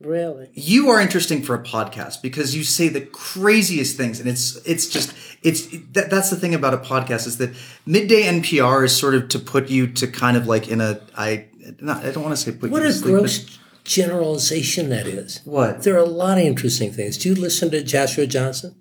really 0.00 0.50
you 0.54 0.88
are 0.90 1.00
interesting 1.00 1.42
for 1.42 1.54
a 1.54 1.62
podcast 1.62 2.20
because 2.22 2.56
you 2.56 2.64
say 2.64 2.88
the 2.88 3.00
craziest 3.00 3.96
things 3.96 4.18
and 4.18 4.28
it's 4.28 4.56
it's 4.66 4.88
just 4.88 5.14
it's 5.42 5.66
that, 5.92 6.10
that's 6.10 6.30
the 6.30 6.36
thing 6.36 6.54
about 6.54 6.74
a 6.74 6.78
podcast 6.78 7.26
is 7.26 7.38
that 7.38 7.54
midday 7.86 8.24
npr 8.24 8.84
is 8.84 8.96
sort 8.96 9.14
of 9.14 9.28
to 9.28 9.38
put 9.38 9.70
you 9.70 9.86
to 9.86 10.06
kind 10.06 10.36
of 10.36 10.46
like 10.46 10.68
in 10.68 10.80
a 10.80 11.00
i 11.16 11.46
not, 11.80 12.04
i 12.04 12.10
don't 12.10 12.24
want 12.24 12.36
to 12.36 12.42
say 12.42 12.50
put 12.50 12.70
What 12.70 12.82
you 12.82 12.88
a 12.88 12.92
to 12.92 12.94
sleep, 12.94 13.14
gross 13.14 13.58
generalization 13.84 14.90
that 14.90 15.06
is. 15.06 15.40
What? 15.44 15.82
There 15.82 15.94
are 15.94 15.98
a 15.98 16.04
lot 16.04 16.38
of 16.38 16.44
interesting 16.44 16.92
things. 16.92 17.18
Do 17.18 17.28
you 17.28 17.34
listen 17.34 17.70
to 17.70 17.82
Joshua 17.82 18.26
Johnson? 18.26 18.76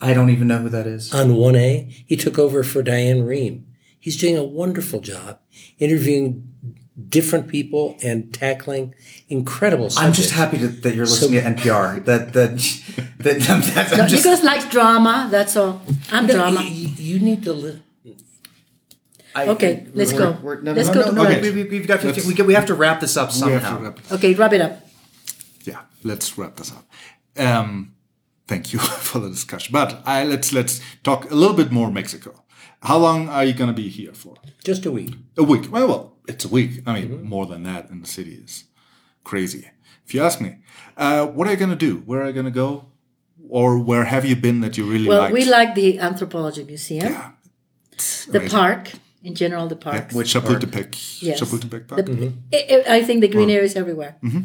I 0.00 0.12
don't 0.14 0.30
even 0.30 0.48
know 0.48 0.58
who 0.58 0.68
that 0.68 0.86
is 0.86 1.12
On 1.14 1.30
1A, 1.30 2.04
he 2.06 2.16
took 2.16 2.38
over 2.38 2.62
for 2.62 2.82
Diane 2.82 3.22
Rehm. 3.22 3.64
He's 3.98 4.16
doing 4.16 4.36
a 4.36 4.44
wonderful 4.44 5.00
job 5.00 5.38
interviewing 5.78 6.46
different 7.08 7.48
people 7.48 7.96
and 8.02 8.32
tackling 8.34 8.94
incredible 9.28 9.88
subjects. 9.90 10.06
i'm 10.06 10.12
just 10.22 10.32
happy 10.34 10.58
to, 10.58 10.68
that 10.68 10.94
you're 10.94 11.06
listening 11.06 11.40
to 11.42 11.50
npr 11.62 12.04
that 12.08 12.32
that 12.34 12.50
that 13.18 13.36
I'm, 13.50 13.60
that, 13.74 13.90
no, 13.96 14.02
I'm 14.04 14.08
just 14.08 14.24
nicholas 14.24 14.42
likes 14.44 14.66
drama 14.70 15.28
that's 15.30 15.56
all 15.56 15.80
i'm 16.12 16.26
No, 16.26 16.34
drama 16.34 16.62
You, 16.62 16.88
you 17.14 17.18
need 17.20 17.42
to 17.44 17.52
li- 17.52 17.82
I- 19.34 19.46
Okay, 19.48 19.86
let's 19.94 20.12
we're- 20.12 20.24
go. 20.32 20.38
we're- 20.42 20.62
no, 20.62 20.72
Let's 20.72 20.88
no, 20.88 20.94
go 20.94 21.00
no, 21.02 21.06
to 21.06 21.12
no, 21.14 21.24
break. 21.24 21.42
we, 21.42 21.50
we, 21.52 21.64
we've 21.70 21.86
got 21.86 22.00
15, 22.00 22.26
we, 22.26 22.42
we 22.42 22.54
have 22.54 22.66
to 22.66 22.74
wrap 22.74 22.98
this 23.00 23.16
up 23.16 23.32
We 23.32 23.40
have 23.52 23.60
to 23.62 23.66
somehow 23.66 23.82
wrap- 23.82 24.12
okay 24.12 24.34
wrap 24.34 24.52
it 24.52 24.60
up 24.60 24.86
yeah, 25.64 25.82
let's 26.02 26.36
wrap 26.38 26.56
this 26.56 26.72
up. 26.72 26.84
Um, 27.38 27.92
thank 28.50 28.72
you 28.72 28.78
for 29.10 29.18
the 29.20 29.30
discussion. 29.30 29.72
But 29.72 30.02
I, 30.04 30.24
let's 30.24 30.52
let's 30.52 30.74
talk 31.08 31.30
a 31.30 31.36
little 31.42 31.56
bit 31.56 31.70
more 31.78 31.90
Mexico. 31.90 32.30
How 32.82 32.98
long 33.06 33.28
are 33.28 33.44
you 33.48 33.54
going 33.60 33.72
to 33.74 33.82
be 33.82 33.88
here 33.88 34.14
for? 34.22 34.34
Just 34.64 34.86
a 34.86 34.92
week. 34.98 35.14
A 35.36 35.44
week. 35.52 35.64
Well, 35.74 35.86
well, 35.92 36.04
it's 36.26 36.44
a 36.44 36.52
week. 36.58 36.70
I 36.86 36.90
mean, 36.94 37.08
mm-hmm. 37.08 37.28
more 37.34 37.46
than 37.52 37.62
that 37.70 37.90
in 37.90 38.00
the 38.00 38.10
city 38.18 38.34
is 38.44 38.64
crazy. 39.22 39.64
If 40.06 40.14
you 40.14 40.22
ask 40.28 40.40
me, 40.40 40.50
uh, 40.96 41.26
what 41.26 41.46
are 41.46 41.52
you 41.54 41.60
going 41.64 41.76
to 41.78 41.84
do? 41.88 41.94
Where 42.08 42.20
are 42.22 42.28
you 42.30 42.36
going 42.40 42.52
to 42.54 42.58
go? 42.64 42.70
Or 43.48 43.68
where 43.90 44.04
have 44.04 44.24
you 44.24 44.36
been 44.46 44.60
that 44.64 44.76
you 44.78 44.84
really 44.92 45.06
like? 45.06 45.10
Well, 45.10 45.20
liked? 45.20 45.34
we 45.34 45.44
like 45.58 45.74
the 45.74 45.98
Anthropology 45.98 46.64
Museum, 46.64 47.12
Yeah. 47.12 47.30
the 48.32 48.38
amazing. 48.38 48.58
park, 48.58 48.82
in 49.28 49.34
general, 49.34 49.66
the 49.74 49.76
parks. 49.76 50.14
Which 50.14 50.32
Chapultepec. 50.34 50.90
Yes. 51.28 51.40
Chapultepec 51.40 51.82
Park. 51.90 52.06
The- 52.06 52.32
I- 52.58 52.66
I 52.72 52.96
I 52.98 53.00
think 53.06 53.20
the 53.20 53.32
green 53.36 53.50
areas 53.58 53.74
everywhere. 53.82 54.12
Mm-hmm. 54.22 54.42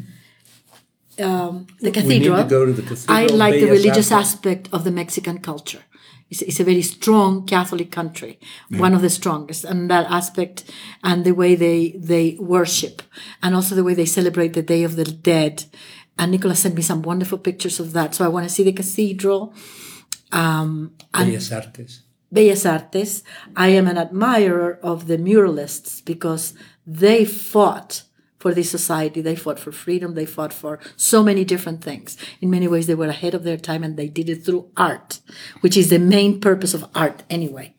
Um, 1.20 1.68
the 1.80 1.92
cathedral. 1.92 2.44
to 2.44 2.66
to 2.66 2.74
the 2.74 2.82
cathedral. 2.82 3.18
I 3.18 3.26
like 3.28 3.54
the 3.54 3.70
religious 3.70 4.12
Artes. 4.12 4.34
aspect 4.34 4.70
of 4.72 4.84
the 4.84 4.92
Mexican 4.92 5.40
culture. 5.40 5.84
It's, 6.30 6.42
it's 6.42 6.60
a 6.60 6.64
very 6.64 6.82
strong 6.82 7.46
Catholic 7.46 7.92
country, 7.92 8.40
one 8.70 8.94
of 8.96 9.02
the 9.02 9.10
strongest, 9.10 9.64
and 9.64 9.90
that 9.92 10.10
aspect, 10.10 10.64
and 11.04 11.24
the 11.24 11.34
way 11.34 11.56
they 11.56 11.92
they 11.92 12.36
worship, 12.40 13.04
and 13.44 13.54
also 13.56 13.76
the 13.76 13.84
way 13.84 13.94
they 13.94 14.06
celebrate 14.06 14.54
the 14.54 14.64
Day 14.64 14.84
of 14.84 14.96
the 14.96 15.06
Dead. 15.06 15.66
And 16.18 16.32
Nicola 16.32 16.56
sent 16.56 16.76
me 16.76 16.82
some 16.82 17.02
wonderful 17.02 17.38
pictures 17.38 17.80
of 17.80 17.94
that. 17.94 18.16
So 18.16 18.26
I 18.26 18.30
want 18.30 18.48
to 18.48 18.54
see 18.54 18.64
the 18.64 18.74
cathedral. 18.74 19.54
Bellas 21.14 21.52
Artes. 21.52 22.02
Bellas 22.34 22.66
Artes. 22.66 23.24
I 23.56 23.68
am 23.70 23.88
an 23.88 23.98
admirer 23.98 24.80
of 24.82 25.08
the 25.08 25.18
muralists 25.18 26.04
because 26.04 26.54
they 26.88 27.26
fought 27.26 28.04
for 28.46 28.54
this 28.54 28.70
society. 28.70 29.22
They 29.22 29.36
fought 29.36 29.58
for 29.58 29.72
freedom. 29.72 30.14
They 30.14 30.28
fought 30.28 30.54
for 30.54 30.78
so 30.96 31.24
many 31.24 31.44
different 31.44 31.84
things. 31.84 32.16
In 32.42 32.52
many 32.52 32.68
ways, 32.68 32.86
they 32.86 32.94
were 32.94 33.08
ahead 33.08 33.34
of 33.34 33.42
their 33.44 33.58
time 33.58 33.84
and 33.84 33.98
they 33.98 34.08
did 34.08 34.30
it 34.30 34.46
through 34.46 34.70
art, 34.78 35.20
which 35.62 35.76
is 35.76 35.90
the 35.90 35.98
main 35.98 36.40
purpose 36.40 36.76
of 36.76 36.86
art 36.94 37.24
anyway. 37.28 37.74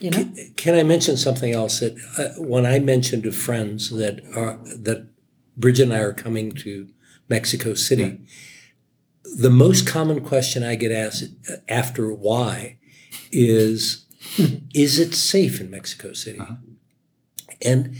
You 0.00 0.10
know? 0.10 0.30
Can 0.56 0.74
I 0.74 0.82
mention 0.82 1.16
something 1.16 1.54
else? 1.54 1.80
That 1.80 1.94
uh, 2.18 2.38
when 2.38 2.66
I 2.66 2.80
mentioned 2.80 3.22
to 3.22 3.32
friends 3.32 3.88
that 3.96 4.20
are, 4.36 4.58
that 4.88 5.08
Bridget 5.56 5.84
and 5.84 5.94
I 5.94 6.00
are 6.00 6.12
coming 6.12 6.52
to 6.52 6.86
Mexico 7.30 7.72
City, 7.72 8.20
the 9.38 9.48
most 9.48 9.86
common 9.86 10.20
question 10.20 10.62
I 10.62 10.74
get 10.74 10.92
asked 10.92 11.30
uh, 11.50 11.56
after 11.66 12.12
why 12.12 12.76
is, 13.32 14.04
"Is 14.74 14.98
it 14.98 15.14
safe 15.14 15.62
in 15.62 15.70
Mexico 15.70 16.12
City?" 16.12 16.42
And 17.62 17.94
I- 17.94 17.98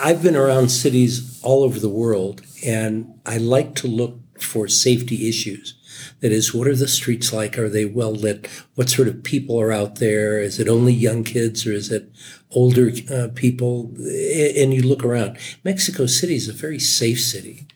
I've 0.00 0.22
been 0.22 0.36
around 0.36 0.70
cities 0.70 1.40
all 1.42 1.62
over 1.62 1.78
the 1.78 1.88
world, 1.88 2.42
and 2.64 3.20
I 3.26 3.36
like 3.36 3.74
to 3.76 3.86
look 3.86 4.18
for 4.40 4.66
safety 4.66 5.28
issues. 5.28 5.74
That 6.20 6.32
is, 6.32 6.54
what 6.54 6.66
are 6.66 6.76
the 6.76 6.88
streets 6.88 7.32
like? 7.32 7.58
Are 7.58 7.68
they 7.68 7.84
well 7.84 8.12
lit? 8.12 8.48
What 8.74 8.88
sort 8.88 9.08
of 9.08 9.22
people 9.22 9.60
are 9.60 9.72
out 9.72 9.96
there? 9.96 10.40
Is 10.40 10.58
it 10.58 10.68
only 10.68 10.94
young 10.94 11.24
kids 11.24 11.66
or 11.66 11.72
is 11.72 11.92
it 11.92 12.10
older 12.50 12.90
uh, 13.12 13.28
people? 13.34 13.92
And 13.96 14.72
you 14.72 14.82
look 14.82 15.04
around. 15.04 15.36
Mexico 15.62 16.06
City 16.06 16.36
is 16.36 16.48
a 16.48 16.54
very 16.54 16.78
safe 16.78 17.20
city. 17.20 17.66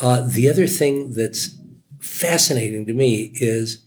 Uh, 0.00 0.26
the 0.26 0.48
other 0.48 0.66
thing 0.66 1.14
that's 1.14 1.56
fascinating 2.00 2.84
to 2.86 2.92
me 2.92 3.32
is 3.34 3.84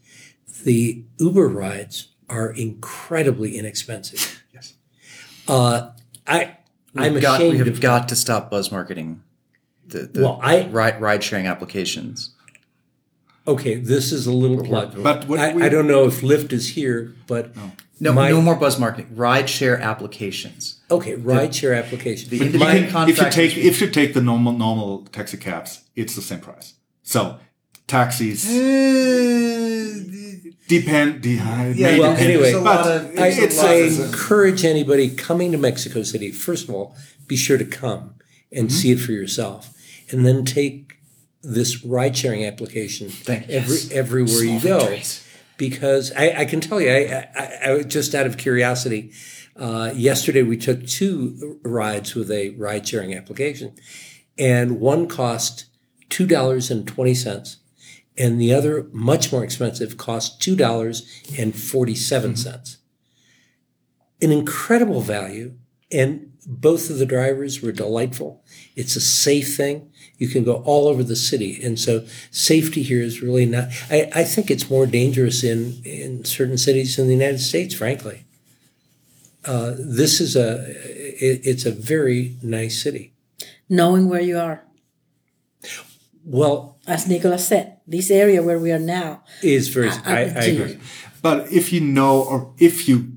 the 0.63 1.03
Uber 1.19 1.47
rides 1.47 2.07
are 2.29 2.49
incredibly 2.51 3.57
inexpensive. 3.57 4.43
Yes. 4.53 4.73
Uh, 5.47 5.91
I, 6.25 6.57
I'm 6.95 7.13
We've 7.13 7.21
got, 7.21 7.39
ashamed 7.41 7.59
we 7.59 7.67
have 7.69 7.81
got 7.81 8.07
to 8.09 8.15
stop 8.15 8.49
buzz 8.49 8.71
marketing 8.71 9.21
the, 9.87 9.99
the 9.99 10.21
Well, 10.21 10.39
I- 10.41 10.67
ride, 10.67 10.99
ride 11.01 11.23
sharing 11.23 11.47
applications. 11.47 12.31
Okay, 13.47 13.75
this 13.75 14.11
is 14.11 14.27
a 14.27 14.31
little 14.33 14.61
plug. 14.63 15.01
But 15.01 15.27
what 15.27 15.39
I, 15.39 15.53
we- 15.53 15.63
I 15.63 15.69
don't 15.69 15.87
know 15.87 16.05
if 16.05 16.21
Lyft 16.21 16.51
is 16.51 16.69
here, 16.69 17.13
but 17.27 17.55
No, 17.99 18.13
My- 18.13 18.29
no 18.29 18.41
more 18.41 18.55
buzz 18.55 18.77
marketing. 18.79 19.15
Ride 19.15 19.49
share 19.49 19.79
applications. 19.79 20.79
okay, 20.91 21.15
rideshare 21.15 21.77
application. 21.77 22.29
The 22.29 22.39
But 22.39 22.45
independent 22.47 22.79
if 22.79 22.85
you 22.87 22.91
contractors. 22.93 23.33
take 23.35 23.57
if 23.57 23.81
you 23.81 23.89
take 23.89 24.13
the 24.13 24.21
normal 24.21 24.53
normal 24.53 25.05
taxi 25.11 25.37
cabs, 25.37 25.81
it's 25.95 26.15
the 26.15 26.21
same 26.21 26.39
price. 26.41 26.73
So 27.03 27.37
taxis 27.87 28.45
eh, 28.49 30.03
depend. 30.67 31.21
De- 31.21 31.35
yeah, 31.35 31.97
well, 31.97 32.11
depend- 32.11 32.19
anyway, 32.19 32.53
but 32.53 32.87
of- 32.87 33.19
I, 33.19 33.49
I 33.67 33.73
encourage 33.75 34.63
anybody 34.65 35.09
coming 35.09 35.51
to 35.51 35.57
Mexico 35.57 36.03
City, 36.03 36.31
first 36.31 36.67
of 36.67 36.73
all, 36.75 36.95
be 37.27 37.35
sure 37.35 37.57
to 37.57 37.65
come 37.65 38.15
and 38.51 38.71
see 38.71 38.91
it 38.91 38.97
for 38.97 39.11
yourself, 39.11 39.73
and 40.11 40.25
then 40.25 40.45
take 40.45 40.93
this 41.43 41.83
ride 41.83 42.15
sharing 42.17 42.45
application 42.45 43.09
Thank- 43.09 43.49
every 43.49 43.75
yes. 43.75 43.91
everywhere 43.91 44.43
you 44.43 44.59
go. 44.59 44.79
victories. 44.79 45.23
Because 45.57 46.11
I, 46.15 46.41
I 46.41 46.45
can 46.45 46.61
tell 46.61 46.79
you, 46.79 46.91
I, 46.91 47.27
I, 47.35 47.71
I 47.71 47.83
just 47.83 48.13
out 48.13 48.27
of 48.27 48.37
curiosity, 48.37 49.11
uh, 49.55 49.91
yesterday 49.95 50.43
we 50.43 50.55
took 50.55 50.85
two 50.85 51.59
rides 51.63 52.13
with 52.13 52.29
a 52.29 52.51
ride 52.51 52.87
sharing 52.87 53.15
application, 53.15 53.73
and 54.37 54.79
one 54.79 55.07
cost 55.07 55.65
two 56.09 56.27
dollars 56.27 56.69
and 56.69 56.87
twenty 56.87 57.15
cents, 57.15 57.57
and 58.17 58.41
the 58.41 58.53
other, 58.53 58.87
much 58.91 59.31
more 59.31 59.43
expensive, 59.43 59.97
cost 59.97 60.41
two 60.41 60.55
dollars 60.55 61.07
and 61.37 61.55
forty 61.55 61.95
seven 61.95 62.35
cents. 62.35 62.77
An 64.21 64.31
incredible 64.31 65.01
value, 65.01 65.53
and 65.91 66.31
both 66.45 66.89
of 66.89 66.97
the 66.97 67.05
drivers 67.05 67.61
were 67.61 67.71
delightful. 67.71 68.43
It's 68.75 68.95
a 68.95 69.01
safe 69.01 69.55
thing. 69.55 69.91
You 70.17 70.27
can 70.29 70.43
go 70.43 70.63
all 70.65 70.87
over 70.87 71.03
the 71.03 71.15
city, 71.15 71.61
and 71.61 71.77
so 71.79 72.05
safety 72.31 72.83
here 72.83 73.01
is 73.01 73.21
really 73.21 73.45
not. 73.45 73.69
I, 73.89 74.09
I 74.15 74.23
think 74.23 74.49
it's 74.49 74.69
more 74.69 74.87
dangerous 74.87 75.43
in 75.43 75.81
in 75.83 76.25
certain 76.25 76.57
cities 76.57 76.97
in 76.97 77.07
the 77.07 77.13
United 77.13 77.39
States, 77.39 77.75
frankly. 77.75 78.25
Uh, 79.45 79.75
this 79.77 80.19
is 80.19 80.35
a 80.35 80.65
it, 81.21 81.41
it's 81.43 81.65
a 81.65 81.71
very 81.71 82.37
nice 82.41 82.81
city. 82.81 83.13
Knowing 83.69 84.09
where 84.09 84.21
you 84.21 84.39
are. 84.39 84.63
Well, 86.23 86.76
As 86.87 87.05
Nicola 87.07 87.37
said, 87.37 87.77
this 87.85 88.09
area 88.09 88.41
where 88.41 88.57
we 88.57 88.71
are 88.71 88.79
now. 88.79 89.23
is 89.43 89.67
very. 89.67 89.89
I- 89.89 90.01
I, 90.05 90.19
I 90.19 90.43
agree. 90.45 90.79
But 91.21 91.51
if 91.51 91.73
you 91.73 91.81
know, 91.81 92.21
or 92.23 92.53
if 92.57 92.87
you 92.87 93.13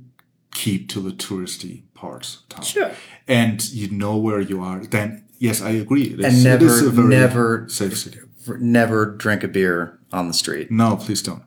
keep 0.54 0.88
to 0.90 1.00
the 1.00 1.10
touristy 1.12 1.82
parts 1.94 2.38
of 2.38 2.48
town, 2.48 2.64
Sure. 2.64 2.90
and 3.28 3.70
you 3.72 3.88
know 3.90 4.16
where 4.16 4.40
you 4.40 4.60
are, 4.60 4.84
then 4.84 5.24
yes, 5.38 5.62
I 5.62 5.70
agree. 5.70 6.14
It 6.14 6.20
is, 6.20 6.26
And 6.26 6.36
it 6.38 6.44
never, 6.48 6.64
is 6.66 6.82
a 6.82 6.90
very 6.90 7.08
never, 7.08 7.66
safe 7.68 7.96
city. 7.96 8.18
never 8.58 9.06
drink 9.06 9.44
a 9.44 9.48
beer 9.48 9.98
on 10.12 10.26
the 10.26 10.34
street. 10.34 10.70
No, 10.70 10.96
please 10.96 11.22
don't. 11.22 11.42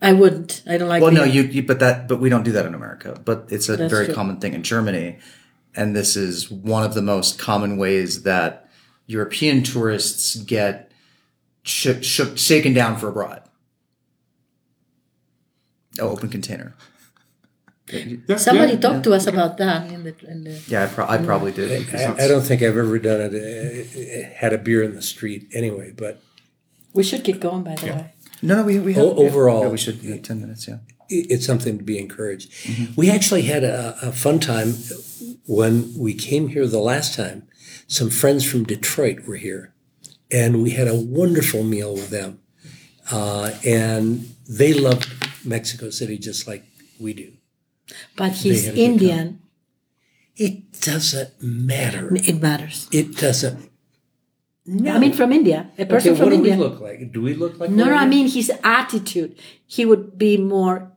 I 0.00 0.12
wouldn't. 0.12 0.62
I 0.68 0.76
don't 0.76 0.88
like 0.88 1.02
Well, 1.02 1.10
no, 1.12 1.24
you, 1.24 1.42
you, 1.42 1.62
but 1.64 1.80
that, 1.80 2.06
but 2.08 2.20
we 2.20 2.28
don't 2.28 2.44
do 2.44 2.52
that 2.52 2.66
in 2.66 2.74
America. 2.74 3.18
But 3.24 3.46
it's 3.50 3.68
a 3.68 3.76
That's 3.76 3.90
very 3.92 4.06
true. 4.06 4.14
common 4.14 4.36
thing 4.38 4.52
in 4.54 4.62
Germany, 4.62 5.18
and 5.74 5.96
this 5.96 6.14
is 6.14 6.50
one 6.50 6.84
of 6.84 6.94
the 6.94 7.02
most 7.02 7.38
common 7.38 7.78
ways 7.78 8.22
that 8.22 8.68
European 9.06 9.62
tourists 9.64 10.36
get 10.36 10.92
sh- 11.64 12.00
sh- 12.02 12.36
shaken 12.36 12.72
down 12.72 12.96
for 12.96 13.08
a 13.08 13.12
bribe. 13.12 13.42
Oh, 16.00 16.10
open 16.10 16.28
container. 16.28 16.74
Yeah, 17.92 18.36
Somebody 18.36 18.72
yeah. 18.74 18.80
talked 18.80 19.04
to 19.04 19.12
us 19.12 19.26
about 19.26 19.58
that 19.58 19.90
in 19.92 20.04
the, 20.04 20.14
in 20.26 20.44
the 20.44 20.60
Yeah, 20.68 20.84
I, 20.84 20.86
pro- 20.86 21.06
I 21.06 21.18
probably 21.18 21.52
did. 21.52 21.94
I, 21.94 22.14
I 22.24 22.28
don't 22.28 22.40
think 22.42 22.62
I've 22.62 22.76
ever 22.78 22.98
done 22.98 23.20
it. 23.20 23.34
Uh, 23.34 24.34
had 24.34 24.52
a 24.54 24.58
beer 24.58 24.82
in 24.82 24.94
the 24.94 25.02
street 25.02 25.48
anyway, 25.52 25.92
but 25.94 26.22
We 26.94 27.02
should 27.02 27.24
get 27.24 27.40
going, 27.40 27.62
by 27.62 27.74
the 27.74 27.86
way. 27.86 28.12
No, 28.40 28.56
no, 28.56 28.62
we, 28.64 28.78
we 28.78 28.94
have, 28.94 29.04
O- 29.04 29.14
overall- 29.16 29.64
yeah, 29.64 29.68
we 29.68 29.76
should 29.78 30.02
yeah, 30.02 30.16
ten 30.16 30.40
minutes. 30.40 30.66
Yeah, 30.66 30.78
it's 31.10 31.44
something 31.44 31.76
to 31.76 31.84
be 31.84 31.98
encouraged. 31.98 32.50
We 32.96 33.10
actually 33.10 33.42
had 33.42 33.62
a, 33.64 33.96
a 34.00 34.12
fun 34.12 34.40
time 34.40 34.72
when 35.46 35.92
we 35.96 36.14
came 36.14 36.48
here 36.48 36.66
the 36.66 36.78
last 36.78 37.14
time. 37.14 37.46
Some 37.86 38.08
friends 38.08 38.44
from 38.50 38.64
Detroit 38.64 39.26
were 39.26 39.36
here, 39.36 39.73
and 40.34 40.62
we 40.64 40.70
had 40.70 40.88
a 40.88 40.94
wonderful 41.20 41.62
meal 41.62 41.94
with 41.94 42.10
them. 42.10 42.40
Uh, 43.10 43.52
and 43.64 44.34
they 44.48 44.72
loved 44.74 45.06
Mexico 45.44 45.90
City 45.90 46.18
just 46.18 46.48
like 46.48 46.64
we 46.98 47.12
do. 47.14 47.32
But 48.16 48.32
he's 48.32 48.66
Indian. 48.66 49.40
It 50.36 50.80
doesn't 50.80 51.30
matter. 51.40 52.10
It 52.16 52.42
matters. 52.42 52.88
It 52.90 53.16
doesn't. 53.16 53.70
I 54.66 54.98
mean, 54.98 55.12
from 55.12 55.30
India, 55.30 55.70
a 55.78 55.84
person 55.84 56.12
Okay, 56.12 56.18
from 56.18 56.30
what 56.30 56.30
do 56.30 56.36
India. 56.36 56.56
we 56.56 56.62
look 56.64 56.80
like? 56.80 57.12
Do 57.12 57.20
we 57.22 57.34
look 57.34 57.58
like? 57.60 57.70
No, 57.70 57.84
no, 57.84 57.94
I 57.94 58.06
mean 58.06 58.26
his 58.28 58.50
attitude. 58.64 59.36
He 59.66 59.84
would 59.84 60.16
be 60.18 60.38
more 60.38 60.90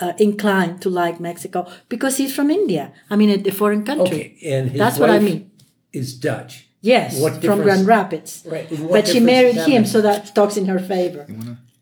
uh, 0.00 0.14
inclined 0.18 0.80
to 0.82 0.88
like 0.88 1.20
Mexico 1.20 1.70
because 1.90 2.16
he's 2.16 2.34
from 2.34 2.50
India. 2.50 2.92
I 3.10 3.16
mean, 3.16 3.30
a, 3.30 3.48
a 3.48 3.52
foreign 3.52 3.84
country. 3.84 4.06
Okay, 4.06 4.38
and 4.46 4.70
his 4.70 4.78
That's 4.78 4.98
what 4.98 5.10
I 5.10 5.18
mean. 5.18 5.50
Is 5.92 6.14
Dutch. 6.14 6.69
Yes, 6.82 7.20
What 7.20 7.42
from 7.44 7.60
Grand 7.62 7.86
Rapids. 7.86 8.42
Right, 8.46 8.66
But 8.90 9.06
she 9.06 9.20
married 9.20 9.56
him, 9.56 9.82
make? 9.82 9.86
so 9.90 10.00
that 10.00 10.34
talks 10.34 10.56
in 10.56 10.66
her 10.66 10.78
favor. 10.78 11.26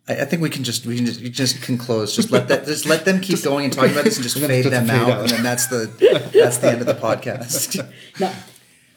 I, 0.09 0.23
I 0.23 0.25
think 0.25 0.43
we 0.43 0.51
can 0.51 0.65
just 0.65 0.87
we 0.87 0.97
can 0.97 1.07
just, 1.07 1.21
we 1.21 1.31
just 1.31 1.63
can 1.63 1.79
close. 1.79 2.17
Just 2.17 2.31
let 2.33 2.49
that 2.49 2.65
just 2.67 2.85
let 2.87 3.05
them 3.05 3.21
keep 3.21 3.43
going 3.43 3.65
and 3.67 3.73
talking 3.73 3.93
about 3.93 4.05
this, 4.05 4.17
and 4.17 4.25
just 4.25 4.39
fade 4.41 4.65
just 4.65 4.71
them 4.71 4.87
fade 4.87 4.97
out, 4.97 5.11
out. 5.11 5.21
and 5.21 5.31
then 5.31 5.43
that's 5.45 5.67
the 5.69 5.87
that's 6.35 6.59
the 6.59 6.69
end 6.73 6.81
of 6.81 6.87
the 6.87 6.95
podcast. 6.95 7.79
No, 8.21 8.33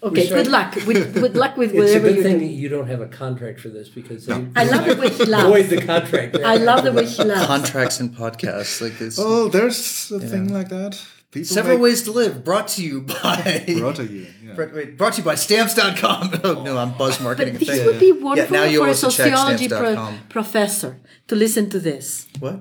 Okay, 0.03 0.27
good 0.29 0.47
luck. 0.47 0.75
With, 0.87 1.13
good 1.13 1.35
luck 1.35 1.57
with 1.57 1.71
It's 1.75 1.93
a 1.93 1.99
good 1.99 2.15
you 2.15 2.23
thing 2.23 2.39
do. 2.39 2.45
that 2.47 2.51
you 2.51 2.69
don't 2.69 2.87
have 2.87 3.01
a 3.01 3.07
contract 3.07 3.59
for 3.59 3.69
this 3.69 3.87
because 3.87 4.25
they 4.25 4.33
I 4.55 4.63
love 4.63 4.85
the 4.87 4.95
way 4.95 5.09
he 5.09 5.25
void 5.25 5.27
laughs. 5.27 5.69
the 5.69 5.81
contract. 5.85 6.37
I 6.43 6.55
love 6.55 6.83
the 6.83 6.91
way 6.91 7.05
he 7.05 7.23
laughs. 7.23 7.45
Contracts 7.45 7.99
and 7.99 8.09
podcasts 8.15 8.81
like 8.81 8.97
this. 8.97 9.19
Oh, 9.19 9.47
there's 9.49 10.11
a 10.11 10.19
thing 10.19 10.51
like 10.51 10.69
that. 10.69 10.99
People 11.31 11.47
Several 11.47 11.75
make- 11.77 11.83
ways 11.83 12.01
to 12.03 12.11
live. 12.11 12.43
Brought 12.43 12.67
to 12.69 12.83
you 12.83 13.01
by. 13.23 13.63
brought 13.79 13.95
to 13.95 14.05
you. 14.05 14.27
Yeah. 14.43 14.53
Brought, 14.53 14.73
wait, 14.73 14.97
brought 14.97 15.13
to 15.13 15.19
you 15.19 15.25
by 15.25 15.35
stamps.com. 15.35 16.41
Oh, 16.43 16.61
no, 16.63 16.77
I'm 16.77 16.91
buzz 16.97 17.21
marketing. 17.21 17.53
But 17.53 17.61
a 17.61 17.65
this 17.65 17.77
thing. 17.77 17.85
would 17.85 17.99
be 17.99 18.11
wonderful 18.11 18.53
now 18.57 18.63
you 18.65 18.83
for 18.83 18.89
a 18.89 18.93
sociology 18.93 19.69
pro- 19.69 20.13
professor 20.29 20.99
to 21.29 21.35
listen 21.35 21.69
to 21.69 21.79
this. 21.79 22.27
What? 22.39 22.59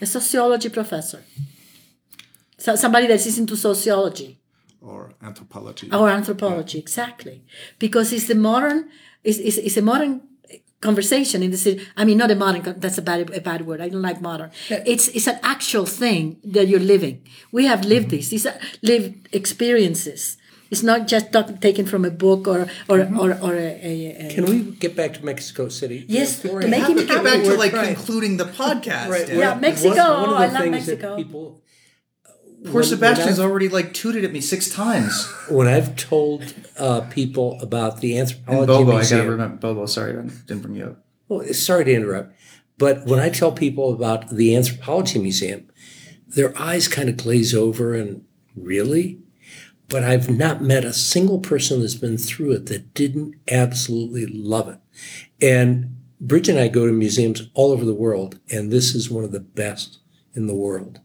A 0.00 0.06
sociology 0.06 0.70
professor. 0.70 1.22
So, 2.58 2.76
somebody 2.76 3.06
that's 3.06 3.38
into 3.38 3.56
sociology 3.56 4.38
Or 4.80 5.12
anthropology. 5.22 5.90
or 5.92 6.08
anthropology, 6.08 6.78
exactly. 6.78 7.44
Because 7.78 8.12
it's 8.12 8.26
the 8.26 8.34
modern, 8.34 8.88
it's, 9.22 9.38
it's, 9.38 9.58
it's 9.58 9.76
a 9.76 9.82
modern 9.82 10.22
conversation 10.80 11.42
in 11.42 11.50
the 11.50 11.56
city. 11.56 11.86
I 11.96 12.04
mean, 12.04 12.18
not 12.18 12.30
a 12.30 12.34
modern, 12.34 12.78
that's 12.78 12.98
a 12.98 13.02
bad, 13.02 13.30
a 13.34 13.40
bad 13.40 13.66
word. 13.66 13.80
I 13.80 13.88
don't 13.88 14.02
like 14.02 14.20
modern. 14.20 14.50
It's, 14.70 15.08
it's 15.08 15.26
an 15.26 15.38
actual 15.42 15.86
thing 15.86 16.38
that 16.44 16.68
you're 16.68 16.80
living. 16.80 17.22
We 17.52 17.66
have 17.66 17.84
lived 17.84 18.08
mm-hmm. 18.08 18.16
this. 18.16 18.28
These 18.28 18.46
are 18.46 18.58
lived 18.82 19.28
experiences. 19.34 20.36
It's 20.68 20.82
not 20.82 21.06
just 21.06 21.32
talk, 21.32 21.60
taken 21.60 21.86
from 21.86 22.04
a 22.04 22.10
book 22.10 22.48
or, 22.48 22.62
or, 22.88 22.98
mm-hmm. 22.98 23.20
or, 23.20 23.32
or 23.40 23.54
a, 23.54 23.80
a, 23.82 24.26
a 24.26 24.34
Can 24.34 24.46
we 24.46 24.62
get 24.72 24.96
back 24.96 25.14
to 25.14 25.24
Mexico 25.24 25.68
City? 25.68 26.04
Yes, 26.08 26.42
Before 26.42 26.60
to 26.60 26.66
I- 26.66 26.70
make 26.70 26.82
How 26.82 26.88
him 26.90 26.96
to 26.98 27.06
get 27.06 27.24
back 27.24 27.42
to 27.42 27.54
like 27.54 27.70
trying. 27.70 27.94
concluding 27.94 28.36
the 28.36 28.46
podcast. 28.46 29.08
Right, 29.08 29.26
Dan. 29.26 29.38
Yeah, 29.38 29.54
Mexico. 29.54 29.94
One, 29.94 30.30
of 30.30 30.30
the 30.30 30.36
I 30.36 30.46
love 30.46 30.62
things 30.62 30.70
Mexico. 30.72 31.16
That 31.16 31.16
people, 31.16 31.62
Poor 32.64 32.74
when- 32.74 32.84
Sebastian's 32.84 33.38
when 33.38 33.48
already 33.48 33.68
like 33.68 33.92
tooted 33.94 34.24
at 34.24 34.32
me 34.32 34.40
six 34.40 34.68
times. 34.70 35.26
when 35.48 35.66
I've 35.68 35.94
told 35.96 36.54
uh, 36.78 37.02
people 37.02 37.58
about 37.60 38.00
the 38.00 38.16
And 38.16 38.28
anthropology 38.28 38.66
Bobo, 38.66 38.92
I 38.92 38.96
museum, 38.96 39.20
gotta 39.20 39.30
remember. 39.30 39.56
Bobo, 39.56 39.86
sorry, 39.86 40.12
I 40.18 40.22
didn't 40.46 40.60
bring 40.62 40.74
you 40.76 40.84
up. 40.86 41.04
Well, 41.28 41.44
sorry 41.52 41.84
to 41.84 41.92
interrupt, 41.94 42.34
but 42.78 43.04
when 43.06 43.18
I 43.20 43.28
tell 43.30 43.52
people 43.52 43.92
about 43.92 44.30
the 44.30 44.54
anthropology 44.56 45.18
museum, 45.18 45.68
their 46.28 46.56
eyes 46.60 46.88
kind 46.88 47.08
of 47.08 47.16
glaze 47.16 47.54
over 47.54 47.94
and 47.94 48.24
really. 48.54 49.20
But 49.88 50.02
I've 50.02 50.28
not 50.28 50.62
met 50.62 50.84
a 50.84 50.92
single 50.92 51.38
person 51.38 51.80
that's 51.80 51.94
been 51.94 52.18
through 52.18 52.50
it 52.52 52.66
that 52.66 52.92
didn't 52.92 53.36
absolutely 53.48 54.26
love 54.26 54.68
it. 54.68 54.78
And 55.40 55.96
Bridget 56.20 56.52
and 56.52 56.60
I 56.60 56.66
go 56.66 56.86
to 56.86 56.92
museums 56.92 57.48
all 57.54 57.70
over 57.70 57.84
the 57.84 57.94
world, 57.94 58.40
and 58.50 58.72
this 58.72 58.96
is 58.96 59.08
one 59.10 59.22
of 59.22 59.30
the 59.30 59.38
best 59.38 59.98
in 60.34 60.48
the 60.48 60.56
world 60.56 60.98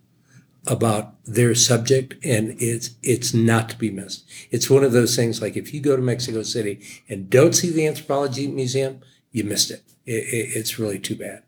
about 0.68 1.16
their 1.26 1.56
subject, 1.56 2.24
and 2.24 2.56
it's 2.62 2.92
it's 3.02 3.34
not 3.34 3.70
to 3.70 3.78
be 3.78 3.90
missed. 3.90 4.30
It's 4.52 4.70
one 4.70 4.84
of 4.84 4.92
those 4.92 5.16
things 5.16 5.42
like 5.42 5.58
if 5.58 5.74
you 5.74 5.82
go 5.82 5.96
to 5.96 6.02
Mexico 6.02 6.44
City 6.44 6.82
and 7.10 7.30
don't 7.30 7.54
see 7.54 7.72
the 7.72 7.88
anthropology 7.88 8.48
museum, 8.48 9.02
you 9.32 9.44
missed 9.44 9.72
it. 9.72 9.84
it, 10.06 10.12
it 10.12 10.50
it's 10.56 10.78
really 10.78 11.00
too 11.00 11.16
bad. 11.16 11.44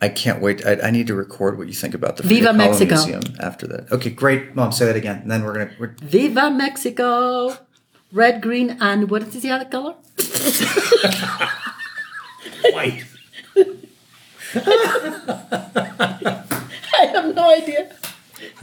I 0.00 0.08
can't 0.08 0.42
wait. 0.42 0.66
I, 0.66 0.88
I 0.88 0.90
need 0.90 1.06
to 1.06 1.14
record 1.14 1.58
what 1.58 1.68
you 1.68 1.74
think 1.74 1.94
about 1.94 2.16
the 2.16 2.24
Viva 2.24 2.48
Frida 2.48 2.52
Kahlo 2.52 2.56
Mexico. 2.56 2.94
Museum 2.94 3.22
after 3.40 3.66
that. 3.68 3.92
Okay, 3.92 4.10
great. 4.10 4.54
Mom, 4.56 4.72
say 4.72 4.86
that 4.86 4.96
again. 4.96 5.18
And 5.22 5.30
then 5.30 5.44
we're 5.44 5.52
gonna. 5.52 5.70
We're, 5.78 5.94
Viva 6.02 6.50
Mexico! 6.50 7.56
Red, 8.12 8.42
green, 8.42 8.76
and 8.80 9.08
what 9.10 9.22
is 9.22 9.40
the 9.40 9.50
other 9.50 9.64
color? 9.64 9.92
White. 12.72 13.04
I 16.94 17.06
have 17.14 17.34
no 17.34 17.54
idea. 17.54 17.90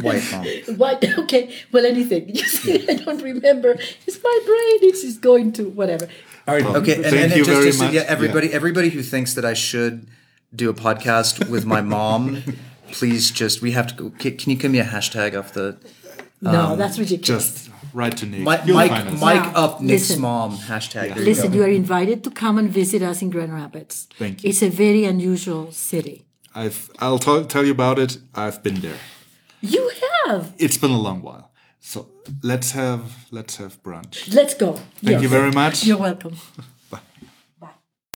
White 0.01 0.23
mom. 0.31 0.45
What? 0.77 1.03
Okay, 1.19 1.53
well, 1.71 1.85
anything. 1.85 2.29
You 2.35 2.43
see, 2.45 2.87
I 2.89 2.95
don't 2.95 3.21
remember. 3.21 3.71
It's 4.07 4.21
my 4.23 4.39
brain. 4.45 4.89
It's 4.89 5.01
just 5.01 5.21
going 5.21 5.51
to 5.53 5.63
whatever. 5.69 6.07
All 6.47 6.55
right. 6.55 6.65
Okay, 6.65 6.95
and, 6.95 7.03
Thank 7.05 7.15
and 7.15 7.31
you 7.35 7.45
just, 7.45 7.49
very 7.49 7.65
just 7.65 7.79
much. 7.79 7.93
yeah, 7.93 8.05
everybody, 8.07 8.47
Yeah. 8.47 8.55
everybody 8.55 8.89
who 8.89 9.01
thinks 9.03 9.33
that 9.35 9.45
I 9.45 9.53
should 9.53 10.07
do 10.55 10.69
a 10.69 10.73
podcast 10.73 11.49
with 11.49 11.65
my 11.65 11.81
mom, 11.81 12.43
please 12.91 13.29
just 13.31 13.61
we 13.61 13.71
have 13.71 13.87
to 13.87 13.93
go. 13.95 14.09
Can, 14.17 14.37
can 14.37 14.49
you 14.51 14.57
give 14.57 14.71
me 14.71 14.79
a 14.79 14.85
hashtag 14.85 15.37
off 15.37 15.53
the 15.53 15.77
No, 16.41 16.71
um, 16.73 16.77
that's 16.79 16.97
ridiculous. 16.97 17.53
Just 17.67 17.69
write 17.93 18.17
to 18.17 18.25
Nick. 18.25 18.41
Mike? 18.41 18.65
Mike. 18.67 18.91
Mike 19.19 19.53
Now, 19.53 19.63
up 19.65 19.81
Nick's 19.81 20.09
listen. 20.09 20.21
mom 20.21 20.57
hashtag. 20.57 21.13
There 21.15 21.23
Listen, 21.23 21.53
you 21.53 21.59
you 21.59 21.65
are 21.65 21.69
invited 21.83 22.23
to 22.23 22.31
come 22.31 22.57
and 22.57 22.69
visit 22.69 23.01
us 23.03 23.21
in 23.21 23.29
Grand 23.29 23.53
Rapids. 23.53 24.07
Thank 24.17 24.43
you. 24.43 24.49
It's 24.49 24.61
a 24.63 24.69
very 24.69 25.03
unusual 25.05 25.71
city. 25.71 26.25
I've, 26.55 26.89
I'll 26.97 27.19
t- 27.19 27.43
tell 27.45 27.63
you 27.63 27.71
about 27.71 27.99
it. 27.99 28.17
I've 28.33 28.63
been 28.63 28.81
there. 28.81 28.97
You 29.61 29.91
have. 30.25 30.53
It's 30.57 30.77
been 30.77 30.91
a 30.91 30.97
long 30.99 31.21
while. 31.21 31.51
So 31.79 32.07
let's 32.43 32.71
have 32.71 33.27
let's 33.31 33.57
have 33.57 33.81
brunch. 33.83 34.33
Let's 34.33 34.53
go. 34.53 34.73
Thank 35.03 35.21
you 35.21 35.29
very 35.29 35.51
much. 35.51 35.85
You're 35.85 35.97
welcome. 35.97 36.35